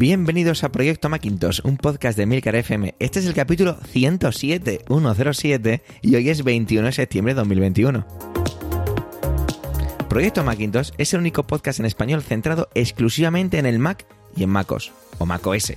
Bienvenidos 0.00 0.62
a 0.62 0.70
Proyecto 0.70 1.08
Macintosh, 1.08 1.58
un 1.64 1.76
podcast 1.76 2.16
de 2.16 2.24
Milcar 2.24 2.54
FM. 2.54 2.94
Este 3.00 3.18
es 3.18 3.26
el 3.26 3.34
capítulo 3.34 3.78
107, 3.90 4.84
107, 4.86 5.82
y 6.02 6.14
hoy 6.14 6.28
es 6.28 6.44
21 6.44 6.86
de 6.86 6.92
septiembre 6.92 7.34
de 7.34 7.38
2021. 7.40 8.06
Proyecto 10.08 10.44
Macintosh 10.44 10.90
es 10.98 11.12
el 11.14 11.18
único 11.18 11.48
podcast 11.48 11.80
en 11.80 11.86
español 11.86 12.22
centrado 12.22 12.68
exclusivamente 12.76 13.58
en 13.58 13.66
el 13.66 13.80
Mac 13.80 14.06
y 14.36 14.44
en 14.44 14.50
MacOS, 14.50 14.92
o 15.18 15.26
macOS. 15.26 15.72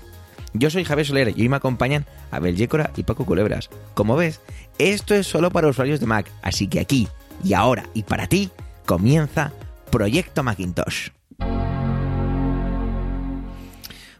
Yo 0.54 0.70
soy 0.70 0.84
Javier 0.84 1.08
Soler 1.08 1.34
y 1.36 1.42
hoy 1.42 1.50
me 1.50 1.56
acompañan 1.56 2.06
Abel 2.30 2.56
Yécora 2.56 2.92
y 2.96 3.02
Paco 3.02 3.26
Culebras. 3.26 3.72
Como 3.96 4.16
ves, 4.16 4.40
esto 4.78 5.16
es 5.16 5.26
solo 5.26 5.50
para 5.50 5.68
usuarios 5.68 6.00
de 6.00 6.06
Mac, 6.06 6.30
así 6.44 6.68
que 6.68 6.80
aquí, 6.80 7.08
y 7.44 7.54
ahora, 7.54 7.90
y 7.96 8.04
para 8.04 8.28
ti, 8.28 8.52
comienza 8.86 9.52
Proyecto 9.90 10.44
Macintosh. 10.44 11.10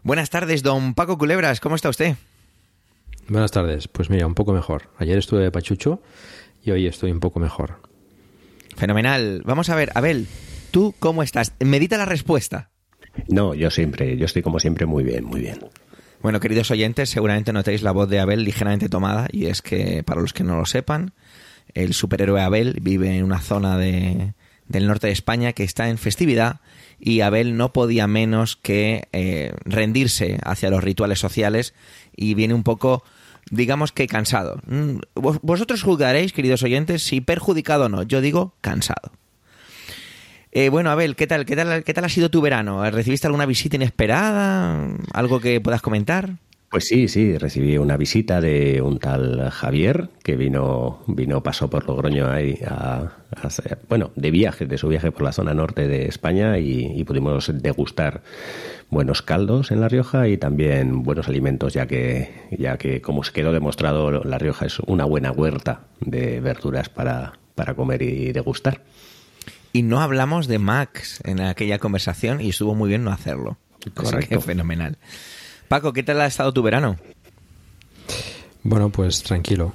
Buenas 0.04 0.30
tardes, 0.30 0.64
don 0.64 0.94
Paco 0.94 1.16
Culebras, 1.16 1.60
¿cómo 1.60 1.76
está 1.76 1.88
usted? 1.88 2.16
Buenas 3.28 3.52
tardes, 3.52 3.86
pues 3.86 4.10
mira, 4.10 4.26
un 4.26 4.34
poco 4.34 4.52
mejor. 4.52 4.90
Ayer 4.98 5.16
estuve 5.16 5.42
de 5.44 5.52
pachucho 5.52 6.02
y 6.64 6.72
hoy 6.72 6.88
estoy 6.88 7.12
un 7.12 7.20
poco 7.20 7.38
mejor. 7.38 7.80
Fenomenal. 8.76 9.42
Vamos 9.44 9.68
a 9.68 9.76
ver, 9.76 9.92
Abel, 9.94 10.26
¿tú 10.72 10.92
cómo 10.98 11.22
estás? 11.22 11.52
Medita 11.60 11.96
la 11.98 12.04
respuesta. 12.04 12.70
No, 13.28 13.54
yo 13.54 13.70
siempre, 13.70 14.16
yo 14.16 14.24
estoy 14.24 14.42
como 14.42 14.58
siempre 14.58 14.86
muy 14.86 15.04
bien, 15.04 15.24
muy 15.24 15.40
bien. 15.40 15.60
Bueno, 16.20 16.40
queridos 16.40 16.72
oyentes, 16.72 17.08
seguramente 17.08 17.52
notéis 17.52 17.82
la 17.82 17.92
voz 17.92 18.08
de 18.08 18.18
Abel 18.18 18.42
ligeramente 18.42 18.88
tomada 18.88 19.28
y 19.30 19.46
es 19.46 19.62
que, 19.62 20.02
para 20.02 20.20
los 20.20 20.32
que 20.32 20.42
no 20.42 20.56
lo 20.56 20.66
sepan, 20.66 21.12
el 21.74 21.94
superhéroe 21.94 22.40
Abel 22.40 22.78
vive 22.82 23.16
en 23.16 23.22
una 23.22 23.38
zona 23.38 23.78
de, 23.78 24.34
del 24.72 24.88
norte 24.88 25.06
de 25.06 25.12
España 25.12 25.52
que 25.52 25.62
está 25.62 25.88
en 25.88 25.98
festividad 25.98 26.60
y 26.98 27.20
Abel 27.20 27.56
no 27.56 27.72
podía 27.72 28.06
menos 28.06 28.56
que 28.56 29.08
eh, 29.12 29.52
rendirse 29.64 30.38
hacia 30.44 30.70
los 30.70 30.82
rituales 30.82 31.18
sociales 31.18 31.74
y 32.16 32.34
viene 32.34 32.54
un 32.54 32.64
poco, 32.64 33.04
digamos 33.50 33.92
que 33.92 34.06
cansado. 34.06 34.60
Mm, 34.66 34.98
vosotros 35.14 35.82
juzgaréis, 35.82 36.32
queridos 36.32 36.62
oyentes, 36.62 37.02
si 37.02 37.20
perjudicado 37.20 37.86
o 37.86 37.88
no. 37.88 38.02
Yo 38.02 38.20
digo 38.20 38.54
cansado. 38.60 39.12
Eh, 40.52 40.68
bueno, 40.68 40.90
Abel, 40.90 41.16
¿qué 41.16 41.26
tal, 41.26 41.46
qué, 41.46 41.56
tal, 41.56 41.82
¿qué 41.82 41.94
tal 41.94 42.04
ha 42.04 42.10
sido 42.10 42.30
tu 42.30 42.40
verano? 42.42 42.88
¿Recibiste 42.90 43.26
alguna 43.26 43.46
visita 43.46 43.76
inesperada? 43.76 44.86
¿Algo 45.12 45.40
que 45.40 45.60
puedas 45.60 45.80
comentar? 45.80 46.36
Pues 46.72 46.88
sí, 46.88 47.06
sí, 47.06 47.36
recibí 47.36 47.76
una 47.76 47.98
visita 47.98 48.40
de 48.40 48.80
un 48.80 48.98
tal 48.98 49.50
Javier 49.50 50.08
que 50.22 50.36
vino, 50.36 51.04
vino, 51.06 51.42
pasó 51.42 51.68
por 51.68 51.86
Logroño 51.86 52.30
ahí 52.30 52.58
a, 52.66 53.12
bueno, 53.90 54.10
de 54.16 54.30
viaje, 54.30 54.64
de 54.64 54.78
su 54.78 54.88
viaje 54.88 55.12
por 55.12 55.20
la 55.20 55.32
zona 55.32 55.52
norte 55.52 55.86
de 55.86 56.06
España 56.06 56.58
y, 56.58 57.04
pudimos 57.04 57.50
degustar 57.52 58.22
buenos 58.88 59.20
caldos 59.20 59.70
en 59.70 59.82
La 59.82 59.88
Rioja 59.88 60.28
y 60.28 60.38
también 60.38 61.02
buenos 61.02 61.28
alimentos, 61.28 61.74
ya 61.74 61.86
que, 61.86 62.30
ya 62.58 62.78
que 62.78 63.02
como 63.02 63.22
se 63.22 63.32
quedó 63.32 63.52
demostrado, 63.52 64.24
La 64.24 64.38
Rioja 64.38 64.64
es 64.64 64.78
una 64.78 65.04
buena 65.04 65.30
huerta 65.30 65.82
de 66.00 66.40
verduras 66.40 66.88
para, 66.88 67.34
para 67.54 67.74
comer 67.74 68.00
y 68.00 68.32
degustar. 68.32 68.80
Y 69.74 69.82
no 69.82 70.00
hablamos 70.00 70.48
de 70.48 70.58
Max 70.58 71.20
en 71.24 71.42
aquella 71.42 71.78
conversación 71.78 72.40
y 72.40 72.48
estuvo 72.48 72.74
muy 72.74 72.88
bien 72.88 73.04
no 73.04 73.12
hacerlo. 73.12 73.58
Correcto. 73.92 74.40
fenomenal. 74.40 74.96
Paco, 75.72 75.94
¿qué 75.94 76.02
tal 76.02 76.20
ha 76.20 76.26
estado 76.26 76.52
tu 76.52 76.62
verano? 76.62 76.98
Bueno, 78.62 78.90
pues 78.90 79.22
tranquilo. 79.22 79.72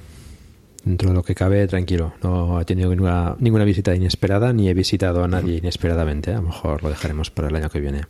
Dentro 0.84 1.08
de 1.08 1.14
lo 1.16 1.24
que 1.24 1.34
cabe, 1.34 1.66
tranquilo. 1.66 2.14
No 2.22 2.60
he 2.60 2.64
tenido 2.64 2.90
ninguna, 2.90 3.34
ninguna 3.40 3.64
visita 3.64 3.92
inesperada 3.96 4.52
ni 4.52 4.68
he 4.68 4.74
visitado 4.74 5.24
a 5.24 5.26
nadie 5.26 5.56
inesperadamente. 5.56 6.30
A 6.30 6.36
lo 6.36 6.42
mejor 6.42 6.84
lo 6.84 6.90
dejaremos 6.90 7.32
para 7.32 7.48
el 7.48 7.56
año 7.56 7.68
que 7.68 7.80
viene 7.80 8.02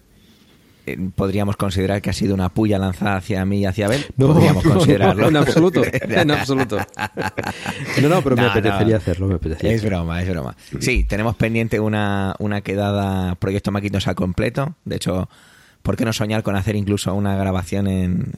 eh, 0.84 0.98
podríamos 1.14 1.56
considerar 1.56 2.02
que 2.02 2.10
ha 2.10 2.12
sido 2.12 2.34
una 2.34 2.50
puya 2.50 2.78
lanzada 2.78 3.16
hacia 3.16 3.42
mí 3.46 3.60
y 3.60 3.64
hacia 3.64 3.86
Abel. 3.86 4.04
No, 4.18 4.34
podríamos 4.34 4.64
considerarlo. 4.64 5.28
en 5.28 5.36
absoluto, 5.38 5.82
en 6.02 6.30
absoluto. 6.30 6.76
No, 8.02 8.08
no, 8.10 8.20
pero 8.20 8.36
me 8.36 8.44
apetecería 8.44 8.98
hacerlo, 8.98 9.28
me 9.28 9.36
apetecería. 9.36 9.74
Es 9.74 9.82
broma, 9.82 10.22
es 10.22 10.28
broma. 10.28 10.54
Sí, 10.78 11.04
tenemos 11.04 11.36
pendiente 11.36 11.80
una, 11.80 12.34
una 12.38 12.60
quedada 12.60 13.34
Proyecto 13.36 13.72
Maquitos 13.72 14.06
al 14.08 14.14
completo. 14.14 14.74
De 14.84 14.96
hecho, 14.96 15.30
¿por 15.82 15.96
qué 15.96 16.04
no 16.04 16.12
soñar 16.12 16.42
con 16.42 16.56
hacer 16.56 16.76
incluso 16.76 17.14
una 17.14 17.36
grabación 17.36 17.86
en, 17.88 18.32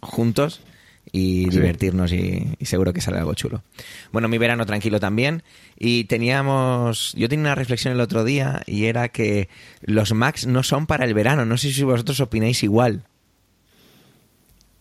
juntos? 0.00 0.60
y 1.12 1.48
divertirnos 1.48 2.12
y, 2.12 2.56
seguro 2.62 2.92
que 2.92 3.00
sale 3.00 3.18
algo 3.18 3.34
chulo. 3.34 3.62
Bueno, 4.10 4.26
mi 4.26 4.38
verano 4.38 4.66
tranquilo 4.66 4.98
también 4.98 5.42
y 5.78 6.04
teníamos, 6.04 7.12
yo 7.16 7.28
tenía 7.28 7.44
una 7.44 7.54
reflexión 7.54 7.92
el 7.94 8.00
otro 8.00 8.24
día 8.24 8.62
y 8.66 8.86
era 8.86 9.10
que 9.10 9.48
los 9.82 10.12
Macs 10.12 10.46
no 10.46 10.62
son 10.62 10.86
para 10.86 11.04
el 11.04 11.14
verano, 11.14 11.44
no 11.44 11.56
sé 11.56 11.72
si 11.72 11.84
vosotros 11.84 12.18
opináis 12.20 12.64
igual. 12.64 13.04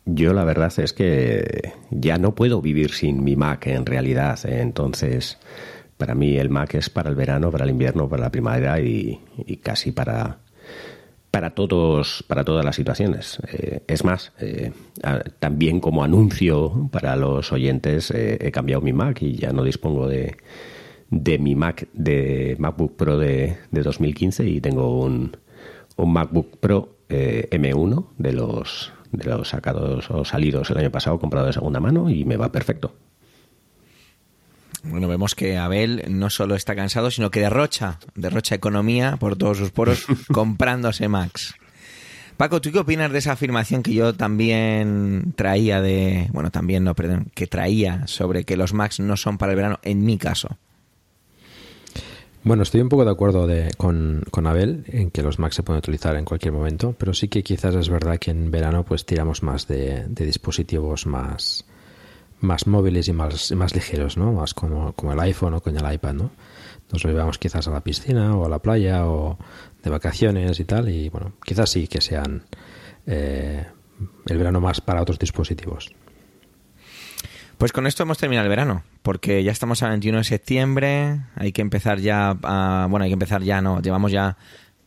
Yo 0.06 0.34
la 0.34 0.44
verdad 0.44 0.74
es 0.78 0.94
que 0.94 1.74
ya 1.92 2.18
no 2.18 2.34
puedo 2.34 2.62
vivir 2.62 2.92
sin 2.92 3.24
mi 3.24 3.36
Mac 3.36 3.68
en 3.68 3.86
realidad, 3.86 4.40
entonces 4.46 5.38
para 5.98 6.16
mí 6.16 6.38
el 6.38 6.50
Mac 6.50 6.74
es 6.74 6.90
para 6.90 7.10
el 7.10 7.16
verano, 7.16 7.52
para 7.52 7.66
el 7.66 7.70
invierno, 7.70 8.10
para 8.10 8.24
la 8.24 8.32
primavera 8.32 8.80
y 8.80 9.20
casi 9.62 9.92
para 9.92 10.40
para 11.34 11.56
todos 11.56 12.24
para 12.28 12.44
todas 12.44 12.64
las 12.64 12.76
situaciones. 12.76 13.40
Eh, 13.52 13.82
es 13.88 14.04
más 14.04 14.34
eh, 14.40 14.72
también 15.40 15.80
como 15.80 16.04
anuncio 16.04 16.90
para 16.92 17.16
los 17.16 17.52
oyentes 17.52 18.12
eh, 18.12 18.38
he 18.40 18.52
cambiado 18.52 18.84
mi 18.84 18.94
Mac 18.94 19.20
y 19.24 19.38
ya 19.38 19.52
no 19.52 19.64
dispongo 19.64 20.08
de, 20.08 20.38
de 21.10 21.40
mi 21.40 21.56
Mac 21.56 21.88
de 21.94 22.56
MacBook 22.60 22.96
Pro 22.98 23.18
de, 23.18 23.58
de 23.72 23.82
2015 23.82 24.48
y 24.48 24.62
tengo 24.62 25.02
un, 25.02 25.36
un 25.96 26.14
MacBook 26.14 26.58
Pro 26.58 26.98
M1 27.10 28.06
de 28.20 28.34
los 28.34 28.94
de 29.12 29.26
los 29.26 29.50
sacados 29.50 30.12
o 30.12 30.26
salidos 30.26 30.70
el 30.70 30.78
año 30.78 30.92
pasado 30.92 31.18
comprado 31.18 31.48
de 31.48 31.54
segunda 31.54 31.80
mano 31.80 32.12
y 32.12 32.26
me 32.26 32.38
va 32.38 32.52
perfecto 32.52 32.94
bueno, 34.84 35.08
vemos 35.08 35.34
que 35.34 35.58
Abel 35.58 36.04
no 36.10 36.30
solo 36.30 36.56
está 36.56 36.76
cansado, 36.76 37.10
sino 37.10 37.32
que 37.32 37.40
derrocha, 37.40 38.00
derrocha 38.16 38.56
economía 38.56 39.16
por 39.18 39.38
todos 39.38 39.58
sus 39.58 39.72
poros 39.72 40.06
comprándose 40.32 41.08
Max. 41.08 41.56
Paco, 42.36 42.60
¿tú 42.62 42.72
qué 42.72 42.80
opinas 42.80 43.12
de 43.12 43.20
esa 43.20 43.34
afirmación 43.34 43.84
que 43.84 43.94
yo 43.94 44.14
también 44.14 45.34
traía 45.36 45.82
de, 45.82 46.28
bueno, 46.34 46.52
también 46.52 46.84
no, 46.84 46.96
perdón, 46.96 47.28
que 47.34 47.48
traía 47.48 48.06
sobre 48.08 48.44
que 48.44 48.58
los 48.58 48.74
Macs 48.74 49.00
no 49.00 49.16
son 49.16 49.38
para 49.38 49.54
el 49.54 49.56
verano, 49.56 49.80
en 49.84 50.04
mi 50.04 50.18
caso? 50.18 50.58
Bueno, 52.44 52.64
estoy 52.64 52.82
un 52.82 52.90
poco 52.90 53.06
de 53.06 53.12
acuerdo 53.12 53.48
con, 53.78 54.48
Abel 54.48 54.84
en 54.88 55.12
que 55.12 55.22
los 55.22 55.40
Macs 55.40 55.56
se 55.56 55.64
pueden 55.64 55.78
utilizar 55.78 56.18
en 56.18 56.26
cualquier 56.26 56.54
momento, 56.54 56.94
pero 56.98 57.14
sí 57.14 57.30
que 57.30 57.44
quizás 57.44 57.76
es 57.76 57.88
verdad 57.88 58.18
que 58.18 58.32
en 58.32 58.52
verano 58.52 58.84
pues 58.84 59.06
tiramos 59.06 59.44
más 59.44 59.68
de 59.68 60.08
dispositivos 60.10 61.06
más, 61.06 61.66
más 62.44 62.68
móviles 62.68 63.08
y 63.08 63.14
más, 63.14 63.52
más 63.54 63.74
ligeros, 63.74 64.18
¿no? 64.18 64.34
Más 64.34 64.54
como, 64.54 64.94
como 64.94 65.14
el 65.14 65.20
iPhone 65.22 65.56
o 65.56 65.62
con 65.62 65.76
el 65.76 65.94
iPad, 65.94 66.14
¿no? 66.14 66.32
Nos 66.92 67.04
lo 67.04 67.10
llevamos 67.10 67.38
quizás 67.38 67.68
a 67.68 67.72
la 67.72 67.82
piscina 67.82 68.36
o 68.36 68.46
a 68.46 68.50
la 68.50 68.60
playa 68.60 69.08
o 69.08 69.38
de 69.82 69.90
vacaciones 69.90 70.60
y 70.60 70.66
tal, 70.66 70.90
y 70.90 71.10
bueno, 71.10 71.34
quizás 71.44 71.70
sí 71.70 71.88
que 71.88 72.02
sean 72.02 72.44
eh, 73.08 73.66
el 74.28 74.38
verano 74.38 74.62
más 74.62 74.82
para 74.82 75.02
otros 75.02 75.18
dispositivos. 75.18 75.94
Pues 77.58 77.72
con 77.72 77.88
esto 77.88 78.04
hemos 78.04 78.18
terminado 78.18 78.46
el 78.46 78.50
verano, 78.50 78.84
porque 79.02 79.44
ya 79.44 79.52
estamos 79.52 79.82
a 79.84 79.90
21 79.90 80.20
de 80.20 80.24
septiembre, 80.24 81.22
hay 81.36 81.52
que 81.54 81.62
empezar 81.62 82.00
ya, 82.00 82.38
a, 82.44 82.88
bueno, 82.90 83.06
hay 83.06 83.10
que 83.10 83.14
empezar 83.14 83.42
ya, 83.42 83.62
no, 83.62 83.82
llevamos 83.82 84.12
ya 84.12 84.38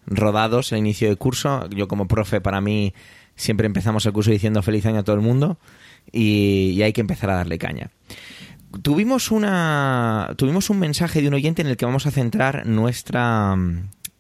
rodados 0.07 0.73
el 0.73 0.79
inicio 0.79 1.09
de 1.09 1.17
curso. 1.17 1.69
Yo 1.71 1.89
como 1.89 2.07
profe, 2.07 2.41
para 2.41 2.61
mí, 2.61 2.93
siempre 3.35 3.67
empezamos 3.67 4.05
el 4.07 4.13
curso 4.13 4.31
diciendo 4.31 4.63
feliz 4.63 4.85
año 4.87 5.01
a 5.01 5.05
todo 5.05 5.17
el 5.17 5.23
mundo 5.23 5.59
y, 6.13 6.81
hay 6.83 6.93
que 6.93 7.01
empezar 7.01 7.31
a 7.31 7.37
darle 7.37 7.59
caña. 7.59 7.91
Tuvimos, 8.83 9.31
una, 9.31 10.35
tuvimos 10.37 10.71
un 10.71 10.79
mensaje 10.79 11.23
de 11.23 11.29
un 11.29 11.35
oyente 11.35 11.63
en 11.63 11.69
el 11.69 11.77
que 11.77 11.87
vamos 11.87 12.07
a 12.07 12.11
centrar 12.11 12.67
nuestra, 12.67 13.57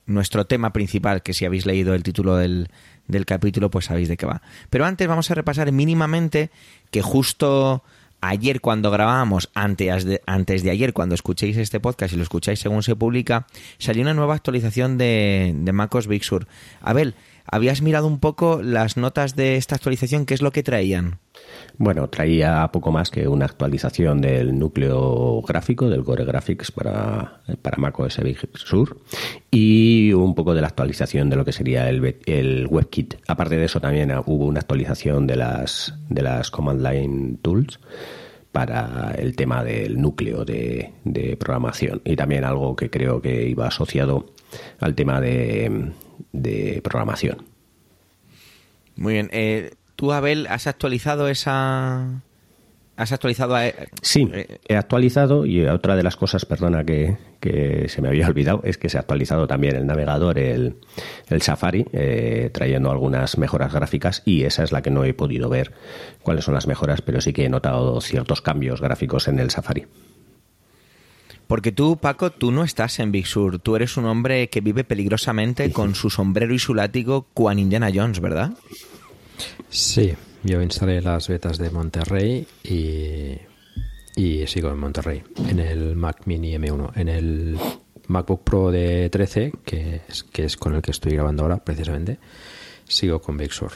nuestro 0.07 0.47
tema 0.47 0.73
principal, 0.73 1.23
que 1.23 1.35
si 1.35 1.45
habéis 1.45 1.67
leído 1.67 1.95
el 1.95 2.03
título 2.03 2.37
del, 2.37 2.69
del 3.07 3.27
capítulo, 3.27 3.71
pues 3.71 3.87
sabéis 3.87 4.09
de 4.09 4.17
qué 4.17 4.27
va. 4.27 4.43
Pero 4.71 4.87
antes 4.87 5.07
vamos 5.07 5.31
a 5.31 5.35
repasar 5.35 5.71
mínimamente 5.73 6.51
que 6.91 7.03
justo 7.03 7.83
ayer 8.21 8.61
cuando 8.61 8.91
grabábamos, 8.91 9.51
antes 9.55 10.05
de, 10.05 10.23
antes 10.27 10.63
de 10.63 10.71
ayer 10.71 10.93
cuando 10.93 11.15
escuchéis 11.15 11.57
este 11.57 11.81
podcast 11.81 12.15
y 12.15 12.17
lo 12.17 12.23
escucháis 12.23 12.59
según 12.61 12.83
se 12.83 12.97
publica, 12.97 13.47
salió 13.79 14.03
una 14.03 14.15
nueva 14.15 14.35
actualización 14.35 14.99
de, 14.99 15.53
de 15.55 15.73
MacOS 15.73 16.07
Big 16.07 16.25
Sur. 16.25 16.47
Abel, 16.81 17.15
¿habías 17.51 17.83
mirado 17.83 18.07
un 18.07 18.21
poco 18.21 18.63
las 18.63 18.97
notas 18.97 19.37
de 19.37 19.57
esta 19.57 19.75
actualización? 19.77 20.27
¿Qué 20.27 20.35
es 20.35 20.43
lo 20.43 20.53
que 20.53 20.63
traían? 20.63 21.19
Bueno, 21.79 22.09
traía 22.09 22.69
poco 22.73 22.91
más 22.91 23.11
que 23.11 23.29
una 23.29 23.45
actualización 23.45 24.21
del 24.21 24.59
núcleo 24.59 25.43
gráfico, 25.43 25.91
del 25.91 26.05
Core 26.05 26.25
Graphics 26.25 26.73
para, 26.73 27.41
para 27.61 27.77
macOS 27.77 28.19
Big 28.23 28.39
Sur 28.55 28.99
y 29.51 30.13
un 30.13 30.35
poco 30.35 30.55
de 30.55 30.63
la 30.63 30.69
actualización 30.69 31.29
de 31.29 31.37
lo 31.37 31.45
que 31.45 31.53
sería 31.53 31.89
el, 31.89 32.17
el 32.25 32.67
WebKit. 32.69 33.17
Aparte 33.27 33.57
de 33.57 33.67
eso 33.67 33.81
también 33.81 34.11
hubo 34.25 34.47
una 34.47 34.61
actualización 34.61 35.27
de 35.27 35.37
las, 35.37 35.95
de 36.09 36.23
las 36.23 36.51
Command 36.51 36.83
Line 36.83 37.37
Tools 37.43 37.79
para 38.53 39.15
el 39.19 39.37
tema 39.37 39.63
del 39.63 40.01
núcleo 40.01 40.45
de, 40.47 40.93
de 41.05 41.37
programación 41.37 42.01
y 42.05 42.17
también 42.17 42.45
algo 42.45 42.75
que 42.75 42.89
creo 42.89 43.21
que 43.21 43.47
iba 43.49 43.67
asociado 43.67 44.33
al 44.81 44.95
tema 44.95 45.21
de, 45.21 45.93
de 46.33 46.81
programación. 46.83 47.45
Muy 48.97 49.15
bien. 49.15 49.31
Eh, 49.33 49.75
¿Tú, 49.95 50.13
Abel, 50.13 50.47
has 50.49 50.67
actualizado 50.67 51.29
esa... 51.29 52.23
¿Has 52.97 53.13
actualizado? 53.13 53.55
A... 53.57 53.65
Sí, 54.01 54.29
eh, 54.33 54.59
he 54.69 54.77
actualizado 54.77 55.45
y 55.45 55.67
otra 55.67 55.97
de 55.97 56.03
las 56.03 56.17
cosas, 56.17 56.47
perdona, 56.47 56.83
que, 56.85 57.19
que, 57.41 57.91
se 57.91 58.01
me 58.01 58.09
había 58.09 58.27
olvidado 58.27 58.63
es 58.65 58.79
que 58.79 58.89
se 58.89 58.97
ha 58.97 59.01
actualizado 59.01 59.47
también 59.47 59.77
el 59.77 59.87
navegador, 59.87 60.39
el, 60.39 60.77
el 61.29 61.43
Safari, 61.43 61.87
eh, 61.93 62.49
trayendo 62.55 62.91
algunas 62.91 63.37
mejoras 63.37 63.73
gráficas 63.75 64.23
y 64.25 64.45
esa 64.45 64.65
es 64.65 64.73
la 64.73 64.81
que 64.81 64.91
no 64.91 65.05
he 65.05 65.13
podido 65.13 65.51
ver 65.51 65.73
cuáles 66.23 66.45
son 66.45 66.55
las 66.55 66.67
mejoras, 66.67 67.03
pero 67.03 67.21
sí 67.21 67.35
que 67.35 67.45
he 67.45 67.51
notado 67.51 68.01
ciertos 68.01 68.41
cambios 68.41 68.81
gráficos 68.81 69.29
en 69.29 69.41
el 69.41 69.51
Safari. 69.51 69.87
Porque 71.47 71.71
tú, 71.71 71.97
Paco, 71.97 72.31
tú 72.31 72.51
no 72.51 72.65
estás 72.65 72.99
en 72.99 73.13
Big 73.13 73.27
Sur. 73.27 73.59
Tú 73.61 73.77
eres 73.77 73.97
un 73.97 74.07
hombre 74.07 74.49
que 74.49 74.61
vive 74.61 74.83
peligrosamente 74.83 75.71
con 75.71 75.95
su 75.95 76.11
sombrero 76.11 76.53
y 76.53 76.59
su 76.59 76.75
látigo 76.75 77.27
cuan 77.35 77.59
Indiana 77.59 77.91
Jones, 77.95 78.21
¿verdad? 78.21 78.53
Sí, 79.71 80.15
yo 80.43 80.61
instalé 80.61 81.01
las 81.01 81.29
betas 81.29 81.59
de 81.59 81.71
Monterrey 81.71 82.47
y, 82.65 83.39
y 84.21 84.47
sigo 84.47 84.71
en 84.71 84.79
Monterrey, 84.79 85.23
en 85.49 85.61
el 85.61 85.95
Mac 85.95 86.23
Mini 86.25 86.55
M1. 86.57 86.93
En 86.97 87.09
el 87.09 87.59
MacBook 88.09 88.43
Pro 88.43 88.71
de 88.71 89.09
13, 89.11 89.53
que 89.65 90.03
es, 90.09 90.25
que 90.25 90.45
es 90.45 90.57
con 90.57 90.75
el 90.75 90.83
que 90.83 90.91
estoy 90.91 91.13
grabando 91.13 91.45
ahora 91.45 91.59
precisamente, 91.59 92.19
sigo 92.89 93.21
con 93.21 93.37
Big 93.37 93.53
Sur. 93.53 93.73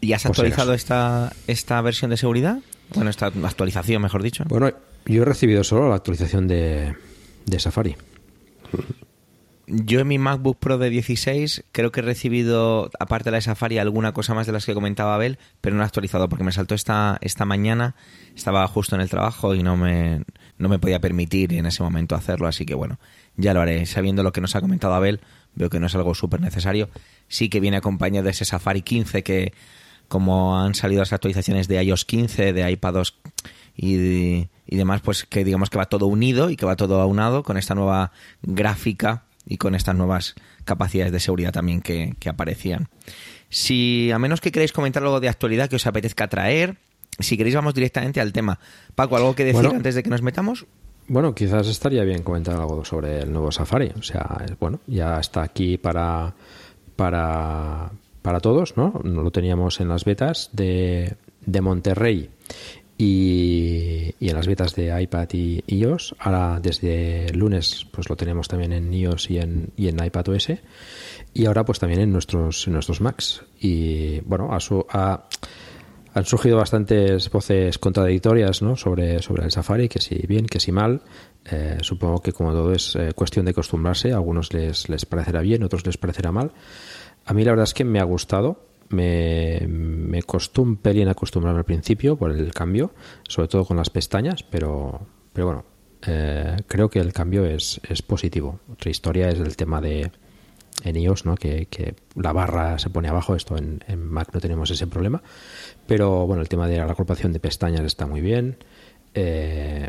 ¿Y 0.00 0.12
has 0.12 0.26
actualizado 0.26 0.74
esta, 0.74 1.32
esta 1.46 1.80
versión 1.80 2.10
de 2.10 2.16
seguridad? 2.16 2.58
Bueno, 2.94 3.10
esta 3.10 3.26
actualización, 3.26 4.02
mejor 4.02 4.22
dicho. 4.22 4.44
Bueno, 4.48 4.70
yo 5.06 5.22
he 5.22 5.24
recibido 5.24 5.64
solo 5.64 5.88
la 5.88 5.96
actualización 5.96 6.48
de, 6.48 6.94
de 7.46 7.58
Safari. 7.58 7.96
Yo 9.66 10.00
en 10.00 10.08
mi 10.08 10.18
MacBook 10.18 10.58
Pro 10.58 10.76
de 10.76 10.90
16 10.90 11.64
creo 11.72 11.90
que 11.90 12.00
he 12.00 12.02
recibido, 12.02 12.90
aparte 12.98 13.26
de 13.26 13.30
la 13.32 13.38
de 13.38 13.42
Safari, 13.42 13.78
alguna 13.78 14.12
cosa 14.12 14.34
más 14.34 14.46
de 14.46 14.52
las 14.52 14.66
que 14.66 14.74
comentaba 14.74 15.14
Abel, 15.14 15.38
pero 15.62 15.74
no 15.74 15.82
he 15.82 15.86
actualizado 15.86 16.28
porque 16.28 16.44
me 16.44 16.52
saltó 16.52 16.74
esta, 16.74 17.16
esta 17.22 17.46
mañana, 17.46 17.94
estaba 18.36 18.66
justo 18.68 18.94
en 18.94 19.00
el 19.00 19.08
trabajo 19.08 19.54
y 19.54 19.62
no 19.62 19.78
me, 19.78 20.22
no 20.58 20.68
me 20.68 20.78
podía 20.78 21.00
permitir 21.00 21.54
en 21.54 21.64
ese 21.64 21.82
momento 21.82 22.14
hacerlo, 22.14 22.46
así 22.46 22.66
que 22.66 22.74
bueno, 22.74 22.98
ya 23.36 23.54
lo 23.54 23.62
haré. 23.62 23.86
Sabiendo 23.86 24.22
lo 24.22 24.32
que 24.32 24.42
nos 24.42 24.54
ha 24.54 24.60
comentado 24.60 24.92
Abel, 24.92 25.20
veo 25.54 25.70
que 25.70 25.80
no 25.80 25.86
es 25.86 25.94
algo 25.94 26.14
súper 26.14 26.42
necesario. 26.42 26.90
Sí 27.28 27.48
que 27.48 27.60
viene 27.60 27.78
acompañado 27.78 28.24
de 28.24 28.32
ese 28.32 28.44
Safari 28.44 28.82
15 28.82 29.22
que, 29.22 29.54
como 30.08 30.60
han 30.60 30.74
salido 30.74 31.00
las 31.00 31.14
actualizaciones 31.14 31.68
de 31.68 31.82
iOS 31.82 32.04
15, 32.04 32.52
de 32.52 32.70
iPadOS 32.70 33.18
y, 33.74 34.48
y 34.66 34.76
demás, 34.76 35.00
pues 35.02 35.24
que 35.24 35.44
digamos 35.44 35.70
que 35.70 35.78
va 35.78 35.86
todo 35.86 36.06
unido 36.06 36.50
y 36.50 36.56
que 36.56 36.66
va 36.66 36.76
todo 36.76 37.00
aunado 37.00 37.42
con 37.42 37.56
esta 37.56 37.74
nueva 37.74 38.12
gráfica 38.42 39.24
y 39.46 39.58
con 39.58 39.74
estas 39.74 39.94
nuevas 39.94 40.34
capacidades 40.64 41.12
de 41.12 41.20
seguridad 41.20 41.52
también 41.52 41.80
que, 41.82 42.16
aparecían. 42.26 42.88
Si 43.50 44.10
a 44.10 44.18
menos 44.18 44.40
que 44.40 44.50
queréis 44.50 44.72
comentar 44.72 45.02
algo 45.02 45.20
de 45.20 45.28
actualidad 45.28 45.68
que 45.68 45.76
os 45.76 45.86
apetezca 45.86 46.28
traer, 46.28 46.76
si 47.18 47.36
queréis 47.36 47.54
vamos 47.54 47.74
directamente 47.74 48.20
al 48.20 48.32
tema. 48.32 48.58
Paco, 48.94 49.16
¿algo 49.16 49.34
que 49.34 49.44
decir 49.44 49.66
antes 49.66 49.94
de 49.94 50.02
que 50.02 50.10
nos 50.10 50.22
metamos? 50.22 50.66
Bueno, 51.06 51.34
quizás 51.34 51.68
estaría 51.68 52.02
bien 52.02 52.22
comentar 52.22 52.56
algo 52.56 52.84
sobre 52.84 53.20
el 53.20 53.32
nuevo 53.32 53.52
Safari. 53.52 53.92
O 53.98 54.02
sea, 54.02 54.46
bueno, 54.58 54.80
ya 54.86 55.20
está 55.20 55.42
aquí 55.42 55.76
para, 55.76 56.34
para, 56.96 57.90
para 58.22 58.40
todos, 58.40 58.76
¿no? 58.76 59.00
Lo 59.04 59.30
teníamos 59.30 59.80
en 59.80 59.88
las 59.88 60.04
betas 60.04 60.48
de, 60.52 61.16
de 61.44 61.60
Monterrey 61.60 62.30
y, 62.96 64.14
en 64.20 64.34
las 64.34 64.46
betas 64.46 64.74
de 64.74 65.02
iPad 65.02 65.28
y 65.32 65.62
iOS. 65.66 66.14
Ahora 66.18 66.60
desde 66.62 67.32
lunes 67.32 67.86
pues 67.90 68.08
lo 68.08 68.16
tenemos 68.16 68.48
también 68.48 68.72
en 68.72 68.92
iOS 68.92 69.30
y 69.30 69.38
en, 69.38 69.70
y 69.76 69.88
en 69.88 70.04
iPad 70.04 70.28
OS 70.28 70.52
y 71.34 71.46
ahora 71.46 71.64
pues 71.64 71.78
también 71.78 72.00
en 72.00 72.12
nuestros, 72.12 72.66
en 72.66 72.74
nuestros 72.74 73.00
Macs. 73.00 73.44
Y 73.60 74.20
bueno, 74.20 74.50
a 74.52 75.28
han 76.14 76.24
surgido 76.24 76.58
bastantes 76.58 77.28
voces 77.28 77.78
contradictorias 77.78 78.62
¿no? 78.62 78.76
sobre, 78.76 79.20
sobre 79.20 79.44
el 79.44 79.50
Safari, 79.50 79.88
que 79.88 80.00
si 80.00 80.14
bien, 80.28 80.46
que 80.46 80.60
si 80.60 80.70
mal. 80.70 81.02
Eh, 81.44 81.78
supongo 81.80 82.22
que 82.22 82.32
como 82.32 82.52
todo 82.52 82.72
es 82.72 82.94
eh, 82.94 83.12
cuestión 83.14 83.44
de 83.44 83.50
acostumbrarse, 83.50 84.12
a 84.12 84.14
algunos 84.14 84.54
les, 84.54 84.88
les 84.88 85.04
parecerá 85.06 85.40
bien, 85.40 85.64
otros 85.64 85.84
les 85.84 85.98
parecerá 85.98 86.30
mal. 86.30 86.52
A 87.26 87.34
mí 87.34 87.44
la 87.44 87.50
verdad 87.50 87.64
es 87.64 87.74
que 87.74 87.84
me 87.84 87.98
ha 87.98 88.04
gustado 88.04 88.60
me, 88.94 89.66
me 89.68 90.22
costó 90.22 90.62
un 90.62 90.76
pelín 90.76 91.08
acostumbrarme 91.08 91.58
al 91.58 91.64
principio 91.64 92.16
por 92.16 92.30
el 92.30 92.52
cambio, 92.54 92.92
sobre 93.28 93.48
todo 93.48 93.64
con 93.64 93.76
las 93.76 93.90
pestañas, 93.90 94.42
pero, 94.42 95.06
pero 95.32 95.46
bueno, 95.46 95.64
eh, 96.06 96.56
creo 96.66 96.88
que 96.88 97.00
el 97.00 97.12
cambio 97.12 97.44
es, 97.44 97.80
es 97.88 98.02
positivo. 98.02 98.60
Otra 98.72 98.90
historia 98.90 99.28
es 99.28 99.38
el 99.38 99.56
tema 99.56 99.80
de 99.80 100.10
en 100.82 100.96
iOS, 100.96 101.24
¿no? 101.24 101.36
que, 101.36 101.66
que 101.66 101.94
la 102.16 102.32
barra 102.32 102.78
se 102.78 102.90
pone 102.90 103.08
abajo, 103.08 103.36
esto 103.36 103.56
en, 103.56 103.80
Mac 103.98 104.30
no 104.32 104.40
tenemos 104.40 104.70
ese 104.70 104.86
problema, 104.86 105.22
pero 105.86 106.26
bueno, 106.26 106.42
el 106.42 106.48
tema 106.48 106.66
de 106.66 106.78
la 106.78 106.84
agrupación 106.84 107.32
de 107.32 107.40
pestañas 107.40 107.82
está 107.82 108.06
muy 108.06 108.20
bien. 108.20 108.56
Eh, 109.14 109.88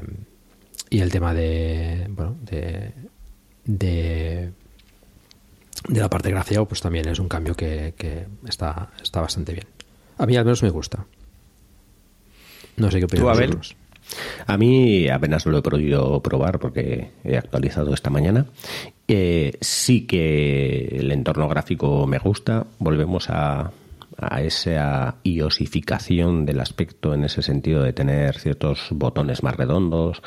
y 0.89 0.99
el 0.99 1.11
tema 1.11 1.33
de, 1.33 2.05
bueno, 2.09 2.37
de, 2.41 2.93
de 3.65 4.53
de 5.87 5.99
la 5.99 6.09
parte 6.09 6.29
gracia 6.29 6.63
pues 6.65 6.81
también 6.81 7.07
es 7.07 7.19
un 7.19 7.27
cambio 7.27 7.55
que, 7.55 7.93
está, 8.47 8.89
está 9.01 9.21
bastante 9.21 9.53
bien. 9.53 9.67
A 10.17 10.25
mí 10.25 10.35
al 10.35 10.45
menos 10.45 10.63
me 10.63 10.69
gusta. 10.69 11.05
No 12.77 12.91
sé 12.91 12.99
qué 12.99 13.05
opinas. 13.05 13.75
A 14.45 14.57
mí 14.57 15.09
apenas 15.09 15.45
lo 15.45 15.57
he 15.57 15.61
podido 15.61 16.21
probar 16.21 16.59
porque 16.59 17.11
he 17.23 17.37
actualizado 17.37 17.93
esta 17.93 18.09
mañana. 18.09 18.45
Eh, 19.07 19.57
sí 19.61 20.05
que 20.05 20.97
el 20.99 21.11
entorno 21.11 21.47
gráfico 21.47 22.05
me 22.05 22.19
gusta. 22.19 22.65
Volvemos 22.77 23.29
a, 23.29 23.71
a 24.17 24.41
esa 24.41 25.15
iosificación 25.23 26.45
del 26.45 26.59
aspecto 26.59 27.13
en 27.13 27.23
ese 27.23 27.41
sentido 27.41 27.83
de 27.83 27.93
tener 27.93 28.39
ciertos 28.39 28.87
botones 28.91 29.43
más 29.43 29.55
redondos, 29.55 30.21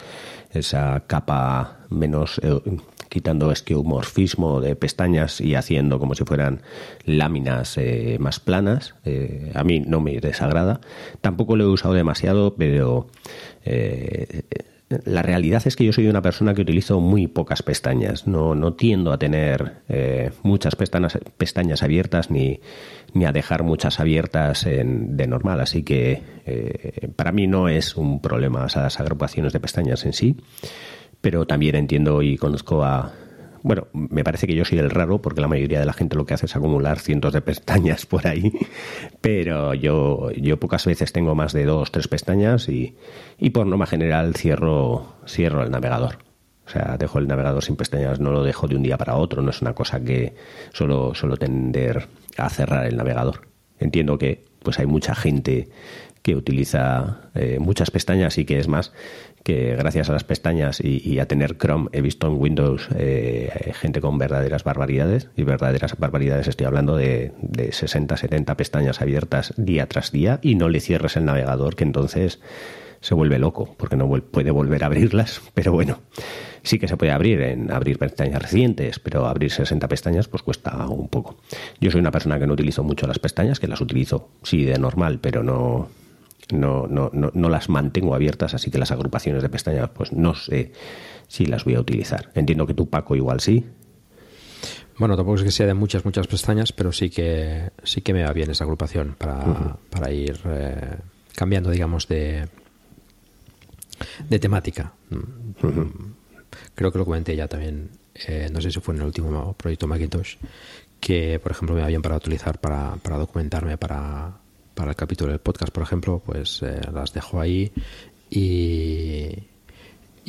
esa 0.53 1.05
capa 1.07 1.79
menos 1.91 2.41
eh, 2.43 2.61
quitando 3.09 3.51
esqueomorfismo 3.51 4.61
de 4.61 4.77
pestañas 4.77 5.41
y 5.41 5.55
haciendo 5.55 5.99
como 5.99 6.15
si 6.15 6.25
fueran 6.25 6.63
láminas 7.05 7.77
eh, 7.79 8.17
más 8.21 8.41
planas. 8.41 8.95
Eh, 9.05 9.53
a 9.55 9.65
mí 9.65 9.81
no 9.81 10.01
me 10.01 10.21
desagrada. 10.21 10.81
Tampoco 11.21 11.57
lo 11.57 11.65
he 11.65 11.69
usado 11.69 11.95
demasiado, 11.95 12.55
pero 12.57 13.09
eh, 13.65 14.43
la 14.89 15.23
realidad 15.23 15.63
es 15.67 15.77
que 15.77 15.85
yo 15.85 15.93
soy 15.93 16.09
una 16.09 16.23
persona 16.23 16.55
que 16.55 16.63
utilizo 16.63 17.01
muy 17.01 17.27
pocas 17.27 17.63
pestañas. 17.63 18.27
No, 18.27 18.55
no 18.55 18.73
tiendo 18.73 19.13
a 19.13 19.19
tener 19.19 19.83
muchas 20.43 20.77
pestañas, 20.77 21.19
pestañas 21.37 21.83
abiertas 21.83 22.31
ni, 22.31 22.61
ni 23.13 23.25
a 23.27 23.33
dejar 23.33 23.63
muchas 23.65 24.01
abiertas 24.01 24.65
de 24.65 25.27
normal. 25.27 25.61
Así 25.61 25.83
que 25.83 26.23
para 27.17 27.33
mí 27.33 27.47
no 27.47 27.69
es 27.69 27.97
un 27.97 28.21
problema 28.23 28.67
esas 28.67 28.99
agrupaciones 28.99 29.53
de 29.53 29.61
pestañas 29.61 30.07
en 30.07 30.13
sí 30.15 30.37
pero 31.21 31.47
también 31.47 31.75
entiendo 31.75 32.23
y 32.23 32.37
conozco 32.37 32.85
a... 32.85 33.13
Bueno, 33.63 33.89
me 33.93 34.25
parece 34.25 34.47
que 34.47 34.55
yo 34.55 34.65
soy 34.65 34.79
el 34.79 34.91
raro 34.91 35.21
porque 35.21 35.41
la 35.41 35.49
mayoría 35.49 35.81
de 35.81 35.87
la 35.87 35.93
gente 35.93 36.17
lo 36.17 36.27
que 36.27 36.35
hace 36.35 36.47
es 36.47 36.57
acumular 36.57 36.99
cientos 36.99 37.33
de 37.33 37.41
pestañas 37.41 38.07
por 38.07 38.27
ahí, 38.27 38.53
pero 39.21 39.75
yo, 39.75 40.31
yo 40.33 40.59
pocas 40.59 40.87
veces 40.87 41.13
tengo 41.13 41.35
más 41.35 41.53
de 41.53 41.65
dos, 41.65 41.91
tres 41.91 42.09
pestañas 42.09 42.69
y, 42.69 42.97
y 43.39 43.51
por 43.51 43.67
norma 43.67 43.87
general 43.87 44.35
cierro, 44.35 45.15
cierro 45.27 45.63
el 45.63 45.71
navegador. 45.71 46.19
O 46.67 46.71
sea, 46.71 46.97
dejo 46.99 47.19
el 47.19 47.27
navegador 47.27 47.65
sin 47.65 47.77
pestañas, 47.77 48.21
no 48.21 48.31
lo 48.31 48.45
dejo 48.45 48.69
de 48.69 48.77
un 48.77 48.83
día 48.83 48.99
para 48.99 49.17
otro, 49.17 49.41
no 49.41 49.51
es 49.51 49.63
una 49.63 49.73
cosa 49.73 50.01
que 50.05 50.35
solo, 50.73 51.15
solo 51.15 51.39
tender 51.39 52.09
a 52.37 52.51
cerrar 52.51 52.87
el 52.87 52.97
navegador. 52.97 53.49
Entiendo 53.79 54.19
que 54.19 54.45
pues 54.63 54.79
hay 54.79 54.87
mucha 54.87 55.15
gente 55.15 55.69
que 56.23 56.37
utiliza 56.37 57.31
eh, 57.35 57.59
muchas 57.59 57.91
pestañas 57.91 58.37
y 58.37 58.45
que 58.45 58.59
es 58.59 58.69
más 58.69 58.93
que 59.43 59.77
gracias 59.77 60.09
a 60.11 60.13
las 60.13 60.25
pestañas 60.25 60.81
y, 60.81 61.19
a 61.19 61.27
tener 61.27 61.57
Chrome 61.57 61.89
he 61.93 62.01
visto 62.01 62.27
en 62.27 62.35
Windows 62.35 62.89
eh, 62.97 63.73
gente 63.75 64.01
con 64.01 64.19
verdaderas 64.19 64.65
barbaridades 64.65 65.29
y 65.37 65.43
verdaderas 65.45 65.99
barbaridades 65.99 66.49
estoy 66.49 66.67
hablando 66.67 66.97
de, 66.97 67.33
de 67.41 67.73
60, 67.73 68.17
70 68.17 68.57
pestañas 68.57 69.01
abiertas 69.01 69.55
día 69.57 69.87
tras 69.87 70.13
día 70.13 70.39
y 70.43 70.55
no 70.55 70.69
le 70.69 70.81
cierres 70.81 71.17
el 71.17 71.25
navegador 71.25 71.77
que 71.77 71.85
entonces 71.85 72.41
se 73.01 73.15
vuelve 73.15 73.39
loco 73.39 73.75
porque 73.77 73.97
no 73.97 74.09
puede 74.09 74.51
volver 74.51 74.83
a 74.83 74.87
abrirlas, 74.87 75.41
pero 75.55 75.73
bueno, 75.73 76.01
sí 76.63 76.79
que 76.79 76.89
se 76.89 76.97
puede 76.97 77.13
abrir 77.13 77.41
en 77.43 77.71
abrir 77.71 77.99
pestañas 77.99 78.43
recientes, 78.43 78.99
pero 78.99 79.27
abrir 79.27 79.51
60 79.51 79.87
pestañas 79.89 80.29
pues 80.29 80.43
cuesta 80.43 80.87
un 80.89 81.09
poco. 81.09 81.39
Yo 81.81 81.91
soy 81.91 82.01
una 82.01 82.11
persona 82.11 82.39
que 82.39 82.47
no 82.47 82.55
utilizo 82.55 82.83
mucho 82.83 83.07
las 83.07 83.19
pestañas, 83.19 83.61
que 83.61 83.69
las 83.69 83.81
utilizo 83.81 84.31
sí 84.43 84.65
de 84.65 84.79
normal, 84.79 85.19
pero 85.21 85.43
no 85.43 85.89
no, 86.53 86.87
no, 86.87 87.11
no, 87.13 87.31
no, 87.35 87.49
las 87.49 87.69
mantengo 87.69 88.15
abiertas, 88.15 88.55
así 88.55 88.71
que 88.71 88.79
las 88.79 88.91
agrupaciones 88.91 89.43
de 89.43 89.49
pestañas, 89.49 89.91
pues 89.91 90.13
no 90.13 90.35
sé 90.35 90.73
si 91.27 91.47
las 91.47 91.65
voy 91.65 91.75
a 91.75 91.81
utilizar. 91.81 92.31
Entiendo 92.35 92.67
que 92.67 92.75
tú, 92.75 92.89
Paco, 92.89 93.17
igual 93.17 93.41
sí. 93.41 93.65
Bueno, 94.99 95.17
tampoco 95.17 95.37
es 95.37 95.45
que 95.45 95.51
sea 95.51 95.67
de 95.67 95.75
muchas, 95.75 96.05
muchas 96.05 96.27
pestañas, 96.27 96.73
pero 96.73 96.91
sí 96.93 97.11
que 97.11 97.71
sí 97.85 98.01
que 98.01 98.13
me 98.13 98.25
va 98.25 98.33
bien 98.33 98.51
esa 98.51 98.65
agrupación 98.65 99.15
para, 99.17 99.77
para 99.91 100.11
ir 100.11 100.41
eh, 100.47 100.97
cambiando, 101.37 101.71
digamos, 101.71 102.09
de, 102.09 102.49
de 104.29 104.39
temática. 104.39 104.93
Creo 106.75 106.91
que 106.91 106.99
lo 106.99 107.05
comenté 107.05 107.37
ya 107.37 107.47
también, 107.47 107.91
eh, 108.27 108.49
no 108.53 108.61
sé 108.61 108.73
si 108.73 108.81
fue 108.81 108.95
en 108.95 109.03
el 109.03 109.07
último 109.07 109.53
proyecto 109.53 109.87
Macintosh, 109.87 110.37
que, 110.99 111.39
por 111.39 111.53
ejemplo, 111.53 111.77
me 111.77 111.83
habían 111.83 112.03
para 112.03 112.17
utilizar 112.17 112.59
para, 112.59 112.97
para 112.97 113.19
documentarme 113.19 113.77
para, 113.79 114.41
para 114.79 114.93
el 114.93 114.97
capítulo 114.97 115.33
del 115.33 115.41
podcast, 115.41 115.73
por 115.73 115.83
ejemplo, 115.83 116.23
pues 116.25 116.63
eh, 116.63 116.81
las 116.93 117.13
dejo 117.13 117.41
ahí 117.41 117.73
y, 118.31 119.35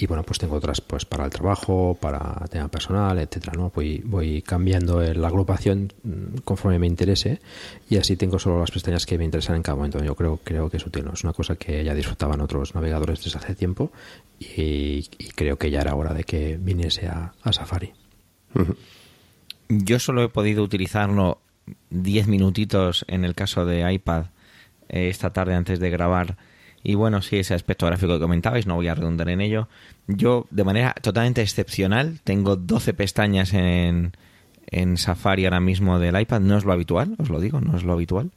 bueno, 0.08 0.24
pues 0.24 0.40
tengo 0.40 0.56
otras 0.56 0.82
pues 0.82 1.06
para 1.06 1.26
el 1.26 1.30
trabajo, 1.30 1.96
para 2.02 2.48
tema 2.50 2.68
personal, 2.68 3.20
etcétera, 3.20 3.54
¿no? 3.56 3.72
Voy, 3.76 4.42
cambiando 4.42 5.02
la 5.02 5.28
agrupación 5.28 5.94
mm, 6.02 6.38
conforme 6.44 6.80
me 6.80 6.88
interese 6.88 7.42
y 7.92 7.98
así 7.98 8.16
tengo 8.16 8.40
solo 8.40 8.60
las 8.60 8.72
pestañas 8.72 9.06
que 9.06 9.20
me 9.20 9.26
interesan 9.26 9.56
en 9.56 9.62
cada 9.62 9.76
momento. 9.76 10.04
Yo 10.04 10.16
creo, 10.16 10.40
creo 10.44 10.68
que 10.68 10.78
es 10.78 10.86
útil, 10.88 11.06
Es 11.14 11.24
una 11.24 11.34
cosa 11.34 11.56
que 11.56 11.84
ya 11.84 11.94
disfrutaban 11.94 12.42
otros 12.42 12.74
navegadores 12.74 13.24
desde 13.24 13.38
hace 13.38 13.54
tiempo 13.54 13.92
y, 14.40 15.04
creo 15.36 15.60
que 15.60 15.70
ya 15.70 15.82
era 15.82 15.94
hora 15.94 16.16
de 16.16 16.24
que 16.24 16.58
viniese 16.60 17.06
a, 17.06 17.34
Safari. 17.52 17.94
Yo 19.70 20.00
solo 20.00 20.24
he 20.24 20.30
podido 20.30 20.64
utilizarlo 20.64 21.40
10 21.92 22.28
minutitos 22.28 23.06
en 23.08 23.26
el 23.26 23.36
caso 23.36 23.64
de 23.64 23.94
iPad 23.94 24.26
eh, 24.90 25.10
esta 25.10 25.32
tarde 25.32 25.56
antes 25.56 25.80
de 25.80 25.90
grabar. 25.90 26.38
Y 26.84 26.96
bueno, 26.96 27.22
sí, 27.22 27.38
ese 27.38 27.54
aspecto 27.54 27.86
gráfico 27.86 28.14
que 28.14 28.20
comentabais, 28.20 28.66
no 28.66 28.76
voy 28.76 28.88
a 28.88 28.96
redundar 28.96 29.30
en 29.30 29.42
ello. 29.42 29.68
Yo, 30.08 30.48
de 30.50 30.64
manera 30.64 30.96
totalmente 31.02 31.42
excepcional, 31.42 32.22
tengo 32.24 32.56
12 32.56 32.94
pestañas 32.94 33.54
en, 33.54 34.14
en 34.68 34.98
Safari 34.98 35.46
ahora 35.46 35.60
mismo 35.60 36.00
del 36.00 36.20
iPad. 36.20 36.40
No 36.40 36.58
es 36.58 36.66
lo 36.66 36.72
habitual, 36.72 37.16
os 37.18 37.30
lo 37.30 37.40
digo, 37.40 37.60
no 37.60 37.76
es 37.76 37.84
lo 37.84 37.94
habitual. 37.94 38.32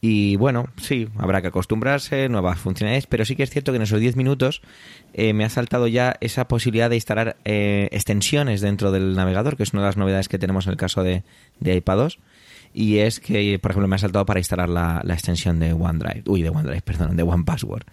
Y 0.00 0.36
bueno, 0.36 0.68
sí, 0.76 1.08
habrá 1.16 1.40
que 1.40 1.48
acostumbrarse, 1.48 2.28
nuevas 2.28 2.60
funcionalidades, 2.60 3.06
pero 3.06 3.24
sí 3.24 3.34
que 3.34 3.42
es 3.42 3.50
cierto 3.50 3.72
que 3.72 3.76
en 3.76 3.82
esos 3.82 3.98
10 3.98 4.14
minutos 4.14 4.62
eh, 5.14 5.32
me 5.32 5.44
ha 5.44 5.48
saltado 5.48 5.88
ya 5.88 6.16
esa 6.20 6.46
posibilidad 6.48 6.90
de 6.90 6.96
instalar 6.96 7.36
eh, 7.44 7.88
extensiones 7.90 8.60
dentro 8.60 8.92
del 8.92 9.16
navegador, 9.16 9.56
que 9.56 9.62
es 9.62 9.72
una 9.72 9.82
de 9.82 9.88
las 9.88 9.96
novedades 9.96 10.28
que 10.28 10.38
tenemos 10.38 10.66
en 10.66 10.72
el 10.72 10.76
caso 10.76 11.02
de, 11.02 11.24
de 11.60 11.76
iPad 11.76 11.96
2 11.96 12.18
y 12.78 12.98
es 12.98 13.20
que, 13.20 13.58
por 13.58 13.70
ejemplo, 13.70 13.88
me 13.88 13.96
ha 13.96 13.98
saltado 13.98 14.26
para 14.26 14.38
instalar 14.38 14.68
la, 14.68 15.02
extensión 15.08 15.58
de 15.58 15.72
OneDrive, 15.72 16.24
uy, 16.26 16.42
de 16.42 16.50
OneDrive, 16.50 16.82
perdón, 16.82 17.16
de 17.16 17.22
OnePassword. 17.22 17.84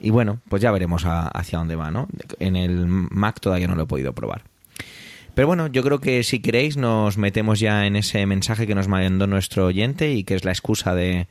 Y 0.00 0.10
bueno, 0.10 0.38
pues 0.48 0.62
ya 0.62 0.70
veremos 0.70 1.02
hacia 1.04 1.58
dónde 1.58 1.74
va, 1.74 1.90
¿no? 1.90 2.06
En 2.38 2.54
el 2.54 2.86
Mac 2.86 3.40
todavía 3.40 3.66
no 3.66 3.74
lo 3.74 3.82
he 3.82 3.86
podido 3.86 4.12
probar. 4.12 4.44
Pero 5.34 5.48
bueno, 5.48 5.66
yo 5.66 5.82
creo 5.82 5.98
que 5.98 6.22
si 6.22 6.38
queréis 6.38 6.76
nos 6.76 7.18
metemos 7.18 7.58
ya 7.58 7.84
en 7.84 7.96
ese 7.96 8.24
mensaje 8.26 8.68
que 8.68 8.76
nos 8.76 8.86
mandó 8.86 9.26
nuestro 9.26 9.66
oyente 9.66 10.12
y 10.12 10.22
que 10.22 10.36
es 10.36 10.44
la 10.44 10.52
excusa 10.52 10.94
de, 10.94 11.26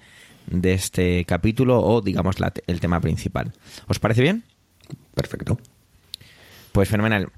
de 0.48 0.74
este 0.74 1.24
capítulo 1.24 1.80
o 1.80 2.02
digamos 2.02 2.36
el 2.68 2.80
tema 2.82 3.00
principal. 3.00 3.54
¿Os 3.88 4.00
parece 4.00 4.22
bien? 4.22 4.44
Perfecto. 5.16 5.58
Pues 6.74 6.90
fenomenal. 6.90 7.30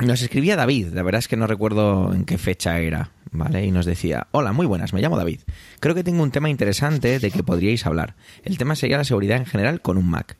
Nos 0.00 0.20
escribía 0.20 0.56
David, 0.56 0.88
la 0.92 1.02
verdad 1.02 1.20
es 1.20 1.28
que 1.28 1.38
no 1.38 1.46
recuerdo 1.46 2.12
en 2.12 2.26
qué 2.26 2.36
fecha 2.36 2.78
era, 2.80 3.12
¿vale? 3.30 3.64
Y 3.64 3.70
nos 3.70 3.86
decía, 3.86 4.26
hola, 4.30 4.52
muy 4.52 4.66
buenas, 4.66 4.92
me 4.92 5.00
llamo 5.00 5.16
David. 5.16 5.40
Creo 5.80 5.94
que 5.94 6.04
tengo 6.04 6.22
un 6.22 6.30
tema 6.30 6.50
interesante 6.50 7.18
de 7.18 7.30
que 7.30 7.42
podríais 7.42 7.86
hablar. 7.86 8.14
El 8.44 8.58
tema 8.58 8.76
sería 8.76 8.98
la 8.98 9.04
seguridad 9.04 9.38
en 9.38 9.46
general 9.46 9.80
con 9.80 9.96
un 9.96 10.08
Mac. 10.08 10.36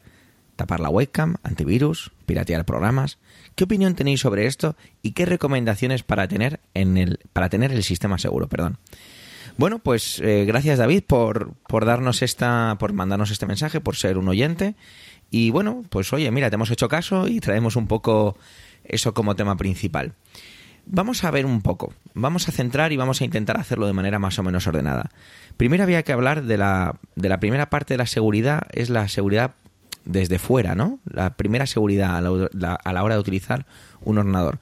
Tapar 0.57 0.81
la 0.81 0.91
webcam, 0.91 1.37
antivirus, 1.43 2.13
piratear 2.27 2.67
programas. 2.67 3.19
¿Qué 3.55 3.65
opinión 3.65 3.95
tenéis 3.95 4.21
sobre 4.21 4.47
esto 4.47 4.77
y 5.01 5.13
qué 5.13 5.25
recomendaciones 5.25 6.03
para 6.03 6.29
tener, 6.29 6.61
en 6.75 6.99
el, 6.99 7.21
para 7.33 7.49
tener 7.49 7.73
el 7.73 7.83
sistema 7.83 8.19
seguro? 8.19 8.49
Perdón. 8.49 8.77
Bueno, 9.57 9.79
pues 9.79 10.21
eh, 10.21 10.45
gracias 10.47 10.79
David 10.79 11.05
por, 11.07 11.55
por 11.67 11.87
darnos 11.87 12.21
esta, 12.21 12.77
por 12.79 12.93
mandarnos 12.93 13.31
este 13.31 13.47
mensaje, 13.47 13.81
por 13.81 13.97
ser 13.97 14.19
un 14.19 14.29
oyente. 14.29 14.75
Y 15.31 15.49
bueno, 15.51 15.83
pues 15.89 16.13
oye, 16.13 16.31
mira, 16.31 16.51
te 16.51 16.57
hemos 16.57 16.71
hecho 16.71 16.89
caso 16.89 17.27
y 17.27 17.41
traemos 17.41 17.75
un 17.75 17.87
poco 17.87 18.37
eso 18.89 19.15
como 19.15 19.37
tema 19.37 19.57
principal. 19.57 20.15
Vamos 20.89 21.25
a 21.25 21.33
ver 21.33 21.47
un 21.47 21.63
poco, 21.63 21.93
vamos 22.15 22.49
a 22.49 22.53
centrar 22.53 22.93
y 22.93 22.97
vamos 22.97 23.21
a 23.21 23.25
intentar 23.25 23.59
hacerlo 23.59 23.89
de 23.89 23.93
manera 23.93 24.21
más 24.21 24.39
o 24.39 24.45
menos 24.45 24.69
ordenada. 24.69 25.11
Primero 25.57 25.83
había 25.83 26.05
que 26.05 26.13
hablar 26.13 26.45
de 26.45 26.57
la, 26.57 27.01
de 27.17 27.29
la 27.29 27.41
primera 27.41 27.71
parte 27.71 27.95
de 27.95 27.99
la 27.99 28.07
seguridad, 28.07 28.63
es 28.73 28.89
la 28.89 29.09
seguridad 29.09 29.55
desde 30.05 30.39
fuera, 30.39 30.77
¿no? 30.77 31.01
La 31.05 31.35
primera 31.37 31.67
seguridad 31.67 32.17
a 32.17 32.21
la, 32.21 32.75
a 32.75 32.93
la 32.93 33.03
hora 33.03 33.17
de 33.17 33.21
utilizar 33.21 33.67
un 34.03 34.19
ordenador. 34.19 34.61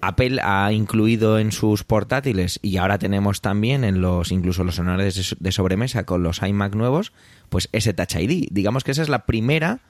Apple 0.00 0.40
ha 0.42 0.72
incluido 0.72 1.38
en 1.38 1.52
sus 1.52 1.84
portátiles 1.84 2.58
y 2.62 2.78
ahora 2.78 2.98
tenemos 2.98 3.42
también 3.42 3.84
en 3.84 4.00
los 4.00 4.32
incluso 4.32 4.64
los 4.64 4.78
ordenadores 4.78 5.36
de 5.38 5.52
sobremesa 5.52 6.04
con 6.04 6.22
los 6.22 6.40
iMac 6.40 6.74
nuevos, 6.74 7.12
pues 7.50 7.68
ese 7.72 7.92
Touch 7.92 8.14
ID. 8.14 8.48
Digamos 8.50 8.82
que 8.82 8.92
esa 8.92 9.02
es 9.02 9.10
la 9.10 9.26
primera 9.26 9.80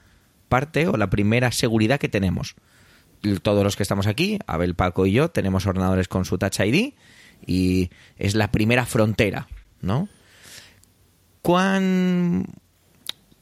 parte 0.49 0.87
o 0.87 0.97
la 0.97 1.09
primera 1.09 1.53
seguridad 1.53 1.99
que 1.99 2.09
tenemos 2.09 2.55
todos 3.41 3.63
los 3.63 3.75
que 3.75 3.83
estamos 3.83 4.07
aquí, 4.07 4.39
Abel, 4.47 4.75
Paco 4.75 5.05
y 5.05 5.11
yo, 5.11 5.29
tenemos 5.29 5.65
ordenadores 5.65 6.07
con 6.07 6.25
su 6.25 6.37
Touch 6.37 6.59
ID 6.59 6.93
y 7.45 7.89
es 8.17 8.35
la 8.35 8.51
primera 8.51 8.85
frontera, 8.85 9.47
¿no? 9.81 10.09
¿Cuán, 11.41 12.45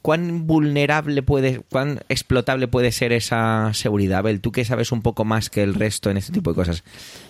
cuán 0.02 0.46
vulnerable 0.46 1.22
puede, 1.22 1.60
cuán 1.70 2.00
explotable 2.08 2.68
puede 2.68 2.92
ser 2.92 3.12
esa 3.12 3.72
seguridad? 3.74 4.20
Abel, 4.20 4.40
tú 4.40 4.52
que 4.52 4.64
sabes 4.64 4.92
un 4.92 5.02
poco 5.02 5.24
más 5.24 5.50
que 5.50 5.62
el 5.62 5.74
resto 5.74 6.10
en 6.10 6.16
este 6.16 6.32
tipo 6.32 6.50
de 6.50 6.56
cosas, 6.56 6.84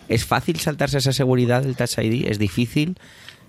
¿es 0.08 0.24
fácil 0.24 0.58
saltarse 0.60 0.98
esa 0.98 1.12
seguridad 1.12 1.62
del 1.62 1.76
Touch 1.76 1.98
ID? 1.98 2.28
¿Es 2.28 2.38
difícil? 2.38 2.98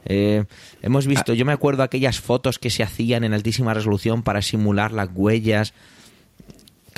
Eh, 0.06 0.46
hemos 0.82 1.08
visto, 1.08 1.34
ah. 1.34 1.36
yo 1.36 1.46
me 1.46 1.52
acuerdo 1.52 1.84
aquellas 1.84 2.20
fotos 2.20 2.58
que 2.58 2.70
se 2.70 2.84
hacían 2.84 3.24
en 3.24 3.34
altísima 3.34 3.74
resolución 3.74 4.24
para 4.24 4.42
simular 4.42 4.92
las 4.92 5.10
huellas 5.14 5.74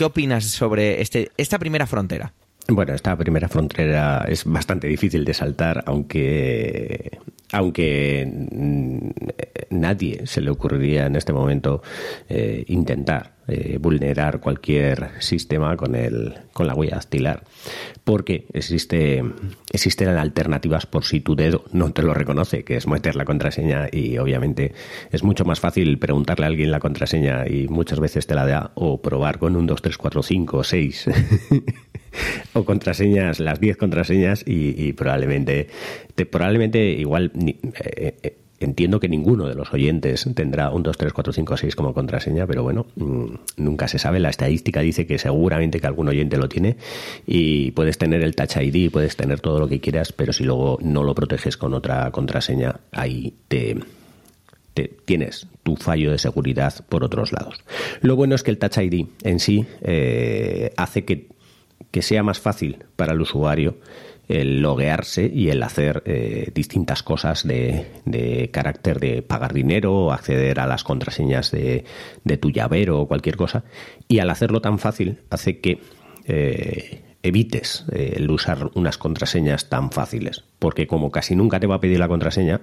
¿Qué 0.01 0.05
opinas 0.05 0.45
sobre 0.45 0.99
este, 0.99 1.29
esta 1.37 1.59
primera 1.59 1.85
frontera? 1.85 2.33
Bueno, 2.67 2.95
esta 2.95 3.15
primera 3.15 3.47
frontera 3.47 4.25
es 4.27 4.45
bastante 4.45 4.87
difícil 4.87 5.23
de 5.23 5.35
saltar, 5.35 5.83
aunque 5.85 7.19
aunque 7.51 8.27
nadie 9.69 10.25
se 10.25 10.41
le 10.41 10.49
ocurriría 10.49 11.05
en 11.05 11.17
este 11.17 11.33
momento 11.33 11.83
eh, 12.29 12.63
intentar 12.69 13.33
eh, 13.51 13.77
vulnerar 13.79 14.39
cualquier 14.39 15.09
sistema 15.19 15.75
con 15.75 15.95
el 15.95 16.35
con 16.53 16.67
la 16.67 16.73
huella 16.73 16.95
dactilar. 16.95 17.43
Porque 18.03 18.45
existe 18.53 19.23
existen 19.71 20.09
alternativas 20.09 20.85
por 20.85 21.03
si 21.03 21.19
tu 21.19 21.35
dedo 21.35 21.65
no 21.71 21.91
te 21.91 22.01
lo 22.01 22.13
reconoce 22.13 22.63
que 22.63 22.77
es 22.77 22.87
meter 22.87 23.15
la 23.15 23.25
contraseña 23.25 23.87
y 23.91 24.17
obviamente 24.17 24.73
es 25.11 25.23
mucho 25.23 25.45
más 25.45 25.59
fácil 25.59 25.99
preguntarle 25.99 26.45
a 26.45 26.47
alguien 26.47 26.71
la 26.71 26.79
contraseña 26.79 27.47
y 27.47 27.67
muchas 27.67 27.99
veces 27.99 28.27
te 28.27 28.35
la 28.35 28.45
da 28.45 28.71
o 28.75 29.01
probar 29.01 29.39
con 29.39 29.55
un 29.55 29.67
2, 29.67 29.81
3, 29.81 29.97
4, 29.97 30.23
5, 30.23 30.63
6 30.63 31.09
o 32.53 32.65
contraseñas, 32.65 33.39
las 33.39 33.59
10 33.59 33.77
contraseñas 33.77 34.43
y, 34.45 34.93
probablemente, 34.93 35.67
te, 36.15 36.25
probablemente 36.25 36.79
igual 36.91 37.31
eh, 37.35 38.15
eh, 38.21 38.37
entiendo 38.65 38.99
que 38.99 39.09
ninguno 39.09 39.47
de 39.47 39.55
los 39.55 39.73
oyentes 39.73 40.27
tendrá 40.35 40.69
un 40.71 40.83
2, 40.83 40.97
3, 40.97 41.13
4, 41.13 41.33
5, 41.33 41.57
6 41.57 41.75
como 41.75 41.93
contraseña, 41.93 42.47
pero 42.47 42.63
bueno, 42.63 42.87
mm, 42.95 43.25
nunca 43.57 43.87
se 43.87 43.99
sabe. 43.99 44.19
La 44.19 44.29
estadística 44.29 44.81
dice 44.81 45.05
que 45.05 45.17
seguramente 45.17 45.79
que 45.79 45.87
algún 45.87 46.07
oyente 46.07 46.37
lo 46.37 46.49
tiene 46.49 46.77
y 47.25 47.71
puedes 47.71 47.97
tener 47.97 48.21
el 48.21 48.35
Touch 48.35 48.57
ID, 48.57 48.91
puedes 48.91 49.15
tener 49.15 49.39
todo 49.39 49.59
lo 49.59 49.67
que 49.67 49.79
quieras, 49.79 50.11
pero 50.11 50.33
si 50.33 50.43
luego 50.43 50.77
no 50.81 51.03
lo 51.03 51.15
proteges 51.15 51.57
con 51.57 51.73
otra 51.73 52.11
contraseña, 52.11 52.79
ahí 52.91 53.33
te, 53.47 53.77
tienes 55.05 55.47
tu 55.63 55.75
fallo 55.75 56.11
de 56.11 56.17
seguridad 56.17 56.73
por 56.87 57.03
otros 57.03 57.31
lados. 57.31 57.63
Lo 58.01 58.15
bueno 58.15 58.35
es 58.35 58.43
que 58.43 58.51
el 58.51 58.57
Touch 58.57 58.77
ID 58.77 59.07
en 59.23 59.39
sí 59.39 59.65
eh, 59.81 60.73
hace 60.77 61.03
que 61.05 61.31
que 61.91 62.01
sea 62.01 62.23
más 62.23 62.39
fácil 62.39 62.85
para 62.95 63.13
el 63.13 63.21
usuario 63.21 63.75
el 64.31 64.61
loguearse 64.61 65.29
y 65.33 65.49
el 65.49 65.61
hacer 65.63 66.03
eh, 66.05 66.51
distintas 66.53 67.03
cosas 67.03 67.45
de, 67.45 68.49
carácter 68.51 68.99
de 68.99 69.21
pagar 69.21 69.53
dinero, 69.53 70.11
acceder 70.11 70.59
a 70.59 70.67
las 70.67 70.83
contraseñas 70.83 71.51
de, 71.51 71.85
de, 72.23 72.37
tu 72.37 72.49
llavero 72.49 73.01
o 73.01 73.07
cualquier 73.07 73.35
cosa. 73.35 73.63
Y 74.07 74.19
al 74.19 74.29
hacerlo 74.29 74.61
tan 74.61 74.79
fácil 74.79 75.19
hace 75.29 75.59
que 75.59 75.79
eh, 76.25 77.10
evites 77.23 77.85
eh, 77.91 78.13
el 78.15 78.29
usar 78.29 78.71
unas 78.73 78.97
contraseñas 78.97 79.69
tan 79.69 79.91
fáciles, 79.91 80.43
porque 80.59 80.87
como 80.87 81.11
casi 81.11 81.35
nunca 81.35 81.59
te 81.59 81.67
va 81.67 81.75
a 81.75 81.79
pedir 81.79 81.99
la 81.99 82.07
contraseña, 82.07 82.61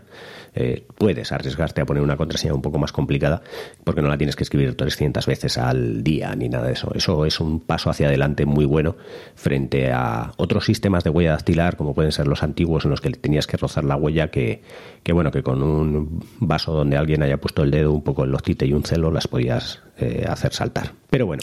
eh, 0.55 0.87
puedes 0.97 1.33
arriesgarte 1.33 1.81
a 1.81 1.87
poner 1.87 2.03
una 2.03 2.17
contraseña 2.17 2.55
un 2.55 2.63
poco 2.63 2.79
más 2.79 2.93
complicada, 2.93 3.43
porque 3.85 4.03
no 4.03 4.09
la 4.09 4.19
tienes 4.19 4.37
que 4.37 4.45
escribir 4.45 4.77
300 4.77 5.27
veces 5.27 5.59
al 5.59 6.03
día 6.03 6.35
ni 6.35 6.49
nada 6.49 6.67
de 6.67 6.73
eso. 6.73 6.93
Eso 6.95 7.25
es 7.25 7.41
un 7.41 7.61
paso 7.61 7.91
hacia 7.91 8.09
adelante 8.09 8.47
muy 8.47 8.65
bueno 8.65 8.97
frente 9.35 9.93
a 9.93 10.33
otros 10.37 10.65
sistemas 10.65 11.05
de 11.05 11.11
huella 11.11 11.33
dactilar, 11.33 11.77
como 11.77 11.95
pueden 11.95 12.13
ser 12.13 12.27
los 12.27 12.43
antiguos 12.43 12.85
en 12.85 12.91
los 12.91 13.01
que 13.01 13.11
tenías 13.11 13.47
que 13.47 13.57
rozar 13.57 13.85
la 13.85 13.97
huella, 13.97 14.31
que, 14.31 14.63
que 15.03 15.13
bueno, 15.13 15.31
que 15.31 15.43
con 15.43 15.63
un 15.63 16.25
vaso 16.41 16.73
donde 16.73 16.97
alguien 16.97 17.23
haya 17.23 17.39
puesto 17.39 17.63
el 17.63 17.71
dedo 17.71 17.93
un 17.93 18.03
poco 18.03 18.25
en 18.25 18.33
los 18.33 18.43
tite 18.43 18.67
y 18.67 18.73
un 18.73 18.83
celo 18.83 19.11
las 19.11 19.29
podías 19.29 19.81
eh, 19.99 20.25
hacer 20.29 20.53
saltar. 20.53 20.93
Pero 21.11 21.27
bueno, 21.27 21.43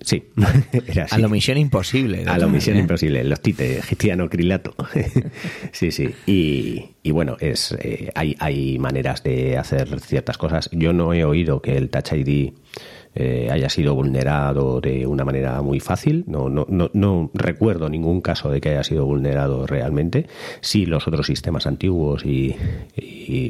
Sí, 0.00 0.24
era 0.86 1.04
así. 1.04 1.14
A 1.14 1.18
la 1.18 1.28
misión 1.28 1.58
imposible. 1.58 2.24
A 2.26 2.38
la 2.38 2.46
misión 2.46 2.76
imposible, 2.76 3.22
los 3.24 3.40
tite, 3.40 3.78
egipciano 3.78 4.28
crilato. 4.28 4.74
sí, 5.72 5.90
sí. 5.90 6.14
Y, 6.26 7.10
bueno, 7.10 7.36
es 7.40 7.76
eh, 7.80 8.10
hay, 8.14 8.36
hay 8.38 8.78
maneras 8.78 9.22
de 9.22 9.58
hacer 9.58 10.00
ciertas 10.00 10.38
cosas. 10.38 10.68
Yo 10.72 10.92
no 10.92 11.12
he 11.12 11.24
oído 11.24 11.60
que 11.60 11.76
el 11.76 11.90
Touch 11.90 12.12
ID 12.12 12.52
eh, 13.14 13.48
haya 13.50 13.68
sido 13.68 13.94
vulnerado 13.94 14.80
de 14.80 15.06
una 15.06 15.24
manera 15.24 15.60
muy 15.60 15.80
fácil. 15.80 16.24
No, 16.26 16.48
no, 16.48 16.64
no, 16.70 16.90
no, 16.94 17.30
recuerdo 17.34 17.90
ningún 17.90 18.22
caso 18.22 18.50
de 18.50 18.60
que 18.60 18.70
haya 18.70 18.84
sido 18.84 19.04
vulnerado 19.04 19.66
realmente. 19.66 20.26
Sí, 20.62 20.86
los 20.86 21.06
otros 21.06 21.26
sistemas 21.26 21.66
antiguos 21.66 22.24
y, 22.24 22.56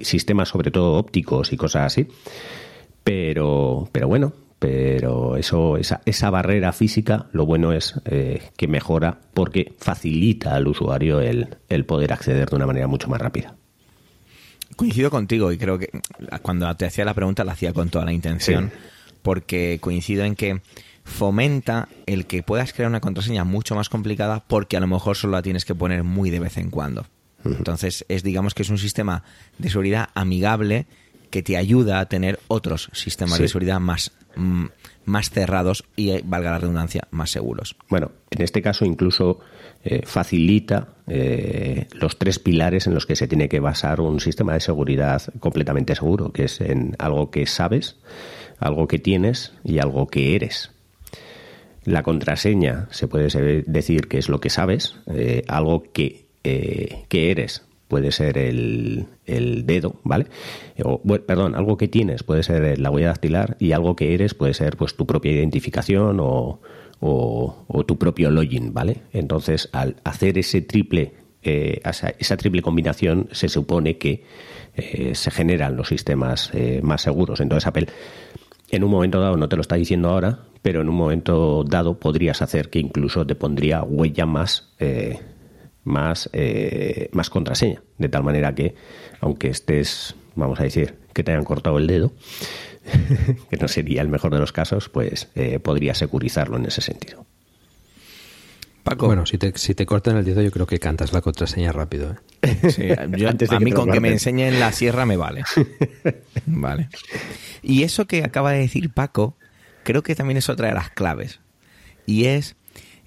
sistemas 0.02 0.48
sobre 0.48 0.70
todo 0.70 0.94
ópticos 0.94 1.52
y 1.52 1.56
cosas 1.56 1.86
así. 1.86 2.08
Pero, 3.04 3.88
pero 3.92 4.08
bueno, 4.08 4.32
pero 4.62 5.36
eso, 5.36 5.76
esa, 5.76 6.02
esa 6.04 6.30
barrera 6.30 6.72
física, 6.72 7.26
lo 7.32 7.44
bueno 7.44 7.72
es 7.72 7.94
eh, 8.04 8.50
que 8.56 8.68
mejora 8.68 9.18
porque 9.34 9.74
facilita 9.76 10.54
al 10.54 10.68
usuario 10.68 11.20
el, 11.20 11.56
el 11.68 11.84
poder 11.84 12.12
acceder 12.12 12.48
de 12.48 12.54
una 12.54 12.66
manera 12.66 12.86
mucho 12.86 13.08
más 13.08 13.20
rápida. 13.20 13.56
Coincido 14.76 15.10
contigo 15.10 15.50
y 15.50 15.58
creo 15.58 15.80
que 15.80 15.90
cuando 16.42 16.72
te 16.76 16.86
hacía 16.86 17.04
la 17.04 17.12
pregunta 17.12 17.42
la 17.42 17.54
hacía 17.54 17.72
con 17.72 17.90
toda 17.90 18.04
la 18.04 18.12
intención 18.12 18.70
porque 19.22 19.78
coincido 19.80 20.24
en 20.24 20.36
que 20.36 20.60
fomenta 21.02 21.88
el 22.06 22.26
que 22.26 22.44
puedas 22.44 22.72
crear 22.72 22.88
una 22.88 23.00
contraseña 23.00 23.42
mucho 23.42 23.74
más 23.74 23.88
complicada 23.88 24.44
porque 24.46 24.76
a 24.76 24.80
lo 24.80 24.86
mejor 24.86 25.16
solo 25.16 25.32
la 25.32 25.42
tienes 25.42 25.64
que 25.64 25.74
poner 25.74 26.04
muy 26.04 26.30
de 26.30 26.38
vez 26.38 26.56
en 26.56 26.70
cuando. 26.70 27.04
Entonces, 27.44 28.04
es 28.08 28.22
digamos 28.22 28.54
que 28.54 28.62
es 28.62 28.70
un 28.70 28.78
sistema 28.78 29.24
de 29.58 29.70
seguridad 29.70 30.10
amigable 30.14 30.86
que 31.32 31.42
te 31.42 31.56
ayuda 31.56 31.98
a 31.98 32.06
tener 32.06 32.38
otros 32.46 32.90
sistemas 32.92 33.38
de 33.38 33.48
seguridad 33.48 33.80
más, 33.80 34.12
mm, 34.36 34.66
más 35.06 35.30
cerrados 35.30 35.82
y, 35.96 36.10
eh, 36.10 36.22
valga 36.24 36.52
la 36.52 36.58
redundancia, 36.58 37.08
más 37.10 37.30
seguros. 37.30 37.74
Bueno, 37.88 38.12
en 38.30 38.42
este 38.42 38.60
caso 38.60 38.84
incluso 38.84 39.40
eh, 39.82 40.02
facilita 40.04 40.88
eh, 41.08 41.88
los 41.94 42.18
tres 42.18 42.38
pilares 42.38 42.86
en 42.86 42.94
los 42.94 43.06
que 43.06 43.16
se 43.16 43.26
tiene 43.26 43.48
que 43.48 43.60
basar 43.60 44.02
un 44.02 44.20
sistema 44.20 44.52
de 44.52 44.60
seguridad 44.60 45.22
completamente 45.40 45.94
seguro, 45.94 46.32
que 46.32 46.44
es 46.44 46.60
en 46.60 46.94
algo 46.98 47.30
que 47.30 47.46
sabes, 47.46 47.96
algo 48.58 48.86
que 48.86 48.98
tienes 48.98 49.54
y 49.64 49.78
algo 49.78 50.06
que 50.06 50.36
eres. 50.36 50.70
La 51.84 52.02
contraseña 52.02 52.88
se 52.90 53.08
puede 53.08 53.64
decir 53.66 54.06
que 54.06 54.18
es 54.18 54.28
lo 54.28 54.38
que 54.38 54.50
sabes, 54.50 54.96
eh, 55.06 55.44
algo 55.48 55.82
que, 55.92 56.26
que, 56.44 57.30
eres 57.30 57.64
puede 57.92 58.10
ser 58.10 58.38
el, 58.38 59.04
el 59.26 59.66
dedo, 59.66 59.96
¿vale? 60.02 60.28
O, 60.82 61.02
perdón, 61.02 61.54
algo 61.54 61.76
que 61.76 61.88
tienes 61.88 62.22
puede 62.22 62.42
ser 62.42 62.78
la 62.78 62.90
huella 62.90 63.08
dactilar 63.08 63.58
y 63.60 63.72
algo 63.72 63.96
que 63.96 64.14
eres 64.14 64.32
puede 64.32 64.54
ser 64.54 64.78
pues 64.78 64.96
tu 64.96 65.04
propia 65.04 65.30
identificación 65.30 66.20
o, 66.20 66.62
o, 67.00 67.84
tu 67.86 67.98
propio 67.98 68.30
login, 68.30 68.72
¿vale? 68.72 69.02
Entonces, 69.12 69.68
al 69.72 69.96
hacer 70.04 70.38
ese 70.38 70.62
triple, 70.62 71.12
eh, 71.42 71.82
esa, 71.84 72.36
triple 72.38 72.62
combinación, 72.62 73.28
se 73.32 73.50
supone 73.50 73.98
que 73.98 74.24
se 75.12 75.30
generan 75.30 75.76
los 75.76 75.88
sistemas 75.88 76.50
más 76.80 77.02
seguros. 77.02 77.40
Entonces, 77.40 77.66
Apple 77.66 77.88
en 78.72 78.84
un 78.84 78.90
momento 78.90 79.20
dado, 79.20 79.36
no 79.36 79.50
te 79.50 79.56
lo 79.56 79.60
está 79.60 79.76
diciendo 79.76 80.08
ahora, 80.08 80.38
pero 80.62 80.80
en 80.80 80.88
un 80.88 80.94
momento 80.94 81.62
dado 81.62 82.00
podrías 82.00 82.40
hacer 82.40 82.70
que 82.70 82.78
incluso 82.78 83.26
te 83.26 83.34
pondría 83.34 83.82
huella 83.82 84.24
más, 84.24 84.72
eh, 84.80 85.20
más, 85.84 86.30
eh, 86.32 87.08
más 87.12 87.30
contraseña. 87.30 87.82
De 87.98 88.08
tal 88.08 88.22
manera 88.22 88.54
que, 88.54 88.74
aunque 89.20 89.48
estés, 89.48 90.14
vamos 90.34 90.60
a 90.60 90.64
decir, 90.64 90.94
que 91.12 91.22
te 91.22 91.32
hayan 91.32 91.44
cortado 91.44 91.78
el 91.78 91.86
dedo, 91.86 92.12
que 93.50 93.56
no 93.56 93.68
sería 93.68 94.02
el 94.02 94.08
mejor 94.08 94.32
de 94.32 94.40
los 94.40 94.52
casos, 94.52 94.88
pues 94.88 95.28
eh, 95.34 95.58
podrías 95.58 95.98
securizarlo 95.98 96.56
en 96.56 96.66
ese 96.66 96.80
sentido. 96.80 97.26
Paco. 98.82 99.06
Bueno, 99.06 99.26
si 99.26 99.38
te, 99.38 99.56
si 99.56 99.74
te 99.76 99.86
cortan 99.86 100.16
el 100.16 100.24
dedo, 100.24 100.42
yo 100.42 100.50
creo 100.50 100.66
que 100.66 100.80
cantas 100.80 101.12
la 101.12 101.20
contraseña 101.20 101.70
rápido. 101.70 102.16
¿eh? 102.42 102.96
a 103.50 103.60
mí 103.60 103.70
con 103.70 103.90
que 103.90 104.00
me 104.00 104.08
enseñen 104.08 104.58
la 104.58 104.72
sierra 104.72 105.06
me 105.06 105.16
vale. 105.16 105.44
Vale. 106.46 106.88
Y 107.62 107.84
eso 107.84 108.06
que 108.06 108.24
acaba 108.24 108.50
de 108.50 108.58
decir 108.58 108.92
Paco, 108.92 109.36
creo 109.84 110.02
que 110.02 110.16
también 110.16 110.36
es 110.36 110.48
otra 110.48 110.68
de 110.68 110.74
las 110.74 110.90
claves. 110.90 111.40
Y 112.06 112.24
es, 112.24 112.56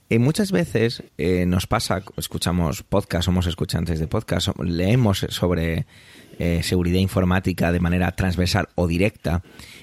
eh, 0.10 0.20
muchas 0.20 0.52
veces 0.52 1.04
eh, 1.18 1.46
nos 1.46 1.66
pasa, 1.66 2.04
escuchamos 2.18 2.84
podcast, 2.84 3.26
somos 3.26 3.48
escuchantes 3.48 4.00
de 4.00 4.08
podcast, 4.08 4.50
leemos 4.60 5.26
sobre 5.30 5.88
eh, 6.38 6.62
seguridad 6.64 7.00
informática 7.00 7.72
de 7.72 7.80
manera 7.80 8.12
transversal 8.12 8.68
o 8.76 8.88
directa. 8.88 9.42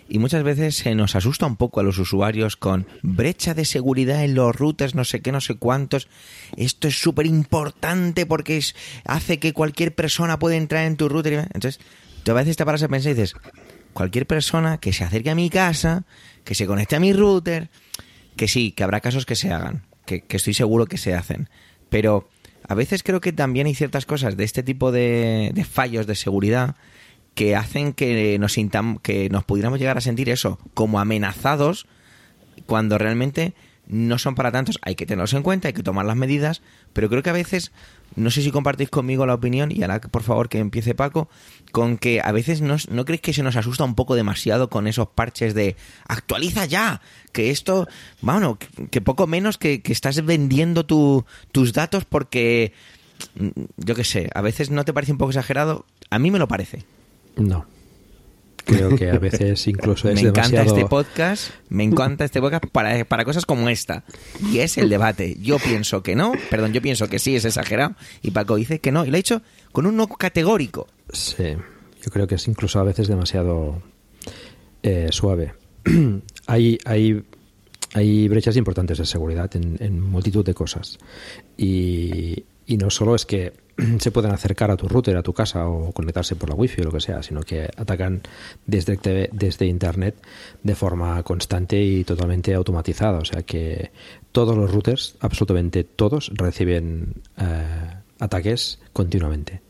Y 0.08 0.18
muchas 0.18 0.42
veces 0.42 0.76
se 0.76 0.94
nos 0.94 1.16
asusta 1.16 1.46
un 1.46 1.56
poco 1.56 1.80
a 1.80 1.82
los 1.82 1.98
usuarios 1.98 2.56
con 2.56 2.86
brecha 3.02 3.54
de 3.54 3.64
seguridad 3.64 4.22
en 4.22 4.34
los 4.34 4.54
routers, 4.54 4.94
no 4.94 5.04
sé 5.04 5.22
qué, 5.22 5.32
no 5.32 5.40
sé 5.40 5.56
cuántos. 5.56 6.08
Esto 6.56 6.88
es 6.88 7.00
súper 7.00 7.26
importante 7.26 8.26
porque 8.26 8.58
es, 8.58 8.76
hace 9.04 9.38
que 9.38 9.52
cualquier 9.52 9.94
persona 9.94 10.38
pueda 10.38 10.56
entrar 10.56 10.84
en 10.84 10.96
tu 10.96 11.08
router. 11.08 11.48
Entonces, 11.54 11.80
tú 12.22 12.30
a 12.32 12.34
veces 12.34 12.56
te 12.56 12.64
paras 12.64 12.82
a 12.82 12.88
pensar 12.88 13.12
y 13.12 13.14
dices, 13.14 13.34
cualquier 13.92 14.26
persona 14.26 14.78
que 14.78 14.92
se 14.92 15.04
acerque 15.04 15.30
a 15.30 15.34
mi 15.34 15.50
casa, 15.50 16.04
que 16.44 16.54
se 16.54 16.66
conecte 16.66 16.96
a 16.96 17.00
mi 17.00 17.12
router, 17.12 17.70
que 18.36 18.46
sí, 18.46 18.72
que 18.72 18.84
habrá 18.84 19.00
casos 19.00 19.24
que 19.24 19.36
se 19.36 19.50
hagan, 19.50 19.82
que, 20.06 20.24
estoy 20.28 20.54
seguro 20.54 20.86
que 20.86 20.98
se 20.98 21.14
hacen. 21.14 21.48
Pero 21.88 22.28
a 22.68 22.74
veces 22.74 23.02
creo 23.02 23.20
que 23.20 23.32
también 23.32 23.66
hay 23.66 23.74
ciertas 23.74 24.06
cosas 24.06 24.36
de 24.36 24.44
este 24.44 24.62
tipo 24.62 24.92
de, 24.92 25.66
fallos 25.68 26.06
de 26.06 26.14
seguridad 26.14 26.76
que 27.34 27.56
hacen 27.56 27.92
que 27.92 28.36
nos 28.38 28.56
que 29.02 29.28
nos 29.30 29.44
pudiéramos 29.44 29.78
llegar 29.78 29.96
a 29.96 30.02
sentir 30.02 30.28
eso, 30.28 30.58
como 30.74 31.00
amenazados, 31.00 31.86
cuando 32.66 32.98
realmente 32.98 33.54
no 33.86 34.18
son 34.18 34.34
para 34.34 34.52
tantos. 34.52 34.78
Hay 34.82 34.94
que 34.94 35.06
tenerlos 35.06 35.32
en 35.32 35.42
cuenta, 35.42 35.68
hay 35.68 35.74
que 35.74 35.82
tomar 35.82 36.06
las 36.06 36.16
medidas, 36.16 36.62
pero 36.92 37.08
creo 37.08 37.22
que 37.22 37.30
a 37.30 37.34
veces 37.34 37.72
no 38.16 38.30
sé 38.30 38.42
si 38.42 38.50
compartís 38.50 38.90
conmigo 38.90 39.26
la 39.26 39.34
opinión, 39.34 39.70
y 39.72 39.82
ahora 39.82 40.00
por 40.00 40.22
favor 40.22 40.48
que 40.48 40.58
empiece 40.58 40.94
Paco, 40.94 41.28
con 41.70 41.98
que 41.98 42.20
a 42.22 42.32
veces 42.32 42.60
no, 42.60 42.76
no 42.90 43.04
creéis 43.04 43.22
que 43.22 43.32
se 43.32 43.42
nos 43.42 43.56
asusta 43.56 43.84
un 43.84 43.94
poco 43.94 44.14
demasiado 44.14 44.68
con 44.70 44.86
esos 44.86 45.08
parches 45.08 45.54
de 45.54 45.76
actualiza 46.06 46.66
ya, 46.66 47.00
que 47.32 47.50
esto, 47.50 47.88
bueno, 48.20 48.58
que, 48.90 49.00
poco 49.00 49.26
menos 49.26 49.58
que, 49.58 49.82
estás 49.84 50.24
vendiendo 50.24 50.84
tus 50.84 51.72
datos 51.72 52.04
porque, 52.04 52.72
mm, 53.34 53.48
yo 53.78 53.94
qué 53.94 54.04
sé, 54.04 54.30
a 54.34 54.42
veces 54.42 54.70
no 54.70 54.84
te 54.84 54.92
parece 54.92 55.12
un 55.12 55.18
poco 55.18 55.30
exagerado, 55.30 55.86
a 56.10 56.18
mí 56.18 56.30
me 56.30 56.38
lo 56.38 56.48
parece. 56.48 56.84
No. 57.36 57.66
Creo 58.64 58.96
que 58.96 59.10
a 59.10 59.18
veces 59.18 59.66
incluso 59.66 60.08
es 60.10 60.22
Me 60.22 60.28
encanta 60.28 60.62
este 60.62 60.86
podcast, 60.86 61.50
me 61.68 61.84
encanta 61.84 62.24
este 62.24 62.40
podcast 62.40 62.66
para, 62.66 63.04
para 63.04 63.24
cosas 63.24 63.46
como 63.46 63.68
esta. 63.68 64.04
Y 64.50 64.58
es 64.58 64.78
el 64.78 64.88
debate. 64.88 65.36
Yo 65.40 65.58
pienso 65.58 66.02
que 66.02 66.14
no, 66.14 66.32
perdón, 66.50 66.72
yo 66.72 66.82
pienso 66.82 67.08
que 67.08 67.18
sí, 67.18 67.36
es 67.36 67.44
exagerado. 67.44 67.94
Y 68.22 68.30
Paco 68.30 68.56
dice 68.56 68.78
que 68.80 68.92
no. 68.92 69.04
Y 69.04 69.10
lo 69.10 69.14
ha 69.14 69.16
dicho 69.16 69.42
con 69.72 69.86
un 69.86 69.96
no 69.96 70.06
categórico. 70.06 70.88
Sí, 71.12 71.56
yo 72.02 72.10
creo 72.10 72.26
que 72.26 72.36
es 72.36 72.48
incluso 72.48 72.78
a 72.78 72.84
veces 72.84 73.08
demasiado 73.08 73.82
eh, 74.82 75.08
suave. 75.10 75.54
hay, 76.46 76.78
hay, 76.84 77.24
hay 77.94 78.28
brechas 78.28 78.56
importantes 78.56 78.98
de 78.98 79.06
seguridad 79.06 79.54
en, 79.56 79.76
en 79.80 80.00
multitud 80.00 80.44
de 80.44 80.54
cosas. 80.54 80.98
Y, 81.56 82.44
y 82.66 82.76
no 82.76 82.90
solo 82.90 83.14
es 83.14 83.26
que 83.26 83.52
se 83.98 84.10
pueden 84.10 84.32
acercar 84.32 84.70
a 84.70 84.76
tu 84.76 84.88
router, 84.88 85.16
a 85.16 85.22
tu 85.22 85.32
casa 85.32 85.66
o 85.66 85.92
conectarse 85.92 86.36
por 86.36 86.48
la 86.48 86.54
wifi 86.54 86.82
o 86.82 86.84
lo 86.84 86.92
que 86.92 87.00
sea, 87.00 87.22
sino 87.22 87.40
que 87.42 87.68
atacan 87.76 88.22
desde, 88.66 89.30
desde 89.32 89.66
internet 89.66 90.16
de 90.62 90.74
forma 90.74 91.22
constante 91.22 91.82
y 91.82 92.04
totalmente 92.04 92.54
automatizada. 92.54 93.18
O 93.18 93.24
sea 93.24 93.42
que 93.42 93.90
todos 94.30 94.56
los 94.56 94.70
routers, 94.70 95.16
absolutamente 95.20 95.84
todos, 95.84 96.30
reciben 96.34 97.14
eh, 97.38 97.94
ataques 98.18 98.78
continuamente. 98.92 99.60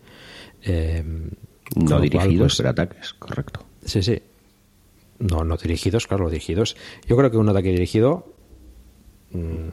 Eh, 0.62 1.02
no 1.76 2.00
dirigidos, 2.00 2.56
pues, 2.56 2.68
ataques, 2.68 3.14
correcto. 3.14 3.64
Sí, 3.84 4.02
sí. 4.02 4.20
No, 5.18 5.44
no 5.44 5.56
dirigidos, 5.56 6.06
claro, 6.06 6.28
dirigidos. 6.28 6.76
Yo 7.06 7.16
creo 7.16 7.30
que 7.30 7.36
un 7.36 7.48
ataque 7.48 7.70
dirigido 7.70 8.26
mm, 9.30 9.68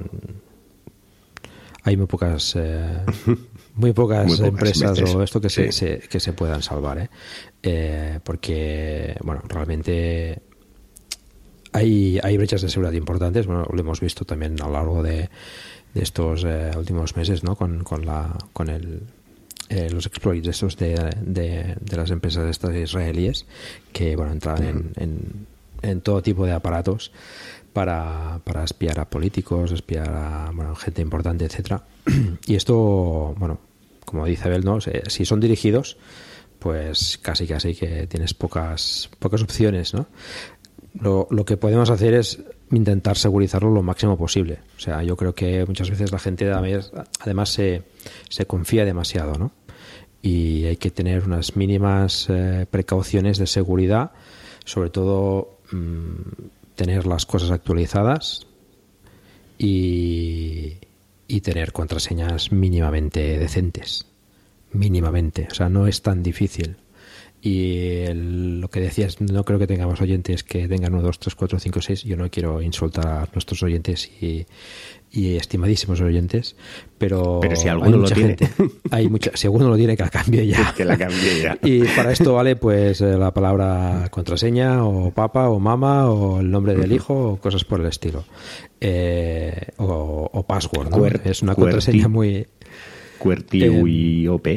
hay 1.84 1.98
muy 1.98 2.08
pocas 2.08 2.56
eh, 2.58 3.00
muy 3.76 3.94
pocas 3.94 4.40
empresas 4.40 5.02
o 5.02 5.24
esto 5.24 5.40
que, 5.40 5.50
se, 5.50 6.00
que 6.00 6.20
se 6.20 6.34
puedan 6.34 6.62
salvar 6.62 7.00
¿eh? 7.00 7.10
Eh, 7.64 8.20
porque 8.24 9.16
bueno 9.24 9.42
realmente 9.48 10.42
hay, 11.72 12.20
hay 12.24 12.38
brechas 12.38 12.62
de 12.64 12.70
seguridad 12.70 12.94
importantes. 12.94 13.46
Bueno 13.46 13.68
lo 13.72 13.80
hemos 13.80 14.00
visto 14.00 14.26
también 14.26 14.60
a 14.62 14.68
lo 14.68 14.74
largo 14.74 15.04
de, 15.04 15.30
estos 15.96 16.46
últimos 16.78 17.16
meses 17.16 17.44
no 17.44 17.56
con, 17.56 17.84
con 17.84 18.06
la 18.06 18.38
con 18.54 18.70
el 18.70 19.02
los 19.92 20.06
exploits 20.06 20.48
estos 20.48 20.78
de, 20.78 20.96
de, 21.22 21.96
las 21.96 22.10
empresas 22.10 22.50
estas 22.50 22.76
israelíes 22.76 23.46
que 23.92 24.16
bueno 24.16 24.32
entran 24.32 24.64
en, 24.64 24.92
en, 24.96 25.48
en 25.82 26.02
todo 26.02 26.22
tipo 26.22 26.46
de 26.46 26.54
aparatos 26.54 27.12
para, 27.74 28.42
para 28.44 28.64
espiar 28.64 29.00
a 29.00 29.10
políticos, 29.10 29.72
espiar 29.72 30.10
a 30.10 30.52
gente 30.76 31.02
importante, 31.02 31.46
etcétera. 31.46 31.84
Y 32.46 32.56
esto, 32.56 33.36
bueno, 33.38 33.60
como 34.06 34.26
dice 34.26 34.48
Abel, 34.48 34.66
¿no? 34.66 34.80
si 34.82 35.26
son 35.26 35.40
dirigidos, 35.40 35.98
pues 36.60 37.18
casi 37.22 37.48
casi 37.48 37.76
que 37.76 38.08
tienes 38.08 38.34
pocas, 38.34 39.10
pocas 39.20 39.42
opciones, 39.42 39.94
¿no? 39.94 40.08
Lo, 41.00 41.28
lo 41.30 41.46
que 41.46 41.56
podemos 41.56 41.90
hacer 41.92 42.16
es 42.16 42.40
intentar 42.72 43.18
segurizarlo 43.18 43.70
lo 43.70 43.84
máximo 43.84 44.18
posible. 44.18 44.60
O 44.78 44.80
sea, 44.80 45.04
yo 45.04 45.16
creo 45.16 45.34
que 45.34 45.66
muchas 45.66 45.90
veces 45.90 46.12
la 46.12 46.20
gente 46.20 46.52
además 46.52 47.50
se, 47.50 47.84
se 48.30 48.46
confía 48.46 48.86
demasiado, 48.86 49.38
¿no? 49.38 49.52
Y 50.22 50.66
hay 50.66 50.78
que 50.78 50.92
tener 50.92 51.24
unas 51.24 51.56
mínimas 51.56 52.28
eh, 52.30 52.66
precauciones 52.70 53.38
de 53.38 53.48
seguridad, 53.48 54.12
sobre 54.66 54.90
todo 54.90 55.60
mm, 55.72 56.50
tener 56.80 57.06
las 57.06 57.26
cosas 57.26 57.52
actualizadas 57.52 58.48
y, 59.58 60.78
y 61.28 61.42
tener 61.42 61.74
contraseñas 61.74 62.54
mínimamente 62.54 63.38
decentes. 63.38 64.06
Mínimamente. 64.72 65.50
O 65.52 65.54
sea, 65.54 65.68
no 65.68 65.88
es 65.88 66.02
tan 66.02 66.24
difícil. 66.24 66.78
Y 67.42 68.04
lo 68.14 68.70
que 68.70 68.82
decías, 68.82 69.22
no 69.22 69.46
creo 69.46 69.60
que 69.60 69.68
tengamos 69.68 70.02
oyentes 70.02 70.44
que 70.44 70.68
tengan 70.68 70.94
1, 70.94 71.04
2, 71.04 71.20
3, 71.20 71.36
4, 71.36 71.60
5, 71.60 71.82
6. 71.82 72.04
Yo 72.04 72.18
no 72.18 72.30
quiero 72.30 72.62
insultar 72.62 73.08
a 73.08 73.30
nuestros 73.34 73.64
oyentes 73.64 74.12
y, 74.22 74.46
estimadísimos 75.12 76.02
oyentes, 76.02 76.58
pero, 76.98 77.40
pero 77.42 77.56
si 77.56 77.70
alguno 77.70 77.98
lo 77.98 78.10
tiene. 78.10 78.36
hay 78.92 79.08
mucha, 79.08 79.32
si 79.36 79.48
alguno 79.48 79.70
lo 79.70 79.78
tiene, 79.78 79.96
que 79.96 80.04
la 80.04 80.10
cambie 80.10 80.48
ya. 80.48 80.74
que 80.78 80.84
la 80.84 80.98
cambie 80.98 81.42
ya. 81.42 81.58
Y 81.64 81.84
para 81.84 82.12
esto 82.12 82.34
vale 82.34 82.58
pues 82.58 83.00
eh, 83.00 83.18
la 83.18 83.34
palabra 83.34 84.10
contraseña, 84.12 84.86
o 84.86 85.12
papa, 85.12 85.50
o 85.50 85.60
mama, 85.60 86.10
o 86.10 86.42
el 86.42 86.52
nombre 86.52 86.76
del 86.76 86.92
hijo, 86.92 87.32
o 87.32 87.38
cosas 87.38 87.64
por 87.64 87.80
el 87.80 87.88
estilo. 87.88 88.26
Eh, 88.82 89.70
o, 89.78 90.46
password, 90.46 90.90
¿no? 90.90 91.06
es 91.06 91.42
una 91.42 91.56
contraseña 91.56 92.10
muy. 92.10 92.46
QWERTY-OP. 93.20 94.48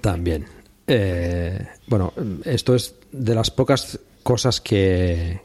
También. 0.00 0.61
Eh, 0.86 1.66
bueno, 1.86 2.12
esto 2.44 2.74
es 2.74 2.94
de 3.12 3.34
las 3.34 3.50
pocas 3.50 4.00
cosas 4.22 4.60
que, 4.60 5.40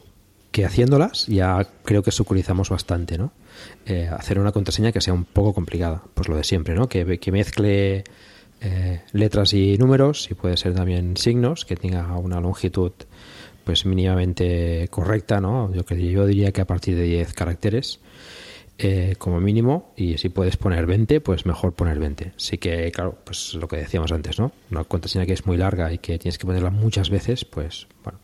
que 0.50 0.64
haciéndolas 0.64 1.26
ya 1.26 1.66
creo 1.84 2.02
que 2.02 2.10
sucurizamos 2.10 2.70
bastante, 2.70 3.18
¿no? 3.18 3.32
Eh, 3.86 4.08
hacer 4.08 4.38
una 4.38 4.52
contraseña 4.52 4.92
que 4.92 5.00
sea 5.00 5.14
un 5.14 5.24
poco 5.24 5.52
complicada, 5.52 6.02
pues 6.14 6.28
lo 6.28 6.36
de 6.36 6.44
siempre, 6.44 6.74
¿no? 6.74 6.88
Que, 6.88 7.18
que 7.18 7.32
mezcle 7.32 8.04
eh, 8.60 9.02
letras 9.12 9.52
y 9.52 9.78
números 9.78 10.28
y 10.30 10.34
puede 10.34 10.56
ser 10.56 10.74
también 10.74 11.16
signos, 11.16 11.64
que 11.64 11.76
tenga 11.76 12.16
una 12.16 12.40
longitud 12.40 12.92
pues 13.64 13.84
mínimamente 13.84 14.88
correcta, 14.90 15.40
¿no? 15.40 15.72
Yo, 15.74 15.82
yo 15.94 16.26
diría 16.26 16.52
que 16.52 16.62
a 16.62 16.66
partir 16.66 16.96
de 16.96 17.02
10 17.02 17.34
caracteres 17.34 18.00
eh, 18.80 19.16
como 19.18 19.40
mínimo 19.40 19.92
y 19.96 20.18
si 20.18 20.28
puedes 20.28 20.56
poner 20.56 20.86
20, 20.86 21.20
pues 21.20 21.46
mejor 21.46 21.74
poner 21.74 21.98
20. 21.98 22.34
Sí 22.36 22.58
que, 22.58 22.92
claro, 22.92 23.18
pues 23.24 23.54
lo 23.54 23.66
que 23.66 23.76
decíamos 23.76 24.12
antes, 24.12 24.38
¿no? 24.38 24.52
Una 24.70 24.84
contraseña 24.84 25.26
que 25.26 25.32
es 25.32 25.46
muy 25.46 25.56
larga 25.56 25.92
y 25.92 25.98
que 25.98 26.16
tienes 26.18 26.38
que 26.38 26.46
ponerla 26.46 26.70
muchas 26.70 27.10
veces, 27.10 27.44
pues 27.44 27.88
bueno, 28.04 28.20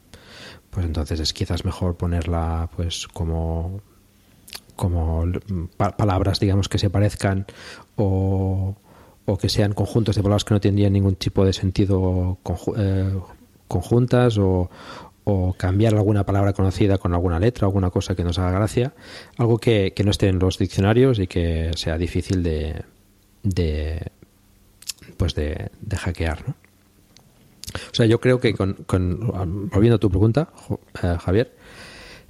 pues 0.70 0.86
entonces 0.86 1.18
es 1.18 1.32
quizás 1.32 1.64
mejor 1.64 1.96
ponerla 1.96 2.70
pues 2.76 3.08
como 3.08 3.80
como 4.76 5.24
palabras, 5.76 6.38
digamos, 6.38 6.68
que 6.68 6.78
se 6.78 6.90
parezcan 6.90 7.46
o, 7.96 8.76
o, 9.24 9.38
que 9.38 9.48
sean 9.48 9.72
conjuntos 9.72 10.16
de 10.16 10.22
palabras 10.22 10.44
que 10.44 10.54
no 10.54 10.60
tendrían 10.60 10.92
ningún 10.92 11.16
tipo 11.16 11.44
de 11.44 11.52
sentido 11.52 12.38
eh, 12.76 13.12
conjuntas 13.68 14.38
o, 14.38 14.70
o 15.24 15.54
cambiar 15.54 15.94
alguna 15.94 16.24
palabra 16.24 16.52
conocida 16.52 16.98
con 16.98 17.14
alguna 17.14 17.40
letra, 17.40 17.66
alguna 17.66 17.90
cosa 17.90 18.14
que 18.14 18.24
nos 18.24 18.38
haga 18.38 18.52
gracia, 18.52 18.94
algo 19.38 19.58
que, 19.58 19.92
no 20.04 20.10
esté 20.10 20.28
en 20.28 20.38
los 20.38 20.58
diccionarios 20.58 21.18
y 21.18 21.26
que 21.26 21.70
sea 21.76 21.96
difícil 21.96 22.42
de, 22.42 22.84
de 23.42 24.12
pues 25.16 25.34
de, 25.34 25.70
hackear, 25.96 26.48
¿no? 26.48 26.54
O 27.74 27.94
sea, 27.94 28.06
yo 28.06 28.20
creo 28.20 28.38
que 28.38 28.54
con, 28.54 28.76
volviendo 28.86 29.96
a 29.96 29.98
tu 29.98 30.08
pregunta, 30.08 30.50
eh, 31.02 31.16
Javier, 31.18 31.56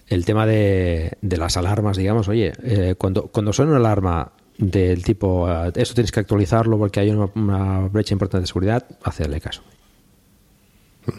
el 0.07 0.25
tema 0.25 0.47
de, 0.47 1.19
de, 1.21 1.37
las 1.37 1.57
alarmas, 1.57 1.97
digamos, 1.97 2.29
oye, 2.29 2.53
eh, 2.63 2.95
cuando, 2.97 3.25
cuando 3.25 3.53
suena 3.53 3.73
una 3.73 3.81
alarma 3.81 4.33
del 4.57 5.03
tipo, 5.03 5.51
eh, 5.51 5.73
esto 5.75 5.95
tienes 5.95 6.13
que 6.13 6.21
actualizarlo 6.21 6.79
porque 6.79 7.01
hay 7.01 7.11
una, 7.11 7.29
una 7.35 7.89
brecha 7.89 8.15
importante 8.15 8.43
de 8.43 8.47
seguridad, 8.47 8.87
hacerle 9.03 9.41
caso. 9.41 9.63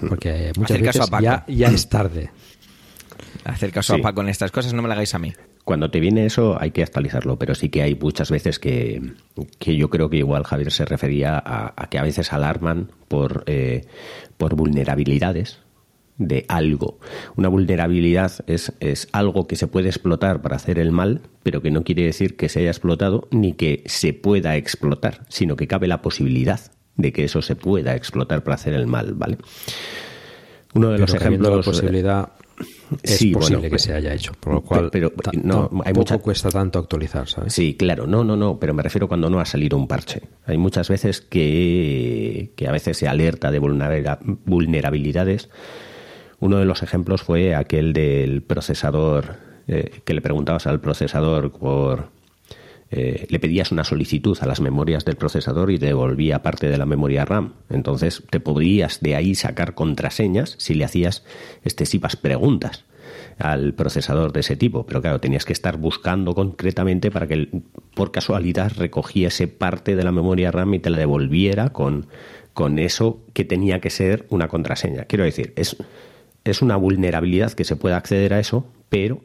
Porque 0.09 0.51
muchas 0.57 0.81
veces 0.81 1.09
ya, 1.21 1.45
ya, 1.47 1.67
es 1.67 1.89
tarde. 1.89 2.31
Hacer 3.43 3.71
caso 3.71 3.95
a 3.95 3.97
Paco 3.99 4.21
en 4.21 4.29
estas 4.29 4.51
cosas, 4.51 4.73
no 4.73 4.81
me 4.81 4.87
la 4.87 4.95
hagáis 4.95 5.13
a 5.13 5.19
mí. 5.19 5.33
Cuando 5.63 5.89
te 5.89 5.99
viene 5.99 6.25
eso 6.25 6.61
hay 6.61 6.71
que 6.71 6.83
actualizarlo, 6.83 7.39
pero 7.39 7.55
sí 7.55 7.69
que 7.69 7.81
hay 7.81 7.95
muchas 7.95 8.29
veces 8.29 8.59
que, 8.59 9.01
que 9.57 9.75
yo 9.75 9.89
creo 9.89 10.09
que 10.09 10.17
igual 10.17 10.43
Javier 10.43 10.71
se 10.71 10.85
refería 10.85 11.41
a, 11.43 11.87
que 11.89 11.97
a 11.97 12.03
veces 12.03 12.33
alarman 12.33 12.91
por, 13.07 13.43
eh, 13.47 13.85
por 14.37 14.55
vulnerabilidades 14.55 15.59
de 16.17 16.45
algo. 16.47 16.99
Una 17.35 17.49
vulnerabilidad 17.49 18.31
es, 18.47 18.73
es 18.79 19.07
algo 19.11 19.47
que 19.47 19.55
se 19.55 19.67
puede 19.67 19.89
explotar 19.89 20.41
para 20.41 20.55
hacer 20.55 20.77
el 20.77 20.91
mal, 20.91 21.21
pero 21.41 21.61
que 21.61 21.71
no 21.71 21.83
quiere 21.83 22.03
decir 22.03 22.35
que 22.35 22.47
se 22.47 22.59
haya 22.59 22.69
explotado 22.69 23.27
ni 23.31 23.53
que 23.53 23.83
se 23.87 24.13
pueda 24.13 24.55
explotar, 24.55 25.25
sino 25.29 25.55
que 25.55 25.67
cabe 25.67 25.87
la 25.87 26.01
posibilidad 26.01 26.71
de 26.95 27.11
que 27.11 27.25
eso 27.25 27.41
se 27.41 27.55
pueda 27.55 27.95
explotar 27.95 28.43
para 28.43 28.55
hacer 28.55 28.73
el 28.73 28.87
mal, 28.87 29.13
¿vale? 29.13 29.37
Uno 30.73 30.91
de 30.91 30.99
los 30.99 31.13
ejemplos. 31.13 31.57
La 31.57 31.63
posibilidad 31.63 32.29
es 33.03 33.25
posible 33.33 33.69
que 33.69 33.79
se 33.79 33.93
haya 33.93 34.13
hecho, 34.13 34.33
por 34.39 34.53
lo 34.53 34.61
cual 34.61 34.89
pero, 34.91 35.11
no, 35.43 35.69
hay 35.83 35.93
mucha... 35.93 36.17
cuesta 36.19 36.49
tanto 36.49 36.79
actualizar, 36.79 37.27
¿sabes? 37.27 37.53
Sí, 37.53 37.75
claro, 37.75 38.07
no, 38.07 38.23
no, 38.23 38.35
no, 38.35 38.59
pero 38.59 38.73
me 38.73 38.83
refiero 38.83 39.07
cuando 39.07 39.29
no 39.29 39.39
ha 39.39 39.45
salido 39.45 39.77
un 39.77 39.87
parche. 39.87 40.21
Hay 40.45 40.57
muchas 40.57 40.89
veces 40.89 41.21
que, 41.21 42.53
que 42.55 42.67
a 42.67 42.71
veces 42.71 42.97
se 42.97 43.07
alerta 43.07 43.51
de 43.51 43.59
vulnerabilidades. 43.59 45.49
Uno 46.39 46.57
de 46.57 46.65
los 46.65 46.83
ejemplos 46.83 47.23
fue 47.23 47.55
aquel 47.55 47.93
del 47.93 48.41
procesador, 48.41 49.37
eh, 49.67 50.01
que 50.03 50.13
le 50.13 50.21
preguntabas 50.21 50.67
al 50.67 50.79
procesador 50.79 51.51
por 51.51 52.14
eh, 52.97 53.27
le 53.29 53.39
pedías 53.39 53.73
una 53.73 53.83
solicitud 53.83 54.37
a 54.39 54.45
las 54.45 54.61
memorias 54.61 55.03
del 55.03 55.17
procesador 55.17 55.69
y 55.69 55.77
te 55.77 55.87
devolvía 55.87 56.41
parte 56.41 56.69
de 56.69 56.77
la 56.77 56.85
memoria 56.85 57.25
RAM. 57.25 57.55
Entonces 57.69 58.23
te 58.29 58.39
podrías 58.39 59.01
de 59.01 59.17
ahí 59.17 59.35
sacar 59.35 59.73
contraseñas 59.73 60.55
si 60.59 60.75
le 60.75 60.85
hacías 60.85 61.25
excesivas 61.65 62.15
preguntas 62.15 62.85
al 63.37 63.73
procesador 63.73 64.31
de 64.31 64.39
ese 64.39 64.55
tipo. 64.55 64.85
Pero 64.85 65.01
claro, 65.01 65.19
tenías 65.19 65.43
que 65.43 65.51
estar 65.51 65.75
buscando 65.75 66.33
concretamente 66.35 67.11
para 67.11 67.27
que 67.27 67.49
por 67.93 68.13
casualidad 68.13 68.71
recogiese 68.77 69.49
parte 69.49 69.97
de 69.97 70.03
la 70.05 70.13
memoria 70.13 70.51
RAM 70.51 70.73
y 70.75 70.79
te 70.79 70.89
la 70.89 70.97
devolviera 70.97 71.73
con, 71.73 72.07
con 72.53 72.79
eso 72.79 73.25
que 73.33 73.43
tenía 73.43 73.81
que 73.81 73.89
ser 73.89 74.25
una 74.29 74.47
contraseña. 74.47 75.03
Quiero 75.03 75.25
decir, 75.25 75.51
es, 75.57 75.75
es 76.45 76.61
una 76.61 76.77
vulnerabilidad 76.77 77.51
que 77.51 77.65
se 77.65 77.75
puede 77.75 77.95
acceder 77.95 78.33
a 78.33 78.39
eso, 78.39 78.65
pero 78.87 79.19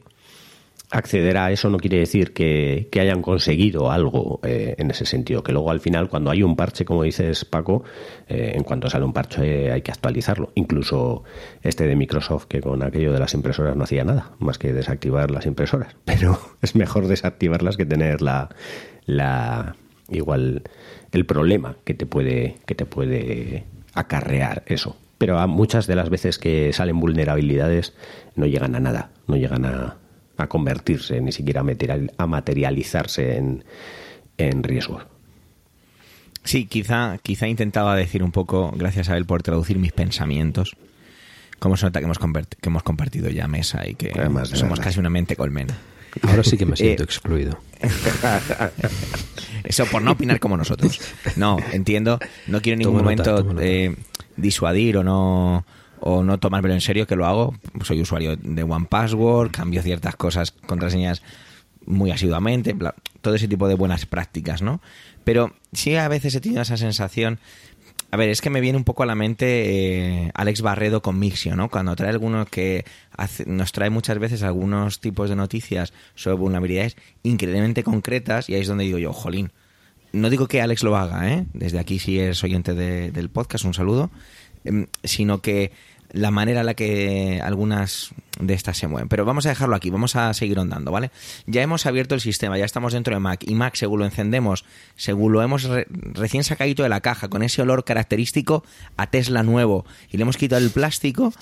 acceder 0.90 1.36
a 1.36 1.52
eso 1.52 1.70
no 1.70 1.78
quiere 1.78 1.98
decir 1.98 2.32
que, 2.32 2.88
hayan 3.00 3.22
conseguido 3.22 3.90
algo 3.90 4.40
eh, 4.42 4.74
en 4.76 4.90
ese 4.90 5.06
sentido, 5.06 5.42
que 5.42 5.52
luego 5.52 5.70
al 5.70 5.80
final 5.80 6.08
cuando 6.08 6.30
hay 6.30 6.42
un 6.42 6.56
parche, 6.56 6.84
como 6.84 7.04
dices 7.04 7.44
Paco, 7.44 7.84
eh, 8.28 8.52
en 8.54 8.64
cuanto 8.64 8.90
sale 8.90 9.04
un 9.04 9.12
parche 9.12 9.72
hay 9.72 9.82
que 9.82 9.90
actualizarlo. 9.90 10.52
Incluso 10.54 11.24
este 11.62 11.86
de 11.86 11.96
Microsoft 11.96 12.46
que 12.46 12.60
con 12.60 12.82
aquello 12.82 13.12
de 13.12 13.20
las 13.20 13.34
impresoras 13.34 13.76
no 13.76 13.84
hacía 13.84 14.04
nada, 14.04 14.32
más 14.38 14.58
que 14.58 14.72
desactivar 14.72 15.30
las 15.30 15.46
impresoras. 15.46 15.96
Pero 16.04 16.38
es 16.60 16.74
mejor 16.74 17.06
desactivarlas 17.06 17.76
que 17.76 17.86
tener 17.86 18.20
la, 18.20 18.50
la 19.06 19.76
igual 20.10 20.64
el 21.12 21.24
problema 21.24 21.76
que 21.84 21.94
te 21.94 22.06
puede, 22.06 22.56
que 22.66 22.74
te 22.74 22.84
puede 22.84 23.64
acarrear 23.94 24.64
eso. 24.66 24.96
Pero 25.18 25.38
a 25.38 25.46
muchas 25.46 25.86
de 25.86 25.96
las 25.96 26.08
veces 26.08 26.38
que 26.38 26.72
salen 26.72 26.98
vulnerabilidades 26.98 27.94
no 28.36 28.46
llegan 28.46 28.74
a 28.74 28.80
nada, 28.80 29.10
no 29.26 29.36
llegan 29.36 29.66
a, 29.66 29.99
a 30.40 30.48
convertirse, 30.48 31.20
ni 31.20 31.32
siquiera 31.32 31.62
a 32.16 32.26
materializarse 32.26 33.36
en, 33.36 33.64
en 34.38 34.62
riesgos. 34.62 35.04
Sí, 36.44 36.66
quizá, 36.66 37.18
quizá 37.22 37.48
intentaba 37.48 37.94
decir 37.96 38.22
un 38.22 38.32
poco, 38.32 38.72
gracias 38.74 39.08
a 39.10 39.16
él 39.16 39.26
por 39.26 39.42
traducir 39.42 39.78
mis 39.78 39.92
pensamientos. 39.92 40.76
Como 41.58 41.76
se 41.76 41.84
nota 41.84 42.00
que 42.00 42.06
hemos, 42.06 42.18
que 42.18 42.68
hemos 42.68 42.82
compartido 42.82 43.28
ya 43.28 43.46
mesa 43.46 43.86
y 43.86 43.94
que 43.94 44.12
somos 44.54 44.80
casi 44.80 44.98
una 44.98 45.10
mente 45.10 45.36
colmena. 45.36 45.76
Ahora 46.22 46.42
sí 46.42 46.56
que 46.56 46.64
me 46.66 46.76
siento 46.76 47.02
eh, 47.02 47.04
excluido. 47.04 47.58
Eso 49.64 49.84
por 49.86 50.00
no 50.02 50.12
opinar 50.12 50.40
como 50.40 50.56
nosotros. 50.56 51.00
No, 51.36 51.58
entiendo. 51.72 52.18
No 52.46 52.62
quiero 52.62 52.74
en 52.74 52.78
ningún 52.80 52.96
momento 52.96 53.54
eh, 53.60 53.94
disuadir 54.36 54.96
o 54.96 55.04
no 55.04 55.66
o 56.00 56.24
no 56.24 56.38
tomármelo 56.38 56.74
en 56.74 56.80
serio, 56.80 57.06
que 57.06 57.16
lo 57.16 57.26
hago. 57.26 57.54
Soy 57.82 58.00
usuario 58.00 58.36
de 58.36 58.62
One 58.62 58.86
Password, 58.88 59.50
cambio 59.50 59.82
ciertas 59.82 60.16
cosas, 60.16 60.50
contraseñas 60.50 61.22
muy 61.86 62.10
asiduamente, 62.10 62.76
todo 63.20 63.34
ese 63.34 63.48
tipo 63.48 63.68
de 63.68 63.74
buenas 63.74 64.06
prácticas, 64.06 64.62
¿no? 64.62 64.80
Pero 65.24 65.52
sí 65.72 65.96
a 65.96 66.08
veces 66.08 66.34
he 66.34 66.40
tenido 66.40 66.62
esa 66.62 66.76
sensación. 66.76 67.38
A 68.12 68.16
ver, 68.16 68.28
es 68.28 68.40
que 68.40 68.50
me 68.50 68.60
viene 68.60 68.76
un 68.76 68.84
poco 68.84 69.02
a 69.04 69.06
la 69.06 69.14
mente 69.14 70.24
eh, 70.24 70.30
Alex 70.34 70.62
Barredo 70.62 71.00
con 71.00 71.18
Mixio, 71.18 71.54
¿no? 71.54 71.68
Cuando 71.68 71.94
trae 71.94 72.10
algunos 72.10 72.48
que 72.48 72.84
nos 73.46 73.72
trae 73.72 73.90
muchas 73.90 74.18
veces 74.18 74.42
algunos 74.42 75.00
tipos 75.00 75.30
de 75.30 75.36
noticias 75.36 75.92
sobre 76.14 76.36
vulnerabilidades 76.36 76.96
increíblemente 77.22 77.84
concretas 77.84 78.48
y 78.48 78.54
ahí 78.54 78.62
es 78.62 78.68
donde 78.68 78.84
digo 78.84 78.98
yo, 78.98 79.12
jolín. 79.12 79.52
No 80.12 80.28
digo 80.28 80.48
que 80.48 80.60
Alex 80.60 80.82
lo 80.82 80.96
haga, 80.96 81.32
¿eh? 81.32 81.46
Desde 81.52 81.78
aquí 81.78 82.00
si 82.00 82.18
es 82.18 82.42
oyente 82.42 82.74
del 82.74 83.30
podcast, 83.30 83.64
un 83.64 83.74
saludo. 83.74 84.10
Em, 84.64 84.86
sino 85.04 85.40
que 85.40 85.72
la 86.12 86.30
manera 86.30 86.60
en 86.60 86.66
la 86.66 86.74
que 86.74 87.40
algunas 87.42 88.10
de 88.40 88.54
estas 88.54 88.78
se 88.78 88.86
mueven. 88.86 89.08
Pero 89.08 89.24
vamos 89.24 89.46
a 89.46 89.50
dejarlo 89.50 89.76
aquí, 89.76 89.90
vamos 89.90 90.16
a 90.16 90.32
seguir 90.34 90.58
ondando, 90.58 90.90
¿vale? 90.90 91.10
Ya 91.46 91.62
hemos 91.62 91.86
abierto 91.86 92.14
el 92.14 92.20
sistema, 92.20 92.58
ya 92.58 92.64
estamos 92.64 92.92
dentro 92.92 93.14
de 93.14 93.20
Mac 93.20 93.44
y 93.46 93.54
Mac, 93.54 93.74
según 93.74 94.00
lo 94.00 94.04
encendemos, 94.04 94.64
según 94.96 95.32
lo 95.32 95.42
hemos 95.42 95.68
recién 95.88 96.44
sacadito 96.44 96.82
de 96.82 96.88
la 96.88 97.00
caja, 97.00 97.28
con 97.28 97.42
ese 97.42 97.62
olor 97.62 97.84
característico 97.84 98.64
a 98.96 99.08
Tesla 99.08 99.42
nuevo 99.42 99.84
y 100.10 100.16
le 100.16 100.22
hemos 100.22 100.36
quitado 100.36 100.64
el 100.64 100.70
plástico, 100.70 101.32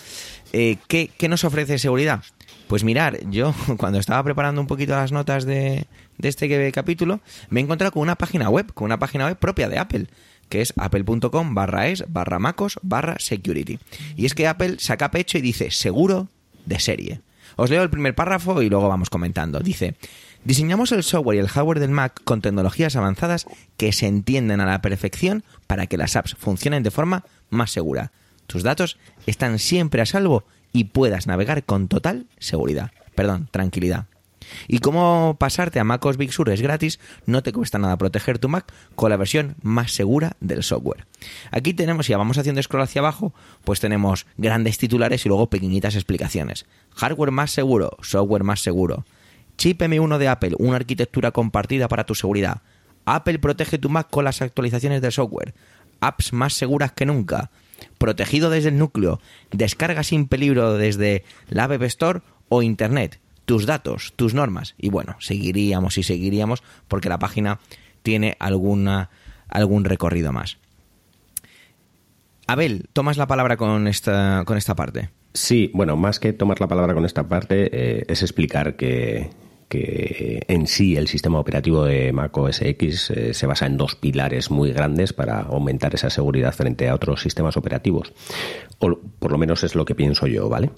eh, 0.53 0.77
¿qué, 0.89 1.29
nos 1.29 1.45
ofrece 1.45 1.79
seguridad? 1.79 2.23
Pues 2.67 2.85
mirar, 2.85 3.19
yo 3.31 3.55
cuando 3.79 3.99
estaba 3.99 4.23
preparando 4.23 4.61
un 4.61 4.67
poquito 4.67 4.93
las 4.93 5.13
notas 5.13 5.45
de, 5.45 5.87
de 6.19 6.29
este 6.29 6.73
capítulo, 6.73 7.21
me 7.51 7.61
he 7.61 7.63
encontrado 7.63 7.93
con 7.93 8.03
una 8.03 8.17
página 8.17 8.49
web, 8.49 8.73
con 8.75 8.87
una 8.87 8.99
página 8.99 9.27
web 9.27 9.37
propia 9.37 9.69
de 9.69 9.79
Apple, 9.79 10.07
que 10.49 10.61
es 10.61 10.73
apple.com 10.77 11.55
barra 11.55 11.89
es 11.89 12.05
barra 12.09 12.39
macos 12.39 12.79
barra 12.83 13.17
security. 13.19 13.79
Y 14.17 14.27
es 14.27 14.35
que 14.35 14.47
Apple 14.47 14.77
saca 14.79 15.11
pecho 15.11 15.39
y 15.39 15.43
dice 15.43 15.71
seguro 15.71 16.29
de 16.67 16.81
serie. 16.81 17.21
Os 17.57 17.71
leo 17.71 17.83
el 17.83 17.91
primer 17.91 18.15
párrafo 18.15 18.63
y 18.63 18.69
luego 18.69 18.89
vamos 18.89 19.11
comentando. 19.11 19.61
Dice, 19.61 19.97
diseñamos 20.45 20.93
el 20.93 21.03
software 21.03 21.37
y 21.37 21.41
el 21.41 21.49
hardware 21.49 21.81
del 21.81 21.91
Mac 21.91 22.21
con 22.25 22.41
tecnologías 22.41 22.97
avanzadas 22.97 23.47
que 23.77 23.93
se 23.93 24.07
entienden 24.07 24.61
a 24.61 24.67
la 24.67 24.81
perfección 24.81 25.43
para 25.67 25.87
que 25.87 25.97
las 25.97 26.17
apps 26.17 26.37
funcionen 26.39 26.83
de 26.83 26.91
forma 26.91 27.25
más 27.51 27.71
segura. 27.71 28.13
Tus 28.47 28.63
datos 28.63 28.99
están 29.27 29.59
siempre 29.59 30.03
a 30.03 30.07
salvo 30.07 30.45
y 30.73 30.85
puedas 30.85 31.27
navegar 31.27 31.65
con 31.65 31.89
total 31.89 32.27
seguridad. 32.39 32.93
Perdón, 33.15 33.49
tranquilidad. 33.51 34.07
Y 34.67 34.79
cómo 34.79 35.37
pasarte 35.39 35.81
a 35.81 35.85
MacOS 35.85 36.17
Big 36.17 36.33
Sur 36.33 36.51
es 36.51 36.61
gratis, 36.61 36.99
no 37.27 37.43
te 37.43 37.53
cuesta 37.53 37.79
nada 37.79 37.97
proteger 37.97 38.39
tu 38.39 38.49
Mac 38.49 38.73
con 38.95 39.11
la 39.11 39.17
versión 39.17 39.57
más 39.63 39.93
segura 39.93 40.37
del 40.41 40.63
software. 40.63 41.07
Aquí 41.51 41.75
tenemos, 41.75 42.07
si 42.07 42.15
vamos 42.15 42.39
haciendo 42.39 42.63
scroll 42.63 42.83
hacia 42.83 43.01
abajo, 43.01 43.35
pues 43.65 43.81
tenemos 43.81 44.27
grandes 44.37 44.79
titulares 44.79 45.25
y 45.25 45.29
luego 45.29 45.51
pequeñitas 45.51 45.95
explicaciones. 45.95 46.67
Hardware 46.95 47.31
más 47.31 47.51
seguro, 47.51 47.97
software 48.03 48.45
más 48.45 48.61
seguro. 48.61 49.05
Chip 49.57 49.81
M1 49.81 50.19
de 50.19 50.29
Apple, 50.29 50.55
una 50.59 50.77
arquitectura 50.77 51.33
compartida 51.33 51.89
para 51.89 52.05
tu 52.05 52.15
seguridad. 52.15 52.63
Apple 53.05 53.39
protege 53.39 53.79
tu 53.79 53.89
Mac 53.89 54.09
con 54.11 54.25
las 54.25 54.43
actualizaciones 54.43 55.03
de 55.03 55.11
software. 55.11 55.55
Apps 56.01 56.33
más 56.33 56.55
seguras 56.55 56.93
que 56.93 57.07
nunca. 57.07 57.51
Protegido 57.97 58.51
desde 58.51 58.69
el 58.69 58.79
núcleo. 58.79 59.21
Descarga 59.51 60.03
sin 60.03 60.29
peligro 60.29 60.75
desde 60.75 61.25
la 61.49 61.65
App 61.65 61.83
Store 61.83 62.21
o 62.49 62.63
Internet 62.63 63.21
tus 63.49 63.65
datos, 63.65 64.13
tus 64.15 64.35
normas. 64.35 64.75
Y 64.77 64.91
bueno, 64.91 65.17
seguiríamos 65.21 65.97
y 65.97 66.03
seguiríamos 66.03 66.63
porque 66.87 67.09
la 67.09 67.19
página 67.19 67.61
tiene 68.03 68.37
alguna, 68.41 69.09
algún 69.49 69.87
recorrido 69.87 70.35
más. 70.35 70.59
Abel, 72.47 72.91
tomas 72.93 73.17
la 73.17 73.27
palabra 73.27 73.57
con 73.57 73.89
esta, 73.89 74.43
con 74.45 74.59
esta 74.59 74.77
parte. 74.77 75.09
Sí, 75.33 75.71
bueno, 75.73 75.97
más 75.97 76.21
que 76.21 76.35
tomar 76.35 76.61
la 76.61 76.69
palabra 76.69 76.93
con 76.93 77.07
esta 77.07 77.27
parte, 77.27 77.71
eh, 77.73 78.05
es 78.07 78.21
explicar 78.21 78.77
que, 78.77 79.31
que 79.71 80.43
en 80.47 80.67
sí 80.67 80.97
el 80.97 81.09
sistema 81.09 81.39
operativo 81.39 81.87
de 81.87 82.13
Mac 82.13 82.37
OS 82.37 82.61
X 82.61 83.11
eh, 83.11 83.33
se 83.33 83.47
basa 83.47 83.65
en 83.65 83.79
dos 83.79 83.95
pilares 83.95 84.51
muy 84.51 84.73
grandes 84.73 85.15
para 85.15 85.41
aumentar 85.41 85.95
esa 85.95 86.11
seguridad 86.11 86.53
frente 86.53 86.87
a 86.87 86.95
otros 86.95 87.23
sistemas 87.23 87.57
operativos. 87.57 88.13
O 88.79 88.99
por 89.19 89.33
lo 89.33 89.39
menos 89.39 89.65
es 89.65 89.75
lo 89.75 89.87
que 89.87 89.95
pienso 89.95 90.27
yo, 90.27 90.51
¿vale? 90.51 90.71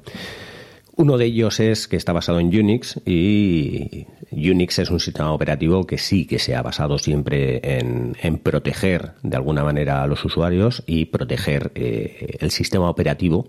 Uno 0.97 1.17
de 1.19 1.27
ellos 1.27 1.61
es 1.61 1.89
que 1.89 1.97
está 1.97 2.13
basado 2.13 2.41
en 2.41 2.49
Unix 2.49 3.01
y 3.07 4.07
Unix 4.33 4.79
es 4.79 4.91
un 4.91 5.01
sistema 5.01 5.33
operativo 5.33 5.87
que 5.87 5.99
sí 5.99 6.27
que 6.27 6.39
se 6.39 6.55
ha 6.55 6.63
basado 6.63 6.99
siempre 6.99 7.61
en, 7.63 8.39
proteger 8.39 9.13
de 9.23 9.37
alguna 9.37 9.65
manera 9.65 10.03
a 10.03 10.07
los 10.07 10.25
usuarios 10.25 10.83
y 10.87 11.07
proteger 11.07 11.73
eh, 11.75 12.37
el 12.41 12.51
sistema 12.51 12.89
operativo 12.89 13.47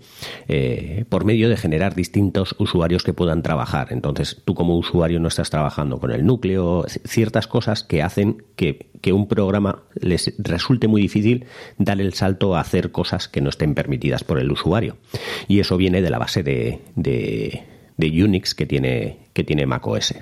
eh, 0.48 1.04
por 1.08 1.24
medio 1.24 1.48
de 1.48 1.56
generar 1.56 1.94
distintos 1.94 2.54
usuarios 2.58 3.04
que 3.04 3.12
puedan 3.12 3.42
trabajar. 3.42 3.88
Entonces 3.90 4.42
tú 4.44 4.54
como 4.54 4.76
usuario 4.76 5.20
no 5.20 5.28
estás 5.28 5.50
trabajando 5.50 5.98
con 5.98 6.10
el 6.10 6.26
núcleo, 6.26 6.84
ciertas 7.04 7.46
cosas 7.46 7.84
que 7.84 8.02
hacen 8.02 8.44
que, 8.56 8.90
un 9.10 9.26
programa 9.26 9.82
les 9.94 10.32
resulte 10.38 10.86
muy 10.86 11.02
difícil 11.02 11.46
dar 11.78 12.00
el 12.00 12.12
salto 12.12 12.54
a 12.54 12.60
hacer 12.60 12.92
cosas 12.92 13.26
que 13.26 13.40
no 13.40 13.48
estén 13.48 13.74
permitidas 13.74 14.22
por 14.22 14.38
el 14.38 14.52
usuario. 14.52 14.98
Y 15.48 15.58
eso 15.58 15.76
viene 15.76 16.02
de 16.02 16.10
la 16.10 16.18
base 16.18 16.44
de 16.44 16.80
de, 16.94 18.24
Unix 18.24 18.54
que 18.54 18.66
tiene, 18.66 19.18
que 19.32 19.44
tiene 19.44 19.66
macOS. 19.66 20.14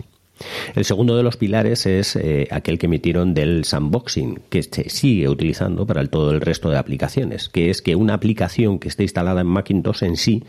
El 0.74 0.84
segundo 0.86 1.16
de 1.16 1.22
los 1.22 1.36
pilares 1.36 1.84
es 1.84 2.16
eh, 2.16 2.48
aquel 2.50 2.78
que 2.78 2.86
emitieron 2.86 3.34
del 3.34 3.64
sandboxing, 3.64 4.40
que 4.48 4.62
se 4.62 4.88
sigue 4.88 5.28
utilizando 5.28 5.86
para 5.86 6.04
todo 6.06 6.30
el 6.30 6.40
resto 6.40 6.70
de 6.70 6.78
aplicaciones, 6.78 7.50
que 7.50 7.68
es 7.68 7.82
que 7.82 7.94
una 7.94 8.14
aplicación 8.14 8.78
que 8.78 8.88
esté 8.88 9.02
instalada 9.02 9.42
en 9.42 9.48
Macintosh 9.48 10.02
en 10.04 10.16
sí 10.16 10.44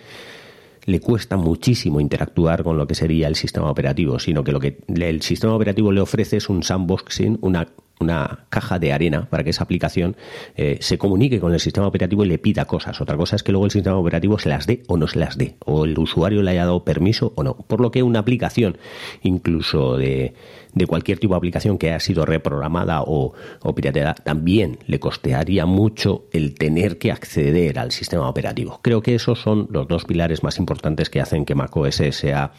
le 0.86 1.00
cuesta 1.00 1.36
muchísimo 1.36 2.00
interactuar 2.00 2.64
con 2.64 2.78
lo 2.78 2.88
que 2.88 2.96
sería 2.96 3.28
el 3.28 3.36
sistema 3.36 3.70
operativo, 3.70 4.18
sino 4.18 4.44
que 4.44 4.52
lo 4.54 4.60
que 4.60 4.78
el 4.88 5.22
sistema 5.22 5.54
operativo 5.54 5.92
le 5.92 6.02
ofrece 6.02 6.38
es 6.38 6.50
un 6.50 6.64
sandboxing, 6.64 7.38
una 7.42 7.68
una 8.02 8.46
caja 8.50 8.80
de 8.80 8.94
arena 8.94 9.28
para 9.30 9.44
que 9.44 9.52
esa 9.52 9.64
aplicación 9.64 10.16
eh, 10.56 10.78
se 10.82 10.98
comunique 10.98 11.40
con 11.40 11.54
el 11.54 11.60
sistema 11.60 11.88
operativo 11.88 12.26
y 12.26 12.28
le 12.28 12.38
pida 12.38 12.66
cosas. 12.66 13.00
Otra 13.02 13.18
cosa 13.18 13.36
es 13.36 13.44
que 13.44 13.52
luego 13.52 13.66
el 13.66 13.72
sistema 13.72 13.98
operativo 13.98 14.40
se 14.40 14.50
las 14.50 14.68
dé 14.68 14.84
o 14.88 14.98
no 14.98 15.08
se 15.08 15.20
las 15.20 15.38
dé, 15.38 15.56
o 15.66 15.86
el 15.86 15.98
usuario 15.98 16.42
le 16.42 16.52
haya 16.52 16.66
dado 16.66 16.84
permiso 16.84 17.34
o 17.36 17.44
no. 17.44 17.56
Por 17.56 17.82
lo 17.82 17.92
que 17.92 18.04
una 18.04 18.20
aplicación, 18.20 18.78
incluso 19.22 19.98
de, 19.98 20.34
de 20.74 20.86
cualquier 20.88 21.20
tipo 21.20 21.34
de 21.34 21.38
aplicación 21.38 21.78
que 21.78 21.90
haya 21.90 22.00
sido 22.00 22.26
reprogramada 22.26 23.04
o, 23.04 23.34
o 23.62 23.76
pirateada, 23.76 24.14
también 24.14 24.80
le 24.88 25.00
costearía 25.00 25.66
mucho 25.66 26.26
el 26.32 26.56
tener 26.56 26.98
que 26.98 27.12
acceder 27.12 27.80
al 27.80 27.92
sistema 27.92 28.28
operativo. 28.30 28.80
Creo 28.82 29.02
que 29.02 29.16
esos 29.16 29.40
son 29.40 29.68
los 29.72 29.88
dos 29.88 30.06
pilares 30.06 30.44
más 30.44 30.58
importantes 30.58 31.10
que 31.10 31.22
hacen 31.22 31.46
que 31.46 31.56
macOS 31.56 32.02
sea, 32.12 32.52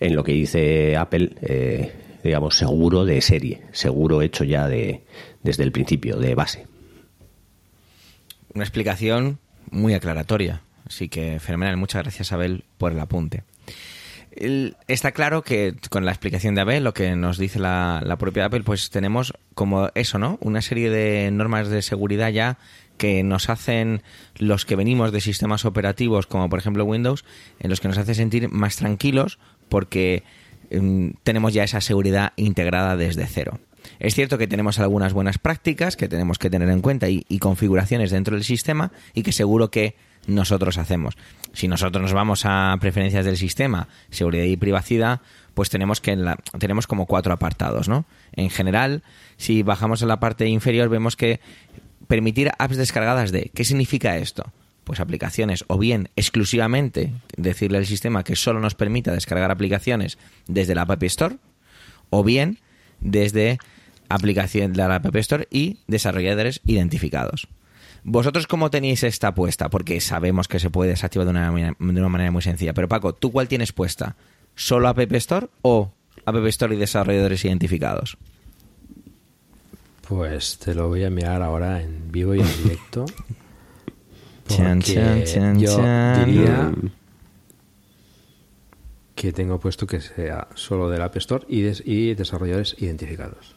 en 0.00 0.14
lo 0.14 0.24
que 0.24 0.32
dice 0.32 0.96
Apple, 0.96 1.32
eh, 1.42 2.03
digamos, 2.24 2.56
seguro 2.56 3.04
de 3.04 3.20
serie, 3.20 3.62
seguro 3.72 4.22
hecho 4.22 4.44
ya 4.44 4.66
de, 4.66 5.04
desde 5.42 5.62
el 5.62 5.72
principio, 5.72 6.16
de 6.16 6.34
base. 6.34 6.66
Una 8.54 8.64
explicación 8.64 9.38
muy 9.70 9.94
aclaratoria. 9.94 10.62
Así 10.86 11.08
que 11.08 11.38
fenomenal. 11.38 11.76
Muchas 11.76 12.02
gracias, 12.02 12.32
Abel, 12.32 12.64
por 12.78 12.92
el 12.92 13.00
apunte. 13.00 13.44
está 14.88 15.12
claro 15.12 15.42
que 15.42 15.74
con 15.90 16.04
la 16.04 16.12
explicación 16.12 16.54
de 16.54 16.62
Abel, 16.62 16.84
lo 16.84 16.94
que 16.94 17.14
nos 17.14 17.36
dice 17.36 17.58
la, 17.58 18.02
la, 18.04 18.16
propia 18.16 18.46
Apple, 18.46 18.62
pues 18.62 18.90
tenemos 18.90 19.34
como 19.54 19.90
eso, 19.94 20.18
¿no? 20.18 20.38
Una 20.40 20.62
serie 20.62 20.90
de 20.90 21.30
normas 21.30 21.68
de 21.68 21.82
seguridad 21.82 22.30
ya 22.30 22.58
que 22.96 23.22
nos 23.22 23.50
hacen 23.50 24.02
los 24.36 24.64
que 24.64 24.76
venimos 24.76 25.12
de 25.12 25.20
sistemas 25.20 25.64
operativos, 25.64 26.26
como 26.26 26.48
por 26.48 26.58
ejemplo 26.58 26.84
Windows, 26.84 27.24
en 27.58 27.70
los 27.70 27.80
que 27.80 27.88
nos 27.88 27.98
hace 27.98 28.14
sentir 28.14 28.48
más 28.48 28.76
tranquilos 28.76 29.38
porque 29.68 30.22
tenemos 31.22 31.52
ya 31.52 31.64
esa 31.64 31.80
seguridad 31.80 32.32
integrada 32.36 32.96
desde 32.96 33.26
cero. 33.26 33.58
Es 33.98 34.14
cierto 34.14 34.38
que 34.38 34.46
tenemos 34.46 34.78
algunas 34.78 35.12
buenas 35.12 35.38
prácticas 35.38 35.96
que 35.96 36.08
tenemos 36.08 36.38
que 36.38 36.50
tener 36.50 36.68
en 36.68 36.80
cuenta 36.80 37.08
y, 37.08 37.22
configuraciones 37.38 38.10
dentro 38.10 38.36
del 38.36 38.44
sistema 38.44 38.92
y 39.12 39.22
que 39.22 39.32
seguro 39.32 39.70
que 39.70 39.96
nosotros 40.26 40.78
hacemos. 40.78 41.16
Si 41.52 41.68
nosotros 41.68 42.02
nos 42.02 42.12
vamos 42.12 42.42
a 42.44 42.76
preferencias 42.80 43.24
del 43.24 43.36
sistema, 43.36 43.88
seguridad 44.10 44.44
y 44.44 44.56
privacidad, 44.56 45.20
pues 45.52 45.68
tenemos 45.68 46.00
que 46.00 46.16
tenemos 46.58 46.86
como 46.86 47.06
cuatro 47.06 47.32
apartados, 47.32 47.88
¿no? 47.88 48.06
En 48.32 48.50
general, 48.50 49.02
si 49.36 49.62
bajamos 49.62 50.02
a 50.02 50.06
la 50.06 50.20
parte 50.20 50.48
inferior 50.48 50.88
vemos 50.88 51.14
que 51.14 51.40
permitir 52.08 52.50
apps 52.58 52.76
descargadas 52.76 53.32
de 53.32 53.50
¿qué 53.54 53.64
significa 53.64 54.16
esto? 54.16 54.52
Pues 54.84 55.00
aplicaciones 55.00 55.64
o 55.68 55.78
bien 55.78 56.10
exclusivamente 56.16 57.12
decirle 57.36 57.78
al 57.78 57.86
sistema 57.86 58.22
que 58.22 58.36
solo 58.36 58.60
nos 58.60 58.74
permita 58.74 59.12
descargar 59.12 59.50
aplicaciones 59.50 60.18
desde 60.46 60.74
la 60.74 60.82
App 60.82 61.02
Store 61.04 61.36
o 62.10 62.22
bien 62.22 62.58
desde 63.00 63.58
aplicación 64.08 64.72
de 64.72 64.78
la 64.78 64.94
App 64.94 65.16
Store 65.16 65.48
y 65.50 65.78
desarrolladores 65.86 66.60
identificados. 66.64 67.48
¿Vosotros 68.04 68.46
cómo 68.46 68.70
tenéis 68.70 69.02
esta 69.02 69.34
puesta? 69.34 69.70
Porque 69.70 70.00
sabemos 70.00 70.46
que 70.46 70.58
se 70.58 70.68
puede 70.68 70.90
desactivar 70.90 71.26
de 71.26 71.30
una, 71.30 71.50
manera, 71.50 71.74
de 71.78 72.00
una 72.00 72.08
manera 72.08 72.30
muy 72.30 72.42
sencilla. 72.42 72.74
Pero 72.74 72.86
Paco, 72.86 73.14
¿tú 73.14 73.32
cuál 73.32 73.48
tienes 73.48 73.72
puesta? 73.72 74.16
¿Solo 74.54 74.88
App 74.88 74.98
Store 75.12 75.48
o 75.62 75.90
App 76.26 76.36
Store 76.46 76.74
y 76.74 76.78
desarrolladores 76.78 77.44
identificados? 77.46 78.18
Pues 80.06 80.58
te 80.58 80.74
lo 80.74 80.88
voy 80.88 81.04
a 81.04 81.10
mirar 81.10 81.42
ahora 81.42 81.80
en 81.80 82.12
vivo 82.12 82.34
y 82.34 82.40
en 82.40 82.62
directo. 82.62 83.06
Chan, 84.46 84.80
chan, 84.80 85.58
yo 85.58 85.76
diría 86.24 86.72
que 89.14 89.32
tengo 89.32 89.58
puesto 89.58 89.86
que 89.86 90.00
sea 90.00 90.48
solo 90.54 90.90
del 90.90 91.02
App 91.02 91.16
Store 91.16 91.46
y, 91.48 91.64
y 91.90 92.14
desarrolladores 92.14 92.76
identificados. 92.78 93.54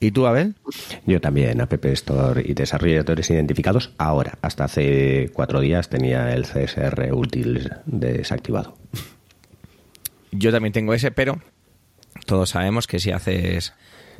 ¿Y 0.00 0.12
tú, 0.12 0.26
Abel? 0.26 0.54
Yo 1.06 1.20
también, 1.20 1.60
App 1.60 1.84
Store 1.84 2.42
y 2.44 2.54
desarrolladores 2.54 3.30
identificados. 3.30 3.92
Ahora, 3.98 4.38
hasta 4.42 4.64
hace 4.64 5.30
cuatro 5.32 5.60
días 5.60 5.88
tenía 5.88 6.32
el 6.34 6.44
CSR 6.44 7.12
útil 7.12 7.72
desactivado. 7.86 8.76
Yo 10.30 10.52
también 10.52 10.72
tengo 10.72 10.94
ese, 10.94 11.10
pero 11.10 11.40
todos 12.26 12.50
sabemos 12.50 12.86
que 12.86 13.00
si 13.00 13.10
haces 13.10 13.72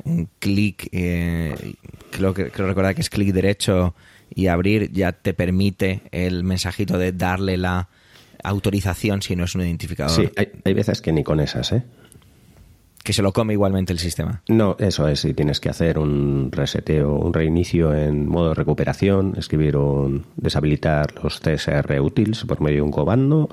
un 0.03 0.29
clic, 0.39 0.89
eh, 0.91 1.75
creo 2.11 2.33
que 2.33 2.49
creo 2.51 2.67
recordar 2.67 2.95
que 2.95 3.01
es 3.01 3.09
clic 3.09 3.33
derecho 3.33 3.95
y 4.33 4.47
abrir 4.47 4.91
ya 4.91 5.11
te 5.11 5.33
permite 5.33 6.01
el 6.11 6.43
mensajito 6.43 6.97
de 6.97 7.11
darle 7.11 7.57
la 7.57 7.89
autorización 8.43 9.21
si 9.21 9.35
no 9.35 9.45
es 9.45 9.55
un 9.55 9.61
identificador. 9.61 10.11
Sí, 10.11 10.29
hay, 10.63 10.73
veces 10.73 11.01
que 11.01 11.11
ni 11.11 11.23
con 11.23 11.39
esas, 11.39 11.71
¿eh? 11.71 11.83
Que 13.03 13.13
se 13.13 13.21
lo 13.21 13.31
come 13.31 13.53
igualmente 13.53 13.93
el 13.93 13.99
sistema. 13.99 14.43
No, 14.49 14.75
eso 14.77 15.07
es, 15.07 15.21
si 15.21 15.33
tienes 15.33 15.59
que 15.59 15.69
hacer 15.69 15.97
un 15.97 16.51
reseteo, 16.51 17.15
un 17.15 17.33
reinicio 17.33 17.93
en 17.93 18.27
modo 18.27 18.53
recuperación, 18.53 19.33
escribir 19.37 19.77
un 19.77 20.25
deshabilitar 20.35 21.15
los 21.23 21.39
CSR 21.39 21.99
útiles 22.01 22.43
por 22.45 22.61
medio 22.61 22.77
de 22.77 22.81
un 22.83 22.91
comando 22.91 23.49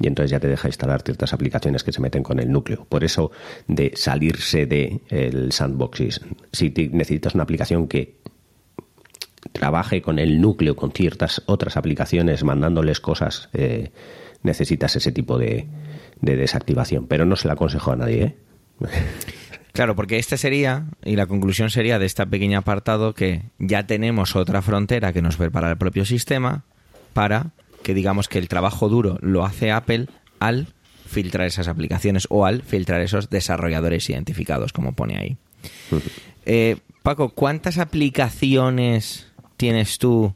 y 0.00 0.06
entonces 0.06 0.30
ya 0.30 0.40
te 0.40 0.48
deja 0.48 0.68
instalar 0.68 1.02
ciertas 1.02 1.32
aplicaciones 1.32 1.84
que 1.84 1.92
se 1.92 2.00
meten 2.00 2.22
con 2.22 2.40
el 2.40 2.50
núcleo. 2.50 2.86
Por 2.88 3.04
eso 3.04 3.30
de 3.68 3.92
salirse 3.94 4.66
de 4.66 5.00
el 5.08 5.52
sandbox, 5.52 6.20
si 6.52 6.70
necesitas 6.92 7.34
una 7.34 7.44
aplicación 7.44 7.86
que 7.86 8.20
trabaje 9.52 10.02
con 10.02 10.18
el 10.18 10.40
núcleo, 10.40 10.76
con 10.76 10.92
ciertas 10.92 11.42
otras 11.46 11.76
aplicaciones, 11.76 12.44
mandándoles 12.44 13.00
cosas, 13.00 13.48
eh, 13.52 13.90
necesitas 14.42 14.96
ese 14.96 15.12
tipo 15.12 15.38
de, 15.38 15.66
de, 16.20 16.36
desactivación. 16.36 17.06
Pero 17.06 17.26
no 17.26 17.36
se 17.36 17.48
la 17.48 17.54
aconsejo 17.54 17.92
a 17.92 17.96
nadie. 17.96 18.22
¿eh? 18.22 18.36
Claro, 19.72 19.94
porque 19.94 20.18
esta 20.18 20.36
sería, 20.36 20.86
y 21.04 21.14
la 21.14 21.26
conclusión 21.26 21.70
sería 21.70 22.00
de 22.00 22.06
este 22.06 22.26
pequeño 22.26 22.58
apartado, 22.58 23.14
que 23.14 23.42
ya 23.60 23.86
tenemos 23.86 24.34
otra 24.34 24.62
frontera 24.62 25.12
que 25.12 25.22
nos 25.22 25.36
prepara 25.36 25.70
el 25.70 25.78
propio 25.78 26.04
sistema 26.04 26.64
para 27.12 27.52
que 27.84 27.94
digamos 27.94 28.28
que 28.28 28.38
el 28.38 28.48
trabajo 28.48 28.88
duro 28.88 29.18
lo 29.22 29.44
hace 29.44 29.70
Apple 29.70 30.08
al 30.40 30.68
filtrar 31.06 31.46
esas 31.46 31.68
aplicaciones 31.68 32.26
o 32.30 32.46
al 32.46 32.62
filtrar 32.62 33.00
esos 33.00 33.30
desarrolladores 33.30 34.10
identificados, 34.10 34.72
como 34.72 34.92
pone 34.92 35.18
ahí. 35.18 35.36
Eh, 36.46 36.76
Paco, 37.02 37.30
¿cuántas 37.30 37.78
aplicaciones 37.78 39.29
tienes 39.60 39.98
tú 39.98 40.34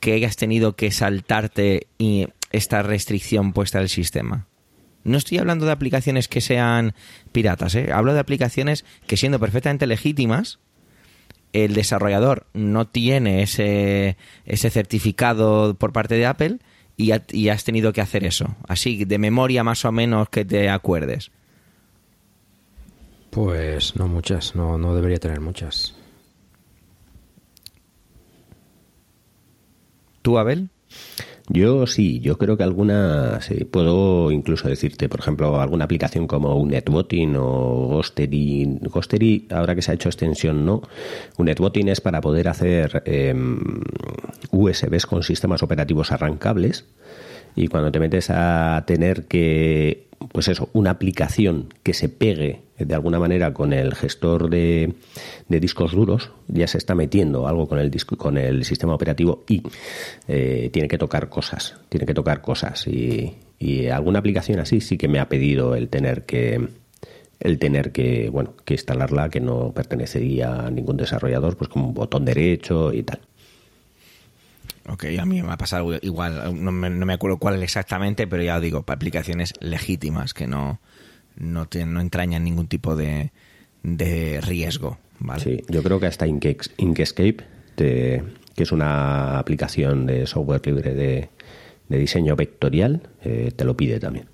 que 0.00 0.14
hayas 0.14 0.36
tenido 0.36 0.74
que 0.74 0.90
saltarte 0.90 1.86
y 1.98 2.28
esta 2.50 2.80
restricción 2.82 3.52
puesta 3.52 3.78
del 3.78 3.90
sistema? 3.90 4.46
No 5.04 5.18
estoy 5.18 5.36
hablando 5.36 5.66
de 5.66 5.72
aplicaciones 5.72 6.28
que 6.28 6.40
sean 6.40 6.94
piratas, 7.30 7.74
¿eh? 7.74 7.92
hablo 7.92 8.14
de 8.14 8.20
aplicaciones 8.20 8.86
que 9.06 9.18
siendo 9.18 9.38
perfectamente 9.38 9.86
legítimas, 9.86 10.60
el 11.52 11.74
desarrollador 11.74 12.46
no 12.54 12.86
tiene 12.86 13.42
ese, 13.42 14.16
ese 14.46 14.70
certificado 14.70 15.74
por 15.74 15.92
parte 15.92 16.14
de 16.14 16.24
Apple 16.24 16.58
y, 16.96 17.10
has 17.50 17.64
tenido 17.64 17.92
que 17.92 18.00
hacer 18.00 18.24
eso. 18.24 18.56
Así, 18.66 19.04
de 19.04 19.18
memoria 19.18 19.62
más 19.62 19.84
o 19.84 19.92
menos 19.92 20.30
que 20.30 20.46
te 20.46 20.70
acuerdes. 20.70 21.30
Pues 23.28 23.94
no 23.94 24.08
muchas, 24.08 24.56
no 24.56 24.94
debería 24.94 25.18
tener 25.18 25.40
muchas. 25.40 25.97
¿Tú, 30.22 30.38
Abel? 30.38 30.68
Yo 31.50 31.86
sí, 31.86 32.20
yo 32.20 32.36
creo 32.36 32.58
que 32.58 32.62
alguna, 32.62 33.40
sí, 33.40 33.64
puedo 33.64 34.30
incluso 34.30 34.68
decirte, 34.68 35.08
por 35.08 35.20
ejemplo, 35.20 35.60
alguna 35.60 35.86
aplicación 35.86 36.26
como 36.26 36.56
un 36.56 36.74
o 37.36 37.88
Ghostery. 37.88 38.80
Ghostery, 38.82 39.46
ahora 39.50 39.74
que 39.74 39.80
se 39.80 39.90
ha 39.90 39.94
hecho 39.94 40.10
extensión, 40.10 40.66
no. 40.66 40.82
Un 41.38 41.48
es 41.88 42.02
para 42.02 42.20
poder 42.20 42.48
hacer 42.48 43.02
em, 43.06 43.58
USBs 44.50 45.06
con 45.06 45.22
sistemas 45.22 45.62
operativos 45.62 46.12
arrancables 46.12 46.84
y 47.56 47.68
cuando 47.68 47.90
te 47.90 47.98
metes 47.98 48.28
a 48.30 48.84
tener 48.86 49.24
que 49.24 50.07
pues 50.32 50.48
eso, 50.48 50.68
una 50.72 50.90
aplicación 50.90 51.72
que 51.82 51.94
se 51.94 52.08
pegue 52.08 52.62
de 52.78 52.94
alguna 52.94 53.18
manera 53.18 53.52
con 53.52 53.72
el 53.72 53.94
gestor 53.94 54.50
de, 54.50 54.94
discos 55.48 55.92
duros, 55.92 56.30
ya 56.46 56.66
se 56.66 56.78
está 56.78 56.94
metiendo 56.94 57.48
algo 57.48 57.68
con 57.68 57.78
el 57.78 57.90
disco, 57.90 58.16
con 58.16 58.38
el 58.38 58.64
sistema 58.64 58.94
operativo 58.94 59.44
y 59.48 59.62
eh, 60.28 60.70
tiene 60.72 60.88
que 60.88 60.98
tocar 60.98 61.28
cosas, 61.28 61.76
tiene 61.88 62.06
que 62.06 62.14
tocar 62.14 62.40
cosas 62.40 62.86
y, 62.86 63.34
alguna 63.92 64.20
aplicación 64.20 64.60
así 64.60 64.80
sí 64.80 64.96
que 64.96 65.08
me 65.08 65.18
ha 65.18 65.28
pedido 65.28 65.74
el 65.74 65.88
tener 65.88 66.24
que 66.24 66.68
el 67.40 67.58
tener 67.58 67.90
que 67.90 68.30
bueno 68.30 68.54
que 68.64 68.74
instalarla 68.74 69.30
que 69.30 69.40
no 69.40 69.72
pertenecería 69.72 70.66
a 70.66 70.70
ningún 70.70 70.96
desarrollador, 70.96 71.56
pues 71.56 71.68
como 71.68 71.88
un 71.88 71.94
botón 71.94 72.24
derecho 72.24 72.92
y 72.92 73.02
tal. 73.02 73.20
Ok, 74.88 75.04
a 75.20 75.26
mí 75.26 75.42
me 75.42 75.52
ha 75.52 75.58
pasado 75.58 75.98
igual, 76.00 76.62
no 76.62 76.72
me, 76.72 77.12
acuerdo 77.12 77.36
cuál 77.36 77.62
exactamente, 77.62 78.26
pero 78.26 78.42
ya 78.42 78.58
digo, 78.58 78.84
para 78.84 78.96
aplicaciones 78.96 79.52
legítimas 79.60 80.32
que 80.32 80.46
no, 80.46 80.80
no, 81.36 81.68
no 81.86 82.00
entrañan 82.00 82.44
ningún 82.44 82.68
tipo 82.68 82.96
de, 82.96 83.30
de 83.82 84.40
riesgo. 84.40 84.98
¿vale? 85.18 85.42
Sí, 85.42 85.64
yo 85.68 85.82
creo 85.82 86.00
que 86.00 86.06
hasta 86.06 86.26
Inkscape, 86.26 87.36
que 87.76 88.22
es 88.56 88.72
una 88.72 89.38
aplicación 89.38 90.06
de 90.06 90.26
software 90.26 90.66
libre 90.66 90.94
de, 90.94 91.28
diseño 91.88 92.34
vectorial, 92.34 93.02
eh, 93.22 93.52
te 93.54 93.64
lo 93.64 93.76
pide 93.76 94.00
también. 94.00 94.26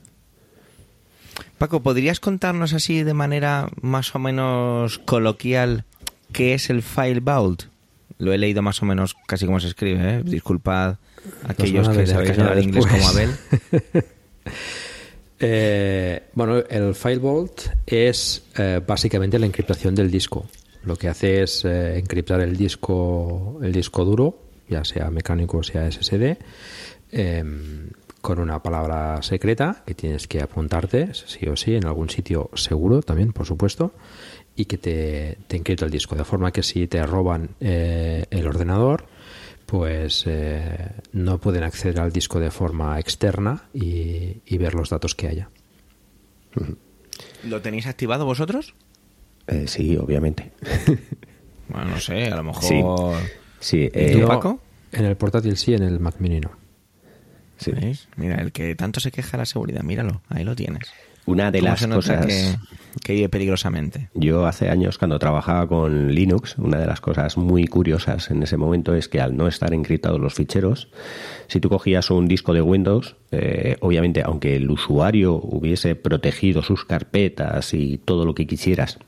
Paco, 1.59 1.83
¿podrías 1.83 2.21
contarnos 2.21 2.75
así 2.75 3.03
de 3.03 3.15
manera 3.15 3.71
más 3.81 4.15
o 4.15 4.19
menos 4.19 4.99
coloquial 4.99 5.85
qué 6.33 6.55
es 6.55 6.71
el 6.71 6.83
File 6.83 7.21
Vault? 7.21 7.74
Lo 8.19 8.33
he 8.33 8.39
leído 8.39 8.63
más 8.63 8.81
o 8.83 8.87
menos 8.87 9.17
casi 9.27 9.47
como 9.47 9.61
se 9.61 9.69
escribe, 9.69 10.19
¿eh? 10.19 10.23
Disculpad 10.25 10.97
aquellos 11.45 11.89
que 11.89 12.07
sabéis 12.07 12.39
hablar 12.39 12.63
inglés 12.63 12.87
como 12.87 13.09
Abel. 13.09 13.31
eh, 15.41 16.23
bueno, 16.35 16.59
el 16.59 16.95
File 16.95 17.19
Vault 17.19 17.61
es 17.87 18.45
eh, 18.57 18.81
básicamente 18.87 19.39
la 19.39 19.47
encriptación 19.47 19.95
del 19.95 20.11
disco. 20.11 20.47
Lo 20.85 20.97
que 20.97 21.09
hace 21.09 21.43
es 21.43 21.65
eh, 21.65 21.99
encriptar 21.99 22.41
el 22.41 22.57
disco, 22.57 23.59
el 23.63 23.73
disco 23.73 24.05
duro, 24.05 24.39
ya 24.69 24.85
sea 24.85 25.11
mecánico 25.11 25.59
o 25.59 25.63
sea 25.63 25.91
SSD, 25.91 26.37
em, 27.11 27.89
con 28.21 28.39
una 28.39 28.63
palabra 28.63 29.23
secreta 29.23 29.83
que 29.87 29.95
tienes 29.95 30.29
que 30.29 30.41
apuntarte, 30.41 31.13
sí 31.15 31.47
o 31.47 31.57
sí, 31.57 31.75
en 31.75 31.87
algún 31.87 32.11
sitio 32.11 32.51
seguro 32.55 33.03
también, 33.03 33.33
por 33.33 33.47
supuesto 33.47 33.93
y 34.57 34.67
que 34.67 34.79
te, 34.79 35.39
te 35.47 35.57
encripta 35.57 35.85
el 35.85 35.91
disco. 35.91 36.15
De 36.15 36.25
forma 36.25 36.53
que 36.53 36.63
si 36.63 36.87
te 36.87 37.05
roban 37.05 37.51
eh, 37.61 38.25
el 38.31 38.47
ordenador, 38.47 39.07
pues 39.67 40.25
eh, 40.27 40.91
no 41.13 41.39
pueden 41.39 41.65
acceder 41.65 42.01
al 42.01 42.13
disco 42.13 42.39
de 42.39 42.51
forma 42.51 42.99
externa 43.01 43.65
y, 43.73 44.57
ver 44.57 44.75
los 44.75 44.91
datos 44.91 45.15
que 45.15 45.29
haya. 45.29 45.51
¿Lo 47.45 47.61
tenéis 47.61 47.87
activado 47.87 48.25
vosotros? 48.25 48.75
Eh, 49.47 49.67
sí, 49.67 49.97
obviamente. 49.97 50.53
bueno, 51.69 51.91
no 51.91 52.01
sé, 52.01 52.27
a 52.27 52.37
lo 52.37 52.45
mejor... 52.45 53.17
Sí. 53.61 53.91
Paco? 54.27 54.61
En 54.93 55.07
el 55.07 55.17
portátil 55.17 55.57
sí, 55.57 55.75
en 55.75 55.83
el 55.83 55.99
Mac 55.99 56.17
Mini 56.19 56.39
no. 56.41 56.53
Sí. 57.57 57.73
Mira, 58.17 58.37
el 58.37 58.53
que 58.53 58.75
tanto 58.75 59.01
se 59.01 59.11
queja 59.11 59.33
de 59.33 59.39
la 59.39 59.47
seguridad, 59.47 59.83
míralo, 59.83 60.23
ahí 60.29 60.45
lo 60.45 60.55
tienes. 60.55 60.91
Una 61.27 61.51
de 61.51 61.63
las 61.63 61.87
cosas 61.87 62.27
que, 62.27 62.55
que 63.03 63.15
vive 63.15 63.29
peligrosamente. 63.29 64.09
Yo 64.15 64.47
hace 64.47 64.69
años 64.69 64.99
cuando 64.99 65.19
trabajaba 65.19 65.67
con 65.67 66.15
Linux, 66.15 66.57
una 66.59 66.79
de 66.79 66.87
las 66.87 67.01
cosas 67.01 67.37
muy 67.37 67.67
curiosas 67.67 68.31
en 68.31 68.43
ese 68.43 68.57
momento 68.57 68.95
es 68.95 69.09
que 69.09 69.21
al 69.21 69.37
no 69.37 69.49
estar 69.49 69.73
encriptados 69.75 70.21
los 70.21 70.35
ficheros, 70.35 70.89
si 71.49 71.61
tú 71.61 71.69
cogías 71.69 72.11
un 72.11 72.29
disco 72.29 72.53
de 72.53 72.63
Windows, 72.63 73.17
eh, 73.31 73.77
obviamente 73.81 74.23
aunque 74.23 74.57
el 74.57 74.71
usuario 74.71 75.35
hubiese 75.35 75.95
protegido 75.95 76.63
sus 76.63 76.85
carpetas 76.85 77.75
y 77.75 77.99
todo 77.99 78.25
lo 78.25 78.35
que 78.35 78.47
quisieras, 78.47 78.99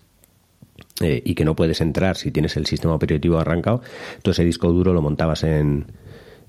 eh, 1.03 1.23
y 1.25 1.35
que 1.35 1.45
no 1.45 1.55
puedes 1.55 1.81
entrar 1.81 2.17
si 2.17 2.31
tienes 2.31 2.57
el 2.57 2.67
sistema 2.67 2.95
operativo 2.95 3.39
arrancado, 3.39 3.83
tú 4.23 4.31
ese 4.31 4.45
disco 4.45 4.73
duro 4.73 4.95
lo 4.95 5.03
montabas 5.03 5.45
en, 5.45 5.87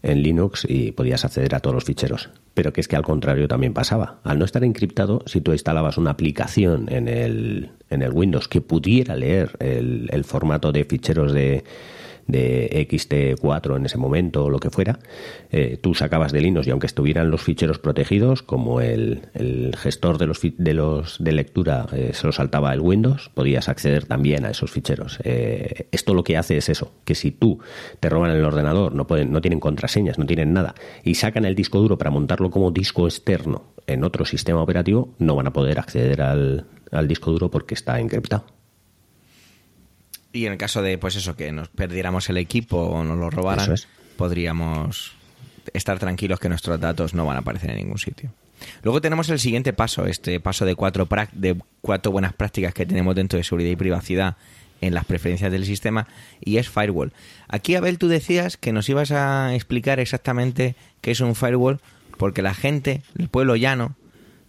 en 0.03 0.21
Linux 0.21 0.65
y 0.67 0.91
podías 0.91 1.25
acceder 1.25 1.55
a 1.55 1.59
todos 1.59 1.73
los 1.73 1.83
ficheros. 1.83 2.29
Pero 2.53 2.73
que 2.73 2.81
es 2.81 2.87
que 2.87 2.95
al 2.95 3.03
contrario 3.03 3.47
también 3.47 3.73
pasaba. 3.73 4.19
Al 4.23 4.39
no 4.39 4.45
estar 4.45 4.63
encriptado, 4.63 5.23
si 5.25 5.41
tú 5.41 5.51
instalabas 5.51 5.97
una 5.97 6.11
aplicación 6.11 6.87
en 6.91 7.07
el, 7.07 7.71
en 7.89 8.01
el 8.01 8.11
Windows 8.11 8.47
que 8.47 8.61
pudiera 8.61 9.15
leer 9.15 9.55
el, 9.59 10.09
el 10.11 10.23
formato 10.23 10.71
de 10.71 10.83
ficheros 10.85 11.33
de, 11.33 11.63
de 12.27 12.69
XT4 12.89 13.77
en 13.77 13.85
ese 13.85 13.97
momento 13.97 14.45
o 14.45 14.49
lo 14.49 14.59
que 14.59 14.69
fuera, 14.69 14.99
eh, 15.49 15.77
tú 15.81 15.93
sacabas 15.93 16.31
de 16.31 16.41
Linux 16.41 16.67
y 16.67 16.71
aunque 16.71 16.87
estuvieran 16.87 17.31
los 17.31 17.41
ficheros 17.41 17.79
protegidos, 17.79 18.43
como 18.43 18.81
el, 18.81 19.21
gestor 19.77 20.17
de 20.17 20.27
los, 20.27 20.41
de 20.41 20.73
los 20.73 21.17
de 21.23 21.31
lectura 21.31 21.87
eh, 21.93 22.11
se 22.13 22.27
lo 22.27 22.33
saltaba 22.33 22.73
el 22.73 22.81
Windows, 22.81 23.31
podías 23.33 23.69
acceder 23.69 24.05
también 24.05 24.45
a 24.45 24.51
esos 24.51 24.71
ficheros. 24.71 25.19
Eh, 25.23 25.87
esto 25.91 26.13
lo 26.13 26.23
que 26.23 26.37
hace 26.37 26.57
es 26.57 26.69
eso, 26.69 26.91
que 27.05 27.15
si 27.15 27.31
tú 27.31 27.59
te 27.99 28.09
roban 28.09 28.31
el 28.31 28.43
ordenador, 28.43 28.93
no, 28.93 29.07
pueden, 29.07 29.31
no 29.31 29.41
tienen 29.41 29.59
contraseñas, 29.59 30.17
no 30.17 30.25
tienen 30.25 30.53
nada, 30.53 30.75
y 31.03 31.15
sacan 31.15 31.45
el 31.45 31.55
disco 31.55 31.79
duro 31.79 31.97
para 31.97 32.11
montarlo 32.11 32.51
como 32.51 32.71
disco 32.71 33.07
externo 33.07 33.73
en 33.87 34.03
otro 34.03 34.25
sistema 34.25 34.61
operativo, 34.61 35.15
no 35.17 35.35
van 35.35 35.47
a 35.47 35.53
poder 35.53 35.79
acceder 35.79 36.21
al, 36.21 36.65
al 36.91 37.07
disco 37.07 37.31
duro 37.31 37.49
porque 37.49 37.73
está 37.73 37.99
encriptado. 37.99 38.56
Y 40.37 40.45
en 40.45 40.51
el 40.51 40.57
caso 40.59 40.83
de, 40.83 40.99
pues 40.99 41.15
eso, 41.15 41.35
que 41.35 41.51
nos 41.51 41.67
perdiéramos 41.69 42.29
el 42.29 42.37
equipo 42.37 42.77
o 42.77 43.03
nos 43.03 43.17
lo 43.17 43.31
robaran, 43.31 43.73
podríamos 44.17 45.13
estar 45.73 45.97
tranquilos 45.97 46.39
que 46.39 46.47
nuestros 46.47 46.79
datos 46.79 47.15
no 47.15 47.25
van 47.25 47.37
a 47.37 47.39
aparecer 47.39 47.71
en 47.71 47.77
ningún 47.77 47.97
sitio. 47.97 48.31
Luego 48.83 49.01
tenemos 49.01 49.29
el 49.29 49.39
siguiente 49.39 49.73
paso, 49.73 50.05
este 50.05 50.39
paso 50.39 50.63
de 50.65 50.75
cuatro, 50.75 51.07
de 51.31 51.57
cuatro 51.81 52.11
buenas 52.11 52.33
prácticas 52.33 52.71
que 52.75 52.85
tenemos 52.85 53.15
dentro 53.15 53.37
de 53.37 53.43
seguridad 53.43 53.71
y 53.71 53.75
privacidad 53.75 54.37
en 54.79 54.93
las 54.93 55.05
preferencias 55.05 55.51
del 55.51 55.65
sistema 55.65 56.07
y 56.39 56.57
es 56.57 56.69
firewall. 56.69 57.13
Aquí, 57.47 57.73
Abel, 57.73 57.97
tú 57.97 58.07
decías 58.07 58.57
que 58.57 58.71
nos 58.71 58.87
ibas 58.89 59.09
a 59.09 59.55
explicar 59.55 59.99
exactamente 59.99 60.75
qué 61.01 61.11
es 61.11 61.19
un 61.19 61.33
firewall 61.33 61.79
porque 62.17 62.43
la 62.43 62.53
gente, 62.53 63.01
el 63.17 63.27
pueblo 63.27 63.55
llano, 63.55 63.95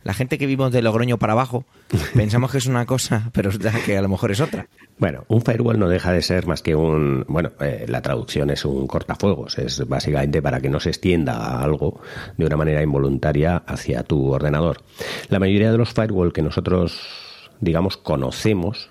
La 0.05 0.15
gente 0.15 0.39
que 0.39 0.47
vivimos 0.47 0.73
de 0.73 0.81
Logroño 0.81 1.19
para 1.19 1.33
abajo 1.33 1.65
pensamos 2.15 2.53
que 2.53 2.59
es 2.59 2.67
una 2.67 2.87
cosa, 2.87 3.31
pero 3.33 3.51
es 3.51 3.59
que 3.59 3.97
a 3.99 4.03
lo 4.03 4.09
mejor 4.09 4.31
es 4.31 4.41
otra. 4.41 4.69
Bueno, 4.99 5.25
un 5.29 5.43
firewall 5.43 5.79
no 5.79 5.89
deja 5.89 6.13
de 6.13 6.23
ser 6.23 6.47
más 6.47 6.63
que 6.63 6.75
un. 6.75 7.25
Bueno, 7.29 7.53
eh, 7.61 7.87
la 7.89 8.03
traducción 8.03 8.51
es 8.51 8.65
un 8.65 8.87
cortafuegos. 8.87 9.59
Es 9.59 9.87
básicamente 9.87 10.43
para 10.43 10.61
que 10.61 10.69
no 10.69 10.81
se 10.81 10.91
extienda 10.91 11.61
algo 11.61 12.01
de 12.37 12.47
una 12.47 12.57
manera 12.57 12.83
involuntaria 12.83 13.59
hacia 13.59 14.03
tu 14.03 14.33
ordenador. 14.33 14.83
La 15.29 15.39
mayoría 15.39 15.71
de 15.71 15.79
los 15.79 15.93
firewall 15.93 16.33
que 16.33 16.43
nosotros, 16.43 17.51
digamos, 17.61 17.97
conocemos 17.97 18.91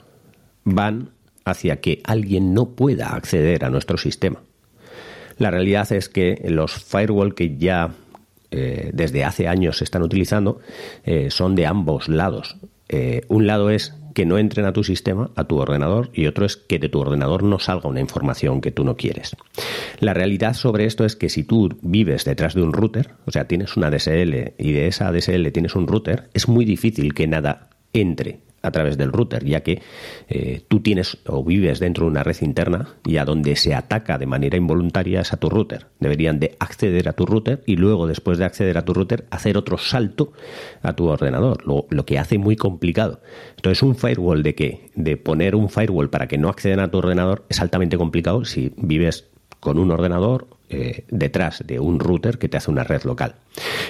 van 0.63 1.11
hacia 1.45 1.79
que 1.79 2.01
alguien 2.03 2.53
no 2.53 2.69
pueda 2.69 3.15
acceder 3.15 3.65
a 3.65 3.69
nuestro 3.69 3.97
sistema. 3.97 4.41
La 5.37 5.51
realidad 5.51 5.91
es 5.91 6.09
que 6.09 6.41
los 6.45 6.73
firewall 6.73 7.35
que 7.35 7.57
ya 7.57 7.91
eh, 8.51 8.91
desde 8.93 9.23
hace 9.23 9.47
años 9.47 9.77
se 9.77 9.83
están 9.83 10.03
utilizando 10.03 10.59
eh, 11.03 11.29
son 11.31 11.55
de 11.55 11.65
ambos 11.65 12.07
lados. 12.07 12.57
Eh, 12.89 13.21
un 13.27 13.47
lado 13.47 13.69
es 13.69 13.93
que 14.13 14.25
no 14.25 14.39
entren 14.39 14.65
a 14.65 14.73
tu 14.73 14.83
sistema, 14.83 15.29
a 15.35 15.43
tu 15.43 15.57
ordenador, 15.57 16.09
y 16.11 16.25
otro 16.25 16.45
es 16.45 16.57
que 16.57 16.79
de 16.79 16.89
tu 16.89 16.99
ordenador 16.99 17.43
no 17.43 17.59
salga 17.59 17.87
una 17.87 17.99
información 17.99 18.61
que 18.61 18.71
tú 18.71 18.83
no 18.83 18.97
quieres. 18.97 19.35
La 19.99 20.15
realidad 20.15 20.55
sobre 20.55 20.85
esto 20.85 21.05
es 21.05 21.15
que 21.15 21.29
si 21.29 21.43
tú 21.43 21.77
vives 21.81 22.25
detrás 22.25 22.55
de 22.55 22.63
un 22.63 22.73
router, 22.73 23.11
o 23.25 23.31
sea, 23.31 23.47
tienes 23.47 23.77
una 23.77 23.91
DSL 23.91 24.53
y 24.57 24.71
de 24.71 24.87
esa 24.87 25.11
DSL 25.11 25.51
tienes 25.51 25.75
un 25.75 25.85
router, 25.85 26.29
es 26.33 26.47
muy 26.47 26.65
difícil 26.65 27.13
que 27.13 27.27
nada 27.27 27.69
entre 27.93 28.39
a 28.67 28.71
través 28.71 28.97
del 28.97 29.11
router, 29.11 29.45
ya 29.45 29.61
que 29.61 29.81
eh, 30.27 30.61
tú 30.67 30.79
tienes 30.79 31.17
o 31.25 31.43
vives 31.43 31.79
dentro 31.79 32.05
de 32.05 32.11
una 32.11 32.23
red 32.23 32.37
interna 32.41 32.89
y 33.05 33.17
a 33.17 33.25
donde 33.25 33.55
se 33.55 33.73
ataca 33.73 34.17
de 34.17 34.25
manera 34.25 34.57
involuntaria 34.57 35.21
es 35.21 35.33
a 35.33 35.37
tu 35.37 35.49
router. 35.49 35.87
Deberían 35.99 36.39
de 36.39 36.55
acceder 36.59 37.09
a 37.09 37.13
tu 37.13 37.25
router 37.25 37.63
y 37.65 37.75
luego, 37.75 38.07
después 38.07 38.37
de 38.37 38.45
acceder 38.45 38.77
a 38.77 38.85
tu 38.85 38.93
router, 38.93 39.25
hacer 39.31 39.57
otro 39.57 39.77
salto 39.77 40.33
a 40.81 40.93
tu 40.93 41.05
ordenador, 41.05 41.65
lo, 41.65 41.87
lo 41.89 42.05
que 42.05 42.19
hace 42.19 42.37
muy 42.37 42.55
complicado. 42.55 43.21
Entonces, 43.55 43.81
un 43.83 43.95
firewall 43.95 44.43
de 44.43 44.55
que 44.55 44.91
de 44.95 45.17
poner 45.17 45.55
un 45.55 45.69
firewall 45.69 46.09
para 46.09 46.27
que 46.27 46.37
no 46.37 46.49
accedan 46.49 46.79
a 46.79 46.91
tu 46.91 46.97
ordenador 46.97 47.45
es 47.49 47.59
altamente 47.59 47.97
complicado 47.97 48.45
si 48.45 48.73
vives 48.77 49.25
con 49.59 49.79
un 49.79 49.91
ordenador 49.91 50.47
eh, 50.69 51.05
detrás 51.09 51.63
de 51.65 51.79
un 51.79 51.99
router 51.99 52.37
que 52.37 52.49
te 52.49 52.57
hace 52.57 52.69
una 52.69 52.83
red 52.83 53.03
local. 53.03 53.35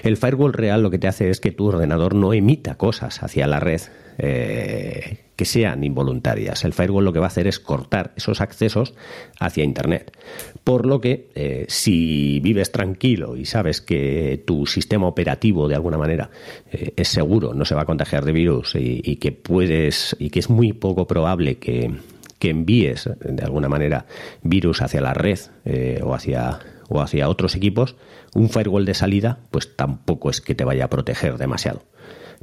El 0.03 0.15
firewall 0.15 0.53
real 0.53 0.83
lo 0.83 0.91
que 0.91 0.99
te 0.99 1.07
hace 1.07 1.29
es 1.29 1.39
que 1.39 1.51
tu 1.51 1.65
ordenador 1.65 2.13
no 2.13 2.33
emita 2.33 2.75
cosas 2.75 3.23
hacia 3.23 3.47
la 3.47 3.59
red 3.59 3.81
eh, 4.17 5.19
que 5.35 5.45
sean 5.45 5.83
involuntarias. 5.83 6.63
El 6.65 6.73
firewall 6.73 7.05
lo 7.05 7.13
que 7.13 7.19
va 7.19 7.25
a 7.25 7.27
hacer 7.27 7.47
es 7.47 7.59
cortar 7.59 8.13
esos 8.15 8.41
accesos 8.41 8.93
hacia 9.39 9.63
Internet. 9.63 10.17
Por 10.63 10.85
lo 10.85 10.99
que 10.99 11.29
eh, 11.35 11.65
si 11.67 12.39
vives 12.39 12.71
tranquilo 12.71 13.35
y 13.35 13.45
sabes 13.45 13.81
que 13.81 14.43
tu 14.45 14.65
sistema 14.65 15.07
operativo 15.07 15.67
de 15.67 15.75
alguna 15.75 15.97
manera 15.97 16.29
es 16.71 17.07
seguro, 17.07 17.53
no 17.53 17.65
se 17.65 17.75
va 17.75 17.83
a 17.83 17.85
contagiar 17.85 18.25
de 18.25 18.31
virus 18.31 18.73
y 18.75 19.15
que 19.17 19.31
puedes 19.31 20.15
y 20.19 20.29
que 20.29 20.39
es 20.39 20.49
muy 20.49 20.73
poco 20.73 21.07
probable 21.07 21.57
que 21.57 21.91
que 22.39 22.49
envíes 22.49 23.09
de 23.19 23.43
alguna 23.43 23.69
manera 23.69 24.05
virus 24.41 24.81
hacia 24.81 25.01
la 25.01 25.13
red 25.13 25.39
eh, 25.65 26.01
o 26.03 26.13
hacia 26.13 26.59
o 26.89 27.01
hacia 27.01 27.27
otros 27.27 27.55
equipos, 27.55 27.97
un 28.33 28.49
firewall 28.49 28.85
de 28.85 28.93
salida, 28.93 29.39
pues 29.51 29.75
tampoco 29.75 30.29
es 30.29 30.39
que 30.39 30.55
te 30.55 30.63
vaya 30.63 30.85
a 30.85 30.89
proteger 30.89 31.37
demasiado. 31.37 31.83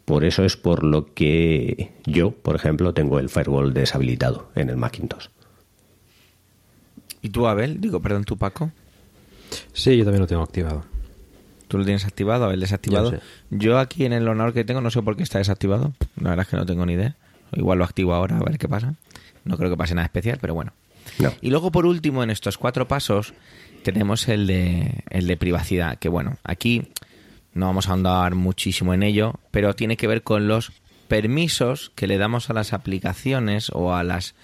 Por 0.05 0.25
eso 0.25 0.45
es 0.45 0.57
por 0.57 0.85
lo 0.85 1.15
que 1.15 1.93
yo, 2.05 2.33
por 2.33 2.57
ejemplo, 2.57 2.93
tengo 2.93 3.19
el 3.19 3.29
firewall 3.29 3.73
deshabilitado 3.73 4.51
en 4.55 4.69
el 4.69 4.77
Macintosh. 4.77 5.29
¿Y 7.23 7.31
tú, 7.31 7.47
Abel? 7.47 7.81
Digo, 7.81 8.01
perdón, 8.01 8.25
tú, 8.25 8.37
Paco. 8.37 8.71
Sí, 9.73 9.97
yo 9.97 10.05
también 10.05 10.21
lo 10.21 10.27
tengo 10.27 10.43
activado. 10.43 10.85
¿Tú 11.69 11.79
lo 11.79 11.85
tienes 11.85 12.05
activado, 12.05 12.45
Abel 12.45 12.61
desactivado? 12.61 13.19
Yo, 13.51 13.79
aquí 13.79 14.05
en 14.05 14.13
el 14.13 14.29
honor 14.29 14.53
que 14.53 14.65
tengo 14.65 14.83
no 14.83 14.91
sé 14.91 15.01
por 15.01 15.17
qué 15.17 15.23
está 15.23 15.39
desactivado. 15.39 15.95
La 16.21 16.31
verdad 16.31 16.45
es 16.45 16.51
que 16.51 16.57
no 16.57 16.67
tengo 16.67 16.85
ni 16.85 16.93
idea. 16.93 17.17
Igual 17.53 17.79
lo 17.79 17.85
activo 17.85 18.13
ahora 18.15 18.37
a 18.37 18.41
ver 18.43 18.59
qué 18.59 18.69
pasa. 18.69 18.95
No 19.45 19.57
creo 19.57 19.71
que 19.71 19.77
pase 19.77 19.95
nada 19.95 20.05
especial, 20.05 20.39
pero 20.41 20.55
bueno. 20.55 20.73
Y 21.41 21.51
luego, 21.51 21.71
por 21.71 21.87
último, 21.87 22.23
en 22.23 22.31
estos 22.31 22.59
cuatro 22.59 22.89
pasos, 22.89 23.35
tenemos 23.83 24.29
el 24.29 24.47
de, 24.47 25.05
el 25.11 25.27
de 25.27 25.37
privacidad, 25.37 25.99
que 25.99 26.09
bueno, 26.09 26.37
aquí 26.45 26.89
no 27.55 27.67
vamos 27.67 27.89
a 27.89 27.93
ahondar 27.93 28.35
muchísimo 28.35 28.95
en 28.95 29.03
ello, 29.03 29.35
pero 29.51 29.75
tiene 29.75 29.97
que 29.97 30.07
ver 30.07 30.23
con 30.23 30.49
los 30.49 30.73
permisos 31.09 31.93
que 31.95 32.07
le 32.07 32.19
damos 32.19 32.51
a 32.51 32.55
las 32.55 32.73
aplicaciones 32.73 33.71
o 33.73 33.95
a 33.95 34.03
las 34.03 34.35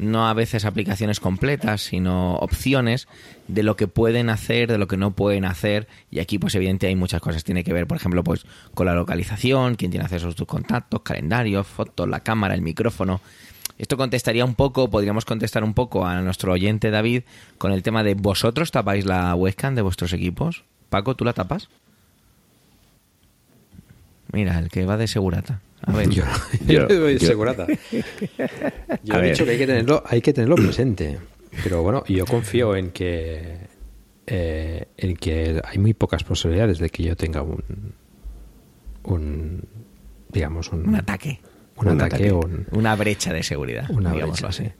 no 0.00 0.26
a 0.28 0.34
veces 0.34 0.64
aplicaciones 0.64 1.20
completas, 1.20 1.82
sino 1.82 2.36
opciones 2.36 3.06
de 3.48 3.62
lo 3.62 3.76
que 3.76 3.86
pueden 3.86 4.30
hacer, 4.30 4.70
de 4.70 4.78
lo 4.78 4.88
que 4.88 4.96
no 4.96 5.10
pueden 5.10 5.44
hacer. 5.44 5.88
Y 6.10 6.20
aquí, 6.20 6.38
pues 6.38 6.54
evidente, 6.54 6.86
hay 6.86 6.96
muchas 6.96 7.20
cosas. 7.20 7.44
Tiene 7.44 7.62
que 7.62 7.74
ver, 7.74 7.86
por 7.86 7.98
ejemplo, 7.98 8.24
pues 8.24 8.46
con 8.74 8.86
la 8.86 8.94
localización, 8.94 9.74
quién 9.74 9.90
tiene 9.90 10.04
acceso 10.04 10.28
a 10.28 10.32
tus 10.32 10.46
contactos, 10.46 11.02
calendarios, 11.02 11.66
fotos, 11.66 12.08
la 12.08 12.20
cámara, 12.20 12.54
el 12.54 12.62
micrófono. 12.62 13.20
Esto 13.76 13.96
contestaría 13.96 14.44
un 14.44 14.54
poco, 14.54 14.90
podríamos 14.90 15.24
contestar 15.24 15.64
un 15.64 15.74
poco 15.74 16.06
a 16.06 16.20
nuestro 16.22 16.52
oyente 16.52 16.90
David 16.90 17.22
con 17.58 17.72
el 17.72 17.82
tema 17.82 18.02
de 18.02 18.14
¿vosotros 18.14 18.70
tapáis 18.70 19.06
la 19.06 19.34
webcam 19.34 19.74
de 19.74 19.82
vuestros 19.82 20.12
equipos? 20.12 20.64
Paco, 20.88 21.14
¿tú 21.14 21.24
la 21.24 21.32
tapas? 21.32 21.68
Mira, 24.32 24.58
el 24.58 24.68
que 24.68 24.84
va 24.84 24.96
de 24.96 25.06
segurata. 25.06 25.60
A 25.82 25.92
ver. 25.92 26.08
Yo, 26.10 26.24
yo, 26.66 26.86
voy 26.86 27.14
de 27.14 27.20
segurata. 27.20 27.66
Yo 29.04 29.14
he 29.14 29.30
dicho 29.30 29.44
que 29.44 29.52
hay 29.52 29.58
que, 29.58 29.66
tenerlo, 29.66 30.02
hay 30.06 30.20
que 30.20 30.32
tenerlo 30.32 30.56
presente. 30.56 31.18
Pero 31.64 31.82
bueno, 31.82 32.04
yo 32.06 32.26
confío 32.26 32.76
en 32.76 32.90
que 32.92 33.58
eh, 34.26 34.86
en 34.96 35.16
que 35.16 35.60
hay 35.64 35.78
muy 35.78 35.94
pocas 35.94 36.22
posibilidades 36.22 36.78
de 36.78 36.90
que 36.90 37.02
yo 37.02 37.16
tenga 37.16 37.42
un 37.42 37.94
un 39.02 39.64
digamos 40.28 40.70
un, 40.70 40.88
un 40.88 40.94
ataque 40.94 41.40
un, 41.76 42.00
ataque, 42.00 42.32
una 42.72 42.94
brecha 42.94 43.32
de 43.32 43.42
seguridad, 43.42 43.90
una 43.90 44.12
brecha, 44.12 44.48
así. 44.48 44.70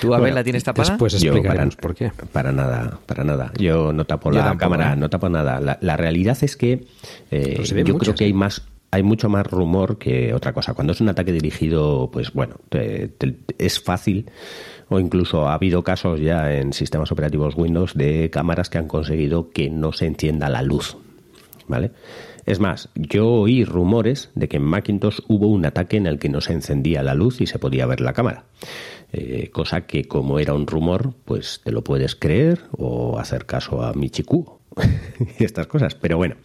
¿Tú, 0.00 0.14
Abel, 0.14 0.34
la 0.34 0.44
tienes 0.44 0.64
tapada? 0.64 0.90
Después 0.90 1.14
explicaremos 1.14 1.76
por 1.76 1.94
qué. 1.94 2.12
Para 2.32 2.52
nada, 2.52 2.98
para 3.06 3.24
nada. 3.24 3.52
Yo 3.58 3.92
no 3.92 4.04
tapo 4.04 4.30
la 4.30 4.56
cámara, 4.56 4.92
¿eh? 4.92 4.96
no 4.96 5.10
tapo 5.10 5.28
nada. 5.28 5.78
La, 5.80 5.96
realidad 5.96 6.36
es 6.42 6.56
que 6.56 6.86
eh, 7.30 7.62
yo 7.84 7.98
creo 7.98 8.14
que 8.14 8.24
hay 8.24 8.32
más 8.32 8.62
hay 8.92 9.02
mucho 9.02 9.30
más 9.30 9.46
rumor 9.46 9.96
que 9.96 10.34
otra 10.34 10.52
cosa. 10.52 10.74
Cuando 10.74 10.92
es 10.92 11.00
un 11.00 11.08
ataque 11.08 11.32
dirigido, 11.32 12.10
pues 12.12 12.32
bueno, 12.34 12.56
es 13.58 13.80
fácil 13.80 14.30
o 14.90 15.00
incluso 15.00 15.48
ha 15.48 15.54
habido 15.54 15.82
casos 15.82 16.20
ya 16.20 16.52
en 16.52 16.74
sistemas 16.74 17.10
operativos 17.10 17.54
Windows 17.56 17.94
de 17.94 18.28
cámaras 18.30 18.68
que 18.68 18.76
han 18.76 18.88
conseguido 18.88 19.50
que 19.50 19.70
no 19.70 19.92
se 19.92 20.06
encienda 20.06 20.50
la 20.50 20.60
luz, 20.60 20.98
¿vale? 21.68 21.92
Es 22.46 22.60
más, 22.60 22.88
yo 22.94 23.28
oí 23.28 23.64
rumores 23.64 24.30
de 24.34 24.48
que 24.48 24.56
en 24.56 24.64
Macintosh 24.64 25.20
hubo 25.28 25.46
un 25.46 25.64
ataque 25.64 25.96
en 25.96 26.06
el 26.06 26.18
que 26.18 26.28
no 26.28 26.40
se 26.40 26.52
encendía 26.52 27.02
la 27.02 27.14
luz 27.14 27.40
y 27.40 27.46
se 27.46 27.58
podía 27.58 27.86
ver 27.86 28.00
la 28.00 28.12
cámara. 28.12 28.44
Eh, 29.12 29.50
cosa 29.52 29.82
que 29.82 30.04
como 30.04 30.38
era 30.38 30.54
un 30.54 30.66
rumor, 30.66 31.14
pues 31.24 31.60
te 31.62 31.70
lo 31.70 31.84
puedes 31.84 32.16
creer 32.16 32.60
o 32.76 33.18
hacer 33.18 33.44
caso 33.44 33.82
a 33.82 33.92
Michiku 33.92 34.58
y 35.38 35.44
estas 35.44 35.66
cosas. 35.66 35.94
Pero 35.94 36.16
bueno, 36.16 36.36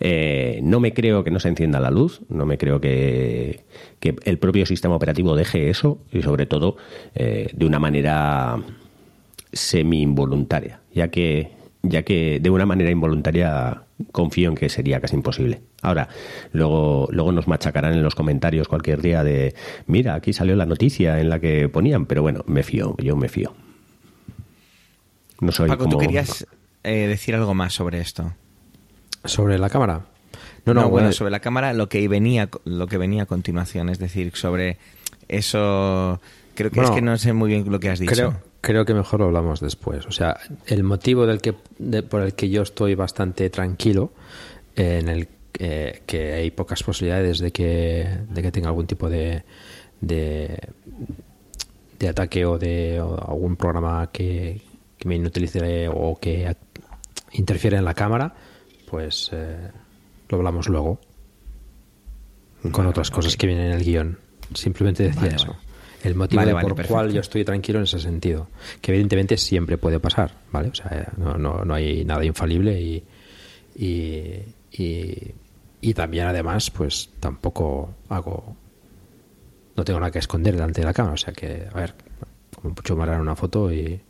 eh, 0.00 0.60
no 0.62 0.80
me 0.80 0.94
creo 0.94 1.24
que 1.24 1.30
no 1.30 1.40
se 1.40 1.48
encienda 1.48 1.80
la 1.80 1.90
luz, 1.90 2.20
no 2.28 2.46
me 2.46 2.56
creo 2.56 2.80
que, 2.80 3.64
el 4.00 4.38
propio 4.38 4.66
sistema 4.66 4.94
operativo 4.96 5.34
deje 5.34 5.70
eso 5.70 5.98
y 6.12 6.22
sobre 6.22 6.46
todo 6.46 6.76
eh, 7.14 7.48
de 7.54 7.66
una 7.66 7.78
manera 7.78 8.62
semi 9.52 10.02
involuntaria, 10.02 10.80
ya 10.92 11.08
que 11.08 11.52
ya 11.82 12.02
que 12.02 12.38
de 12.40 12.50
una 12.50 12.66
manera 12.66 12.90
involuntaria 12.90 13.83
confío 14.12 14.48
en 14.50 14.54
que 14.56 14.68
sería 14.68 15.00
casi 15.00 15.14
imposible. 15.14 15.62
Ahora, 15.82 16.08
luego, 16.52 17.08
luego 17.10 17.32
nos 17.32 17.46
machacarán 17.48 17.94
en 17.94 18.02
los 18.02 18.14
comentarios 18.14 18.68
cualquier 18.68 19.00
día 19.00 19.22
de, 19.22 19.54
mira, 19.86 20.14
aquí 20.14 20.32
salió 20.32 20.56
la 20.56 20.66
noticia 20.66 21.20
en 21.20 21.28
la 21.28 21.38
que 21.38 21.68
ponían, 21.68 22.06
pero 22.06 22.22
bueno, 22.22 22.44
me 22.46 22.62
fío, 22.62 22.96
yo 22.98 23.16
me 23.16 23.28
fío. 23.28 23.54
No 25.40 25.52
soy 25.52 25.68
Paco, 25.68 25.88
¿tú 25.88 25.98
querías 25.98 26.46
eh, 26.82 27.06
decir 27.06 27.34
algo 27.34 27.54
más 27.54 27.74
sobre 27.74 28.00
esto? 28.00 28.32
¿Sobre 29.24 29.58
la 29.58 29.70
cámara? 29.70 30.06
No, 30.64 30.74
no, 30.74 30.88
bueno, 30.88 31.12
sobre 31.12 31.30
la 31.30 31.40
cámara 31.40 31.72
lo 31.72 31.88
que 31.88 32.06
venía, 32.08 32.48
lo 32.64 32.86
que 32.86 32.98
venía 32.98 33.24
a 33.24 33.26
continuación, 33.26 33.88
es 33.90 33.98
decir, 33.98 34.32
sobre 34.34 34.78
eso... 35.28 36.20
Creo 36.54 36.70
que 36.70 36.80
es 36.80 36.90
que 36.90 37.02
no 37.02 37.18
sé 37.18 37.32
muy 37.32 37.50
bien 37.50 37.70
lo 37.70 37.80
que 37.80 37.90
has 37.90 37.98
dicho. 37.98 38.12
Creo 38.12 38.53
que 38.64 38.94
mejor 38.94 39.20
lo 39.20 39.26
hablamos 39.26 39.60
después. 39.60 40.06
O 40.06 40.10
sea, 40.10 40.36
el 40.66 40.82
motivo 40.82 41.26
del 41.26 41.40
que, 41.40 41.52
por 41.52 42.22
el 42.22 42.34
que 42.34 42.48
yo 42.48 42.62
estoy 42.62 42.94
bastante 42.94 43.50
tranquilo, 43.50 44.12
en 44.74 45.08
el 45.08 45.28
que 45.52 46.32
hay 46.34 46.50
pocas 46.50 46.82
posibilidades 46.82 47.38
de 47.38 47.52
que, 47.52 48.18
de 48.28 48.42
que 48.42 48.50
tenga 48.50 48.68
algún 48.68 48.86
tipo 48.86 49.08
de, 49.08 49.44
de, 50.00 50.58
ataque 52.08 52.44
o 52.44 52.58
de 52.58 52.98
algún 52.98 53.56
programa 53.56 54.10
que, 54.10 54.60
me 55.04 55.16
inutilice 55.16 55.88
o 55.88 56.18
que 56.18 56.56
interfiere 57.32 57.76
en 57.76 57.84
la 57.84 57.92
cámara, 57.92 58.34
pues 58.90 59.28
eh, 59.32 59.70
lo 60.30 60.38
hablamos 60.38 60.68
luego. 60.68 60.98
Con 62.72 62.86
otras 62.86 63.10
cosas 63.10 63.36
que 63.36 63.46
vienen 63.46 63.66
en 63.66 63.72
el 63.72 63.84
guion. 63.84 64.18
Simplemente 64.54 65.02
decía 65.02 65.28
eso 65.28 65.54
el 66.04 66.14
motivo 66.14 66.42
por 66.60 66.80
el 66.80 66.86
cual 66.86 67.12
yo 67.12 67.20
estoy 67.20 67.44
tranquilo 67.44 67.78
en 67.78 67.84
ese 67.84 67.98
sentido. 67.98 68.48
Que 68.80 68.92
evidentemente 68.92 69.36
siempre 69.36 69.78
puede 69.78 70.00
pasar, 70.00 70.32
¿vale? 70.52 70.68
O 70.68 70.74
sea, 70.74 71.12
no, 71.16 71.36
no, 71.36 71.64
no 71.64 71.74
hay 71.74 72.04
nada 72.04 72.24
infalible 72.24 72.80
y, 72.80 73.02
y, 73.76 75.34
Y 75.80 75.94
también, 75.94 76.26
además, 76.26 76.70
pues 76.70 77.10
tampoco 77.20 77.94
hago. 78.08 78.56
No 79.76 79.84
tengo 79.84 79.98
nada 79.98 80.12
que 80.12 80.20
esconder 80.20 80.54
delante 80.54 80.80
de 80.80 80.86
la 80.86 80.92
cámara. 80.92 81.14
O 81.14 81.18
sea 81.18 81.32
que, 81.32 81.66
a 81.72 81.76
ver, 81.76 81.94
como 82.54 82.74
mucho 82.74 82.96
me 82.96 83.20
una 83.20 83.36
foto 83.36 83.72
y. 83.72 84.00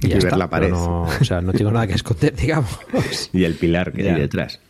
Y, 0.00 0.08
ver 0.08 0.36
la 0.36 0.48
pared. 0.48 0.70
No, 0.70 1.02
o 1.02 1.24
sea, 1.24 1.40
no 1.40 1.52
tengo 1.52 1.70
nada 1.70 1.86
que 1.86 1.94
esconder, 1.94 2.34
digamos. 2.36 2.78
y 3.32 3.44
el 3.44 3.54
pilar 3.54 3.92
que 3.92 4.08
hay 4.08 4.20
detrás. 4.20 4.60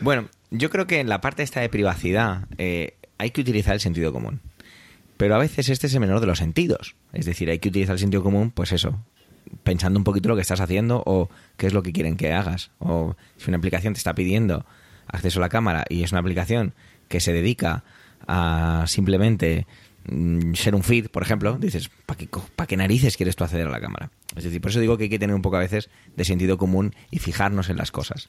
Bueno, 0.00 0.28
yo 0.50 0.70
creo 0.70 0.86
que 0.86 1.00
en 1.00 1.08
la 1.08 1.20
parte 1.20 1.42
esta 1.42 1.60
de 1.60 1.68
privacidad 1.68 2.46
eh, 2.56 2.94
hay 3.18 3.30
que 3.30 3.40
utilizar 3.40 3.74
el 3.74 3.80
sentido 3.80 4.12
común. 4.12 4.40
Pero 5.18 5.34
a 5.34 5.38
veces 5.38 5.68
este 5.68 5.88
es 5.88 5.94
el 5.94 6.00
menor 6.00 6.20
de 6.20 6.26
los 6.26 6.38
sentidos. 6.38 6.94
Es 7.12 7.26
decir, 7.26 7.50
hay 7.50 7.58
que 7.58 7.68
utilizar 7.68 7.94
el 7.94 7.98
sentido 7.98 8.22
común, 8.22 8.50
pues 8.50 8.72
eso, 8.72 9.04
pensando 9.64 9.98
un 9.98 10.04
poquito 10.04 10.28
lo 10.28 10.36
que 10.36 10.42
estás 10.42 10.60
haciendo 10.60 11.02
o 11.04 11.28
qué 11.56 11.66
es 11.66 11.74
lo 11.74 11.82
que 11.82 11.92
quieren 11.92 12.16
que 12.16 12.32
hagas. 12.32 12.70
O 12.78 13.16
si 13.36 13.50
una 13.50 13.58
aplicación 13.58 13.92
te 13.92 13.98
está 13.98 14.14
pidiendo 14.14 14.64
acceso 15.08 15.40
a 15.40 15.42
la 15.42 15.48
cámara 15.48 15.84
y 15.88 16.04
es 16.04 16.12
una 16.12 16.20
aplicación 16.20 16.72
que 17.08 17.18
se 17.18 17.32
dedica 17.32 17.82
a 18.28 18.84
simplemente 18.86 19.66
mm, 20.08 20.54
ser 20.54 20.76
un 20.76 20.84
feed, 20.84 21.08
por 21.08 21.24
ejemplo, 21.24 21.58
dices, 21.58 21.90
¿para 22.06 22.16
qué, 22.18 22.28
qué 22.68 22.76
narices 22.76 23.16
quieres 23.16 23.34
tú 23.34 23.42
acceder 23.42 23.66
a 23.66 23.70
la 23.70 23.80
cámara? 23.80 24.10
Es 24.36 24.44
decir, 24.44 24.60
por 24.60 24.70
eso 24.70 24.78
digo 24.78 24.96
que 24.96 25.04
hay 25.04 25.10
que 25.10 25.18
tener 25.18 25.34
un 25.34 25.42
poco 25.42 25.56
a 25.56 25.60
veces 25.60 25.90
de 26.14 26.24
sentido 26.24 26.58
común 26.58 26.94
y 27.10 27.18
fijarnos 27.18 27.70
en 27.70 27.76
las 27.76 27.90
cosas. 27.90 28.28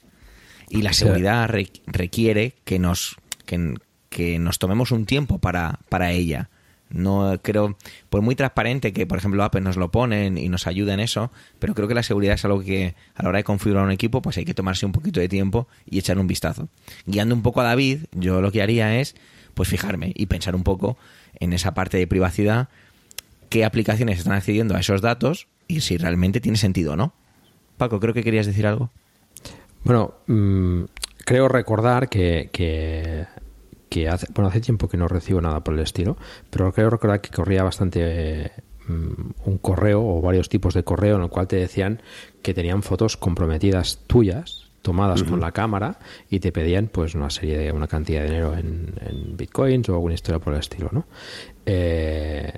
Y 0.68 0.82
la 0.82 0.92
seguridad 0.92 1.48
requiere 1.86 2.56
que 2.64 2.78
nos, 2.78 3.16
que, 3.44 4.38
nos 4.38 4.58
tomemos 4.58 4.90
un 4.90 5.06
tiempo 5.06 5.38
para, 5.38 5.80
para 5.88 6.12
ella 6.12 6.49
no 6.90 7.38
creo, 7.42 7.76
por 8.08 8.22
muy 8.22 8.34
transparente 8.34 8.92
que, 8.92 9.06
por 9.06 9.18
ejemplo, 9.18 9.42
Apple 9.44 9.60
nos 9.60 9.76
lo 9.76 9.90
ponen 9.90 10.38
y 10.38 10.48
nos 10.48 10.66
ayuda 10.66 10.94
en 10.94 11.00
eso, 11.00 11.30
pero 11.58 11.74
creo 11.74 11.88
que 11.88 11.94
la 11.94 12.02
seguridad 12.02 12.34
es 12.34 12.44
algo 12.44 12.60
que 12.60 12.94
a 13.14 13.22
la 13.22 13.28
hora 13.28 13.38
de 13.38 13.44
configurar 13.44 13.84
un 13.84 13.92
equipo, 13.92 14.22
pues 14.22 14.36
hay 14.38 14.44
que 14.44 14.54
tomarse 14.54 14.86
un 14.86 14.92
poquito 14.92 15.20
de 15.20 15.28
tiempo 15.28 15.68
y 15.86 15.98
echar 15.98 16.18
un 16.18 16.26
vistazo. 16.26 16.68
Guiando 17.06 17.34
un 17.34 17.42
poco 17.42 17.60
a 17.60 17.64
David, 17.64 18.04
yo 18.12 18.40
lo 18.40 18.50
que 18.52 18.62
haría 18.62 19.00
es, 19.00 19.14
pues 19.54 19.68
fijarme 19.68 20.12
y 20.14 20.26
pensar 20.26 20.54
un 20.54 20.64
poco 20.64 20.96
en 21.38 21.52
esa 21.52 21.74
parte 21.74 21.96
de 21.96 22.06
privacidad, 22.06 22.68
qué 23.48 23.64
aplicaciones 23.64 24.18
están 24.18 24.34
accediendo 24.34 24.76
a 24.76 24.80
esos 24.80 25.00
datos 25.00 25.48
y 25.68 25.80
si 25.80 25.96
realmente 25.96 26.40
tiene 26.40 26.58
sentido 26.58 26.94
o 26.94 26.96
no. 26.96 27.14
Paco, 27.76 28.00
creo 28.00 28.14
que 28.14 28.22
querías 28.24 28.46
decir 28.46 28.66
algo. 28.66 28.90
Bueno, 29.84 30.14
mm, 30.26 30.84
creo 31.24 31.48
recordar 31.48 32.08
que, 32.08 32.50
que 32.52 33.26
que 33.90 34.08
hace, 34.08 34.26
bueno, 34.32 34.48
hace 34.48 34.60
tiempo 34.60 34.88
que 34.88 34.96
no 34.96 35.08
recibo 35.08 35.42
nada 35.42 35.62
por 35.62 35.74
el 35.74 35.80
estilo, 35.80 36.16
pero 36.48 36.72
creo 36.72 36.88
recordar 36.88 37.20
que 37.20 37.30
corría 37.30 37.62
bastante 37.62 38.52
mm, 38.86 39.32
un 39.44 39.58
correo 39.58 40.02
o 40.02 40.22
varios 40.22 40.48
tipos 40.48 40.72
de 40.72 40.84
correo 40.84 41.16
en 41.16 41.22
el 41.22 41.28
cual 41.28 41.48
te 41.48 41.56
decían 41.56 42.00
que 42.40 42.54
tenían 42.54 42.82
fotos 42.82 43.18
comprometidas 43.18 43.98
tuyas 44.06 44.70
tomadas 44.80 45.22
con 45.24 45.40
la 45.40 45.52
cámara 45.52 45.98
y 46.30 46.40
te 46.40 46.52
pedían 46.52 46.86
pues 46.86 47.14
una 47.14 47.28
serie 47.28 47.58
de 47.58 47.72
una 47.72 47.86
cantidad 47.86 48.22
de 48.22 48.28
dinero 48.28 48.56
en, 48.56 48.94
en 49.00 49.36
bitcoins 49.36 49.88
o 49.90 49.92
alguna 49.92 50.14
historia 50.14 50.38
por 50.38 50.54
el 50.54 50.60
estilo, 50.60 50.88
¿no? 50.90 51.04
Eh, 51.66 52.50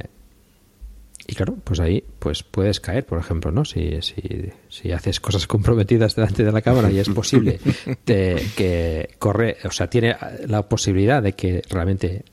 y 1.26 1.34
claro, 1.34 1.56
pues 1.62 1.80
ahí 1.80 2.02
pues 2.18 2.42
puedes 2.42 2.80
caer, 2.80 3.06
por 3.06 3.18
ejemplo, 3.18 3.52
¿no? 3.52 3.64
Si, 3.64 4.02
si, 4.02 4.50
si 4.68 4.92
haces 4.92 5.20
cosas 5.20 5.46
comprometidas 5.46 6.16
delante 6.16 6.44
de 6.44 6.52
la 6.52 6.62
cámara 6.62 6.90
y 6.90 6.98
es 6.98 7.08
posible 7.08 7.60
que 8.04 9.14
corre, 9.18 9.56
o 9.64 9.70
sea, 9.70 9.88
tiene 9.88 10.16
la 10.46 10.68
posibilidad 10.68 11.22
de 11.22 11.34
que 11.34 11.62
realmente 11.70 12.24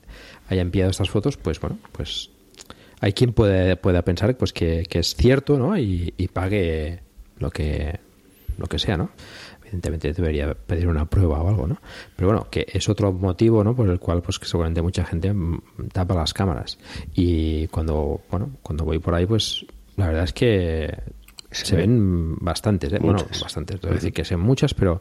haya 0.48 0.62
enviado 0.62 0.90
estas 0.90 1.10
fotos, 1.10 1.36
pues 1.36 1.60
bueno, 1.60 1.78
pues 1.92 2.30
hay 3.00 3.12
quien 3.12 3.32
puede, 3.32 3.76
pueda 3.76 4.02
pensar 4.02 4.36
pues 4.36 4.52
que, 4.52 4.84
que 4.88 4.98
es 4.98 5.14
cierto, 5.14 5.56
¿no? 5.58 5.78
Y, 5.78 6.12
y 6.16 6.28
pague 6.28 7.00
lo 7.38 7.50
que 7.50 8.00
lo 8.60 8.66
que 8.66 8.78
sea, 8.78 8.96
¿no? 8.96 9.10
Evidentemente 9.70 10.12
debería 10.12 10.52
pedir 10.54 10.88
una 10.88 11.04
prueba 11.06 11.40
o 11.40 11.48
algo, 11.48 11.66
¿no? 11.66 11.80
Pero 12.16 12.28
bueno, 12.28 12.48
que 12.50 12.66
es 12.68 12.88
otro 12.88 13.12
motivo, 13.12 13.62
¿no? 13.62 13.74
Por 13.74 13.88
el 13.88 14.00
cual, 14.00 14.20
pues 14.20 14.38
que 14.38 14.46
seguramente 14.46 14.82
mucha 14.82 15.04
gente 15.04 15.32
mm, 15.32 15.60
tapa 15.92 16.14
las 16.14 16.34
cámaras. 16.34 16.78
Y 17.14 17.68
cuando, 17.68 18.20
bueno, 18.30 18.50
cuando 18.62 18.84
voy 18.84 18.98
por 18.98 19.14
ahí, 19.14 19.26
pues 19.26 19.64
la 19.96 20.08
verdad 20.08 20.24
es 20.24 20.32
que 20.32 20.92
se, 21.50 21.76
ven 21.76 22.36
bastantes, 22.40 22.92
¿eh? 22.92 22.98
Bueno, 23.00 23.24
bastantes, 23.40 23.76
es 23.82 23.90
decir 23.90 24.12
que 24.12 24.24
sean 24.24 24.40
muchas, 24.40 24.74
pero, 24.74 25.00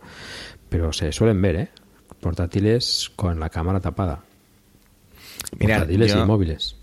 pero 0.70 0.94
se 0.94 1.12
suelen 1.12 1.42
ver, 1.42 1.56
¿eh? 1.56 1.70
Portátiles 2.20 3.12
con 3.16 3.40
la 3.40 3.50
cámara 3.50 3.80
tapada. 3.80 4.24
Portátiles 5.58 6.16
y 6.16 6.18
móviles. 6.18 6.76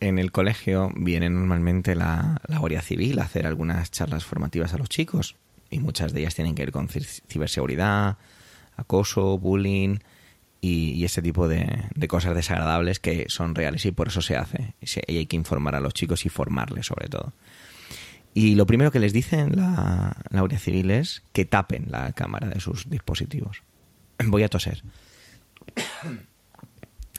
En 0.00 0.18
el 0.18 0.30
colegio 0.30 0.90
viene 0.94 1.30
normalmente 1.30 1.94
la, 1.94 2.40
la 2.46 2.58
Guardia 2.58 2.82
Civil 2.82 3.18
a 3.18 3.24
hacer 3.24 3.46
algunas 3.46 3.90
charlas 3.90 4.24
formativas 4.24 4.74
a 4.74 4.78
los 4.78 4.88
chicos 4.88 5.36
y 5.74 5.80
muchas 5.80 6.12
de 6.12 6.20
ellas 6.20 6.34
tienen 6.34 6.54
que 6.54 6.62
ver 6.62 6.72
con 6.72 6.88
ciberseguridad, 6.88 8.16
acoso, 8.76 9.38
bullying 9.38 9.98
y, 10.60 11.04
ese 11.04 11.20
tipo 11.20 11.48
de, 11.48 11.66
cosas 12.08 12.34
desagradables 12.34 13.00
que 13.00 13.26
son 13.28 13.54
reales 13.54 13.84
y 13.84 13.90
por 13.90 14.08
eso 14.08 14.22
se 14.22 14.36
hace. 14.36 14.74
Y 15.06 15.18
hay 15.18 15.26
que 15.26 15.36
informar 15.36 15.74
a 15.74 15.80
los 15.80 15.92
chicos 15.92 16.24
y 16.24 16.28
formarles 16.28 16.86
sobre 16.86 17.08
todo. 17.08 17.32
Y 18.34 18.54
lo 18.54 18.66
primero 18.66 18.90
que 18.90 19.00
les 19.00 19.12
dicen 19.12 19.56
la, 19.56 20.16
la 20.30 20.40
Guardia 20.40 20.58
Civil 20.58 20.90
es 20.90 21.22
que 21.32 21.44
tapen 21.44 21.86
la 21.90 22.12
cámara 22.12 22.48
de 22.48 22.60
sus 22.60 22.88
dispositivos. 22.88 23.62
Voy 24.24 24.42
a 24.44 24.48
toser. 24.48 24.82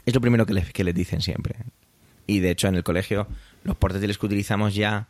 Es 0.06 0.14
lo 0.14 0.22
primero 0.22 0.46
que 0.46 0.54
les, 0.54 0.72
que 0.72 0.84
les 0.84 0.96
dicen 0.96 1.22
siempre. 1.22 1.56
Y 2.26 2.40
de 2.40 2.52
hecho 2.52 2.68
en 2.68 2.76
el 2.76 2.84
colegio 2.84 3.28
los 3.64 3.76
portátiles 3.76 4.18
que 4.18 4.26
utilizamos 4.26 4.76
ya 4.76 5.08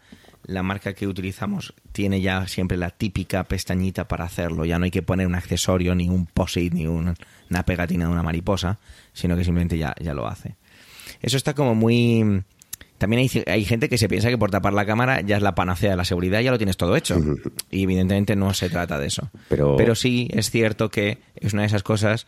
la 0.48 0.64
marca 0.64 0.94
que 0.94 1.08
utilizamos 1.08 1.74
tiene 1.92 2.22
ya 2.22 2.48
siempre 2.48 2.78
la 2.78 2.90
típica 2.90 3.44
pestañita 3.44 4.08
para 4.08 4.26
hacerlo. 4.26 4.66
Ya 4.66 4.80
no 4.80 4.86
hay 4.86 4.92
que 4.92 5.02
poner 5.02 5.28
un 5.28 5.36
accesorio, 5.36 5.96
ni 5.96 6.10
un 6.10 6.26
post-it, 6.26 6.74
ni 6.74 6.88
una 6.88 7.16
pegatina 7.66 8.06
de 8.06 8.12
una 8.12 8.24
mariposa, 8.24 8.80
sino 9.14 9.36
que 9.36 9.44
simplemente 9.44 9.78
ya, 9.78 9.96
ya 10.00 10.14
lo 10.14 10.28
hace. 10.28 10.56
Eso 11.22 11.38
está 11.38 11.54
como 11.54 11.76
muy... 11.76 12.44
También 12.98 13.22
hay, 13.22 13.44
hay, 13.48 13.66
gente 13.66 13.90
que 13.90 13.98
se 13.98 14.08
piensa 14.08 14.30
que 14.30 14.38
por 14.38 14.52
tapar 14.52 14.72
la 14.72 14.86
cámara 14.86 15.20
ya 15.20 15.36
es 15.36 15.44
la 15.44 15.54
panacea 15.54 15.92
de 15.92 15.98
la 15.98 16.06
seguridad, 16.06 16.40
ya 16.40 16.52
lo 16.52 16.58
tienes 16.58 16.78
todo 16.78 16.96
hecho. 16.96 17.20
Y 17.72 17.84
evidentemente 17.84 18.36
no 18.36 18.54
se 18.54 18.70
trata 18.70 18.98
de 18.98 19.08
eso. 19.08 19.30
Pero... 19.50 19.76
Pero 19.76 19.96
sí 19.96 20.30
es 20.32 20.50
cierto 20.50 20.90
que 20.90 21.20
es 21.36 21.54
una 21.54 21.64
de 21.64 21.68
esas 21.68 21.84
cosas, 21.84 22.26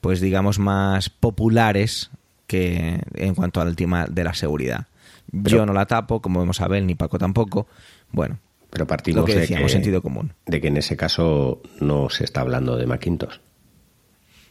pues 0.00 0.20
digamos, 0.20 0.58
más 0.58 1.08
populares 1.08 2.10
que 2.46 3.00
en 3.14 3.34
cuanto 3.34 3.60
al 3.60 3.76
tema 3.76 4.06
de 4.06 4.24
la 4.24 4.34
seguridad. 4.34 4.88
Yo 5.32 5.66
no 5.66 5.72
la 5.72 5.86
tapo, 5.86 6.20
como 6.20 6.40
vemos 6.40 6.60
a 6.60 6.64
Abel, 6.64 6.86
ni 6.86 6.94
Paco 6.94 7.18
tampoco. 7.18 7.66
Bueno, 8.10 8.38
pero 8.70 8.86
partimos 8.86 9.26
de 9.26 9.46
que, 9.46 9.68
sentido 9.68 10.00
común. 10.00 10.32
De 10.46 10.60
que 10.60 10.68
en 10.68 10.76
ese 10.76 10.96
caso 10.96 11.60
no 11.80 12.08
se 12.08 12.24
está 12.24 12.40
hablando 12.40 12.76
de 12.76 12.86
Macintosh. 12.86 13.38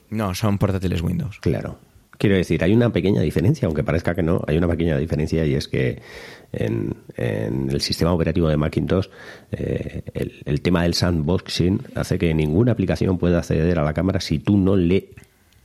No, 0.10 0.36
son 0.36 0.58
portátiles 0.58 1.02
Windows. 1.02 1.40
Claro. 1.40 1.78
Quiero 2.18 2.36
decir, 2.36 2.62
hay 2.64 2.74
una 2.74 2.92
pequeña 2.92 3.22
diferencia, 3.22 3.66
aunque 3.66 3.82
parezca 3.82 4.14
que 4.14 4.24
no, 4.24 4.42
hay 4.46 4.58
una 4.58 4.68
pequeña 4.68 4.98
diferencia 4.98 5.46
y 5.46 5.54
es 5.54 5.70
que 5.70 6.02
en, 6.52 6.96
el 7.16 7.80
sistema 7.80 8.12
operativo 8.12 8.50
de 8.50 8.58
Macintosh 8.58 9.08
eh, 9.52 10.04
el, 10.14 10.42
el, 10.44 10.62
tema 10.62 10.84
del 10.84 10.96
sandboxing 10.96 11.82
hace 11.96 12.18
que 12.18 12.34
ninguna 12.34 12.74
aplicación 12.74 13.18
pueda 13.18 13.38
acceder 13.38 13.80
a 13.80 13.84
la 13.84 13.94
cámara 13.94 14.20
si 14.20 14.40
tú 14.40 14.58
no 14.58 14.76
le 14.76 15.12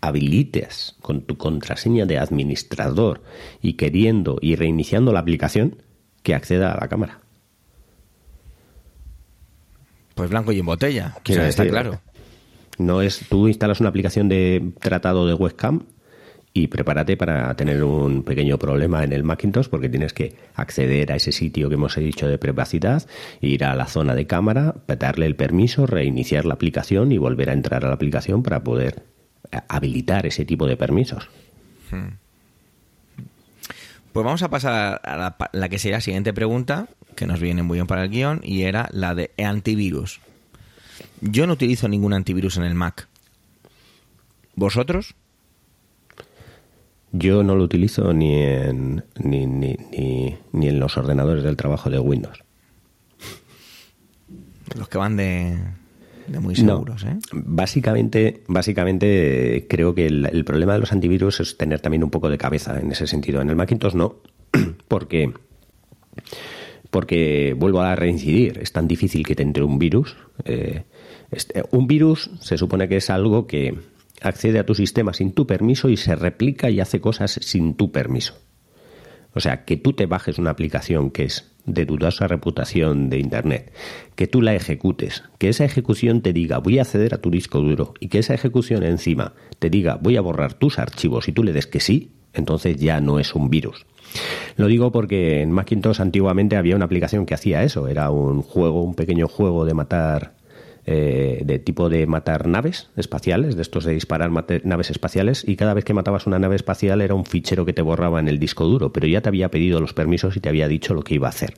habilites 0.07 0.97
con 1.01 1.23
tu 1.23 1.37
contraseña 1.37 2.05
de 2.05 2.19
administrador 2.19 3.23
y 3.63 3.75
queriendo 3.75 4.39
y 4.41 4.57
reiniciando 4.57 5.13
la 5.13 5.21
aplicación 5.21 5.83
que 6.23 6.35
acceda 6.35 6.73
a 6.73 6.81
la 6.81 6.89
cámara. 6.89 7.21
Pues 10.15 10.31
blanco 10.31 10.53
y 10.53 10.61
en 10.61 10.67
botella, 10.67 11.17
que 11.25 11.49
está 11.49 11.67
claro. 11.67 12.01
No 12.79 13.03
es, 13.03 13.21
tú 13.29 13.49
instalas 13.49 13.81
una 13.81 13.89
aplicación 13.89 14.29
de 14.29 14.73
tratado 14.81 15.27
de 15.27 15.35
webcam 15.35 15.87
y 16.53 16.69
prepárate 16.69 17.17
para 17.17 17.55
tener 17.57 17.83
un 17.83 18.23
pequeño 18.23 18.59
problema 18.59 19.03
en 19.03 19.13
el 19.13 19.25
Macintosh 19.25 19.69
porque 19.69 19.89
tienes 19.89 20.13
que 20.13 20.37
acceder 20.55 21.13
a 21.13 21.17
ese 21.17 21.33
sitio 21.33 21.69
que 21.69 21.75
hemos 21.75 21.97
dicho 21.97 22.29
de 22.29 22.39
privacidad, 22.39 23.07
ir 23.41 23.65
a 23.65 23.75
la 23.75 23.87
zona 23.87 24.15
de 24.15 24.27
cámara, 24.27 24.77
darle 24.99 25.27
el 25.27 25.35
permiso, 25.35 25.87
reiniciar 25.87 26.45
la 26.45 26.55
aplicación 26.55 27.11
y 27.11 27.19
volver 27.19 27.51
a 27.51 27.55
entrar 27.55 27.85
a 27.85 27.89
la 27.89 27.95
aplicación 27.95 28.43
para 28.43 28.63
poder 28.63 29.14
habilitar 29.69 30.27
ese 30.27 30.45
tipo 30.45 30.67
de 30.67 30.77
permisos. 30.77 31.29
Hmm. 31.91 32.17
Pues 34.13 34.25
vamos 34.25 34.43
a 34.43 34.49
pasar 34.49 35.01
a 35.03 35.37
la, 35.53 35.69
que 35.69 35.79
sería 35.79 35.97
la 35.97 36.01
siguiente 36.01 36.33
pregunta, 36.33 36.89
que 37.17 37.27
nos 37.27 37.41
viene 37.41 37.65
muy 37.65 37.79
bien 37.79 37.87
para 37.87 38.05
el 38.05 38.11
guion, 38.11 38.41
y 38.45 38.63
era 38.63 38.89
la 38.93 39.15
de 39.15 39.33
antivirus. 39.39 40.21
Yo 41.21 41.47
no 41.47 41.55
utilizo 41.55 41.89
ningún 41.89 42.13
antivirus 42.13 42.57
en 42.57 42.63
el 42.63 42.75
Mac. 42.75 43.09
¿Vosotros? 44.55 45.17
Yo 47.11 47.43
no 47.43 47.57
lo 47.57 47.65
utilizo 47.65 48.13
ni 48.13 48.35
en, 48.35 49.05
ni, 49.19 49.47
ni, 49.47 49.77
ni 50.53 50.69
en 50.69 50.79
los 50.79 50.97
ordenadores 50.97 51.43
del 51.43 51.57
trabajo 51.57 51.91
de 51.91 51.99
Windows. 51.99 52.45
Los 54.77 54.89
que 54.89 54.99
van 54.99 55.17
de, 55.17 55.59
de 56.27 56.41
muy 56.41 56.57
seguros. 56.57 57.05
¿eh? 57.05 57.17
Básicamente, 57.33 58.43
básicamente 58.47 59.67
creo 59.69 59.95
que 59.95 60.07
el, 60.07 60.45
problema 60.45 60.75
de 60.75 60.81
los 60.81 60.93
antivirus 60.93 61.41
es 61.41 61.57
tener 61.57 61.81
también 61.81 62.05
un 62.05 62.11
poco 62.11 62.29
de 62.29 62.39
cabeza 62.39 62.79
en 62.81 62.93
ese 62.93 63.07
sentido. 63.07 63.41
En 63.41 63.51
el 63.51 63.57
Macintosh 63.57 63.95
no, 63.95 64.17
porque 64.89 65.33
porque 66.91 67.57
vuelvo 67.59 67.81
a 67.81 67.97
reincidir, 67.97 68.59
es 68.59 68.71
tan 68.71 68.87
difícil 68.87 69.27
que 69.27 69.35
te 69.35 69.43
entre 69.43 69.65
un 69.65 69.81
virus. 69.81 70.17
Eh, 70.45 70.85
este, 71.33 71.65
un 71.73 71.89
virus 71.89 72.31
se 72.41 72.57
supone 72.57 72.89
que 72.89 72.99
es 72.99 73.11
algo 73.11 73.49
que, 73.49 73.75
accede 74.25 74.59
a 74.59 74.67
tu 74.67 74.75
sistema 74.75 75.13
sin 75.13 75.33
tu 75.33 75.47
permiso 75.47 75.89
y 75.89 75.97
se 75.97 76.17
replica 76.17 76.71
y 76.71 76.81
hace 76.81 77.01
cosas 77.01 77.39
sin 77.43 77.75
tu 77.75 77.93
permiso. 77.93 78.39
O 79.35 79.41
sea, 79.41 79.65
que 79.65 79.77
tú 79.77 79.93
te 79.93 80.07
bajes 80.07 80.39
una 80.39 80.51
aplicación 80.51 81.11
que 81.11 81.25
es 81.25 81.54
de 81.67 81.87
dudosa 81.87 82.27
reputación 82.27 83.11
de 83.11 83.19
Internet, 83.19 83.73
que 84.15 84.27
tú 84.27 84.43
la 84.43 84.55
ejecutes, 84.55 85.25
que 85.39 85.49
esa 85.49 85.65
ejecución 85.65 86.21
te 86.21 86.33
diga 86.33 86.59
voy 86.59 86.79
a 86.79 86.83
acceder 86.83 87.15
a 87.15 87.19
tu 87.19 87.31
disco 87.31 87.61
duro 87.61 87.95
y 88.01 88.09
que 88.09 88.19
esa 88.19 88.35
ejecución 88.35 88.83
encima 88.83 89.35
te 89.59 89.71
diga 89.71 89.99
voy 90.01 90.17
a 90.17 90.21
borrar 90.21 90.55
tus 90.55 90.79
archivos 90.79 91.29
y 91.29 91.33
tú 91.33 91.43
le 91.43 91.53
des 91.53 91.67
que 91.67 91.81
sí, 91.81 92.13
entonces 92.33 92.77
ya 92.77 93.01
no 93.01 93.19
es 93.19 93.35
un 93.35 93.49
virus. 93.51 93.87
Lo 94.57 94.67
digo 94.67 94.93
porque 94.93 95.43
en 95.43 95.51
Macintosh 95.51 96.01
antiguamente 96.01 96.57
había 96.57 96.77
una 96.77 96.85
aplicación 96.85 97.27
que 97.27 97.35
hacía 97.35 97.63
eso, 97.63 97.89
era 97.89 98.11
un 98.11 98.43
juego, 98.43 98.83
un 98.83 98.95
pequeño 98.95 99.29
juego 99.29 99.65
de 99.65 99.75
matar 99.75 100.35
eh, 100.87 101.43
de 101.45 101.59
tipo 101.59 101.89
de 101.89 102.07
matar 102.07 102.47
naves 102.47 102.91
espaciales, 102.97 103.57
de 103.57 103.63
estos 103.63 103.85
de 103.85 103.95
disparar 103.95 104.31
naves 104.65 104.91
espaciales, 104.91 105.45
y 105.47 105.57
cada 105.57 105.75
vez 105.75 105.85
que 105.85 105.95
matabas 105.95 106.27
una 106.27 106.39
nave 106.39 106.57
espacial 106.57 107.01
era 107.01 107.15
un 107.15 107.25
fichero 107.25 107.65
que 107.65 107.73
te 107.73 107.83
borraba 107.83 108.21
en 108.21 108.29
el 108.29 108.39
disco 108.39 108.65
duro, 108.65 108.93
pero 108.93 109.07
ya 109.07 109.21
te 109.21 109.29
había 109.29 109.51
pedido 109.51 109.81
los 109.81 109.95
permisos 109.95 110.37
y 110.37 110.41
te 110.41 110.49
había 110.49 110.69
dicho 110.69 110.95
lo 110.95 111.03
que 111.03 111.15
iba 111.15 111.29
a 111.29 111.31
hacer. 111.31 111.55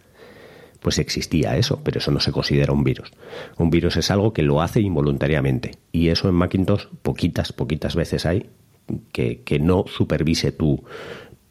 Pues 0.81 0.99
existía 0.99 1.57
eso, 1.57 1.81
pero 1.83 1.99
eso 1.99 2.13
no 2.13 2.21
se 2.21 2.31
considera 2.31 2.73
un 2.73 2.85
virus. 2.85 3.11
Un 3.57 3.71
virus 3.71 3.97
es 3.97 4.11
algo 4.11 4.33
que 4.33 4.43
lo 4.43 4.63
hace 4.63 4.81
involuntariamente, 4.81 5.73
y 5.91 6.09
eso 6.09 6.29
en 6.29 6.35
Macintosh 6.35 6.87
poquitas, 7.03 7.53
poquitas 7.53 7.97
veces 7.97 8.27
hay 8.27 8.47
que, 9.13 9.43
que 9.43 9.59
no 9.59 9.85
supervise 9.89 10.53
tu, 10.53 10.85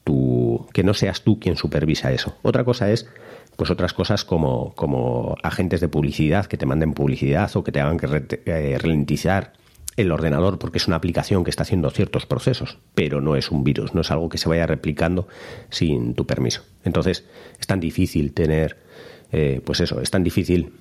tu, 0.06 0.68
que 0.72 0.84
no 0.84 0.94
seas 0.94 1.24
tú 1.24 1.40
quien 1.40 1.58
supervisa 1.58 2.14
eso. 2.14 2.38
Otra 2.44 2.64
cosa 2.64 2.92
es 2.92 3.10
pues 3.56 3.70
otras 3.70 3.94
cosas 3.94 4.26
como, 4.26 4.74
como 4.76 5.36
agentes 5.44 5.82
de 5.82 5.88
publicidad 5.88 6.46
que 6.46 6.58
te 6.58 6.66
manden 6.66 6.94
publicidad 6.94 7.56
o 7.56 7.64
que 7.64 7.72
te 7.72 7.80
hagan 7.80 7.98
que 7.98 8.42
eh, 8.46 8.78
ralentizar 8.80 9.54
el 9.96 10.12
ordenador 10.12 10.60
porque 10.60 10.78
es 10.78 10.88
una 10.88 10.98
aplicación 10.98 11.44
que 11.44 11.50
está 11.50 11.64
haciendo 11.64 11.90
ciertos 11.90 12.26
procesos, 12.26 12.78
pero 12.94 13.22
no 13.22 13.36
es 13.36 13.52
un 13.52 13.64
virus, 13.64 13.94
no 13.94 14.02
es 14.02 14.12
algo 14.12 14.30
que 14.30 14.38
se 14.38 14.50
vaya 14.50 14.68
replicando 14.68 15.28
sin 15.70 16.16
tu 16.16 16.26
permiso. 16.26 16.64
Entonces 16.84 17.26
es 17.60 17.68
tan 17.68 17.80
difícil 17.80 18.34
tener, 18.34 18.78
eh, 19.32 19.62
pues 19.64 19.80
eso, 19.80 20.02
es 20.02 20.12
tan 20.12 20.24
difícil 20.24 20.74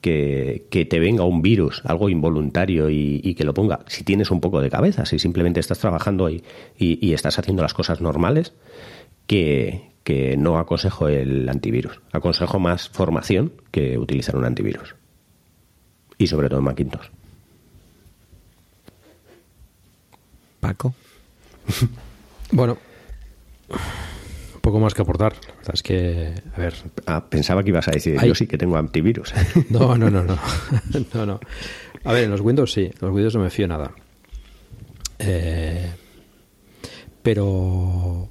que, 0.00 0.66
que, 0.70 0.84
te 0.84 0.98
venga 0.98 1.24
un 1.24 1.42
virus, 1.42 1.82
algo 1.84 2.08
involuntario 2.08 2.90
y, 2.90 3.34
que 3.34 3.44
lo 3.44 3.54
ponga. 3.54 3.80
Si 3.86 4.02
tienes 4.02 4.30
un 4.32 4.40
poco 4.40 4.60
de 4.60 4.68
cabeza, 4.68 5.06
si 5.06 5.18
simplemente 5.20 5.60
estás 5.60 5.78
trabajando 5.78 6.28
y, 6.28 6.42
y 6.76 7.12
estás 7.12 7.38
haciendo 7.38 7.62
las 7.62 7.72
cosas 7.72 8.00
normales, 8.00 8.52
que, 9.28 9.91
que 10.04 10.36
no 10.36 10.58
aconsejo 10.58 11.08
el 11.08 11.48
antivirus. 11.48 12.00
Aconsejo 12.12 12.58
más 12.58 12.88
formación 12.88 13.52
que 13.70 13.98
utilizar 13.98 14.36
un 14.36 14.44
antivirus. 14.44 14.94
Y 16.18 16.26
sobre 16.26 16.48
todo 16.48 16.58
en 16.58 16.64
Macintosh. 16.64 17.06
Paco. 20.60 20.94
bueno, 22.52 22.78
un 23.68 24.60
poco 24.60 24.78
más 24.78 24.94
que 24.94 25.02
aportar. 25.02 25.34
La 25.34 25.54
verdad 25.54 25.74
es 25.74 25.82
que, 25.82 26.34
a 26.54 26.58
ver. 26.58 26.74
Ah, 27.06 27.24
pensaba 27.28 27.62
que 27.62 27.70
ibas 27.70 27.88
a 27.88 27.92
decir, 27.92 28.20
yo 28.22 28.34
sí 28.34 28.46
que 28.46 28.58
tengo 28.58 28.76
antivirus. 28.76 29.32
no, 29.70 29.96
no, 29.96 30.10
no, 30.10 30.22
no. 30.22 30.38
no, 31.14 31.26
no. 31.26 31.40
A 32.04 32.12
ver, 32.12 32.24
en 32.24 32.30
los 32.30 32.40
Windows 32.40 32.72
sí, 32.72 32.82
en 32.82 32.98
los 33.00 33.12
Windows 33.12 33.34
no 33.34 33.42
me 33.42 33.50
fío 33.50 33.68
nada. 33.68 33.92
Eh, 35.18 35.90
pero 37.22 38.28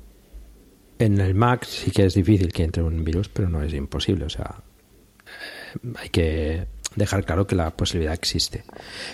en 1.02 1.20
el 1.20 1.34
Mac 1.34 1.66
sí 1.66 1.92
que 1.92 2.06
es 2.06 2.14
difícil 2.14 2.54
que 2.54 2.64
entre 2.64 2.84
un 2.84 3.04
virus, 3.04 3.30
pero 3.30 3.50
no 3.50 3.62
es 3.64 3.74
imposible. 3.74 4.26
O 4.26 4.30
sea, 4.30 4.62
hay 5.98 6.10
que 6.10 6.68
dejar 6.96 7.26
claro 7.26 7.48
que 7.48 7.56
la 7.56 7.72
posibilidad 7.72 8.14
existe. 8.14 8.64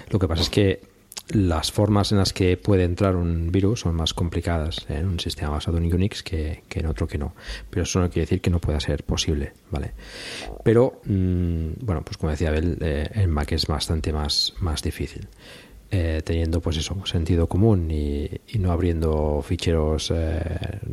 Lo 0.09 0.19
que 0.19 0.27
pasa 0.27 0.41
es 0.41 0.49
que 0.49 0.81
las 1.29 1.71
formas 1.71 2.11
en 2.11 2.19
las 2.19 2.31
que 2.31 2.55
puede 2.55 2.83
entrar 2.83 3.15
un 3.15 3.51
virus 3.51 3.81
son 3.81 3.95
más 3.95 4.13
complicadas 4.13 4.85
en 4.89 5.07
un 5.07 5.19
sistema 5.19 5.49
basado 5.51 5.77
en 5.77 5.93
Unix 5.93 6.23
que, 6.23 6.63
en 6.69 6.85
otro 6.85 7.07
que 7.07 7.17
no. 7.17 7.35
Pero 7.69 7.83
eso 7.83 7.99
no 7.99 8.09
quiere 8.09 8.21
decir 8.21 8.41
que 8.41 8.49
no 8.49 8.59
pueda 8.59 8.79
ser 8.79 9.03
posible, 9.03 9.53
¿vale? 9.71 9.93
Pero, 10.63 11.01
mm, 11.05 11.67
bueno, 11.81 12.03
pues 12.03 12.17
como 12.17 12.31
decía 12.31 12.49
Abel, 12.49 12.77
eh, 12.81 13.09
en 13.13 13.29
Mac 13.29 13.51
es 13.51 13.65
bastante 13.65 14.13
más, 14.13 14.53
más 14.59 14.81
difícil. 14.81 15.27
Eh, 15.89 16.21
teniendo 16.21 16.59
pues 16.59 16.75
eso 16.75 16.97
sentido 17.05 17.47
común 17.47 17.89
y, 17.89 18.29
no 18.59 18.73
abriendo 18.73 19.41
ficheros 19.41 20.11
eh, 20.13 20.41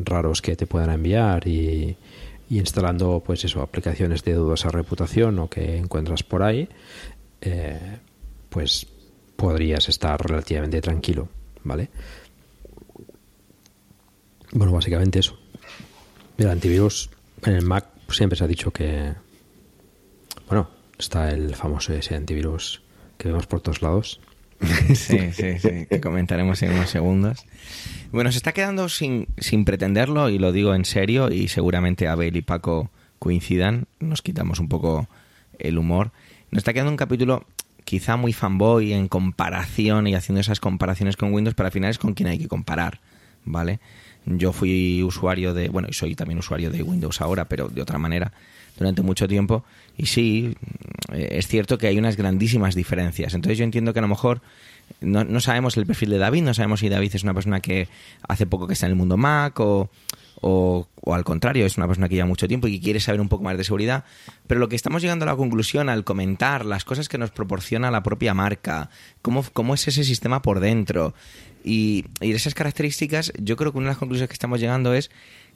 raros 0.05 0.41
que 0.41 0.55
te 0.55 0.69
puedan 0.69 0.91
enviar 0.91 1.49
y, 1.49 1.97
instalando 2.51 3.21
pues 3.27 3.45
eso 3.45 3.61
aplicaciones 3.61 4.23
de 4.23 4.35
dudosa 4.35 4.71
reputación 4.71 5.41
o 5.41 5.51
que 5.51 5.79
encuentras 5.79 6.23
por 6.23 6.45
ahí 6.45 6.69
eh, 7.41 7.99
pues 8.49 8.87
podrías 9.35 9.89
estar 9.89 10.25
relativamente 10.25 10.81
tranquilo 10.81 11.29
vale 11.65 11.91
bueno 14.53 14.71
básicamente 14.71 15.19
eso. 15.19 15.37
El 16.39 16.51
antivirus 16.51 17.11
en 17.45 17.55
el 17.55 17.65
Mac 17.65 17.87
siempre 18.11 18.39
se 18.39 18.45
ha 18.45 18.47
dicho 18.47 18.71
que 18.71 19.13
bueno 20.47 20.71
está 20.97 21.33
el 21.33 21.57
famoso 21.57 21.93
ese 21.95 22.15
antivirus 22.15 22.81
que 23.19 23.27
vemos 23.27 23.49
por 23.49 23.61
todos 23.61 23.83
lados 23.83 24.21
sí, 24.95 25.33
sí, 25.33 25.59
sí, 25.59 25.87
que 25.89 26.01
comentaremos 26.01 26.63
en 26.63 26.73
unos 26.73 26.91
segundos. 26.91 27.45
Bueno, 28.13 28.31
se 28.31 28.39
está 28.39 28.53
quedando 28.53 28.89
sin, 28.89 29.27
sin 29.39 29.65
pretenderlo, 29.65 30.29
y 30.29 30.39
lo 30.39 30.53
digo 30.53 30.75
en 30.75 30.85
serio, 30.85 31.31
y 31.31 31.49
seguramente 31.49 32.09
Abel 32.09 32.37
y 32.37 32.43
Paco 32.43 32.91
coincidan, 33.19 33.87
nos 34.01 34.23
quitamos 34.23 34.61
un 34.61 34.69
poco 34.69 35.09
el 35.59 35.79
humor. 35.79 36.13
Nos 36.51 36.59
está 36.59 36.73
quedando 36.73 36.91
un 36.91 36.97
capítulo 36.97 37.47
quizá 37.85 38.17
muy 38.17 38.33
fanboy 38.33 38.93
en 38.93 39.09
comparación 39.09 40.07
y 40.07 40.15
haciendo 40.15 40.41
esas 40.41 40.61
comparaciones 40.61 41.17
con 41.17 41.33
Windows, 41.33 41.55
pero 41.55 41.67
al 41.67 41.73
final 41.73 41.91
es 41.91 41.99
con 41.99 42.15
quien 42.15 42.29
hay 42.29 42.39
que 42.39 42.49
comparar, 42.49 43.01
¿vale? 43.45 43.81
Yo 44.27 44.53
fui 44.53 45.03
usuario 45.03 45.55
de, 45.55 45.69
bueno, 45.69 45.89
y 45.91 45.93
soy 45.93 46.15
también 46.15 46.39
usuario 46.39 46.71
de 46.71 46.83
Windows 46.83 47.21
ahora, 47.21 47.45
pero 47.47 47.69
de 47.69 47.83
otra 47.83 47.99
manera, 47.99 48.33
durante 48.79 49.03
mucho 49.03 49.29
tiempo. 49.29 49.65
Y 49.97 50.07
sí, 50.07 50.57
eh, 51.13 51.29
es 51.33 51.47
cierto 51.47 51.79
que 51.79 51.87
hay 51.87 51.99
unas 51.99 52.17
grandísimas 52.17 52.75
diferencias. 52.75 53.35
Entonces 53.35 53.59
yo 53.59 53.65
entiendo 53.65 53.93
que 53.93 53.99
a 53.99 54.03
lo 54.03 54.09
mejor 54.09 54.41
no, 55.01 55.25
no, 55.25 55.41
sabemos 55.41 55.77
el 55.77 55.87
perfil 55.87 56.11
de 56.11 56.19
David, 56.19 56.43
no 56.43 56.55
sabemos 56.55 56.81
si 56.81 56.89
David 56.89 57.15
es 57.15 57.23
una 57.23 57.35
persona 57.35 57.61
que 57.61 57.89
hace 58.27 58.47
poco 58.47 58.67
que 58.67 58.73
está 58.73 58.87
en 58.87 58.93
el 58.93 58.97
mundo 58.97 59.17
Mac 59.17 59.59
o, 59.61 59.91
o, 60.41 60.89
al 61.07 61.25
contrario, 61.25 61.67
es 61.67 61.77
una 61.77 61.87
persona 61.87 62.09
que 62.09 62.17
lleva 62.17 62.27
mucho 62.27 62.49
tiempo 62.49 62.67
y 62.67 62.79
que 62.79 62.85
quiere 62.85 63.01
saber 63.01 63.21
un 63.21 63.29
poco 63.29 63.45
más 63.45 63.57
de 63.57 63.65
seguridad. 63.65 64.05
Pero 64.47 64.61
lo 64.61 64.69
que 64.69 64.77
estamos 64.77 65.03
llegando 65.03 65.25
a 65.25 65.27
la 65.27 65.37
conclusión 65.37 65.89
al 65.89 66.05
comentar 66.05 66.65
las 66.65 66.85
cosas 66.85 67.09
que 67.09 67.19
nos 67.19 67.31
proporciona 67.31 67.91
la 67.91 68.03
propia 68.03 68.35
marca, 68.35 68.91
cómo, 69.23 69.45
cómo 69.53 69.75
es 69.75 69.89
ese 69.89 70.05
sistema 70.05 70.43
por 70.43 70.61
dentro 70.61 71.15
y, 71.65 72.05
y 72.21 72.33
esas 72.33 72.55
características, 72.55 73.33
yo 73.39 73.57
creo 73.57 73.73
que 73.73 73.79
una 73.79 73.87
de 73.87 73.93
las 73.93 73.99
conclusiones 73.99 74.29
que 74.29 74.35
estamos 74.35 74.61
llegando 74.61 74.95
es 74.95 75.11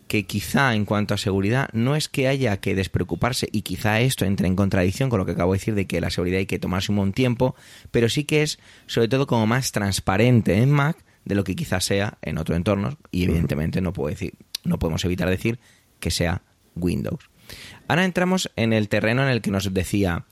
que 0.08 0.24
quizá 0.24 0.74
en 0.74 0.84
cuanto 0.86 1.14
a 1.14 1.18
seguridad 1.18 1.68
no 1.72 1.94
es 1.94 2.08
que 2.08 2.26
haya 2.26 2.56
que 2.56 2.74
despreocuparse 2.74 3.48
y 3.52 3.62
quizá 3.62 4.00
esto 4.00 4.24
entre 4.24 4.48
en 4.48 4.56
contradicción 4.56 5.10
con 5.10 5.18
lo 5.18 5.26
que 5.26 5.32
acabo 5.32 5.52
de 5.52 5.58
decir 5.58 5.74
de 5.74 5.86
que 5.86 6.00
la 6.00 6.10
seguridad 6.10 6.38
hay 6.38 6.46
que 6.46 6.58
tomarse 6.58 6.90
un 6.90 6.96
buen 6.96 7.12
tiempo, 7.12 7.54
pero 7.90 8.08
sí 8.08 8.24
que 8.24 8.42
es 8.42 8.58
sobre 8.86 9.08
todo 9.08 9.26
como 9.26 9.46
más 9.46 9.70
transparente 9.70 10.56
en 10.56 10.70
Mac 10.70 10.96
de 11.24 11.34
lo 11.34 11.44
que 11.44 11.54
quizá 11.54 11.80
sea 11.80 12.16
en 12.22 12.38
otro 12.38 12.56
entorno 12.56 12.96
y 13.10 13.24
evidentemente 13.24 13.82
no 13.82 13.92
puedo 13.92 14.08
decir 14.08 14.32
no 14.68 14.78
podemos 14.78 15.04
evitar 15.04 15.28
decir 15.28 15.58
que 16.00 16.10
sea 16.10 16.42
Windows. 16.76 17.30
Ahora 17.88 18.04
entramos 18.04 18.50
en 18.56 18.72
el 18.72 18.88
terreno 18.88 19.22
en 19.22 19.28
el 19.28 19.40
que 19.40 19.50
nos 19.50 19.72
decía 19.72 20.24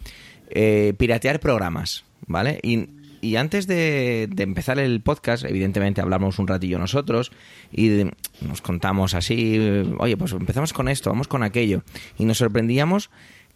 eh, 0.51 0.95
piratear 0.97 1.41
programas, 1.41 2.05
¿vale? 2.27 2.61
Y 2.63 3.37
antes 3.37 3.67
de, 3.67 4.29
empezar 4.37 4.79
el 4.79 5.01
podcast, 5.01 5.45
evidentemente 5.45 6.01
hablamos 6.01 6.39
un 6.39 6.47
ratillo 6.47 6.79
nosotros 6.79 7.33
y 7.73 8.05
nos 8.41 8.61
contamos 8.61 9.15
así, 9.15 9.59
oye, 9.99 10.17
pues 10.17 10.33
empezamos 10.33 10.73
con 10.73 10.89
esto, 10.89 11.11
vamos 11.11 11.27
con 11.27 11.43
aquello. 11.43 11.83
Y 12.19 12.25
nos 12.25 12.39
sorprendíamos 12.39 13.11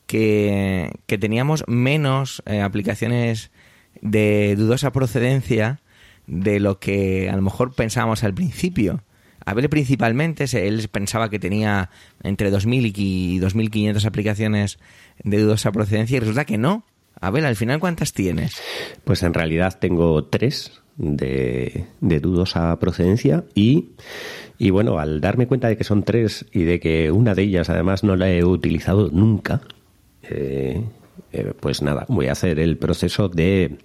que, 0.07 0.91
teníamos 1.07 1.63
menos 1.69 2.43
eh, 2.47 2.63
aplicaciones 2.63 3.53
de 4.01 4.57
dudosa 4.57 4.93
procedencia 4.93 5.81
de 6.27 6.59
lo 6.59 6.81
que 6.81 7.29
a 7.31 7.37
lo 7.37 7.43
mejor 7.43 7.75
pensábamos 7.75 8.25
al 8.25 8.35
principio. 8.35 9.05
Abel 9.45 9.69
principalmente, 9.69 10.45
él 10.67 10.89
pensaba 10.91 11.31
que 11.31 11.39
tenía 11.39 11.91
entre 12.23 12.53
2.000 12.53 12.93
y 12.97 13.41
2.500 13.41 14.05
aplicaciones 14.05 14.79
de 15.23 15.39
dudosa 15.39 15.73
procedencia 15.73 16.17
y 16.17 16.21
resulta 16.21 16.45
que 16.45 16.59
no, 16.59 16.85
Abel, 17.21 17.45
al 17.45 17.57
final, 17.57 17.81
¿cuántas 17.81 18.13
tienes? 18.13 18.61
Pues 19.05 19.23
en 19.23 19.35
realidad 19.35 19.79
tengo 19.79 20.25
tres 20.25 20.81
de, 20.97 21.87
dudosa 22.01 22.79
procedencia 22.79 23.45
y, 23.55 23.91
y 24.59 24.71
bueno, 24.71 24.99
al 24.99 25.21
darme 25.21 25.47
cuenta 25.47 25.69
de 25.69 25.77
que 25.77 25.85
son 25.85 26.03
tres 26.03 26.47
y 26.53 26.65
de 26.65 26.81
que 26.81 27.11
una 27.11 27.35
de 27.35 27.43
ellas 27.43 27.69
además 27.71 28.05
no 28.05 28.17
la 28.17 28.31
he 28.31 28.45
utilizado 28.45 29.11
nunca, 29.11 29.61
eh, 30.23 30.83
eh, 31.33 31.53
pues 31.59 31.83
nada, 31.83 32.07
voy 32.09 32.29
a 32.29 32.33
hacer 32.33 32.59
el 32.59 32.77
proceso 32.77 33.29
de 33.29 33.79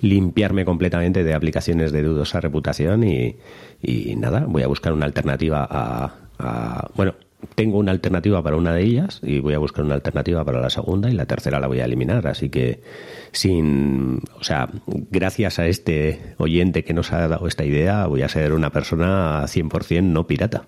limpiarme 0.00 0.64
completamente 0.64 1.24
de 1.24 1.34
aplicaciones 1.34 1.92
de 1.92 2.02
dudosa 2.02 2.40
reputación 2.40 3.04
y, 3.04 3.36
y 3.80 4.16
nada, 4.16 4.44
voy 4.48 4.62
a 4.62 4.66
buscar 4.66 4.92
una 4.92 5.06
alternativa 5.06 5.66
a, 5.68 6.14
a 6.38 6.88
bueno, 6.94 7.14
tengo 7.54 7.78
una 7.78 7.92
alternativa 7.92 8.42
para 8.42 8.56
una 8.56 8.72
de 8.72 8.82
ellas 8.82 9.20
y 9.22 9.40
voy 9.40 9.54
a 9.54 9.58
buscar 9.58 9.84
una 9.84 9.94
alternativa 9.94 10.44
para 10.44 10.60
la 10.60 10.70
segunda 10.70 11.10
y 11.10 11.12
la 11.12 11.26
tercera 11.26 11.60
la 11.60 11.66
voy 11.66 11.80
a 11.80 11.84
eliminar. 11.84 12.26
Así 12.26 12.48
que 12.48 12.82
sin, 13.32 14.20
o 14.38 14.44
sea, 14.44 14.68
gracias 14.86 15.58
a 15.58 15.66
este 15.66 16.34
oyente 16.38 16.84
que 16.84 16.94
nos 16.94 17.12
ha 17.12 17.26
dado 17.28 17.46
esta 17.46 17.64
idea, 17.64 18.06
voy 18.06 18.22
a 18.22 18.28
ser 18.28 18.52
una 18.52 18.70
persona 18.70 19.42
100% 19.44 20.02
no 20.02 20.26
pirata. 20.26 20.66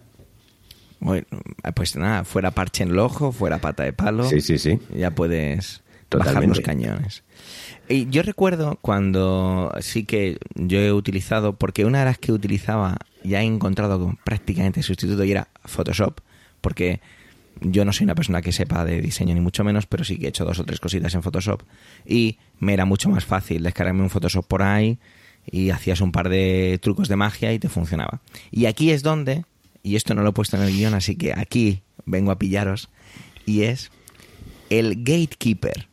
Bueno, 1.01 1.27
pues 1.75 1.97
nada, 1.97 2.25
fuera 2.25 2.53
parche 2.53 2.83
en 2.83 2.91
el 2.91 2.99
ojo, 2.99 3.31
fuera 3.31 3.59
pata 3.59 3.85
de 3.85 3.93
palo. 3.93 4.25
Sí, 4.25 4.41
sí, 4.41 4.59
sí. 4.59 4.79
Ya 4.97 5.11
puedes 5.11 5.84
bajar 6.19 6.47
los 6.47 6.61
cañones. 6.61 7.25
Y 7.89 8.09
yo 8.09 8.23
recuerdo 8.23 8.79
cuando 8.81 9.73
sí 9.81 10.05
que 10.05 10.39
yo 10.55 10.79
he 10.79 10.93
utilizado, 10.93 11.57
porque 11.57 11.85
una 11.85 12.01
de 12.01 12.05
las 12.07 12.19
que 12.19 12.33
utilizaba 12.33 12.97
ya 13.23 13.43
he 13.43 13.45
encontrado 13.45 13.99
con 13.99 14.17
prácticamente 14.17 14.83
sustituto 14.83 15.25
y 15.25 15.33
era 15.33 15.49
Photoshop, 15.65 16.21
porque 16.61 17.01
yo 17.61 17.85
no 17.85 17.93
soy 17.93 18.05
una 18.05 18.15
persona 18.15 18.43
que 18.43 18.53
sepa 18.53 18.85
de 18.85 19.01
diseño 19.01 19.35
ni 19.35 19.41
mucho 19.41 19.65
menos, 19.65 19.87
pero 19.87 20.05
sí 20.05 20.19
que 20.19 20.27
he 20.27 20.29
hecho 20.29 20.45
dos 20.45 20.59
o 20.59 20.65
tres 20.65 20.81
cositas 20.81 21.15
en 21.15 21.23
Photoshop 21.23 21.63
y 22.07 22.39
me 22.59 22.73
era 22.73 22.85
mucho 22.85 23.09
más 23.09 23.25
fácil 23.25 23.63
descargarme 23.63 24.03
un 24.03 24.11
Photoshop 24.11 24.47
por 24.47 24.63
ahí 24.63 24.99
y 25.51 25.71
hacías 25.71 26.01
un 26.01 26.13
par 26.13 26.29
de 26.29 26.79
trucos 26.83 27.09
de 27.09 27.17
magia 27.17 27.53
y 27.53 27.59
te 27.59 27.69
funcionaba. 27.69 28.21
Y 28.51 28.67
aquí 28.67 28.91
es 28.91 29.03
donde, 29.03 29.45
y 29.83 29.97
esto 29.97 30.15
no 30.15 30.23
lo 30.23 30.31
he 30.31 30.33
puesto 30.33 30.57
en 30.57 30.63
el 30.63 30.73
guion, 30.73 30.95
así 30.95 31.17
que 31.17 31.35
aquí 31.35 31.83
vengo 32.07 32.31
a 32.31 32.39
pillaros, 32.39 32.89
y 33.47 33.63
es 33.63 33.91
el 34.71 35.05
Gatekeeper. 35.05 35.89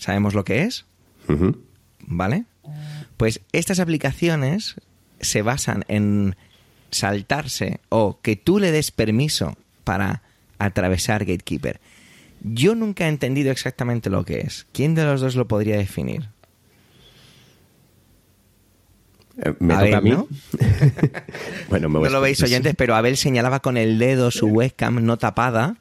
¿Sabemos 0.00 0.32
lo 0.32 0.44
que 0.44 0.62
es? 0.62 0.86
¿Vale? 2.00 2.46
Pues 3.18 3.42
estas 3.52 3.80
aplicaciones 3.80 4.76
se 5.20 5.42
basan 5.42 5.84
en 5.88 6.36
saltarse 6.90 7.80
o 7.90 8.18
que 8.22 8.34
tú 8.34 8.58
le 8.58 8.72
des 8.72 8.92
permiso 8.92 9.58
para 9.84 10.22
atravesar 10.58 11.26
Gatekeeper. 11.26 11.80
Yo 12.42 12.74
nunca 12.74 13.04
he 13.04 13.08
entendido 13.10 13.52
exactamente 13.52 14.08
lo 14.08 14.24
que 14.24 14.40
es. 14.40 14.66
¿Quién 14.72 14.94
de 14.94 15.04
los 15.04 15.20
dos 15.20 15.36
lo 15.36 15.46
podría 15.46 15.76
definir? 15.76 16.30
Eh, 19.36 19.54
¿Me 19.58 19.74
toca 19.74 19.98
a 19.98 20.00
mí? 20.00 20.10
¿no? 20.10 20.26
bueno, 21.68 21.90
me 21.90 22.00
no 22.00 22.08
lo 22.08 22.22
veis 22.22 22.42
oyentes, 22.42 22.74
pero 22.74 22.94
Abel 22.96 23.18
señalaba 23.18 23.60
con 23.60 23.76
el 23.76 23.98
dedo 23.98 24.30
su 24.30 24.46
webcam 24.46 25.04
no 25.04 25.18
tapada 25.18 25.76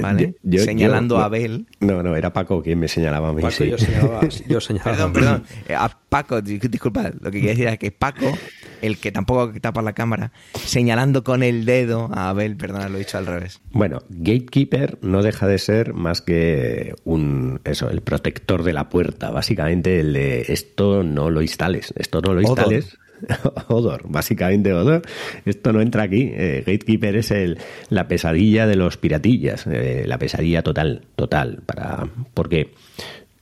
¿vale? 0.00 0.34
Yo- 0.42 0.58
yo- 0.58 0.64
Señalando 0.64 1.16
yo- 1.16 1.20
a 1.20 1.24
Abel. 1.26 1.66
No, 1.80 2.02
no, 2.02 2.16
era 2.16 2.32
Paco 2.32 2.62
quien 2.62 2.78
me 2.78 2.88
señalaba 2.88 3.28
a 3.28 3.32
mí. 3.32 3.42
Paco, 3.42 3.52
sí. 3.54 3.68
yo 3.70 3.78
señalaba, 3.78 4.20
yo 4.48 4.60
señalaba- 4.60 4.90
Perdón, 4.92 5.12
perdón. 5.12 5.42
Eh, 5.68 5.74
A 5.74 5.88
Paco, 6.08 6.40
di- 6.40 6.58
disculpa, 6.58 7.10
lo 7.20 7.30
que 7.30 7.38
quería 7.38 7.50
decir 7.50 7.68
es 7.68 7.78
que 7.78 7.90
Paco, 7.90 8.32
el 8.80 8.98
que 8.98 9.12
tampoco 9.12 9.52
tapa 9.60 9.82
la 9.82 9.92
cámara, 9.92 10.32
señalando 10.54 11.22
con 11.24 11.42
el 11.42 11.64
dedo 11.64 12.08
a 12.12 12.30
Abel, 12.30 12.56
perdona, 12.56 12.88
lo 12.88 12.96
he 12.96 13.00
dicho 13.00 13.18
al 13.18 13.26
revés. 13.26 13.60
Bueno, 13.72 13.98
Gatekeeper 14.08 14.98
no 15.02 15.22
deja 15.22 15.46
de 15.46 15.58
ser 15.58 15.92
más 15.94 16.20
que 16.22 16.94
un 17.04 17.60
eso, 17.64 17.90
el 17.90 18.00
protector 18.02 18.62
de 18.62 18.72
la 18.72 18.88
puerta, 18.88 19.30
básicamente 19.30 20.00
el 20.00 20.12
de 20.12 20.40
esto 20.48 21.02
no 21.02 21.30
lo 21.30 21.42
instales, 21.42 21.92
esto 21.96 22.20
no 22.22 22.32
lo 22.34 22.40
instales. 22.40 22.96
Odor, 23.68 24.02
básicamente 24.08 24.72
Odor. 24.72 25.02
Esto 25.44 25.72
no 25.72 25.80
entra 25.80 26.04
aquí. 26.04 26.30
Eh, 26.32 26.62
Gatekeeper 26.66 27.16
es 27.16 27.30
el, 27.30 27.58
la 27.88 28.08
pesadilla 28.08 28.66
de 28.66 28.76
los 28.76 28.96
piratillas, 28.96 29.66
eh, 29.66 30.04
la 30.06 30.18
pesadilla 30.18 30.62
total, 30.62 31.02
total, 31.16 31.62
para 31.64 32.08
porque 32.34 32.74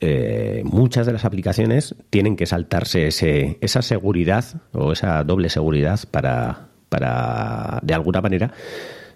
eh, 0.01 0.63
muchas 0.65 1.07
de 1.07 1.13
las 1.13 1.25
aplicaciones 1.25 1.95
tienen 2.11 2.37
que 2.37 2.47
saltarse 2.47 3.07
ese, 3.07 3.59
esa 3.61 3.83
seguridad 3.83 4.45
o 4.73 4.93
esa 4.93 5.25
doble 5.25 5.49
seguridad 5.49 6.01
para, 6.11 6.69
para 6.89 7.81
de 7.83 7.95
alguna 7.95 8.21
manera 8.21 8.53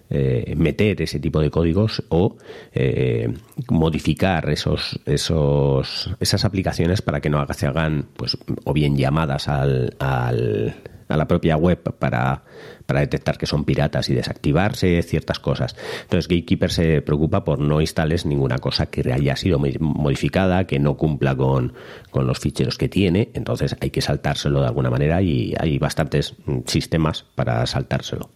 eh, 0.09 0.53
meter 0.57 1.01
ese 1.01 1.19
tipo 1.19 1.39
de 1.41 1.49
códigos 1.51 2.03
o 2.09 2.37
eh, 2.73 3.31
modificar 3.69 4.49
esos, 4.49 4.99
esos, 5.05 6.09
esas 6.19 6.45
aplicaciones 6.45 7.01
para 7.01 7.21
que 7.21 7.29
no 7.29 7.45
se 7.53 7.67
hagan 7.67 8.07
pues 8.15 8.37
o 8.65 8.73
bien 8.73 8.97
llamadas 8.97 9.47
al, 9.47 9.95
al- 9.99 10.75
a 11.07 11.17
la 11.17 11.27
propia 11.27 11.57
web 11.57 11.81
para, 11.97 12.43
para 12.85 12.99
detectar 12.99 13.39
que 13.39 13.47
son 13.47 13.65
piratas 13.65 14.09
y 14.11 14.13
desactivarse 14.13 15.01
ciertas 15.01 15.39
cosas. 15.39 15.75
Entonces 16.03 16.27
Gatekeeper 16.27 16.71
se 16.71 17.01
preocupa 17.01 17.43
por 17.43 17.57
no 17.57 17.81
instales 17.81 18.27
ninguna 18.27 18.59
cosa 18.59 18.85
que 18.85 19.11
haya 19.11 19.35
sido 19.35 19.57
mo- 19.57 19.65
modificada, 19.79 20.65
que 20.67 20.77
no 20.77 20.97
cumpla 20.97 21.35
con, 21.35 21.73
con 22.11 22.27
los 22.27 22.37
ficheros 22.37 22.77
que 22.77 22.89
tiene, 22.89 23.29
entonces 23.33 23.75
hay 23.81 23.89
que 23.89 24.01
saltárselo 24.01 24.61
de 24.61 24.67
alguna 24.67 24.91
manera 24.91 25.19
y 25.23 25.55
hay 25.59 25.79
bastantes 25.79 26.35
sistemas 26.67 27.25
para 27.33 27.65
saltárselo. 27.65 28.29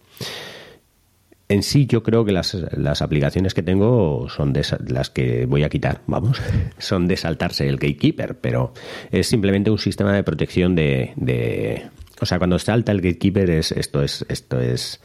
En 1.48 1.62
sí, 1.62 1.86
yo 1.86 2.02
creo 2.02 2.24
que 2.24 2.32
las, 2.32 2.54
las 2.76 3.02
aplicaciones 3.02 3.52
que 3.52 3.62
tengo 3.62 4.28
son 4.30 4.52
de 4.54 4.64
las 4.88 5.10
que 5.10 5.44
voy 5.46 5.62
a 5.62 5.68
quitar, 5.68 6.00
vamos, 6.06 6.40
son 6.78 7.06
de 7.06 7.16
saltarse 7.18 7.68
el 7.68 7.76
gatekeeper, 7.76 8.38
pero 8.38 8.72
es 9.10 9.26
simplemente 9.26 9.70
un 9.70 9.78
sistema 9.78 10.14
de 10.14 10.22
protección 10.24 10.74
de, 10.74 11.12
de- 11.16 11.82
o 12.20 12.26
sea, 12.26 12.38
cuando 12.38 12.58
salta 12.58 12.92
el 12.92 13.00
gatekeeper 13.02 13.50
es 13.50 13.72
esto 13.72 14.02
es 14.02 14.24
esto 14.28 14.58
es 14.60 15.00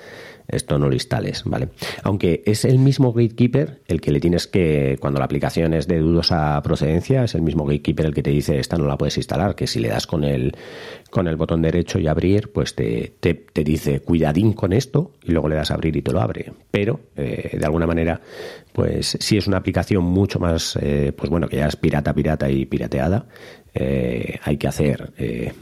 esto 0.49 0.77
no 0.77 0.87
lo 0.87 0.93
instales, 0.93 1.43
¿vale? 1.45 1.69
Aunque 2.03 2.43
es 2.45 2.65
el 2.65 2.79
mismo 2.79 3.13
gatekeeper 3.13 3.81
el 3.87 4.01
que 4.01 4.11
le 4.11 4.19
tienes 4.19 4.47
que, 4.47 4.97
cuando 4.99 5.19
la 5.19 5.25
aplicación 5.25 5.73
es 5.73 5.87
de 5.87 5.99
dudosa 5.99 6.61
procedencia, 6.61 7.23
es 7.23 7.35
el 7.35 7.41
mismo 7.41 7.65
gatekeeper 7.65 8.07
el 8.07 8.13
que 8.13 8.23
te 8.23 8.31
dice 8.31 8.59
esta 8.59 8.77
no 8.77 8.87
la 8.87 8.97
puedes 8.97 9.17
instalar, 9.17 9.55
que 9.55 9.67
si 9.67 9.79
le 9.79 9.89
das 9.89 10.07
con 10.07 10.23
el, 10.23 10.55
con 11.09 11.27
el 11.27 11.35
botón 11.35 11.61
derecho 11.61 11.99
y 11.99 12.07
abrir, 12.07 12.51
pues 12.51 12.75
te, 12.75 13.13
te, 13.19 13.33
te 13.33 13.63
dice 13.63 14.01
cuidadín 14.01 14.53
con 14.53 14.73
esto 14.73 15.11
y 15.23 15.31
luego 15.31 15.49
le 15.49 15.55
das 15.55 15.71
abrir 15.71 15.95
y 15.95 16.01
te 16.01 16.11
lo 16.11 16.21
abre. 16.21 16.51
Pero, 16.71 16.99
eh, 17.15 17.57
de 17.57 17.65
alguna 17.65 17.87
manera, 17.87 18.21
pues 18.73 19.17
si 19.19 19.37
es 19.37 19.47
una 19.47 19.57
aplicación 19.57 20.03
mucho 20.03 20.39
más, 20.39 20.77
eh, 20.81 21.13
pues 21.15 21.29
bueno, 21.29 21.47
que 21.47 21.57
ya 21.57 21.67
es 21.67 21.75
pirata, 21.75 22.13
pirata 22.13 22.49
y 22.49 22.65
pirateada, 22.65 23.25
eh, 23.73 24.39
hay 24.43 24.57
que 24.57 24.67
hacer 24.67 25.13
eh, 25.17 25.53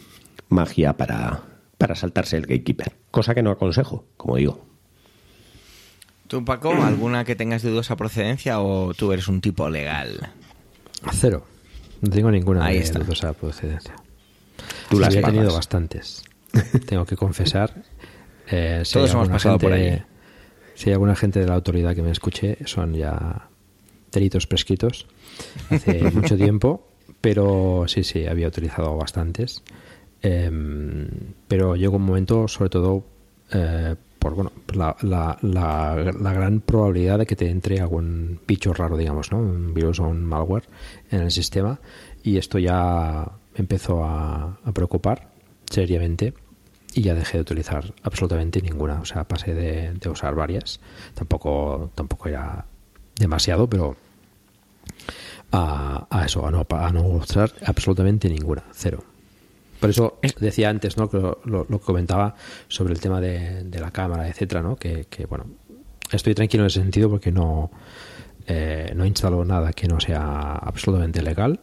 magia 0.50 0.94
para, 0.94 1.44
para 1.78 1.96
saltarse 1.96 2.38
el 2.38 2.44
gatekeeper. 2.44 2.94
Cosa 3.12 3.34
que 3.34 3.44
no 3.44 3.52
aconsejo, 3.52 4.06
como 4.18 4.38
digo. 4.38 4.67
¿Tú, 6.28 6.44
Paco, 6.44 6.72
alguna 6.74 7.24
que 7.24 7.36
tengas 7.36 7.62
de 7.62 7.70
dudosa 7.72 7.96
procedencia 7.96 8.60
o 8.60 8.94
tú 8.94 9.12
eres 9.14 9.28
un 9.28 9.40
tipo 9.42 9.70
legal? 9.70 10.30
Cero. 11.14 11.46
No 12.02 12.10
tengo 12.10 12.30
ninguna 12.32 12.66
Ahí 12.66 12.78
de 12.78 12.84
está. 12.84 13.00
dudosa 13.00 13.34
procedencia. 13.34 13.96
Tú 14.90 14.98
Sí, 14.98 15.02
las 15.02 15.14
tenido 15.16 15.54
bastantes. 15.54 16.24
Tengo 16.86 17.06
que 17.06 17.16
confesar. 17.16 17.74
Eh, 18.50 18.84
si 18.86 18.94
Todos 18.94 19.12
hemos 19.12 19.28
pasado 19.28 19.58
por 19.58 19.74
gente- 19.74 19.92
ahí. 19.96 20.04
Si 20.74 20.90
hay 20.90 20.94
alguna 20.94 21.18
gente 21.18 21.42
de 21.42 21.48
la 21.48 21.56
autoridad 21.56 21.94
que 21.94 22.02
me 22.02 22.12
escuche, 22.12 22.58
son 22.66 22.94
ya 22.94 23.50
delitos 24.10 24.48
prescritos 24.48 25.06
hace 25.70 26.02
mucho 26.14 26.38
tiempo, 26.38 26.88
pero 27.20 27.84
sí, 27.90 28.06
sí, 28.06 28.26
había 28.26 28.48
utilizado 28.48 28.96
bastantes. 28.96 29.64
Em, 30.22 31.10
pero 31.50 31.76
llegó 31.76 31.98
un 31.98 32.04
momento, 32.06 32.48
sobre 32.48 32.70
todo, 32.70 33.04
eh, 33.52 33.96
por 34.20 34.36
bueno, 34.36 34.52
la, 34.74 34.96
la, 35.02 35.38
la, 35.42 35.96
la 36.20 36.34
gran 36.34 36.62
probabilidad 36.62 37.20
de 37.20 37.26
que 37.26 37.36
te 37.36 37.50
entre 37.50 37.80
algún 37.80 38.40
bicho 38.48 38.74
raro, 38.74 38.98
digamos, 38.98 39.32
¿no? 39.32 39.40
Un 39.40 39.74
virus 39.74 40.00
o 40.00 40.08
un 40.08 40.24
malware 40.24 40.64
en 41.12 41.22
el 41.22 41.32
sistema. 41.32 41.80
Y 42.24 42.38
esto 42.38 42.60
ya 42.60 43.32
empezó 43.56 44.04
a, 44.04 44.60
preocupar 44.74 45.30
seriamente 45.70 46.34
y 46.94 47.02
ya 47.02 47.14
dejé 47.14 47.38
de 47.38 47.42
utilizar 47.42 47.94
absolutamente 48.04 48.62
ninguna. 48.62 49.00
O 49.02 49.06
sea, 49.06 49.24
pasé 49.24 49.54
de, 49.54 49.94
de 49.94 50.10
usar 50.10 50.36
varias. 50.36 50.80
Tampoco, 51.14 51.92
tampoco 51.96 52.30
era 52.30 52.66
demasiado, 53.16 53.70
pero 53.70 53.96
a, 55.52 56.08
a 56.10 56.26
eso, 56.26 56.46
a 56.46 56.52
no, 56.52 56.66
a 56.70 56.92
no 56.92 57.04
usar 57.04 57.52
absolutamente 57.66 58.30
ninguna, 58.30 58.64
cero. 58.74 59.04
Por 59.80 59.90
eso 59.90 60.20
decía 60.40 60.70
antes, 60.70 60.98
¿no? 60.98 61.10
Lo, 61.12 61.66
lo- 61.70 61.80
comentaba 61.80 62.36
sobre 62.68 62.94
el 62.94 63.00
tema 63.00 63.22
de, 63.22 63.64
la 63.80 63.92
cámara, 63.92 64.28
etcétera, 64.28 64.62
¿no? 64.62 64.76
Que, 64.76 65.06
bueno, 65.30 65.46
estoy 66.12 66.34
tranquilo 66.34 66.64
en 66.64 66.68
ese 66.68 66.82
sentido 66.82 67.10
porque 67.10 67.32
no, 67.32 67.72
eh, 68.48 68.92
no 68.96 69.06
instalo 69.06 69.46
nada 69.46 69.74
que 69.74 69.88
no 69.88 70.00
sea 70.00 70.54
absolutamente 70.54 71.22
legal. 71.22 71.60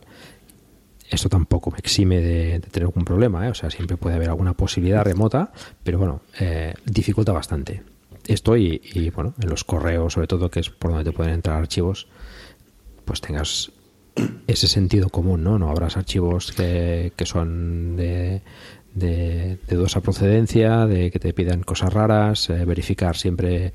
Esto 1.11 1.29
tampoco 1.29 1.71
me 1.71 1.79
exime 1.79 2.21
de, 2.21 2.61
tener 2.61 2.87
algún 2.87 3.05
problema, 3.05 3.47
¿eh? 3.47 3.51
O 3.51 3.55
sea, 3.55 3.71
siempre 3.71 3.97
puede 3.97 4.17
haber 4.17 4.31
alguna 4.31 4.55
posibilidad 4.55 5.05
remota, 5.05 5.53
pero 5.83 5.99
bueno, 5.99 6.21
eh, 6.41 6.75
dificulta 6.85 7.33
bastante. 7.33 7.83
Esto 8.27 8.57
y, 8.57 9.11
bueno, 9.15 9.35
en 9.41 9.51
los 9.51 9.65
correos, 9.65 10.15
sobre 10.15 10.27
todo, 10.27 10.51
que 10.51 10.61
es 10.61 10.71
por 10.71 10.93
donde 10.93 11.11
te 11.11 11.15
pueden 11.15 11.35
entrar 11.35 11.59
archivos, 11.59 12.09
pues 13.05 13.21
tengas 13.21 13.71
ese 14.47 14.69
sentido 14.69 15.09
común, 15.09 15.43
¿no? 15.45 15.59
No 15.59 15.71
habrás 15.71 15.97
archivos 15.97 16.53
que, 16.53 17.13
que 17.17 17.27
son 17.27 17.97
de, 17.97 18.43
de, 18.95 19.59
de 19.67 19.77
dudosa 19.77 20.01
procedencia, 20.01 20.87
de 20.87 21.11
que 21.11 21.19
te 21.19 21.33
pidan 21.33 21.63
cosas 21.63 21.93
raras, 21.93 22.49
eh, 22.51 22.65
verificar 22.65 23.17
siempre 23.17 23.73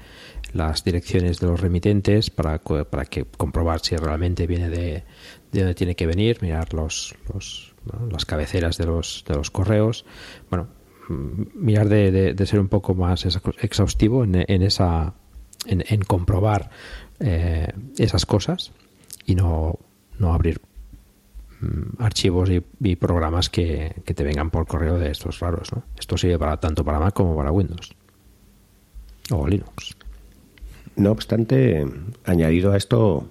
las 0.54 0.84
direcciones 0.84 1.40
de 1.40 1.48
los 1.48 1.60
remitentes 1.60 2.30
para, 2.30 2.60
para 2.60 3.06
que 3.06 3.26
comprobar 3.26 3.82
si 3.82 3.96
realmente 3.96 4.48
viene 4.48 4.70
de, 4.70 5.04
de 5.52 5.60
donde 5.60 5.76
tiene 5.76 5.96
que 5.96 6.08
venir, 6.08 6.38
mirar 6.42 6.74
los, 6.74 7.16
los 7.34 7.70
las 8.12 8.26
cabeceras 8.26 8.78
de 8.78 8.86
los, 8.86 9.24
de 9.28 9.36
los 9.36 9.50
correos. 9.52 10.06
Bueno, 10.50 10.68
mm, 11.08 11.44
mirar 11.56 11.90
de, 11.90 12.34
de- 12.34 12.46
ser 12.46 12.60
un 12.60 12.68
poco 12.68 12.94
más 12.94 13.26
exhaustivo 13.62 14.24
en, 14.24 14.46
en 14.48 14.62
esa 14.62 15.14
en, 15.66 16.02
comprobar 16.02 16.70
eh, 17.20 17.68
esas 17.98 18.26
cosas 18.26 18.72
y 19.26 19.36
no, 19.36 19.80
no 20.20 20.34
abrir 20.34 20.62
mm, 21.62 22.02
archivos 22.02 22.50
y, 22.50 22.96
programas 22.96 23.50
que, 23.50 23.96
que, 24.06 24.14
te 24.14 24.24
vengan 24.24 24.52
por 24.52 24.68
correo 24.68 25.00
de 25.00 25.10
estos 25.12 25.40
raros. 25.40 25.72
¿no? 25.74 25.84
Esto 25.98 26.18
sirve 26.18 26.38
para 26.38 26.58
tanto 26.58 26.86
para 26.86 27.00
Mac 27.00 27.14
como 27.14 27.36
para 27.36 27.52
Windows 27.52 27.96
o 29.32 29.48
Linux. 29.48 29.96
No 30.96 31.12
obstante, 31.12 31.86
añadido 32.26 32.74
a 32.74 32.78
esto, 32.78 33.30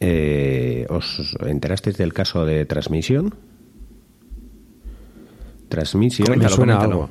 eh, 0.00 0.86
¿os 0.90 1.36
enterasteis 1.40 1.96
del 1.96 2.12
caso 2.12 2.44
de 2.44 2.64
transmisión? 2.64 3.34
Transmisión. 5.68 6.38
Me 6.38 6.48
suena 6.48 6.78
algo. 6.78 7.10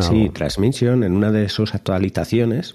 sí, 0.00 0.30
Transmission 0.30 1.04
en 1.04 1.16
una 1.16 1.32
de 1.32 1.48
sus 1.48 1.74
actualizaciones 1.74 2.74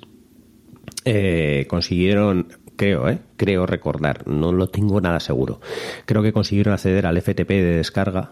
eh, 1.06 1.66
consiguieron, 1.70 2.48
creo, 2.80 3.10
eh, 3.10 3.20
creo 3.36 3.66
recordar, 3.66 4.26
no 4.26 4.54
lo 4.54 4.70
tengo 4.70 5.02
nada 5.02 5.20
seguro. 5.20 5.60
Creo 6.06 6.24
que 6.24 6.32
consiguieron 6.32 6.74
acceder 6.74 7.06
al 7.06 7.22
FTP 7.22 7.50
de 7.50 7.76
descarga 7.76 8.32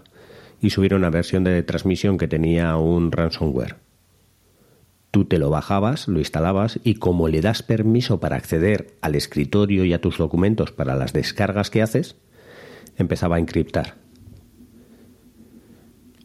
y 0.61 0.69
subieron 0.69 1.01
una 1.01 1.09
versión 1.09 1.43
de 1.43 1.61
transmisión 1.63 2.17
que 2.17 2.29
tenía 2.29 2.77
un 2.77 3.11
ransomware. 3.11 3.75
Tú 5.11 5.25
te 5.25 5.37
lo 5.37 5.49
bajabas, 5.49 6.07
lo 6.07 6.19
instalabas 6.19 6.79
y 6.85 6.95
como 6.95 7.27
le 7.27 7.41
das 7.41 7.61
permiso 7.61 8.21
para 8.21 8.37
acceder 8.37 8.95
al 9.01 9.15
escritorio 9.15 9.83
y 9.83 9.91
a 9.91 9.99
tus 9.99 10.17
documentos 10.17 10.71
para 10.71 10.95
las 10.95 11.11
descargas 11.11 11.69
que 11.69 11.81
haces, 11.81 12.15
empezaba 12.95 13.35
a 13.35 13.39
encriptar. 13.39 13.95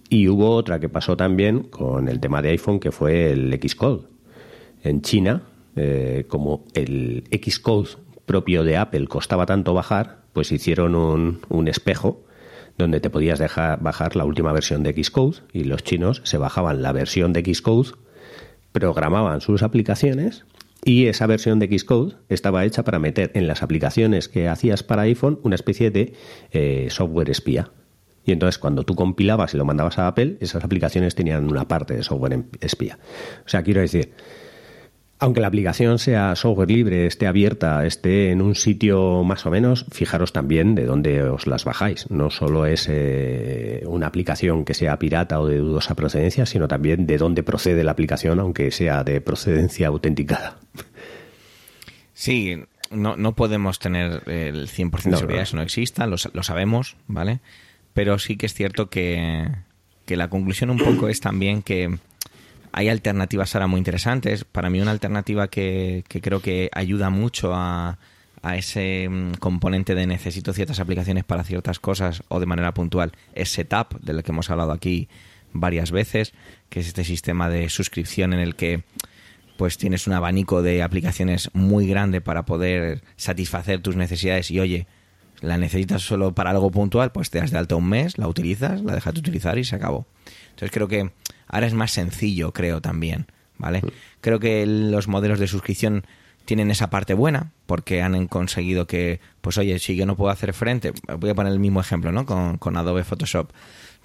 Y 0.08 0.28
hubo 0.28 0.54
otra 0.54 0.78
que 0.78 0.88
pasó 0.88 1.16
también 1.16 1.64
con 1.64 2.06
el 2.06 2.20
tema 2.20 2.40
de 2.40 2.50
iPhone, 2.50 2.78
que 2.78 2.92
fue 2.92 3.32
el 3.32 3.58
Xcode. 3.60 4.06
En 4.84 5.02
China, 5.02 5.42
eh, 5.74 6.26
como 6.28 6.66
el 6.74 7.24
Xcode 7.32 8.01
propio 8.26 8.64
de 8.64 8.76
Apple 8.76 9.06
costaba 9.06 9.46
tanto 9.46 9.74
bajar, 9.74 10.22
pues 10.32 10.52
hicieron 10.52 10.94
un, 10.94 11.40
un 11.48 11.68
espejo 11.68 12.24
donde 12.78 13.00
te 13.00 13.10
podías 13.10 13.38
dejar 13.38 13.80
bajar 13.82 14.16
la 14.16 14.24
última 14.24 14.52
versión 14.52 14.82
de 14.82 14.92
Xcode 15.02 15.38
y 15.52 15.64
los 15.64 15.84
chinos 15.84 16.22
se 16.24 16.38
bajaban 16.38 16.82
la 16.82 16.92
versión 16.92 17.32
de 17.32 17.42
Xcode, 17.42 17.90
programaban 18.72 19.40
sus 19.40 19.62
aplicaciones 19.62 20.44
y 20.84 21.06
esa 21.06 21.26
versión 21.26 21.58
de 21.58 21.78
Xcode 21.78 22.16
estaba 22.28 22.64
hecha 22.64 22.82
para 22.82 22.98
meter 22.98 23.30
en 23.34 23.46
las 23.46 23.62
aplicaciones 23.62 24.28
que 24.28 24.48
hacías 24.48 24.82
para 24.82 25.02
iPhone 25.02 25.38
una 25.42 25.54
especie 25.54 25.90
de 25.90 26.14
eh, 26.50 26.88
software 26.90 27.30
espía. 27.30 27.70
Y 28.24 28.32
entonces 28.32 28.58
cuando 28.58 28.84
tú 28.84 28.94
compilabas 28.94 29.54
y 29.54 29.56
lo 29.56 29.64
mandabas 29.64 29.98
a 29.98 30.06
Apple, 30.06 30.36
esas 30.40 30.64
aplicaciones 30.64 31.14
tenían 31.14 31.50
una 31.50 31.66
parte 31.68 31.94
de 31.94 32.02
software 32.02 32.44
espía. 32.60 32.98
O 33.44 33.48
sea, 33.48 33.62
quiero 33.62 33.80
decir, 33.80 34.12
aunque 35.22 35.40
la 35.40 35.46
aplicación 35.46 35.98
sea 35.98 36.36
software 36.36 36.70
libre, 36.70 37.06
esté 37.06 37.26
abierta, 37.26 37.86
esté 37.86 38.30
en 38.30 38.42
un 38.42 38.54
sitio 38.54 39.22
más 39.24 39.46
o 39.46 39.50
menos, 39.50 39.86
fijaros 39.90 40.32
también 40.32 40.74
de 40.74 40.84
dónde 40.84 41.22
os 41.22 41.46
las 41.46 41.64
bajáis. 41.64 42.10
No 42.10 42.30
solo 42.30 42.66
es 42.66 42.88
eh, 42.90 43.82
una 43.86 44.08
aplicación 44.08 44.64
que 44.64 44.74
sea 44.74 44.98
pirata 44.98 45.40
o 45.40 45.46
de 45.46 45.58
dudosa 45.58 45.94
procedencia, 45.94 46.44
sino 46.44 46.68
también 46.68 47.06
de 47.06 47.18
dónde 47.18 47.42
procede 47.42 47.84
la 47.84 47.92
aplicación, 47.92 48.40
aunque 48.40 48.70
sea 48.70 49.04
de 49.04 49.20
procedencia 49.20 49.88
autenticada. 49.88 50.58
Sí, 52.12 52.56
no, 52.90 53.16
no 53.16 53.34
podemos 53.34 53.78
tener 53.78 54.22
el 54.28 54.68
100% 54.68 55.02
de 55.02 55.16
seguridad, 55.16 55.42
eso 55.42 55.56
no 55.56 55.62
exista, 55.62 56.06
lo, 56.06 56.16
lo 56.32 56.42
sabemos, 56.42 56.96
¿vale? 57.06 57.40
pero 57.94 58.18
sí 58.18 58.36
que 58.36 58.46
es 58.46 58.54
cierto 58.54 58.88
que, 58.88 59.48
la 60.08 60.28
conclusión 60.28 60.68
un 60.68 60.78
poco 60.78 61.08
es 61.08 61.20
también 61.20 61.62
que 61.62 61.98
hay 62.72 62.88
alternativas 62.88 63.54
ahora 63.54 63.66
muy 63.66 63.78
interesantes. 63.78 64.44
Para 64.44 64.70
mí 64.70 64.80
una 64.80 64.90
alternativa 64.90 65.48
que, 65.48 66.04
creo 66.08 66.40
que 66.40 66.70
ayuda 66.72 67.10
mucho 67.10 67.54
a, 67.54 67.98
a, 68.42 68.56
ese 68.56 69.08
mm, 69.08 69.34
componente 69.34 69.94
de 69.94 70.06
necesito 70.06 70.52
ciertas 70.52 70.80
aplicaciones 70.80 71.24
para 71.24 71.44
ciertas 71.44 71.78
cosas 71.78 72.22
o 72.28 72.40
de 72.40 72.46
manera 72.46 72.74
puntual 72.74 73.12
es 73.34 73.50
Setup, 73.50 74.00
del 74.00 74.22
que 74.22 74.32
hemos 74.32 74.50
hablado 74.50 74.72
aquí 74.72 75.08
varias 75.52 75.90
veces, 75.90 76.32
que 76.70 76.80
es 76.80 76.88
este 76.88 77.04
sistema 77.04 77.48
de 77.48 77.68
suscripción 77.68 78.32
en 78.32 78.40
el 78.40 78.56
que 78.56 78.84
pues 79.56 79.76
tienes 79.76 80.06
un 80.06 80.14
abanico 80.14 80.62
de 80.62 80.82
aplicaciones 80.82 81.50
muy 81.52 81.86
grande 81.86 82.20
para 82.20 82.44
poder 82.44 83.02
satisfacer 83.16 83.80
tus 83.80 83.96
necesidades 83.96 84.50
y 84.50 84.58
oye, 84.58 84.86
la 85.40 85.58
necesitas 85.58 86.02
solo 86.02 86.34
para 86.34 86.50
algo 86.50 86.70
puntual, 86.70 87.12
pues 87.12 87.30
te 87.30 87.38
das 87.38 87.50
de 87.50 87.58
alta 87.58 87.76
un 87.76 87.88
mes, 87.88 88.16
la 88.16 88.28
utilizas, 88.28 88.82
la 88.82 88.94
dejas 88.94 89.14
de 89.14 89.20
utilizar 89.20 89.58
y 89.58 89.64
se 89.64 89.76
acabó. 89.76 90.06
Entonces 90.50 90.70
creo 90.70 90.88
que 90.88 91.10
ahora 91.52 91.68
es 91.68 91.74
más 91.74 91.92
sencillo, 91.92 92.52
creo 92.52 92.80
también, 92.80 93.26
¿vale? 93.58 93.82
Creo 94.20 94.40
que 94.40 94.66
los 94.66 95.06
modelos 95.06 95.38
de 95.38 95.46
suscripción 95.46 96.04
tienen 96.44 96.72
esa 96.72 96.90
parte 96.90 97.14
buena 97.14 97.52
porque 97.66 98.02
han 98.02 98.26
conseguido 98.26 98.88
que, 98.88 99.20
pues 99.40 99.58
oye, 99.58 99.78
si 99.78 99.94
yo 99.94 100.06
no 100.06 100.16
puedo 100.16 100.30
hacer 100.32 100.52
frente, 100.54 100.92
voy 101.18 101.30
a 101.30 101.34
poner 101.34 101.52
el 101.52 101.60
mismo 101.60 101.80
ejemplo, 101.80 102.10
¿no? 102.10 102.26
Con, 102.26 102.58
con 102.58 102.76
Adobe 102.76 103.04
Photoshop. 103.04 103.52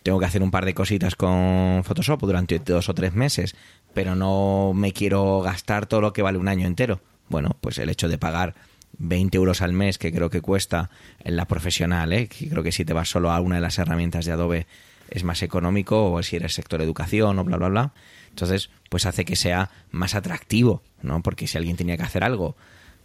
Tengo 0.04 0.20
que 0.20 0.26
hacer 0.26 0.44
un 0.44 0.52
par 0.52 0.66
de 0.66 0.76
cositas 0.76 1.16
con 1.16 1.84
Photoshop 1.84 2.22
durante 2.22 2.60
dos 2.60 2.88
o 2.90 2.94
tres 2.94 3.14
meses, 3.14 3.56
pero 3.94 4.16
no 4.16 4.74
me 4.76 4.94
quiero 4.94 5.42
gastar 5.42 5.88
todo 5.88 6.02
lo 6.02 6.14
que 6.14 6.22
vale 6.22 6.38
un 6.38 6.48
año 6.48 6.68
entero. 6.68 7.02
Bueno, 7.30 7.58
pues 7.60 7.78
el 7.80 7.90
hecho 7.90 8.08
de 8.08 8.18
pagar 8.18 8.54
20 9.00 9.36
euros 9.38 9.62
al 9.62 9.74
mes 9.74 9.98
que 9.98 10.12
creo 10.12 10.30
que 10.30 10.42
cuesta 10.42 10.90
en 11.24 11.36
la 11.36 11.46
profesional, 11.46 12.14
¿eh? 12.14 12.28
que 12.28 12.50
creo 12.50 12.64
que 12.64 12.72
si 12.72 12.86
te 12.86 12.94
vas 12.94 13.10
solo 13.10 13.32
a 13.32 13.40
una 13.40 13.56
de 13.56 13.62
las 13.62 13.80
herramientas 13.80 14.26
de 14.26 14.32
Adobe 14.32 14.68
es 15.10 15.24
más 15.24 15.44
económico 15.44 16.12
o 16.12 16.24
si 16.24 16.36
eres 16.36 16.54
sector 16.54 16.82
educación 16.82 17.40
o 17.40 17.44
bla 17.44 17.58
bla 17.58 17.70
bla. 17.70 17.94
Entonces, 18.30 18.70
pues 18.90 19.06
hace 19.06 19.26
que 19.26 19.36
sea 19.36 19.72
más 19.92 20.16
atractivo, 20.16 20.84
¿no? 21.02 21.22
Porque 21.22 21.48
si 21.48 21.58
alguien 21.58 21.78
tenía 21.78 21.98
que 21.98 22.04
hacer 22.04 22.24
algo 22.24 22.56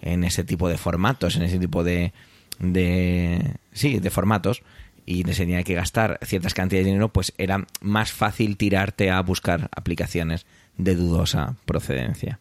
en 0.00 0.24
ese 0.24 0.44
tipo 0.44 0.68
de 0.68 0.78
formatos, 0.78 1.36
en 1.36 1.42
ese 1.42 1.58
tipo 1.58 1.84
de 1.84 2.12
de 2.58 3.56
sí, 3.72 3.98
de 3.98 4.10
formatos 4.10 4.62
y 5.04 5.24
se 5.24 5.44
tenía 5.44 5.64
que 5.64 5.74
gastar 5.74 6.18
ciertas 6.22 6.54
cantidades 6.54 6.86
de 6.86 6.92
dinero, 6.92 7.12
pues 7.12 7.32
era 7.38 7.66
más 7.80 8.12
fácil 8.12 8.56
tirarte 8.56 9.10
a 9.10 9.20
buscar 9.20 9.68
aplicaciones 9.74 10.46
de 10.78 10.94
dudosa 10.94 11.56
procedencia. 11.64 12.38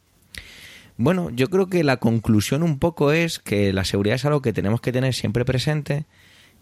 Bueno, 0.97 1.32
yo 1.32 1.49
creo 1.49 1.68
que 1.68 1.84
la 1.84 1.97
conclusión 1.97 2.62
un 2.62 2.78
poco 2.78 3.12
es 3.12 3.39
que 3.39 3.74
la 3.74 3.84
seguridad 3.84 4.16
es 4.16 4.26
algo 4.26 4.41
que 4.41 4.53
tenemos 4.53 4.82
que 4.82 4.91
tener 4.91 5.16
siempre 5.16 5.45
presente, 5.45 6.05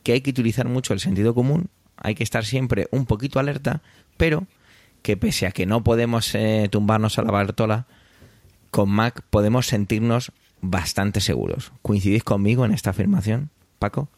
que 0.04 0.14
hay 0.14 0.22
que 0.22 0.30
utilizar 0.30 0.68
mucho 0.68 0.94
el 0.94 1.02
sentido 1.02 1.36
común, 1.36 1.70
hay 2.02 2.16
que 2.16 2.24
estar 2.24 2.46
siempre 2.46 2.88
un 2.92 3.06
poquito 3.06 3.40
alerta, 3.40 3.82
pero 4.18 4.48
que 5.02 5.18
pese 5.18 5.48
a 5.48 5.52
que 5.52 5.66
no 5.66 5.84
podemos 5.84 6.34
eh, 6.36 6.68
tumbarnos 6.72 7.18
a 7.20 7.24
la 7.24 7.32
bartola, 7.32 7.86
con 8.72 8.90
Mac 8.90 9.24
podemos 9.30 9.68
sentirnos 9.68 10.32
bastante 10.62 11.22
seguros. 11.22 11.72
¿Coincidís 11.82 12.24
conmigo 12.24 12.66
en 12.66 12.74
esta 12.74 12.90
afirmación, 12.92 13.50
Paco? 13.80 14.10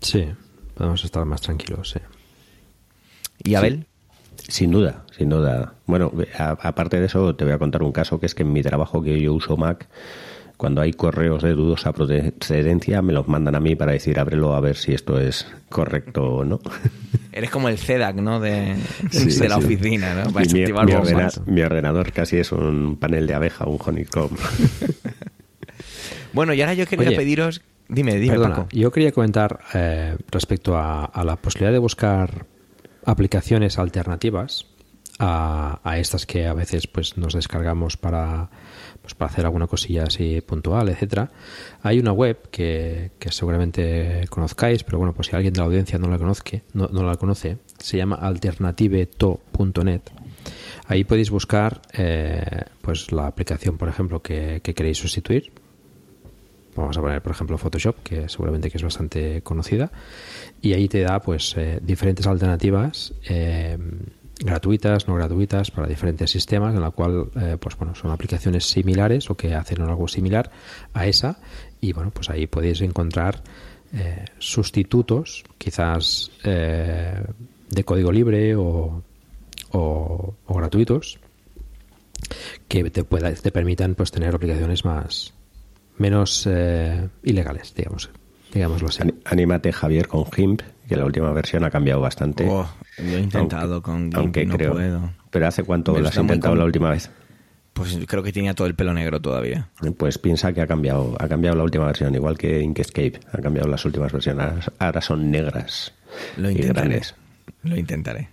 Sí, 0.00 0.26
podemos 0.74 1.04
estar 1.04 1.24
más 1.24 1.40
tranquilos, 1.40 1.90
sí. 1.90 2.00
¿Y 3.42 3.54
Abel? 3.54 3.86
Sin 4.48 4.70
duda, 4.70 5.04
sin 5.16 5.28
duda. 5.28 5.74
Bueno, 5.86 6.12
aparte 6.38 7.00
de 7.00 7.06
eso, 7.06 7.34
te 7.34 7.44
voy 7.44 7.52
a 7.52 7.58
contar 7.58 7.82
un 7.82 7.92
caso 7.92 8.20
que 8.20 8.26
es 8.26 8.34
que 8.34 8.42
en 8.42 8.52
mi 8.52 8.62
trabajo 8.62 9.02
que 9.02 9.20
yo 9.20 9.34
uso 9.34 9.56
Mac, 9.56 9.88
cuando 10.58 10.82
hay 10.82 10.92
correos 10.92 11.42
de 11.42 11.54
dudosa 11.54 11.92
procedencia, 11.92 13.00
me 13.00 13.12
los 13.12 13.28
mandan 13.28 13.54
a 13.54 13.60
mí 13.60 13.76
para 13.76 13.92
decir, 13.92 14.18
ábrelo 14.18 14.54
a 14.54 14.60
ver 14.60 14.76
si 14.76 14.92
esto 14.92 15.18
es 15.18 15.46
correcto 15.70 16.24
o 16.24 16.44
no. 16.44 16.60
Eres 17.32 17.50
como 17.50 17.68
el 17.68 17.78
CEDAC, 17.78 18.16
¿no? 18.16 18.40
De, 18.40 18.76
la 19.48 19.56
oficina, 19.56 20.14
¿no? 20.14 20.32
Para 20.32 20.44
mi, 20.52 20.64
mi, 21.46 21.62
ordenador 21.62 22.12
casi 22.12 22.38
es 22.38 22.50
un 22.50 22.96
panel 22.96 23.26
de 23.28 23.34
abeja, 23.34 23.66
un 23.66 23.78
honeycomb. 23.82 24.36
bueno, 26.32 26.52
y 26.52 26.60
ahora 26.60 26.74
yo 26.74 26.86
quería 26.86 27.16
pediros... 27.16 27.62
Dime, 27.90 28.16
dime, 28.16 28.34
Perdona, 28.34 28.66
Yo 28.70 28.90
quería 28.90 29.12
comentar 29.12 29.60
eh, 29.72 30.14
respecto 30.30 30.76
a 30.76 31.22
la 31.24 31.36
posibilidad 31.36 31.72
de 31.72 31.78
buscar 31.78 32.44
aplicaciones 33.06 33.78
alternativas 33.78 34.66
a, 35.18 35.98
estas 35.98 36.26
que 36.26 36.46
a 36.46 36.54
veces 36.54 36.86
pues 36.86 37.16
nos 37.16 37.34
descargamos 37.34 37.96
para, 37.96 38.50
pues, 39.08 39.14
para 39.14 39.30
hacer 39.30 39.46
alguna 39.46 39.66
cosilla 39.66 40.04
así 40.04 40.42
puntual, 40.42 40.90
etcétera. 40.90 41.30
Hay 41.82 41.98
una 41.98 42.12
web 42.12 42.50
que, 42.50 43.10
seguramente 43.30 44.26
conozcáis, 44.28 44.84
pero 44.84 44.98
bueno, 44.98 45.14
pues 45.14 45.28
si 45.28 45.36
alguien 45.36 45.54
de 45.54 45.60
la 45.60 45.64
audiencia 45.64 45.98
no 45.98 46.08
la 46.08 46.18
conoce, 46.18 46.62
no, 46.74 46.88
la 46.88 47.16
conoce, 47.16 47.56
se 47.78 47.96
llama 47.96 48.16
alternativeto.net. 48.16 50.02
Ahí 50.88 51.04
podéis 51.04 51.30
buscar 51.30 51.80
eh, 51.94 52.64
pues 52.82 53.10
la 53.12 53.26
aplicación, 53.26 53.78
por 53.78 53.88
ejemplo, 53.88 54.20
que, 54.20 54.60
que 54.62 54.74
queréis 54.74 54.98
sustituir 54.98 55.52
vamos 56.76 56.96
a 56.96 57.00
poner 57.00 57.20
por 57.22 57.32
ejemplo 57.32 57.58
Photoshop 57.58 57.96
que 58.04 58.28
seguramente 58.28 58.70
que 58.70 58.76
es 58.76 58.84
bastante 58.84 59.42
conocida 59.42 59.90
y 60.62 60.74
ahí 60.74 60.86
te 60.86 61.00
da 61.00 61.20
pues 61.20 61.56
eh, 61.56 61.80
diferentes 61.82 62.24
alternativas 62.26 63.14
eh, 63.28 63.76
gratuitas 64.38 65.08
no 65.08 65.14
gratuitas 65.14 65.70
para 65.70 65.86
diferentes 65.86 66.30
sistemas 66.30 66.74
en 66.74 66.80
la 66.80 66.90
cual 66.90 67.30
eh, 67.40 67.56
pues 67.58 67.76
bueno 67.76 67.94
son 67.94 68.10
aplicaciones 68.10 68.64
similares 68.64 69.30
o 69.30 69.36
que 69.36 69.54
hacen 69.54 69.82
algo 69.82 70.06
similar 70.08 70.50
a 70.94 71.06
esa 71.06 71.38
y 71.80 71.92
bueno 71.92 72.10
pues 72.10 72.30
ahí 72.30 72.46
podéis 72.46 72.80
encontrar 72.80 73.42
sustitutos 74.38 75.44
quizás 75.56 76.30
de 76.44 77.84
código 77.84 78.12
libre 78.12 78.54
o, 78.54 79.02
o, 79.72 80.34
gratuitos 80.48 81.18
que 82.66 82.90
te 82.90 83.04
pueda, 83.04 83.32
te 83.32 83.52
permitan 83.52 83.94
pues 83.94 84.10
tener 84.10 84.34
aplicaciones 84.34 84.84
más 84.84 85.34
menos 85.96 86.46
eh, 86.48 87.08
ilegales, 87.22 87.74
digamos. 87.74 88.10
Digámoslo 88.52 88.88
Javier, 89.72 90.08
con 90.08 90.30
GIMP, 90.30 90.62
que 90.88 90.96
la 90.96 91.04
última 91.04 91.30
versión 91.32 91.64
ha 91.64 91.70
cambiado 91.70 92.00
bastante. 92.00 92.46
Oh, 92.48 92.68
yo 92.98 93.16
he 93.18 93.20
intentado 93.20 93.82
con 93.82 94.04
GIMP 94.04 94.16
aunque 94.16 94.46
no 94.46 94.56
creo- 94.56 94.72
puedo. 94.72 95.10
Pero 95.30 95.46
¿hace 95.46 95.62
cuánto 95.62 95.98
lo 95.98 96.08
has 96.08 96.16
intentado 96.16 96.54
la 96.54 96.64
última 96.64 96.90
vez? 96.90 97.10
Pues 97.74 97.96
creo 98.08 98.22
que 98.24 98.32
tenía 98.32 98.54
todo 98.54 98.66
el 98.66 98.74
pelo 98.74 98.92
negro 98.92 99.20
todavía. 99.20 99.68
Pues 99.98 100.18
piensa 100.18 100.52
que 100.52 100.60
ha 100.62 100.66
cambiado, 100.66 101.14
ha 101.20 101.28
cambiado 101.28 101.56
la 101.56 101.62
última 101.62 101.86
versión, 101.86 102.12
igual 102.14 102.36
que 102.36 102.60
Inkscape, 102.60 103.20
ha 103.32 103.38
cambiado 103.38 103.68
las 103.68 103.84
últimas 103.84 104.10
versiones. 104.10 104.70
Ahora- 104.80 105.00
son 105.00 105.30
negras. 105.30 105.92
Lo 106.36 106.50
intentaré. 106.50 107.02
Lo 107.62 107.76
intentaré. 107.76 108.30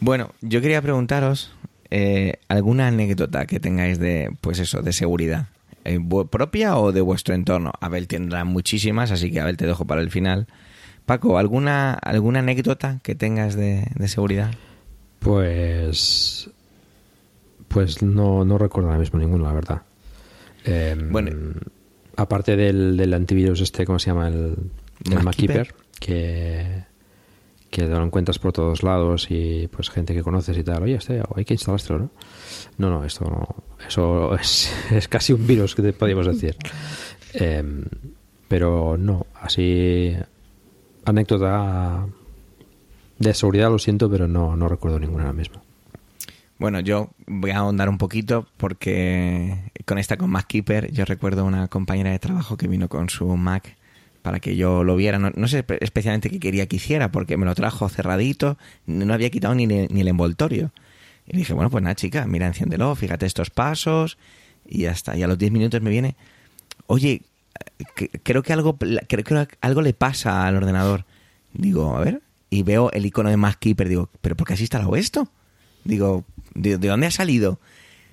Bueno, 0.00 0.30
yo 0.40 0.60
quería 0.60 0.80
preguntaros 0.80 1.52
eh, 1.90 2.34
alguna 2.48 2.86
anécdota 2.88 3.46
que 3.46 3.60
tengáis 3.60 3.98
de, 3.98 4.30
pues 4.40 4.58
eso, 4.60 4.82
de 4.82 4.92
seguridad. 4.92 5.48
eh, 5.84 5.98
propia 6.30 6.76
o 6.76 6.92
de 6.92 7.00
vuestro 7.00 7.34
entorno. 7.34 7.72
Abel 7.80 8.06
tendrá 8.08 8.44
muchísimas, 8.44 9.10
así 9.10 9.30
que 9.32 9.40
Abel 9.40 9.56
te 9.56 9.66
dejo 9.66 9.86
para 9.86 10.00
el 10.02 10.10
final. 10.10 10.46
Paco, 11.08 11.38
¿alguna, 11.38 11.94
alguna 11.94 12.40
anécdota 12.40 13.00
que 13.02 13.14
tengas 13.14 13.56
de, 13.56 13.86
de 13.94 14.08
seguridad? 14.08 14.50
Pues. 15.20 16.50
Pues 17.66 18.02
no, 18.02 18.44
no 18.44 18.58
recuerdo 18.58 18.90
ahora 18.90 19.00
mismo 19.00 19.18
ninguna, 19.18 19.44
la 19.48 19.54
verdad. 19.54 19.82
Em, 20.66 21.10
Bueno. 21.10 21.30
Aparte 22.14 22.56
del, 22.56 22.98
del 22.98 23.14
antivirus, 23.14 23.62
este, 23.62 23.86
¿cómo 23.86 23.98
se 23.98 24.10
llama? 24.10 24.28
El, 24.28 24.54
el 25.10 25.22
MacKeeper. 25.22 25.74
Que, 25.98 26.84
que 27.70 27.86
lo 27.86 28.04
encuentras 28.04 28.38
por 28.38 28.52
todos 28.52 28.82
lados 28.82 29.28
y 29.30 29.66
pues 29.68 29.88
gente 29.88 30.14
que 30.14 30.22
conoces 30.22 30.58
y 30.58 30.62
tal. 30.62 30.82
Oye, 30.82 30.96
este, 30.96 31.22
hay 31.34 31.44
que 31.46 31.54
instalárselo, 31.54 32.00
¿no? 32.00 32.10
No, 32.76 32.90
no, 32.90 33.04
esto 33.06 33.24
no. 33.24 33.46
Eso 33.86 34.34
es, 34.34 34.70
es 34.90 35.08
casi 35.08 35.32
un 35.32 35.46
virus 35.46 35.74
que 35.74 35.80
te 35.80 35.94
podríamos 35.94 36.26
decir. 36.26 36.54
Em, 37.32 37.84
pero 38.46 38.98
no, 38.98 39.26
así. 39.40 40.14
Anécdota 41.08 42.06
de 43.18 43.34
seguridad, 43.34 43.70
lo 43.70 43.78
siento, 43.78 44.10
pero 44.10 44.28
no, 44.28 44.56
no 44.56 44.68
recuerdo 44.68 44.98
ninguna 45.00 45.24
ahora 45.24 45.32
mismo. 45.32 45.62
Bueno, 46.58 46.80
yo 46.80 47.10
voy 47.26 47.50
a 47.52 47.58
ahondar 47.58 47.88
un 47.88 47.98
poquito 47.98 48.46
porque 48.56 49.70
con 49.86 49.98
esta 49.98 50.16
con 50.16 50.30
MacKeeper 50.30 50.92
yo 50.92 51.04
recuerdo 51.04 51.44
una 51.44 51.68
compañera 51.68 52.10
de 52.10 52.18
trabajo 52.18 52.56
que 52.56 52.66
vino 52.68 52.88
con 52.88 53.08
su 53.08 53.26
Mac 53.36 53.76
para 54.22 54.40
que 54.40 54.56
yo 54.56 54.82
lo 54.84 54.96
viera. 54.96 55.18
No, 55.18 55.48
sé 55.48 55.64
espe- 55.66 55.78
especialmente 55.80 56.30
qué 56.30 56.40
quería 56.40 56.66
que 56.66 56.76
hiciera 56.76 57.10
porque 57.12 57.36
me 57.36 57.46
lo 57.46 57.54
trajo 57.54 57.88
cerradito, 57.88 58.58
no 58.86 59.14
había 59.14 59.30
quitado 59.30 59.54
ni, 59.54 59.66
ni 59.66 60.00
el 60.00 60.08
envoltorio. 60.08 60.72
Y 61.26 61.36
dije, 61.36 61.52
bueno, 61.54 61.70
pues 61.70 61.82
nada, 61.82 61.94
chica, 61.94 62.26
mira, 62.26 62.46
enciéndelo, 62.46 62.94
fíjate 62.96 63.24
estos 63.26 63.50
pasos 63.50 64.18
y 64.66 64.82
ya 64.82 64.90
está. 64.90 65.16
Y 65.16 65.22
a 65.22 65.28
los 65.28 65.38
10 65.38 65.52
minutos 65.52 65.80
me 65.80 65.90
viene, 65.90 66.16
oye, 66.88 67.22
creo 68.22 68.42
que 68.42 68.52
algo 68.52 68.76
creo 68.76 69.46
algo 69.60 69.82
le 69.82 69.92
pasa 69.92 70.46
al 70.46 70.56
ordenador. 70.56 71.04
Digo, 71.52 71.96
a 71.96 72.00
ver, 72.00 72.22
y 72.50 72.62
veo 72.62 72.90
el 72.92 73.06
icono 73.06 73.30
de 73.30 73.36
MacKeeper, 73.36 73.88
digo, 73.88 74.10
¿pero 74.20 74.36
por 74.36 74.46
qué 74.46 74.54
has 74.54 74.60
instalado 74.60 74.96
esto? 74.96 75.28
Digo, 75.84 76.24
¿de, 76.54 76.78
de 76.78 76.88
dónde 76.88 77.06
ha 77.06 77.10
salido? 77.10 77.58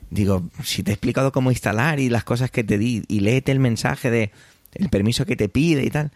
Digo, 0.09 0.49
si 0.63 0.83
te 0.83 0.91
he 0.91 0.93
explicado 0.93 1.31
cómo 1.31 1.51
instalar 1.51 1.99
y 1.99 2.09
las 2.09 2.23
cosas 2.23 2.51
que 2.51 2.63
te 2.63 2.77
di, 2.77 3.03
y 3.07 3.19
léete 3.21 3.51
el 3.51 3.59
mensaje 3.59 4.09
de 4.09 4.31
el 4.75 4.89
permiso 4.89 5.25
que 5.25 5.35
te 5.35 5.49
pide 5.49 5.83
y 5.83 5.89
tal. 5.89 6.11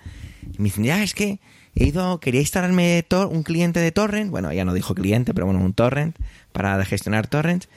Y 0.53 0.57
me 0.59 0.65
dicen, 0.65 0.83
ya, 0.83 1.01
es 1.01 1.13
que 1.13 1.39
he 1.75 1.87
ido, 1.87 2.19
quería 2.19 2.41
instalarme 2.41 3.05
un 3.11 3.43
cliente 3.43 3.79
de 3.79 3.91
torrent, 3.91 4.31
bueno, 4.31 4.51
ya 4.53 4.65
no 4.65 4.73
dijo 4.73 4.93
cliente, 4.93 5.33
pero 5.33 5.45
bueno, 5.45 5.61
un 5.61 5.73
torrent, 5.73 6.15
para 6.51 6.83
gestionar 6.85 7.27
torrents, 7.27 7.69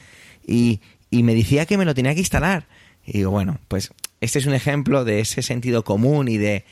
y, 0.46 0.80
y 1.10 1.22
me 1.22 1.34
decía 1.34 1.66
que 1.66 1.78
me 1.78 1.84
lo 1.84 1.94
tenía 1.94 2.14
que 2.14 2.20
instalar. 2.20 2.66
Y 3.04 3.18
digo, 3.18 3.30
bueno, 3.30 3.58
pues 3.68 3.92
este 4.22 4.38
es 4.38 4.46
un 4.46 4.54
ejemplo 4.54 5.04
de 5.04 5.20
ese 5.20 5.42
sentido 5.42 5.84
común 5.84 6.28
y 6.28 6.38
de, 6.38 6.64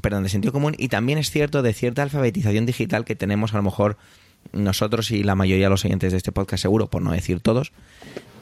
perdón, 0.00 0.22
de 0.22 0.28
sentido 0.28 0.52
común 0.52 0.74
y 0.78 0.88
también 0.88 1.18
es 1.18 1.30
cierto 1.30 1.62
de 1.62 1.72
cierta 1.72 2.02
alfabetización 2.04 2.66
digital 2.66 3.04
que 3.04 3.16
tenemos 3.16 3.52
a 3.54 3.56
lo 3.56 3.64
mejor 3.64 3.96
nosotros 4.52 5.10
y 5.10 5.24
la 5.24 5.34
mayoría 5.34 5.66
de 5.66 5.70
los 5.70 5.84
oyentes 5.84 6.12
de 6.12 6.18
este 6.18 6.30
podcast 6.30 6.62
seguro, 6.62 6.88
por 6.88 7.02
no 7.02 7.10
decir 7.12 7.40
todos, 7.40 7.72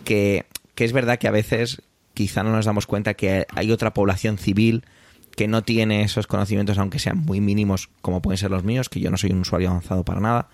que, 0.05 0.45
que 0.75 0.85
es 0.85 0.93
verdad 0.93 1.19
que 1.19 1.29
a 1.29 1.31
veces 1.33 1.83
quizá 2.15 2.43
no 2.43 2.51
nos 2.51 2.67
damos 2.67 2.87
cuenta 2.87 3.15
que 3.15 3.47
hay 3.55 3.73
otra 3.73 3.95
población 3.95 4.39
civil 4.39 4.85
que 5.37 5.49
no 5.49 5.63
tiene 5.63 6.03
esos 6.03 6.27
conocimientos, 6.27 6.79
aunque 6.79 6.99
sean 6.99 7.19
muy 7.19 7.41
mínimos, 7.41 7.91
como 8.01 8.23
pueden 8.23 8.39
ser 8.39 8.51
los 8.51 8.65
míos, 8.65 8.89
que 8.89 9.01
yo 9.01 9.11
no 9.11 9.17
soy 9.19 9.31
un 9.33 9.41
usuario 9.41 9.69
avanzado 9.71 10.03
para 10.05 10.21
nada, 10.21 10.49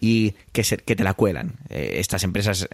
y 0.00 0.34
que, 0.52 0.64
se- 0.64 0.78
que 0.78 0.96
te 0.96 1.04
la 1.04 1.14
cuelan. 1.14 1.54
Eh, 1.70 1.96
estas 2.00 2.24
empresas 2.24 2.68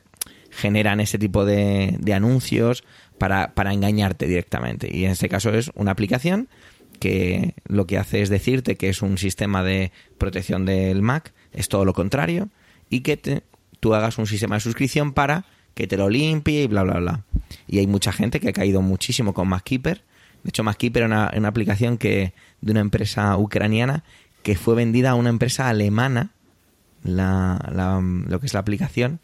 generan 0.57 1.01
ese 1.01 1.19
tipo 1.19 1.45
de, 1.45 1.97
de 2.01 2.15
anuncios 2.15 2.85
para, 3.19 3.55
para 3.55 3.73
engañarte 3.73 4.27
directamente. 4.27 4.89
Y 4.95 5.05
en 5.05 5.11
este 5.13 5.29
caso 5.29 5.51
es 5.51 5.71
una 5.75 5.91
aplicación 5.91 6.49
que 7.01 7.55
lo 7.67 7.87
que 7.87 7.99
hace 7.99 8.23
es 8.23 8.29
decirte 8.29 8.77
que 8.77 8.89
es 8.89 9.03
un 9.03 9.19
sistema 9.19 9.63
de 9.63 9.91
protección 10.19 10.65
del 10.65 11.03
Mac, 11.03 11.33
es 11.53 11.69
todo 11.69 11.85
lo 11.85 11.93
contrario, 11.93 12.49
y 12.89 13.01
que 13.01 13.17
te- 13.17 13.43
tú 13.81 13.95
hagas 13.95 14.17
un 14.19 14.27
sistema 14.27 14.55
de 14.57 14.61
suscripción 14.61 15.13
para 15.13 15.45
que 15.75 15.87
te 15.87 15.97
lo 15.97 16.09
limpie 16.09 16.63
y 16.63 16.67
bla, 16.69 16.85
bla, 16.85 16.99
bla. 17.01 17.25
Y 17.67 17.79
hay 17.79 17.87
mucha 17.87 18.13
gente 18.13 18.39
que 18.41 18.49
ha 18.49 18.53
caído 18.53 18.81
muchísimo 18.81 19.35
con 19.35 19.49
MacKeeper. 19.49 20.03
De 20.45 20.51
hecho, 20.51 20.63
MacKeeper 20.63 21.03
era 21.03 21.07
una, 21.07 21.33
una 21.37 21.49
aplicación 21.49 21.99
que 21.99 22.33
de 22.61 22.71
una 22.73 22.81
empresa 22.81 23.37
ucraniana 23.37 24.05
que 24.45 24.55
fue 24.57 24.75
vendida 24.75 25.11
a 25.11 25.15
una 25.15 25.31
empresa 25.31 25.69
alemana, 25.69 26.31
la, 27.03 27.59
la- 27.73 28.01
lo 28.01 28.41
que 28.41 28.47
es 28.47 28.55
la 28.55 28.61
aplicación, 28.61 29.21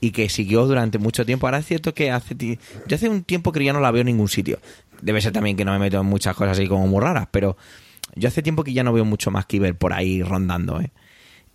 y 0.00 0.12
que 0.12 0.28
siguió 0.28 0.66
durante 0.66 0.98
mucho 0.98 1.26
tiempo. 1.26 1.46
Ahora 1.46 1.58
es 1.58 1.66
cierto 1.66 1.94
que 1.94 2.10
hace 2.10 2.36
yo 2.86 2.94
hace 2.94 3.08
un 3.08 3.22
tiempo 3.22 3.52
que 3.52 3.64
ya 3.64 3.72
no 3.72 3.80
la 3.80 3.90
veo 3.90 4.00
en 4.00 4.06
ningún 4.06 4.28
sitio. 4.28 4.58
Debe 5.02 5.20
ser 5.20 5.32
también 5.32 5.56
que 5.56 5.64
no 5.64 5.72
me 5.72 5.78
meto 5.78 6.00
en 6.00 6.06
muchas 6.06 6.34
cosas 6.34 6.58
así 6.58 6.68
como 6.68 6.86
muy 6.86 7.00
raras, 7.00 7.28
pero 7.30 7.56
yo 8.14 8.28
hace 8.28 8.42
tiempo 8.42 8.64
que 8.64 8.72
ya 8.72 8.84
no 8.84 8.92
veo 8.92 9.04
mucho 9.04 9.30
más 9.30 9.46
Kiber 9.46 9.76
por 9.76 9.92
ahí 9.92 10.22
rondando, 10.22 10.80
¿eh? 10.80 10.90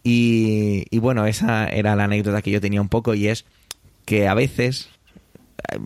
Y, 0.04 0.86
y 0.92 1.00
bueno, 1.00 1.26
esa 1.26 1.68
era 1.68 1.96
la 1.96 2.04
anécdota 2.04 2.44
que 2.44 2.52
yo 2.52 2.62
tenía 2.62 2.80
un 2.80 2.90
poco 2.90 3.16
y 3.16 3.28
es 3.28 3.46
que 4.06 4.28
a 4.28 4.36
veces 4.36 4.90
eh, 5.72 5.80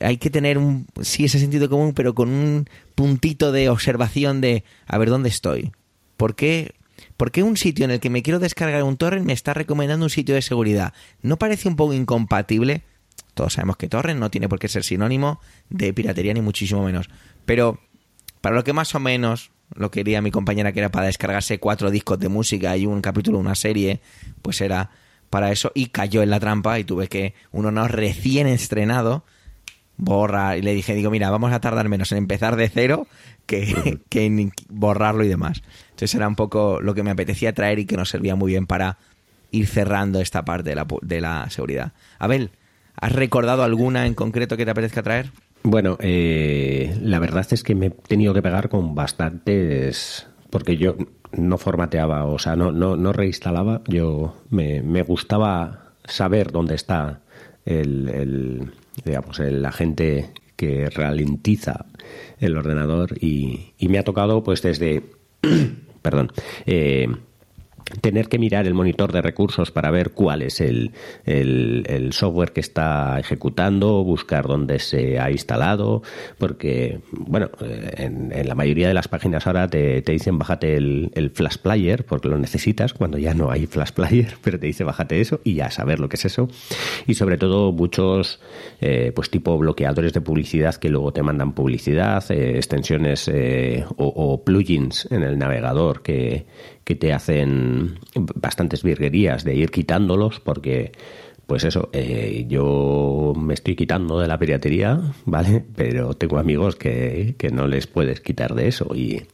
hay 0.00 0.16
que 0.16 0.30
tener 0.30 0.56
un 0.56 0.86
sí 1.02 1.24
ese 1.24 1.38
sentido 1.38 1.68
común, 1.68 1.92
pero 1.92 2.14
con 2.14 2.30
un 2.30 2.66
puntito 2.94 3.52
de 3.52 3.68
observación 3.68 4.40
de 4.40 4.64
a 4.86 4.96
ver 4.96 5.10
dónde 5.10 5.28
estoy. 5.28 5.72
¿Por 6.16 6.34
qué, 6.34 6.74
por 7.22 7.30
qué 7.30 7.44
un 7.44 7.56
sitio 7.56 7.84
en 7.84 7.92
el 7.92 8.00
que 8.00 8.10
me 8.10 8.20
quiero 8.20 8.40
descargar 8.40 8.82
un 8.82 8.96
torrent 8.96 9.24
me 9.24 9.32
está 9.32 9.54
recomendando 9.54 10.04
un 10.04 10.10
sitio 10.10 10.34
de 10.34 10.42
seguridad? 10.42 10.92
¿No 11.20 11.36
parece 11.36 11.68
un 11.68 11.76
poco 11.76 11.92
incompatible? 11.92 12.82
Todos 13.34 13.52
sabemos 13.52 13.76
que 13.76 13.88
torrent 13.88 14.18
no 14.18 14.28
tiene 14.28 14.48
por 14.48 14.58
qué 14.58 14.66
ser 14.66 14.82
sinónimo 14.82 15.40
de 15.70 15.94
piratería 15.94 16.34
ni 16.34 16.40
muchísimo 16.40 16.82
menos. 16.82 17.10
Pero 17.44 17.78
para 18.40 18.56
lo 18.56 18.64
que 18.64 18.72
más 18.72 18.96
o 18.96 18.98
menos 18.98 19.52
lo 19.72 19.92
quería 19.92 20.20
mi 20.20 20.32
compañera 20.32 20.72
que 20.72 20.80
era 20.80 20.90
para 20.90 21.06
descargarse 21.06 21.60
cuatro 21.60 21.92
discos 21.92 22.18
de 22.18 22.28
música 22.28 22.76
y 22.76 22.86
un 22.86 23.00
capítulo 23.00 23.38
de 23.38 23.42
una 23.42 23.54
serie, 23.54 24.00
pues 24.42 24.60
era 24.60 24.90
para 25.30 25.52
eso 25.52 25.70
y 25.76 25.90
cayó 25.90 26.24
en 26.24 26.30
la 26.30 26.40
trampa 26.40 26.80
y 26.80 26.82
tuve 26.82 27.06
que 27.06 27.34
uno 27.52 27.70
no 27.70 27.86
recién 27.86 28.48
estrenado 28.48 29.24
borra 29.96 30.56
y 30.56 30.62
le 30.62 30.74
dije 30.74 30.94
digo 30.94 31.12
mira 31.12 31.30
vamos 31.30 31.52
a 31.52 31.60
tardar 31.60 31.88
menos 31.88 32.10
en 32.10 32.18
empezar 32.18 32.56
de 32.56 32.68
cero 32.68 33.06
que, 33.46 34.00
que 34.08 34.26
en 34.26 34.52
borrarlo 34.68 35.22
y 35.22 35.28
demás 35.28 35.62
entonces 36.02 36.16
era 36.16 36.26
un 36.26 36.34
poco 36.34 36.80
lo 36.80 36.94
que 36.94 37.04
me 37.04 37.12
apetecía 37.12 37.52
traer 37.52 37.78
y 37.78 37.84
que 37.84 37.96
nos 37.96 38.10
servía 38.10 38.34
muy 38.34 38.52
bien 38.52 38.66
para 38.66 38.98
ir 39.52 39.68
cerrando 39.68 40.20
esta 40.20 40.44
parte 40.44 40.70
de 40.70 40.76
la, 40.76 40.86
de 41.00 41.20
la 41.20 41.48
seguridad 41.48 41.92
Abel 42.18 42.50
¿has 42.96 43.12
recordado 43.12 43.62
alguna 43.62 44.06
en 44.06 44.14
concreto 44.14 44.56
que 44.56 44.64
te 44.64 44.72
apetezca 44.72 45.02
traer? 45.02 45.30
Bueno, 45.62 45.96
eh, 46.00 46.98
la 47.00 47.20
verdad 47.20 47.46
es 47.50 47.62
que 47.62 47.76
me 47.76 47.86
he 47.86 47.90
tenido 47.90 48.34
que 48.34 48.42
pegar 48.42 48.68
con 48.68 48.96
bastantes, 48.96 50.26
porque 50.50 50.76
yo 50.76 50.96
no 51.32 51.56
formateaba, 51.56 52.24
o 52.24 52.38
sea, 52.38 52.56
no, 52.56 52.72
no, 52.72 52.96
no 52.96 53.12
reinstalaba, 53.12 53.82
yo 53.86 54.42
me, 54.50 54.82
me 54.82 55.02
gustaba 55.02 55.92
saber 56.04 56.50
dónde 56.50 56.74
está 56.74 57.20
el, 57.64 58.08
el, 58.08 58.72
digamos, 59.04 59.38
el 59.38 59.64
agente 59.64 60.30
que 60.56 60.90
ralentiza 60.90 61.86
el 62.40 62.56
ordenador 62.56 63.16
y, 63.20 63.72
y 63.78 63.88
me 63.88 63.98
ha 63.98 64.04
tocado 64.04 64.42
pues 64.42 64.62
desde, 64.62 65.04
perdón, 66.02 66.32
eh, 66.66 67.08
tener 68.00 68.28
que 68.28 68.38
mirar 68.38 68.66
el 68.66 68.74
monitor 68.74 69.12
de 69.12 69.22
recursos 69.22 69.70
para 69.70 69.90
ver 69.90 70.10
cuál 70.12 70.42
es 70.42 70.60
el, 70.60 70.92
el- 71.24 72.12
software 72.12 72.52
que 72.52 72.60
está 72.60 73.18
ejecutando, 73.18 74.04
buscar 74.04 74.46
dónde 74.46 74.78
se 74.78 75.18
ha 75.18 75.30
instalado, 75.30 76.02
porque, 76.38 77.00
bueno, 77.12 77.50
eh, 77.60 77.90
en, 77.96 78.32
en 78.32 78.48
la 78.48 78.54
mayoría 78.54 78.88
de 78.88 78.94
las 78.94 79.08
páginas 79.08 79.46
ahora 79.46 79.66
te, 79.68 80.02
te 80.02 80.12
dicen 80.12 80.38
bájate 80.38 80.76
el, 80.76 81.10
el 81.14 81.30
Flash 81.30 81.56
Player, 81.56 82.04
porque 82.04 82.28
lo 82.28 82.38
necesitas 82.38 82.92
cuando 82.92 83.18
ya 83.18 83.34
no 83.34 83.50
hay 83.50 83.66
Flash 83.66 83.92
Player, 83.92 84.34
pero 84.42 84.58
te 84.58 84.66
dice 84.66 84.84
bájate 84.84 85.20
eso 85.20 85.40
y 85.44 85.54
ya 85.54 85.70
saber 85.70 86.00
lo 86.00 86.08
que 86.08 86.16
es 86.16 86.24
eso. 86.26 86.48
Y 87.06 87.14
sobre 87.14 87.38
todo 87.38 87.72
muchos, 87.72 88.40
eh, 88.80 89.12
pues 89.14 89.30
tipo 89.30 89.56
bloqueadores 89.58 90.12
de 90.12 90.20
publicidad 90.20 90.74
que 90.76 90.88
luego 90.90 91.12
te 91.12 91.22
mandan 91.22 91.52
publicidad, 91.54 92.24
eh, 92.30 92.56
extensiones 92.56 93.28
eh, 93.32 93.84
o 93.96 94.42
plugins 94.44 95.08
en 95.10 95.22
el 95.22 95.38
navegador 95.38 96.02
que, 96.02 96.46
te 96.94 97.12
hacen 97.12 97.98
bastantes 98.14 98.82
virguerías 98.82 99.44
de 99.44 99.54
ir 99.54 99.70
quitándolos 99.70 100.40
porque 100.40 100.92
pues 101.46 101.64
eso, 101.64 101.90
eh, 101.92 102.46
yo 102.48 103.34
me 103.36 103.54
estoy 103.54 103.76
quitando 103.76 104.18
de 104.18 104.28
la 104.28 104.38
piratería, 104.38 105.00
¿vale? 105.26 105.64
Pero 105.76 106.14
tengo 106.14 106.38
amigos 106.38 106.76
que, 106.76 107.34
que 107.36 107.50
no 107.50 107.66
les 107.66 107.86
puedes 107.86 108.20
quitar 108.20 108.54
de 108.54 108.68
eso 108.68 108.94
y... 108.94 109.26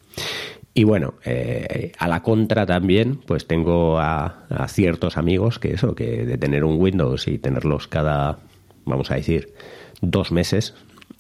Y 0.75 0.85
bueno, 0.85 1.15
eh, 1.25 1.91
a 1.99 2.07
la 2.07 2.23
contra 2.23 2.65
también, 2.65 3.17
pues 3.27 3.49
tengo 3.49 3.99
a, 3.99 4.47
ciertos 4.69 5.17
amigos 5.17 5.59
que 5.59 5.73
eso, 5.73 5.97
que 5.97 6.25
de 6.25 6.39
tener 6.39 6.63
un 6.63 6.81
Windows 6.81 7.27
y 7.27 7.39
tenerlos 7.39 7.89
cada, 7.89 8.39
vamos 8.85 9.11
a 9.11 9.17
decir, 9.17 9.55
dos 10.01 10.31
meses, 10.31 10.77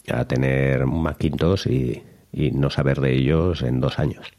a 0.09 0.26
tener 0.26 0.84
un 0.84 1.09
y, 1.66 2.03
y 2.32 2.51
no 2.53 2.70
saber 2.70 3.01
de 3.01 3.16
ellos 3.16 3.62
en 3.62 3.80
dos 3.80 3.99
años 3.99 4.38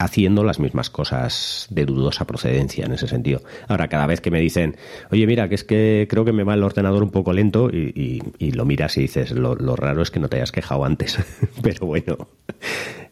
haciendo 0.00 0.44
las 0.44 0.58
mismas 0.58 0.88
cosas 0.88 1.66
de 1.68 1.84
dudosa 1.84 2.26
procedencia 2.26 2.86
en 2.86 2.92
ese 2.92 3.06
sentido. 3.06 3.42
Ahora, 3.68 3.88
cada 3.88 4.06
vez 4.06 4.22
que 4.22 4.30
me 4.30 4.40
dicen, 4.40 4.76
oye, 5.12 5.26
mira, 5.26 5.46
que 5.50 5.54
es 5.54 5.62
que 5.62 6.06
creo 6.08 6.24
que 6.24 6.32
me 6.32 6.42
va 6.42 6.54
el 6.54 6.62
ordenador 6.62 7.02
un 7.02 7.10
poco 7.10 7.34
lento 7.34 7.68
y, 7.70 8.22
lo 8.52 8.64
miras 8.64 8.96
y 8.96 9.02
dices, 9.02 9.32
lo, 9.32 9.54
raro 9.76 10.00
es 10.00 10.10
que 10.10 10.18
no 10.18 10.28
te 10.28 10.38
hayas 10.38 10.52
quejado 10.52 10.86
antes. 10.86 11.18
Pero 11.62 11.86
bueno, 11.86 12.16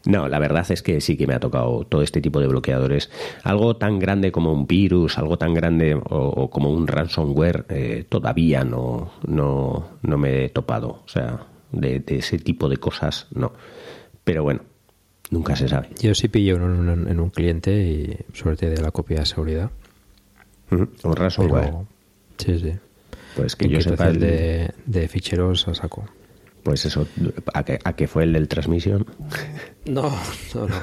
no, 0.06 0.28
la 0.28 0.38
verdad 0.38 0.64
es 0.70 0.82
que 0.82 1.02
sí 1.02 1.18
que 1.18 1.26
me 1.26 1.34
ha 1.34 1.40
tocado 1.40 1.84
todo 1.84 2.00
este 2.00 2.22
tipo 2.22 2.40
de 2.40 2.46
bloqueadores. 2.46 3.10
Algo 3.44 3.76
tan 3.76 3.98
grande 3.98 4.32
como 4.32 4.50
un 4.50 4.66
virus, 4.66 5.18
algo 5.18 5.36
tan 5.36 5.52
grande 5.52 5.94
o, 5.94 6.48
como 6.48 6.70
un 6.70 6.86
ransomware, 6.86 7.66
eh, 7.68 8.06
todavía 8.08 8.64
no, 8.64 9.12
no, 9.26 9.88
no 10.00 10.16
me 10.16 10.46
he 10.46 10.48
topado. 10.48 11.02
O 11.04 11.08
sea, 11.08 11.46
de 11.70 12.02
ese 12.06 12.38
tipo 12.38 12.66
de 12.70 12.78
cosas, 12.78 13.26
no. 13.34 13.52
Pero 14.24 14.42
bueno, 14.42 14.62
Nunca 15.30 15.56
se 15.56 15.68
sabe. 15.68 15.90
Yo 16.00 16.14
sí 16.14 16.28
pillo 16.28 16.56
en 16.56 16.62
un, 16.62 17.08
en 17.08 17.20
un 17.20 17.30
cliente 17.30 17.70
y 17.82 18.16
suerte 18.34 18.70
de 18.70 18.80
la 18.80 18.90
copia 18.90 19.20
de 19.20 19.26
seguridad. 19.26 19.70
Un 20.70 21.16
ransomware. 21.16 21.74
Sí, 22.38 22.58
sí. 22.58 22.72
Pues 23.36 23.56
que 23.56 23.68
yo 23.68 23.80
sepa 23.80 24.08
el 24.08 24.20
de, 24.20 24.70
de, 24.86 25.08
ficheros 25.08 25.68
a 25.68 25.74
saco. 25.74 26.04
Pues 26.62 26.84
eso, 26.86 27.06
¿a 27.54 27.62
qué, 27.62 27.78
¿a 27.84 27.94
fue 28.08 28.24
el 28.24 28.32
del 28.32 28.48
transmisión? 28.48 29.06
No, 29.86 30.10
no, 30.54 30.66
no. 30.66 30.76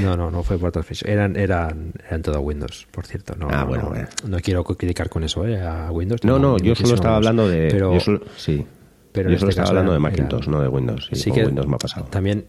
No, 0.00 0.16
no, 0.16 0.30
no 0.30 0.42
fue 0.42 0.58
por 0.58 0.72
transmisión. 0.72 1.10
Eran, 1.10 1.36
eran, 1.36 1.92
eran 2.06 2.22
todo 2.22 2.40
Windows, 2.40 2.86
por 2.90 3.06
cierto. 3.06 3.34
No, 3.36 3.48
ah, 3.50 3.64
bueno, 3.64 3.84
no, 3.84 3.90
bueno. 3.90 4.08
no 4.26 4.38
quiero 4.40 4.64
criticar 4.64 5.08
con 5.08 5.24
eso, 5.24 5.46
¿eh? 5.46 5.60
A 5.60 5.90
Windows. 5.90 6.24
No, 6.24 6.38
no, 6.38 6.56
yo 6.58 6.74
solo 6.74 6.94
estaba 6.94 7.16
hablando 7.16 7.48
de. 7.48 7.68
Pero, 7.70 7.94
yo 7.94 8.00
solo, 8.00 8.20
sí. 8.36 8.64
pero 9.12 9.30
yo 9.30 9.38
solo 9.38 9.50
este 9.50 9.60
estaba 9.60 9.68
hablando 9.70 9.92
de 9.92 9.98
Macintosh, 9.98 10.42
era- 10.44 10.52
no 10.52 10.62
de 10.62 10.68
Windows. 10.68 11.08
Sí, 11.10 11.16
sí 11.16 11.32
que 11.32 11.44
Windows 11.44 11.66
me 11.66 11.74
ha 11.74 11.78
pasado. 11.78 12.06
También 12.06 12.46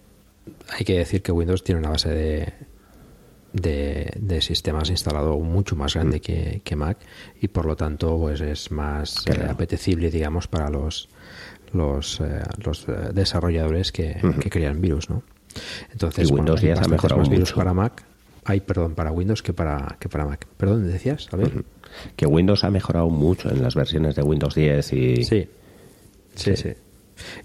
hay 0.70 0.86
que 0.86 0.98
decir 0.98 1.22
que 1.22 1.32
Windows 1.32 1.64
tiene 1.64 1.80
una 1.80 1.90
base 1.90 2.10
de, 2.10 2.54
de, 3.54 4.12
de 4.20 4.42
sistemas 4.42 4.90
instalado 4.90 5.38
mucho 5.40 5.76
más 5.76 5.94
grande 5.96 6.20
que, 6.22 6.62
que 6.64 6.76
Mac 6.76 6.98
y 7.42 7.48
por 7.48 7.66
lo 7.66 7.76
tanto 7.76 8.18
pues 8.20 8.42
es 8.42 8.72
más 8.72 9.22
Claro. 9.22 9.44
eh, 9.44 9.48
apetecible 9.50 10.10
digamos 10.12 10.48
para 10.48 10.70
los 10.70 11.10
los, 11.74 12.20
eh, 12.22 12.42
los 12.64 12.88
eh, 12.88 12.94
desarrolladores 13.14 13.92
que, 13.92 14.18
que 14.40 14.50
crean 14.50 14.80
virus 14.82 15.10
¿no? 15.10 15.24
entonces 15.92 16.30
Y 16.30 16.34
Windows 16.34 16.62
hay 16.62 16.70
ya 16.70 16.76
se 16.78 16.86
ha 16.86 16.88
mejorado 16.88 17.20
más 17.20 17.30
virus 17.30 17.54
para 17.54 17.74
Mac 17.74 18.04
hay 18.46 18.62
perdón 18.62 18.94
para 18.94 19.12
Windows 19.12 19.42
que 19.42 19.54
para 19.54 19.98
que 20.00 20.08
para 20.10 20.26
Mac 20.26 20.46
perdón 20.58 20.86
decías 20.88 21.28
a 21.32 21.38
ver. 21.38 21.64
Que 22.18 22.26
Windows 22.28 22.64
ha 22.66 22.70
mejorado 22.70 23.10
mucho 23.10 23.50
en 23.50 23.62
las 23.64 23.74
versiones 23.74 24.16
de 24.16 24.22
Windows 24.22 24.54
10 24.54 24.94
y. 24.94 25.24
Sí. 25.24 25.24
Sí, 25.24 25.48
Sí. 26.36 26.56
sí. 26.58 26.74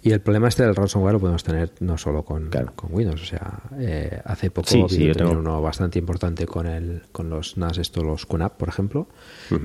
Y 0.03 0.11
el 0.13 0.21
problema 0.21 0.49
este 0.49 0.65
del 0.65 0.75
ransomware 0.75 1.15
lo 1.15 1.21
podemos 1.21 1.45
tener 1.45 1.73
no 1.81 1.97
solo 1.97 2.25
con, 2.25 2.49
Claro. 2.51 2.73
con 2.75 2.93
Windows. 2.93 3.23
O 3.23 3.25
sea, 3.25 3.61
eh, 3.79 4.21
hace 4.25 4.51
poco 4.51 4.69
Sí, 4.69 4.83
vi 4.83 4.89
sí, 4.89 5.07
yo 5.07 5.15
también 5.15 5.39
tengo- 5.39 5.51
uno 5.51 5.63
bastante 5.63 5.99
importante 5.99 6.47
con 6.47 6.67
el 6.67 7.03
con 7.13 7.31
los 7.31 7.57
NAS, 7.57 7.79
estos, 7.79 8.03
los 8.05 8.27
QNAP, 8.27 8.57
por 8.57 8.69
ejemplo, 8.69 9.09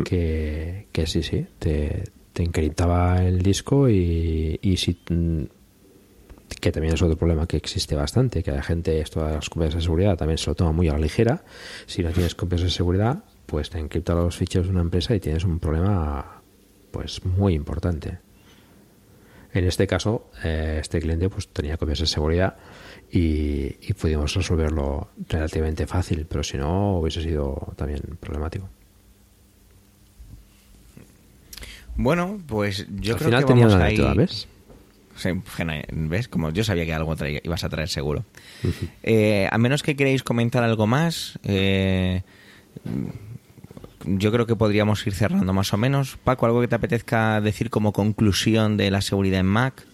que, 0.04 0.88
que 0.92 1.08
sí, 1.08 1.24
sí, 1.24 1.46
te, 1.60 2.04
te 2.34 2.44
encriptaba 2.44 3.24
el 3.24 3.42
disco 3.42 3.90
y, 3.90 4.60
y 4.62 4.78
si 4.78 5.00
mm, 5.10 5.44
que 6.62 6.72
también 6.72 6.94
es 6.94 7.02
otro 7.02 7.18
problema 7.18 7.48
que 7.48 7.58
existe 7.58 7.96
bastante, 7.96 8.42
que 8.44 8.52
la 8.52 8.64
gente 8.64 9.00
esto 9.00 9.26
de 9.26 9.34
las 9.34 9.50
copias 9.50 9.74
de 9.76 9.82
seguridad 9.82 10.18
también 10.18 10.38
se 10.38 10.50
lo 10.50 10.56
toma 10.56 10.72
muy 10.72 10.88
a 10.88 10.94
la 10.94 11.00
ligera. 11.00 11.44
Si 11.86 12.02
no 12.04 12.12
tienes 12.12 12.34
copias 12.36 12.62
de 12.62 12.70
seguridad, 12.70 13.24
pues 13.46 13.70
te 13.70 13.80
encripta 13.80 14.14
los 14.16 14.36
ficheros 14.38 14.68
de 14.68 14.74
una 14.74 14.82
empresa 14.82 15.16
y 15.16 15.20
tienes 15.20 15.44
un 15.44 15.60
problema 15.60 16.42
pues 16.92 17.24
muy 17.26 17.54
importante. 17.54 18.20
En 19.56 19.66
este 19.66 19.88
caso, 19.88 20.30
eh, 20.44 20.78
este 20.82 21.00
cliente 21.00 21.30
pues 21.30 21.48
tenía 21.48 21.78
copias 21.78 22.00
de 22.00 22.06
seguridad 22.08 22.56
y, 23.12 23.76
y 23.82 23.94
pudimos 24.00 24.34
resolverlo 24.36 25.08
relativamente 25.30 25.88
fácil, 25.88 26.26
pero 26.30 26.44
si 26.44 26.58
no 26.58 26.98
hubiese 27.00 27.22
sido 27.24 27.74
también 27.78 28.02
problemático. 28.20 28.70
Bueno, 31.96 32.40
pues 32.46 32.86
yo 33.00 33.14
Al 33.14 33.20
creo 33.20 33.30
final 33.30 33.44
que 33.44 33.48
tenía 33.48 33.64
vamos 33.68 33.76
una 33.76 33.84
a 33.86 33.88
anécdota, 33.88 34.12
ir... 34.12 34.18
¿ves? 34.18 34.48
¿Ves? 36.10 36.28
Como 36.28 36.50
yo 36.52 36.66
sabía 36.66 36.86
que 36.86 36.94
algo 36.94 37.16
traía- 37.16 37.40
ibas 37.42 37.64
a 37.64 37.70
traer 37.70 37.88
seguro. 37.88 38.26
Eh, 39.04 39.48
a 39.50 39.58
menos 39.58 39.82
que 39.82 39.96
queréis 39.96 40.24
comentar 40.24 40.62
algo 40.64 40.88
más, 40.88 41.40
eh, 41.44 42.24
yo 44.06 44.32
creo 44.32 44.46
que 44.46 44.56
podríamos 44.56 45.06
ir 45.08 45.14
cerrando 45.14 45.54
más 45.54 45.74
o 45.74 45.78
menos. 45.78 46.18
Paco, 46.24 46.46
algo 46.46 46.62
que 46.62 46.68
te 46.68 46.76
apetezca 46.76 47.40
decir 47.42 47.70
como 47.70 47.94
conclusión 47.94 48.78
de 48.78 48.92
la 48.92 49.02
seguridad 49.02 49.40
en 49.40 49.46
Mac. 49.48 49.86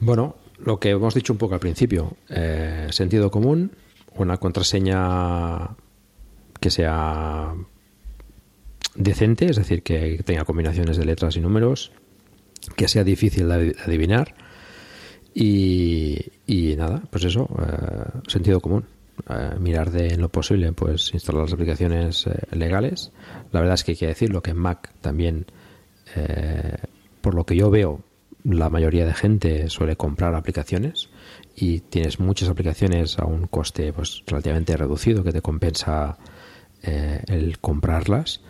Bueno, 0.00 0.36
lo 0.58 0.78
que 0.80 0.90
hemos 0.90 1.14
dicho 1.14 1.32
un 1.32 1.38
poco 1.38 1.54
al 1.54 1.60
principio, 1.60 2.16
eh, 2.28 2.88
sentido 2.90 3.30
común, 3.30 3.72
una 4.16 4.36
contraseña 4.38 5.70
que 6.60 6.70
sea 6.70 7.54
decente, 8.96 9.46
es 9.46 9.56
decir, 9.56 9.82
que 9.82 10.22
tenga 10.24 10.44
combinaciones 10.44 10.96
de 10.96 11.04
letras 11.04 11.36
y 11.36 11.40
números, 11.40 11.92
que 12.76 12.88
sea 12.88 13.04
difícil 13.04 13.48
de 13.48 13.54
adi- 13.54 13.76
adivinar 13.86 14.34
y, 15.34 16.18
y 16.46 16.74
nada, 16.76 17.02
pues 17.10 17.24
eso, 17.24 17.48
eh, 17.60 18.18
sentido 18.26 18.60
común. 18.60 18.84
Eh, 19.28 19.58
mirar 19.58 19.90
de 19.90 20.14
en 20.14 20.20
lo 20.20 20.28
posible, 20.28 20.72
pues 20.72 21.12
instalar 21.12 21.42
las 21.42 21.52
aplicaciones 21.52 22.26
eh, 22.26 22.56
legales. 22.56 23.12
La 23.52 23.60
verdad 23.60 23.74
es 23.74 23.84
que 23.84 23.92
hay 23.92 23.96
que 23.96 24.06
decirlo 24.06 24.42
que 24.42 24.52
en 24.52 24.58
Mac 24.58 24.92
también, 25.00 25.46
eh, 26.14 26.76
por 27.20 27.34
lo 27.34 27.44
que 27.44 27.56
yo 27.56 27.70
veo, 27.70 28.00
la 28.44 28.70
mayoría 28.70 29.04
de 29.04 29.14
gente 29.14 29.68
suele 29.68 29.96
comprar 29.96 30.34
aplicaciones 30.34 31.10
y 31.56 31.80
tienes 31.80 32.20
muchas 32.20 32.48
aplicaciones 32.48 33.18
a 33.18 33.24
un 33.24 33.46
coste 33.48 33.92
pues 33.92 34.22
relativamente 34.26 34.76
reducido 34.76 35.24
que 35.24 35.32
te 35.32 35.42
compensa 35.42 36.16
el 36.80 37.58
comprarlas 37.58 38.40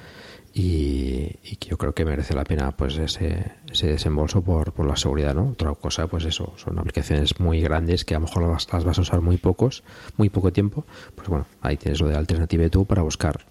y, 0.54 1.36
y 1.42 1.56
que 1.56 1.68
yo 1.70 1.78
creo 1.78 1.94
que 1.94 2.04
merece 2.04 2.34
la 2.34 2.44
pena 2.44 2.72
pues 2.72 2.96
ese, 2.98 3.52
ese 3.70 3.86
desembolso 3.88 4.42
por, 4.42 4.72
por 4.72 4.86
la 4.86 4.96
seguridad 4.96 5.34
no 5.34 5.50
otra 5.50 5.74
cosa 5.74 6.06
pues 6.06 6.24
eso 6.24 6.54
son 6.56 6.78
aplicaciones 6.78 7.38
muy 7.38 7.60
grandes 7.60 8.04
que 8.04 8.14
a 8.14 8.18
lo 8.18 8.26
mejor 8.26 8.48
las, 8.50 8.72
las 8.72 8.84
vas 8.84 8.98
a 8.98 9.02
usar 9.02 9.20
muy 9.20 9.36
pocos 9.36 9.84
muy 10.16 10.30
poco 10.30 10.52
tiempo 10.52 10.84
pues 11.14 11.28
bueno 11.28 11.46
ahí 11.60 11.76
tienes 11.76 12.00
lo 12.00 12.08
de 12.08 12.16
Alternative 12.16 12.70
tú 12.70 12.84
para 12.84 13.02
buscar 13.02 13.44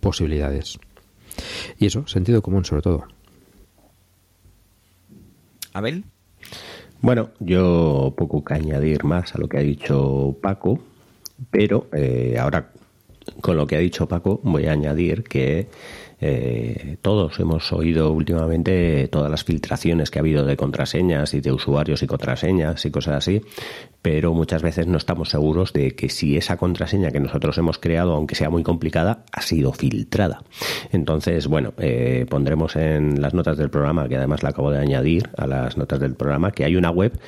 posibilidades. 0.00 0.78
Y 1.78 1.86
eso 1.86 2.06
sentido 2.06 2.42
común 2.42 2.64
sobre 2.64 2.82
todo. 2.82 3.04
Abel. 5.72 6.04
Bueno, 7.00 7.30
yo 7.38 8.12
poco 8.16 8.44
que 8.44 8.54
añadir 8.54 9.04
más 9.04 9.34
a 9.34 9.38
lo 9.38 9.48
que 9.48 9.58
ha 9.58 9.62
dicho 9.62 10.36
Paco, 10.42 10.80
pero 11.50 11.88
eh, 11.92 12.36
ahora 12.38 12.72
con 13.40 13.56
lo 13.56 13.66
que 13.66 13.76
ha 13.76 13.78
dicho 13.78 14.08
Paco 14.08 14.40
voy 14.42 14.66
a 14.66 14.72
añadir 14.72 15.22
que 15.22 15.68
eh, 16.20 16.96
todos 17.02 17.38
hemos 17.40 17.72
oído 17.72 18.12
últimamente 18.12 19.08
todas 19.08 19.30
las 19.30 19.44
filtraciones 19.44 20.10
que 20.10 20.18
ha 20.18 20.22
habido 20.22 20.44
de 20.44 20.56
contraseñas 20.56 21.34
y 21.34 21.40
de 21.40 21.52
usuarios 21.52 22.02
y 22.02 22.06
contraseñas 22.06 22.84
y 22.84 22.90
cosas 22.90 23.16
así, 23.16 23.42
pero 24.02 24.34
muchas 24.34 24.62
veces 24.62 24.86
no 24.86 24.98
estamos 24.98 25.30
seguros 25.30 25.72
de 25.72 25.92
que 25.92 26.08
si 26.08 26.36
esa 26.36 26.56
contraseña 26.56 27.10
que 27.10 27.20
nosotros 27.20 27.56
hemos 27.58 27.78
creado, 27.78 28.14
aunque 28.14 28.34
sea 28.34 28.50
muy 28.50 28.62
complicada, 28.62 29.24
ha 29.32 29.42
sido 29.42 29.72
filtrada. 29.72 30.42
Entonces, 30.92 31.46
bueno, 31.46 31.72
eh, 31.78 32.26
pondremos 32.28 32.76
en 32.76 33.20
las 33.20 33.34
notas 33.34 33.56
del 33.56 33.70
programa, 33.70 34.08
que 34.08 34.16
además 34.16 34.42
la 34.42 34.50
acabo 34.50 34.70
de 34.70 34.78
añadir 34.78 35.30
a 35.36 35.46
las 35.46 35.76
notas 35.76 36.00
del 36.00 36.14
programa, 36.14 36.50
que 36.52 36.64
hay 36.64 36.76
una 36.76 36.90
web 36.90 37.18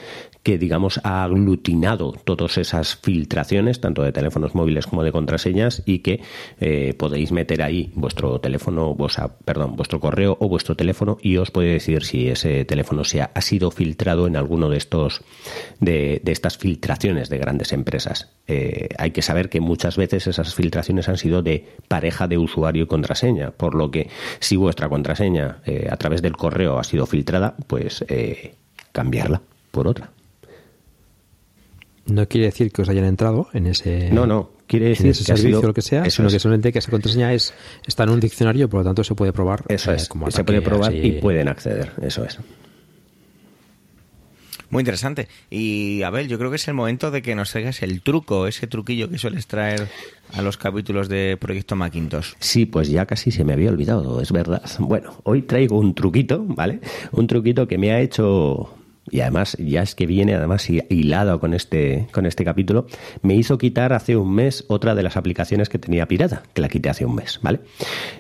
que, 0.43 0.59
digamos, 0.59 1.01
ha 1.05 1.23
aglutinado 1.25 2.13
todas 2.25 2.59
esas 2.59 2.97
filtraciones, 2.97 3.81
tanto 3.81 4.03
de 4.03 4.13
teléfonos 4.13 4.55
móviles 4.55 4.87
como 4.87 5.05
de 5.05 5.13
contraseñas, 5.13 5.83
y 5.87 6.01
que 6.01 6.21
eh, 6.61 6.95
podéis 6.99 7.33
meter 7.33 7.63
ahí 7.63 7.93
vuestro 7.95 8.41
teléfono, 8.41 8.95
vuestra, 8.95 9.29
perdón, 9.29 9.77
vuestro 9.77 10.01
correo 10.01 10.37
o 10.41 10.49
vuestro 10.49 10.75
teléfono 10.75 11.19
y 11.23 11.37
os 11.37 11.51
puede 11.51 11.73
decir 11.73 12.05
si 12.05 12.29
ese 12.29 12.65
teléfono 12.65 13.05
se 13.05 13.23
ha, 13.23 13.31
sido 13.43 13.71
filtrado 13.73 14.29
en 14.29 14.37
alguno 14.37 14.69
de 14.69 14.77
estos 14.77 15.23
de, 15.81 16.21
de 16.23 16.33
estas 16.33 16.59
filtraciones 16.59 17.29
de 17.29 17.39
grandes 17.39 17.73
empresas. 17.73 18.31
Eh, 18.47 18.89
hay 18.99 19.11
que 19.11 19.23
saber 19.23 19.49
que 19.49 19.61
muchas 19.61 19.97
veces 19.97 20.27
esas 20.27 20.55
filtraciones 20.55 21.09
han 21.09 21.17
sido 21.17 21.43
de 21.43 21.67
pareja 21.89 22.29
de 22.29 22.39
usuario 22.39 22.85
y 22.85 22.87
contraseña, 22.87 23.51
por 23.51 23.75
lo 23.75 23.91
que 23.91 24.09
si 24.41 24.57
vuestra 24.57 24.89
contraseña 24.89 25.59
eh, 25.65 25.89
a 25.91 25.97
través 25.97 26.23
del 26.23 26.37
correo 26.37 26.79
ha 26.79 26.85
sido 26.85 27.07
filtrada, 27.07 27.57
pues 27.67 28.05
eh, 28.09 28.55
cambiarla 28.93 29.43
por 29.71 29.89
otra. 29.89 30.11
No 32.13 32.27
quiere 32.29 32.47
decir 32.47 32.71
que 32.73 32.83
os 32.83 32.89
hayan 32.89 33.05
entrado 33.05 33.49
en 33.53 33.67
ese 33.67 34.11
No, 34.13 34.27
no, 34.27 34.51
quiere 34.67 34.89
decir 34.89 35.07
en 35.07 35.11
ese 35.13 35.25
que 35.25 35.33
ha 35.33 35.37
servicio 35.37 35.59
sido- 35.59 35.61
o 35.61 35.67
lo 35.69 35.75
que 35.75 35.83
sea, 35.83 36.03
eso 36.05 36.17
sino 36.17 36.29
es. 36.29 36.35
que 36.35 36.41
solamente 36.41 36.73
que 36.73 36.79
esa 36.79 36.91
contraseña 36.91 37.33
es, 37.33 37.53
está 37.87 38.05
en 38.05 38.11
un 38.11 38.21
diccionario, 38.21 38.69
por 38.69 38.81
lo 38.81 38.85
tanto 38.85 39.03
se 39.05 39.15
puede 39.15 39.33
probar. 39.33 39.65
Eso 39.69 39.93
eh, 39.93 39.97
es, 39.97 40.09
como 40.09 40.31
se 40.31 40.45
puede 40.45 40.63
probar 40.63 40.91
así. 40.91 40.99
y 40.99 41.13
pueden 41.21 41.49
acceder, 41.49 41.93
eso 42.03 42.25
es. 42.25 42.39
Muy 44.71 44.81
interesante. 44.81 45.29
Y 45.51 46.01
Abel, 46.03 46.29
yo 46.29 46.39
creo 46.39 46.49
que 46.49 46.57
es 46.57 46.67
el 46.67 46.73
momento 46.73 47.11
de 47.11 47.21
que 47.21 47.35
nos 47.35 47.51
traigas 47.51 47.83
el 47.83 48.01
truco, 48.01 48.47
ese 48.47 48.67
truquillo 48.67 49.11
que 49.11 49.19
sueles 49.19 49.47
traer 49.47 49.87
a 50.33 50.41
los 50.41 50.57
capítulos 50.57 51.11
de 51.11 51.37
Proyecto 51.39 51.77
Macintosh. 51.77 52.33
Sí, 52.39 52.65
pues 52.65 52.89
ya 52.89 53.05
casi 53.05 53.31
se 53.31 53.45
me 53.45 53.53
había 53.53 53.69
olvidado, 53.69 54.23
es 54.23 54.33
verdad. 54.33 54.63
Bueno, 54.79 55.13
hoy 55.25 55.43
traigo 55.43 55.79
un 55.79 55.95
truquito, 55.95 56.43
¿vale? 56.49 56.81
Un 57.13 57.27
truquito 57.27 57.69
que 57.69 57.77
me 57.77 57.93
ha 57.93 58.01
hecho 58.01 58.75
y 59.11 59.21
además 59.21 59.57
ya 59.59 59.83
es 59.83 59.95
que 59.95 60.07
viene 60.07 60.35
además 60.35 60.69
hi- 60.71 60.85
hilado 60.89 61.41
con 61.41 61.55
este 61.55 62.07
con 62.13 62.25
este 62.25 62.45
capítulo, 62.45 62.87
me 63.23 63.35
hizo 63.35 63.59
quitar 63.59 63.93
hace 63.93 64.17
un 64.17 64.33
mes 64.35 64.65
otra 64.69 64.95
de 64.95 65.03
las 65.03 65.17
aplicaciones 65.17 65.69
que 65.69 65.79
tenía 65.79 66.07
pirata, 66.07 66.43
que 66.55 66.61
la 66.63 66.69
quité 66.69 66.89
hace 66.89 67.05
un 67.05 67.17
mes, 67.17 67.41
¿vale? 67.43 67.61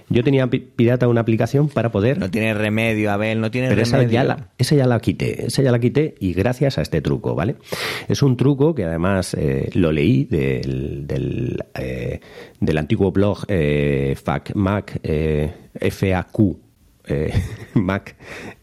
Yo 0.09 0.25
tenía 0.25 0.47
pi- 0.49 0.59
pirata 0.61 1.07
una 1.09 1.21
aplicación 1.21 1.69
para 1.69 1.93
poder 1.93 2.19
No 2.19 2.31
tiene 2.31 2.53
remedio, 2.55 3.13
Abel, 3.13 3.41
no 3.41 3.51
tiene 3.51 3.69
pero 3.69 3.83
esa 3.83 3.97
remedio. 3.99 4.15
ya, 4.15 4.25
la, 4.25 4.49
esa 4.59 4.75
ya 4.75 4.87
la 4.87 4.99
quité, 5.01 5.47
esa 5.47 5.63
ya 5.63 5.71
la 5.71 5.79
quité 5.79 6.15
y 6.19 6.33
gracias 6.35 6.79
a 6.79 6.83
este 6.83 7.01
truco, 7.01 7.35
¿vale? 7.35 7.57
Es 8.09 8.23
un 8.23 8.37
truco 8.37 8.75
que 8.75 8.85
además 8.85 9.35
eh, 9.35 9.71
lo 9.75 9.93
leí 9.93 10.25
del, 10.25 11.07
del, 11.07 11.59
eh, 11.79 12.21
del 12.61 12.79
antiguo 12.79 13.13
blog 13.13 13.45
eh, 13.49 14.17
FAQ, 14.23 14.51
eh, 15.05 15.53
FAQ, 15.91 16.57
eh, 17.07 17.33
Mac, 17.75 18.17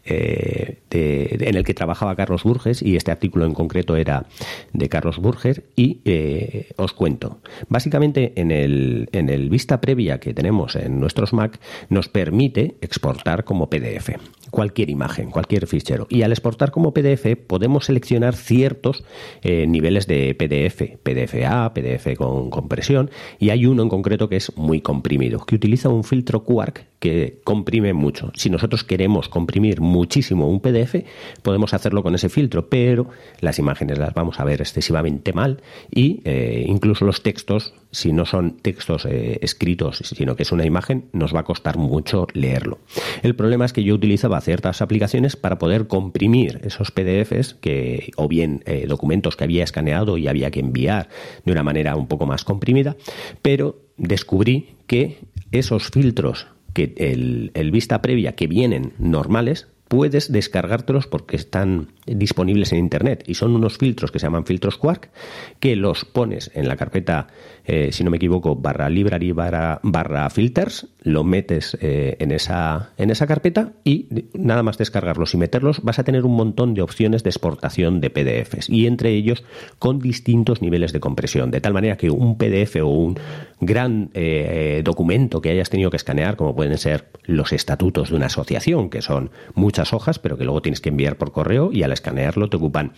eh, 0.04 0.78
en 0.90 1.56
el 1.56 1.64
que 1.64 1.74
trabajaba 1.74 2.16
Carlos 2.16 2.42
Burges 2.42 2.82
y 2.82 2.96
este 2.96 3.10
artículo 3.10 3.44
en 3.44 3.54
concreto 3.54 3.96
era 3.96 4.26
de 4.72 4.88
Carlos 4.88 5.18
Burges 5.18 5.62
y 5.76 6.00
eh, 6.04 6.70
os 6.76 6.92
cuento. 6.92 7.38
Básicamente 7.68 8.32
en 8.36 8.50
el, 8.50 9.08
en 9.12 9.28
el 9.28 9.50
vista 9.50 9.80
previa 9.80 10.18
que 10.18 10.34
tenemos 10.34 10.76
en 10.76 11.00
nuestros 11.00 11.32
Mac 11.32 11.60
nos 11.88 12.08
permite 12.08 12.76
exportar 12.80 13.44
como 13.44 13.68
PDF 13.68 14.10
cualquier 14.50 14.90
imagen, 14.90 15.30
cualquier 15.30 15.66
fichero. 15.66 16.06
Y 16.08 16.22
al 16.22 16.32
exportar 16.32 16.70
como 16.70 16.92
PDF 16.92 17.36
podemos 17.46 17.86
seleccionar 17.86 18.34
ciertos 18.34 19.04
eh, 19.42 19.66
niveles 19.66 20.06
de 20.06 20.34
PDF, 20.34 20.98
PDF-A, 21.02 21.72
PDF 21.74 22.16
con 22.16 22.50
compresión, 22.50 23.10
y 23.38 23.50
hay 23.50 23.66
uno 23.66 23.82
en 23.82 23.88
concreto 23.88 24.28
que 24.28 24.36
es 24.36 24.56
muy 24.56 24.80
comprimido, 24.80 25.44
que 25.46 25.54
utiliza 25.54 25.88
un 25.88 26.04
filtro 26.04 26.44
Quark 26.44 26.86
que 26.98 27.40
comprime 27.44 27.94
mucho. 27.94 28.30
Si 28.34 28.50
nosotros 28.50 28.84
queremos 28.84 29.28
comprimir 29.28 29.80
muchísimo 29.80 30.48
un 30.48 30.60
PDF, 30.60 30.96
podemos 31.42 31.72
hacerlo 31.72 32.02
con 32.02 32.14
ese 32.14 32.28
filtro, 32.28 32.68
pero 32.68 33.08
las 33.40 33.58
imágenes 33.58 33.98
las 33.98 34.12
vamos 34.14 34.38
a 34.38 34.44
ver 34.44 34.60
excesivamente 34.60 35.32
mal 35.32 35.62
y 35.90 36.20
eh, 36.24 36.64
incluso 36.66 37.04
los 37.04 37.22
textos, 37.22 37.74
si 37.90 38.12
no 38.12 38.26
son 38.26 38.56
textos 38.58 39.04
eh, 39.04 39.38
escritos, 39.42 39.98
sino 40.04 40.36
que 40.36 40.42
es 40.42 40.52
una 40.52 40.64
imagen, 40.64 41.06
nos 41.12 41.34
va 41.34 41.40
a 41.40 41.44
costar 41.44 41.76
mucho 41.76 42.26
leerlo. 42.34 42.78
El 43.22 43.34
problema 43.34 43.64
es 43.64 43.72
que 43.72 43.82
yo 43.82 43.94
utilizaba 43.94 44.40
ciertas 44.40 44.82
aplicaciones 44.82 45.36
para 45.36 45.58
poder 45.58 45.86
comprimir 45.86 46.60
esos 46.64 46.90
PDFs 46.90 47.54
que, 47.54 48.12
o 48.16 48.28
bien 48.28 48.62
eh, 48.66 48.86
documentos 48.86 49.36
que 49.36 49.44
había 49.44 49.64
escaneado 49.64 50.18
y 50.18 50.28
había 50.28 50.50
que 50.50 50.60
enviar 50.60 51.08
de 51.44 51.52
una 51.52 51.62
manera 51.62 51.96
un 51.96 52.06
poco 52.06 52.26
más 52.26 52.44
comprimida, 52.44 52.96
pero 53.42 53.80
descubrí 53.96 54.76
que 54.86 55.18
esos 55.52 55.90
filtros 55.90 56.46
que 56.74 56.94
el, 56.96 57.50
el 57.54 57.70
vista 57.72 58.00
previa 58.00 58.36
que 58.36 58.46
vienen 58.46 58.92
normales 58.98 59.66
puedes 59.90 60.30
descargártelos 60.30 61.08
porque 61.08 61.34
están 61.34 61.88
disponibles 62.06 62.70
en 62.70 62.78
internet 62.78 63.24
y 63.26 63.34
son 63.34 63.56
unos 63.56 63.76
filtros 63.76 64.12
que 64.12 64.20
se 64.20 64.26
llaman 64.26 64.46
filtros 64.46 64.76
Quark 64.76 65.10
que 65.58 65.74
los 65.74 66.04
pones 66.04 66.52
en 66.54 66.68
la 66.68 66.76
carpeta 66.76 67.26
eh, 67.64 67.90
si 67.90 68.04
no 68.04 68.10
me 68.10 68.18
equivoco 68.18 68.54
barra 68.54 68.88
library 68.88 69.32
barra, 69.32 69.80
barra 69.82 70.30
filters 70.30 70.86
lo 71.02 71.24
metes 71.24 71.76
eh, 71.80 72.16
en 72.20 72.30
esa 72.30 72.90
en 72.98 73.10
esa 73.10 73.26
carpeta 73.26 73.72
y 73.82 74.06
nada 74.32 74.62
más 74.62 74.78
descargarlos 74.78 75.34
y 75.34 75.38
meterlos 75.38 75.82
vas 75.82 75.98
a 75.98 76.04
tener 76.04 76.24
un 76.24 76.36
montón 76.36 76.74
de 76.74 76.82
opciones 76.82 77.24
de 77.24 77.30
exportación 77.30 78.00
de 78.00 78.10
PDFs 78.10 78.68
y 78.68 78.86
entre 78.86 79.10
ellos 79.10 79.42
con 79.78 79.98
distintos 79.98 80.62
niveles 80.62 80.92
de 80.92 81.00
compresión. 81.00 81.50
De 81.50 81.60
tal 81.60 81.72
manera 81.72 81.96
que 81.96 82.10
un 82.10 82.38
PDF 82.38 82.76
o 82.82 82.86
un 82.86 83.18
gran 83.60 84.10
eh, 84.14 84.82
documento 84.84 85.40
que 85.40 85.50
hayas 85.50 85.70
tenido 85.70 85.90
que 85.90 85.96
escanear 85.96 86.36
como 86.36 86.54
pueden 86.54 86.78
ser 86.78 87.08
los 87.24 87.52
estatutos 87.52 88.10
de 88.10 88.16
una 88.16 88.26
asociación 88.26 88.90
que 88.90 89.02
son 89.02 89.30
muchas 89.54 89.79
hojas, 89.92 90.18
pero 90.18 90.36
que 90.36 90.44
luego 90.44 90.62
tienes 90.62 90.80
que 90.80 90.90
enviar 90.90 91.16
por 91.16 91.32
correo 91.32 91.70
y 91.72 91.82
al 91.82 91.92
escanearlo 91.92 92.48
te 92.48 92.56
ocupan 92.56 92.92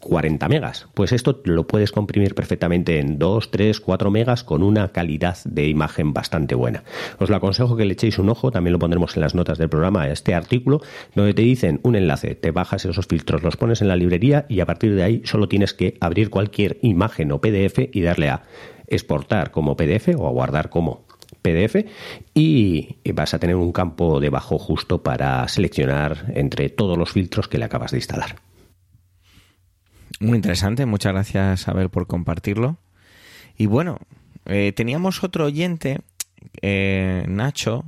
40 0.00 0.48
megas. 0.48 0.88
Pues 0.94 1.12
esto 1.12 1.40
lo 1.44 1.66
puedes 1.66 1.92
comprimir 1.92 2.34
perfectamente 2.34 2.98
en 2.98 3.18
2, 3.18 3.50
3, 3.50 3.80
4 3.80 4.10
megas 4.10 4.44
con 4.44 4.62
una 4.62 4.88
calidad 4.88 5.38
de 5.44 5.68
imagen 5.68 6.12
bastante 6.12 6.54
buena. 6.54 6.84
Os 7.18 7.30
lo 7.30 7.36
aconsejo 7.36 7.76
que 7.76 7.84
le 7.84 7.94
echéis 7.94 8.18
un 8.18 8.28
ojo, 8.28 8.50
también 8.50 8.72
lo 8.72 8.78
pondremos 8.78 9.16
en 9.16 9.22
las 9.22 9.34
notas 9.34 9.58
del 9.58 9.68
programa 9.68 10.02
a 10.02 10.10
este 10.10 10.34
artículo, 10.34 10.80
donde 11.14 11.34
te 11.34 11.42
dicen 11.42 11.80
un 11.82 11.96
enlace, 11.96 12.34
te 12.34 12.50
bajas 12.50 12.84
esos 12.84 13.06
filtros, 13.06 13.42
los 13.42 13.56
pones 13.56 13.82
en 13.82 13.88
la 13.88 13.96
librería 13.96 14.46
y 14.48 14.60
a 14.60 14.66
partir 14.66 14.94
de 14.94 15.02
ahí 15.02 15.22
solo 15.24 15.48
tienes 15.48 15.74
que 15.74 15.96
abrir 16.00 16.30
cualquier 16.30 16.78
imagen 16.82 17.32
o 17.32 17.40
PDF 17.40 17.78
y 17.92 18.02
darle 18.02 18.28
a 18.30 18.42
exportar 18.86 19.50
como 19.50 19.76
PDF 19.76 20.08
o 20.16 20.26
a 20.26 20.30
guardar 20.30 20.70
como 20.70 21.07
PDF 21.42 21.86
y 22.34 22.96
vas 23.12 23.34
a 23.34 23.38
tener 23.38 23.56
un 23.56 23.72
campo 23.72 24.20
debajo 24.20 24.58
justo 24.58 25.02
para 25.02 25.46
seleccionar 25.48 26.32
entre 26.34 26.68
todos 26.68 26.98
los 26.98 27.10
filtros 27.10 27.48
que 27.48 27.58
le 27.58 27.64
acabas 27.64 27.92
de 27.92 27.98
instalar. 27.98 28.36
Muy 30.20 30.36
interesante, 30.36 30.84
muchas 30.84 31.12
gracias, 31.12 31.68
Abel, 31.68 31.90
por 31.90 32.06
compartirlo. 32.06 32.78
Y 33.56 33.66
bueno, 33.66 33.98
eh, 34.46 34.72
teníamos 34.72 35.22
otro 35.22 35.46
oyente, 35.46 36.00
eh, 36.60 37.24
Nacho, 37.28 37.84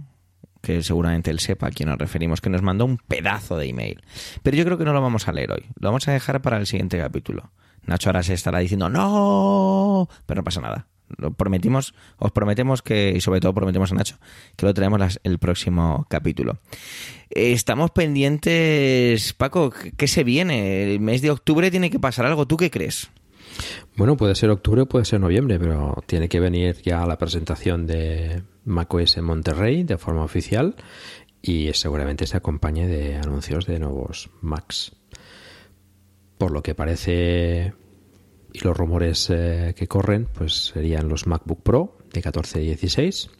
que 0.62 0.82
seguramente 0.82 1.31
él 1.31 1.40
sepa 1.40 1.68
a 1.68 1.70
quién 1.70 1.89
nos 1.89 1.98
referimos, 1.98 2.40
que 2.40 2.51
nos 2.51 2.62
mandó 2.62 2.85
un 2.85 2.98
pedazo 2.98 3.56
de 3.56 3.68
email. 3.68 4.02
Pero 4.43 4.56
yo 4.56 4.64
creo 4.64 4.78
que 4.78 4.85
no 4.85 4.93
lo 4.93 5.02
vamos 5.02 5.27
a 5.27 5.32
leer 5.32 5.51
hoy, 5.51 5.64
lo 5.81 5.89
vamos 5.89 6.06
a 6.06 6.12
dejar 6.12 6.40
para 6.40 6.59
el 6.59 6.66
siguiente 6.66 6.98
capítulo. 6.98 7.51
Nacho 7.86 8.10
ahora 8.10 8.22
se 8.22 8.35
estará 8.35 8.59
diciendo 8.59 8.89
¡No! 8.89 10.09
Pero 10.27 10.40
no 10.40 10.44
pasa 10.44 10.60
nada. 10.60 10.86
Lo 11.16 11.32
prometimos, 11.32 11.95
os 12.19 12.32
prometemos 12.32 12.82
que, 12.82 13.12
y 13.16 13.20
sobre 13.20 13.41
todo 13.41 13.55
prometemos 13.55 13.93
a 13.93 13.95
Nacho, 13.95 14.19
que 14.57 14.66
lo 14.66 14.74
traemos 14.74 15.20
el 15.23 15.39
próximo 15.39 16.07
capítulo. 16.09 16.59
Estamos 17.31 17.91
pendientes, 17.91 19.32
Paco, 19.35 19.73
¿qué 19.97 20.07
se 20.07 20.24
viene? 20.24 20.93
El 20.95 21.01
mes 21.01 21.23
de 21.23 21.31
octubre 21.31 21.70
tiene 21.70 21.91
que 21.91 22.01
pasar 22.01 22.27
algo, 22.27 22.47
¿tú 22.47 22.57
qué 22.57 22.70
crees? 22.70 23.11
Bueno, 23.97 24.16
puede 24.16 24.35
ser 24.35 24.51
octubre, 24.51 24.87
puede 24.87 25.05
ser 25.05 25.20
noviembre, 25.20 25.59
pero 25.59 26.03
tiene 26.07 26.28
que 26.28 26.41
venir 26.41 26.77
ya 26.82 27.05
la 27.07 27.19
presentación 27.19 27.87
de 27.87 28.43
macOS 28.65 29.16
en 29.16 29.24
Monterrey 29.24 29.82
de 29.85 29.99
forma 29.99 30.23
oficial 30.23 30.77
y 31.43 31.73
seguramente 31.74 32.27
se 32.27 32.37
acompañe 32.37 32.87
de 32.87 33.16
anuncios 33.16 33.66
de 33.66 33.78
nuevos 33.78 34.31
Macs. 34.41 34.93
Por 36.39 36.53
lo 36.53 36.62
que 36.62 36.74
parece 36.74 37.74
y 38.52 38.60
los 38.60 38.77
rumores 38.77 39.28
eh, 39.31 39.74
que 39.77 39.89
corren, 39.89 40.28
pues 40.32 40.66
serían 40.66 41.09
los 41.09 41.27
MacBook 41.27 41.62
Pro 41.62 41.98
de 42.12 42.22
14 42.22 42.62
y 42.62 42.66
16 42.66 43.31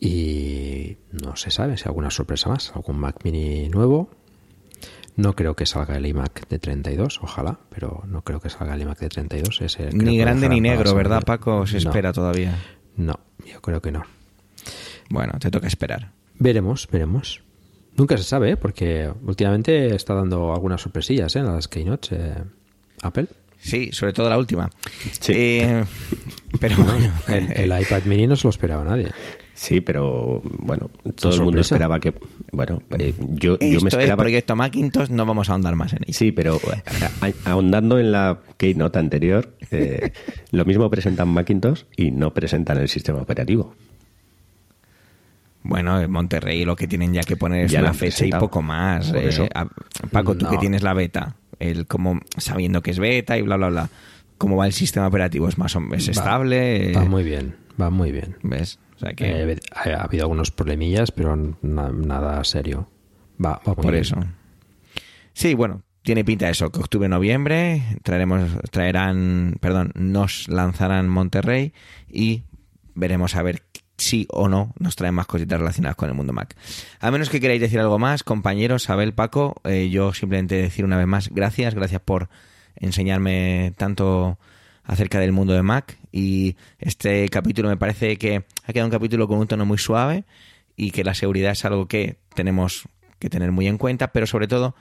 y 0.00 0.96
no 1.12 1.36
se 1.36 1.50
sabe 1.50 1.76
si 1.76 1.84
alguna 1.86 2.10
sorpresa 2.10 2.48
más, 2.48 2.72
algún 2.74 2.98
Mac 2.98 3.18
Mini 3.24 3.68
nuevo. 3.68 4.10
No 5.16 5.34
creo 5.36 5.54
que 5.54 5.66
salga 5.66 5.96
el 5.96 6.06
iMac 6.06 6.48
de 6.48 6.58
32, 6.58 7.20
ojalá, 7.22 7.58
pero 7.68 8.02
no 8.06 8.22
creo 8.22 8.40
que 8.40 8.48
salga 8.48 8.74
el 8.74 8.80
iMac 8.82 8.98
de 9.00 9.08
32. 9.10 9.60
Ese 9.60 9.90
Ni 9.92 10.16
grande 10.16 10.48
ni 10.48 10.60
negro, 10.60 10.94
¿verdad. 10.94 11.22
Paco? 11.22 11.66
Se 11.66 11.80
No, 11.80 11.90
espera 11.90 12.12
todavía. 12.12 12.56
No, 12.96 13.20
yo 13.44 13.60
creo 13.60 13.82
que 13.82 13.92
no. 13.92 14.04
Bueno, 15.10 15.34
te 15.38 15.50
toca 15.50 15.66
esperar. 15.66 16.12
Veremos, 16.38 16.88
veremos. 16.90 17.42
Nunca 17.96 18.16
se 18.16 18.22
sabe, 18.22 18.52
¿eh? 18.52 18.56
porque 18.56 19.12
últimamente 19.22 19.94
está 19.94 20.14
dando 20.14 20.54
algunas 20.54 20.80
sorpresillas 20.80 21.36
¿eh? 21.36 21.40
en 21.40 21.46
las 21.46 21.68
keynotes 21.68 22.12
eh, 22.12 22.44
Apple. 23.02 23.26
Sí, 23.60 23.90
sobre 23.92 24.12
todo 24.12 24.28
la 24.30 24.38
última. 24.38 24.70
Sí. 25.20 25.32
Eh, 25.36 25.84
pero 26.60 26.76
bueno, 26.78 27.12
El, 27.28 27.52
el 27.72 27.80
iPad 27.82 28.02
mini 28.04 28.26
no 28.26 28.34
se 28.36 28.44
lo 28.44 28.50
esperaba 28.50 28.82
nadie. 28.84 29.08
Sí, 29.54 29.82
pero 29.82 30.40
bueno, 30.42 30.90
todo 31.14 31.34
el 31.34 31.42
mundo 31.42 31.60
esperaba 31.60 32.00
que. 32.00 32.14
Bueno, 32.50 32.80
eh, 32.98 33.12
yo, 33.18 33.58
yo 33.58 33.80
me 33.82 33.88
es 33.88 33.94
esperaba. 33.94 34.22
Proyecto 34.22 34.56
Macintosh, 34.56 35.10
no 35.10 35.26
vamos 35.26 35.50
a 35.50 35.52
ahondar 35.52 35.76
más 35.76 35.92
en 35.92 35.98
ello. 36.04 36.14
Sí, 36.14 36.32
pero 36.32 36.56
eh, 36.56 37.32
ahondando 37.44 37.98
en 37.98 38.10
la 38.12 38.40
keynote 38.56 38.98
anterior, 38.98 39.54
eh, 39.70 40.12
lo 40.52 40.64
mismo 40.64 40.88
presentan 40.88 41.28
Macintosh 41.28 41.82
y 41.96 42.10
no 42.10 42.32
presentan 42.32 42.78
el 42.78 42.88
sistema 42.88 43.20
operativo. 43.20 43.74
Bueno, 45.62 46.00
en 46.00 46.10
Monterrey 46.10 46.64
lo 46.64 46.74
que 46.74 46.88
tienen 46.88 47.12
ya 47.12 47.20
que 47.20 47.36
poner 47.36 47.66
es 47.66 47.72
Ya 47.72 47.80
una 47.80 47.92
fecha 47.92 48.24
y 48.24 48.30
poco 48.30 48.62
más. 48.62 49.08
Por 49.08 49.18
Eh, 49.18 49.28
eso. 49.28 49.46
a- 49.54 49.68
Paco, 50.10 50.34
tú 50.34 50.46
No. 50.46 50.50
que 50.52 50.56
tienes 50.58 50.82
la 50.82 50.94
beta, 50.94 51.36
el 51.60 51.86
como 51.86 52.20
sabiendo 52.36 52.82
que 52.82 52.90
es 52.90 52.98
beta 52.98 53.38
y 53.38 53.42
bla, 53.42 53.56
bla, 53.56 53.68
bla. 53.68 53.88
¿Cómo 54.38 54.56
va 54.56 54.66
el 54.66 54.72
sistema 54.72 55.06
operativo? 55.06 55.48
¿Es 55.48 55.58
más 55.58 55.76
o 55.76 55.80
Va- 56.08 56.12
estable? 56.12 56.92
Va 56.96 57.04
muy 57.04 57.22
bien, 57.22 57.54
va 57.80 57.90
muy 57.90 58.10
bien. 58.10 58.36
¿Ves? 58.42 58.78
O 58.96 58.98
sea 58.98 59.12
que 59.14 59.30
Eh, 59.30 59.56
ha, 59.74 59.88
ha 59.90 60.02
habido 60.04 60.24
algunos 60.24 60.50
problemillas, 60.50 61.10
pero 61.12 61.36
na- 61.62 61.90
nada 61.92 62.42
serio. 62.44 62.88
Va, 63.42 63.52
va 63.52 63.60
muy 63.66 63.74
por 63.76 63.92
bien. 63.92 64.02
eso. 64.02 64.16
Sí, 65.32 65.54
bueno, 65.54 65.82
tiene 66.02 66.24
pinta 66.24 66.48
eso, 66.50 66.70
que 66.70 66.80
octubre, 66.80 67.08
noviembre 67.08 67.82
traeremos, 68.02 68.42
traerán, 68.70 69.56
perdón, 69.60 69.92
nos 69.94 70.48
lanzarán 70.48 71.08
Monterrey 71.08 71.72
y 72.10 72.42
veremos 72.94 73.36
a 73.36 73.42
ver 73.42 73.62
si 74.00 74.26
o 74.30 74.48
no 74.48 74.72
nos 74.78 74.96
traen 74.96 75.14
más 75.14 75.26
cositas 75.26 75.58
relacionadas 75.58 75.96
con 75.96 76.08
el 76.08 76.14
mundo 76.14 76.32
Mac. 76.32 76.56
A 77.00 77.10
menos 77.10 77.28
que 77.28 77.40
queráis 77.40 77.60
decir 77.60 77.78
algo 77.78 77.98
más, 77.98 78.22
compañeros, 78.22 78.90
Abel, 78.90 79.12
Paco, 79.12 79.60
eh, 79.64 79.90
yo 79.90 80.12
simplemente 80.12 80.56
decir 80.56 80.84
una 80.84 80.96
vez 80.96 81.06
más 81.06 81.28
gracias, 81.28 81.74
gracias 81.74 82.00
por 82.00 82.28
enseñarme 82.76 83.72
tanto 83.76 84.38
acerca 84.84 85.20
del 85.20 85.32
mundo 85.32 85.52
de 85.52 85.62
Mac 85.62 85.98
y 86.10 86.56
este 86.78 87.28
capítulo 87.28 87.68
me 87.68 87.76
parece 87.76 88.16
que 88.16 88.44
ha 88.64 88.72
quedado 88.72 88.86
un 88.86 88.92
capítulo 88.92 89.28
con 89.28 89.38
un 89.38 89.46
tono 89.46 89.64
muy 89.66 89.78
suave 89.78 90.24
y 90.76 90.90
que 90.90 91.04
la 91.04 91.14
seguridad 91.14 91.52
es 91.52 91.64
algo 91.64 91.86
que 91.86 92.16
tenemos 92.34 92.84
que 93.18 93.28
tener 93.28 93.52
muy 93.52 93.68
en 93.68 93.78
cuenta, 93.78 94.12
pero 94.12 94.26
sobre 94.26 94.48
todo 94.48 94.74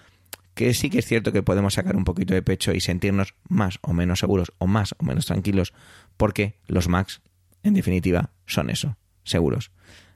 que 0.54 0.74
sí 0.74 0.90
que 0.90 1.00
es 1.00 1.06
cierto 1.06 1.32
que 1.32 1.44
podemos 1.44 1.76
sacar 1.76 1.96
un 1.96 2.04
poquito 2.04 2.34
de 2.34 2.42
pecho 2.42 2.74
y 2.74 2.82
sentirnos 2.82 3.36
más 3.48 3.80
o 3.82 3.94
menos 3.94 4.20
seguros 4.20 4.52
o 4.58 4.68
más 4.68 4.96
o 4.98 5.04
menos 5.04 5.26
tranquilos 5.26 5.74
porque 6.18 6.56
los 6.68 6.88
Macs, 6.88 7.22
en 7.64 7.74
definitiva, 7.74 8.32
son 8.46 8.70
eso, 8.70 8.98
seguros. 9.24 9.72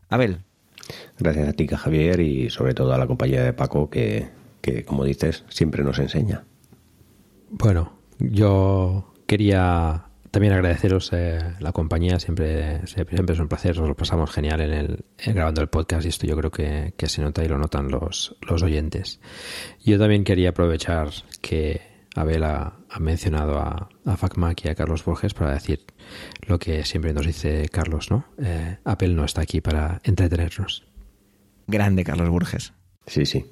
Abel. 0.09 0.43
Gracias 1.17 1.47
a 1.47 1.53
ti, 1.53 1.67
Javier, 1.67 2.19
y 2.19 2.49
sobre 2.49 2.73
todo 2.73 2.93
a 2.93 2.97
la 2.97 3.07
compañía 3.07 3.43
de 3.43 3.53
Paco 3.53 3.89
que, 3.89 4.29
que 4.61 4.83
como 4.83 5.05
dices, 5.05 5.45
siempre 5.49 5.83
nos 5.83 5.99
enseña. 5.99 6.43
Bueno, 7.49 7.93
yo 8.19 9.13
quería 9.25 10.07
también 10.33 10.53
agradeceros 10.53 11.11
eh, 11.13 11.39
la 11.59 11.71
compañía, 11.71 12.19
siempre, 12.19 12.87
siempre 12.87 13.35
es 13.35 13.39
un 13.39 13.47
placer, 13.47 13.77
nos 13.77 13.87
lo 13.87 13.95
pasamos 13.95 14.31
genial 14.31 14.61
en 14.61 14.73
el, 14.73 15.05
grabando 15.27 15.61
el 15.61 15.67
podcast 15.67 16.07
y 16.07 16.09
esto 16.09 16.25
yo 16.25 16.35
creo 16.35 16.49
que, 16.49 16.93
se 17.07 17.21
nota 17.21 17.43
y 17.43 17.47
lo 17.47 17.59
notan 17.59 17.89
los, 17.89 18.35
los 18.41 18.63
oyentes. 18.63 19.19
Yo 19.85 19.99
también 19.99 20.23
quería 20.23 20.49
aprovechar 20.49 21.09
que 21.39 21.92
Abel 22.15 22.43
ha, 22.43 22.79
mencionado 22.99 23.57
a, 23.57 23.89
a 24.05 24.17
FacMac 24.17 24.65
y 24.65 24.69
a 24.69 24.75
Carlos 24.75 25.03
Borges 25.03 25.33
para 25.33 25.53
decir 25.53 25.85
lo 26.47 26.59
que 26.59 26.83
siempre 26.83 27.13
nos 27.13 27.25
dice 27.25 27.67
Carlos, 27.69 28.11
¿no? 28.11 28.25
Eh, 28.37 28.77
Apple 28.83 29.09
no 29.09 29.25
está 29.25 29.41
aquí 29.41 29.61
para 29.61 29.99
entretenernos. 30.03 30.85
Grande 31.67 32.03
Carlos 32.03 32.29
Borges. 32.29 32.73
Sí, 33.07 33.25
sí. 33.25 33.51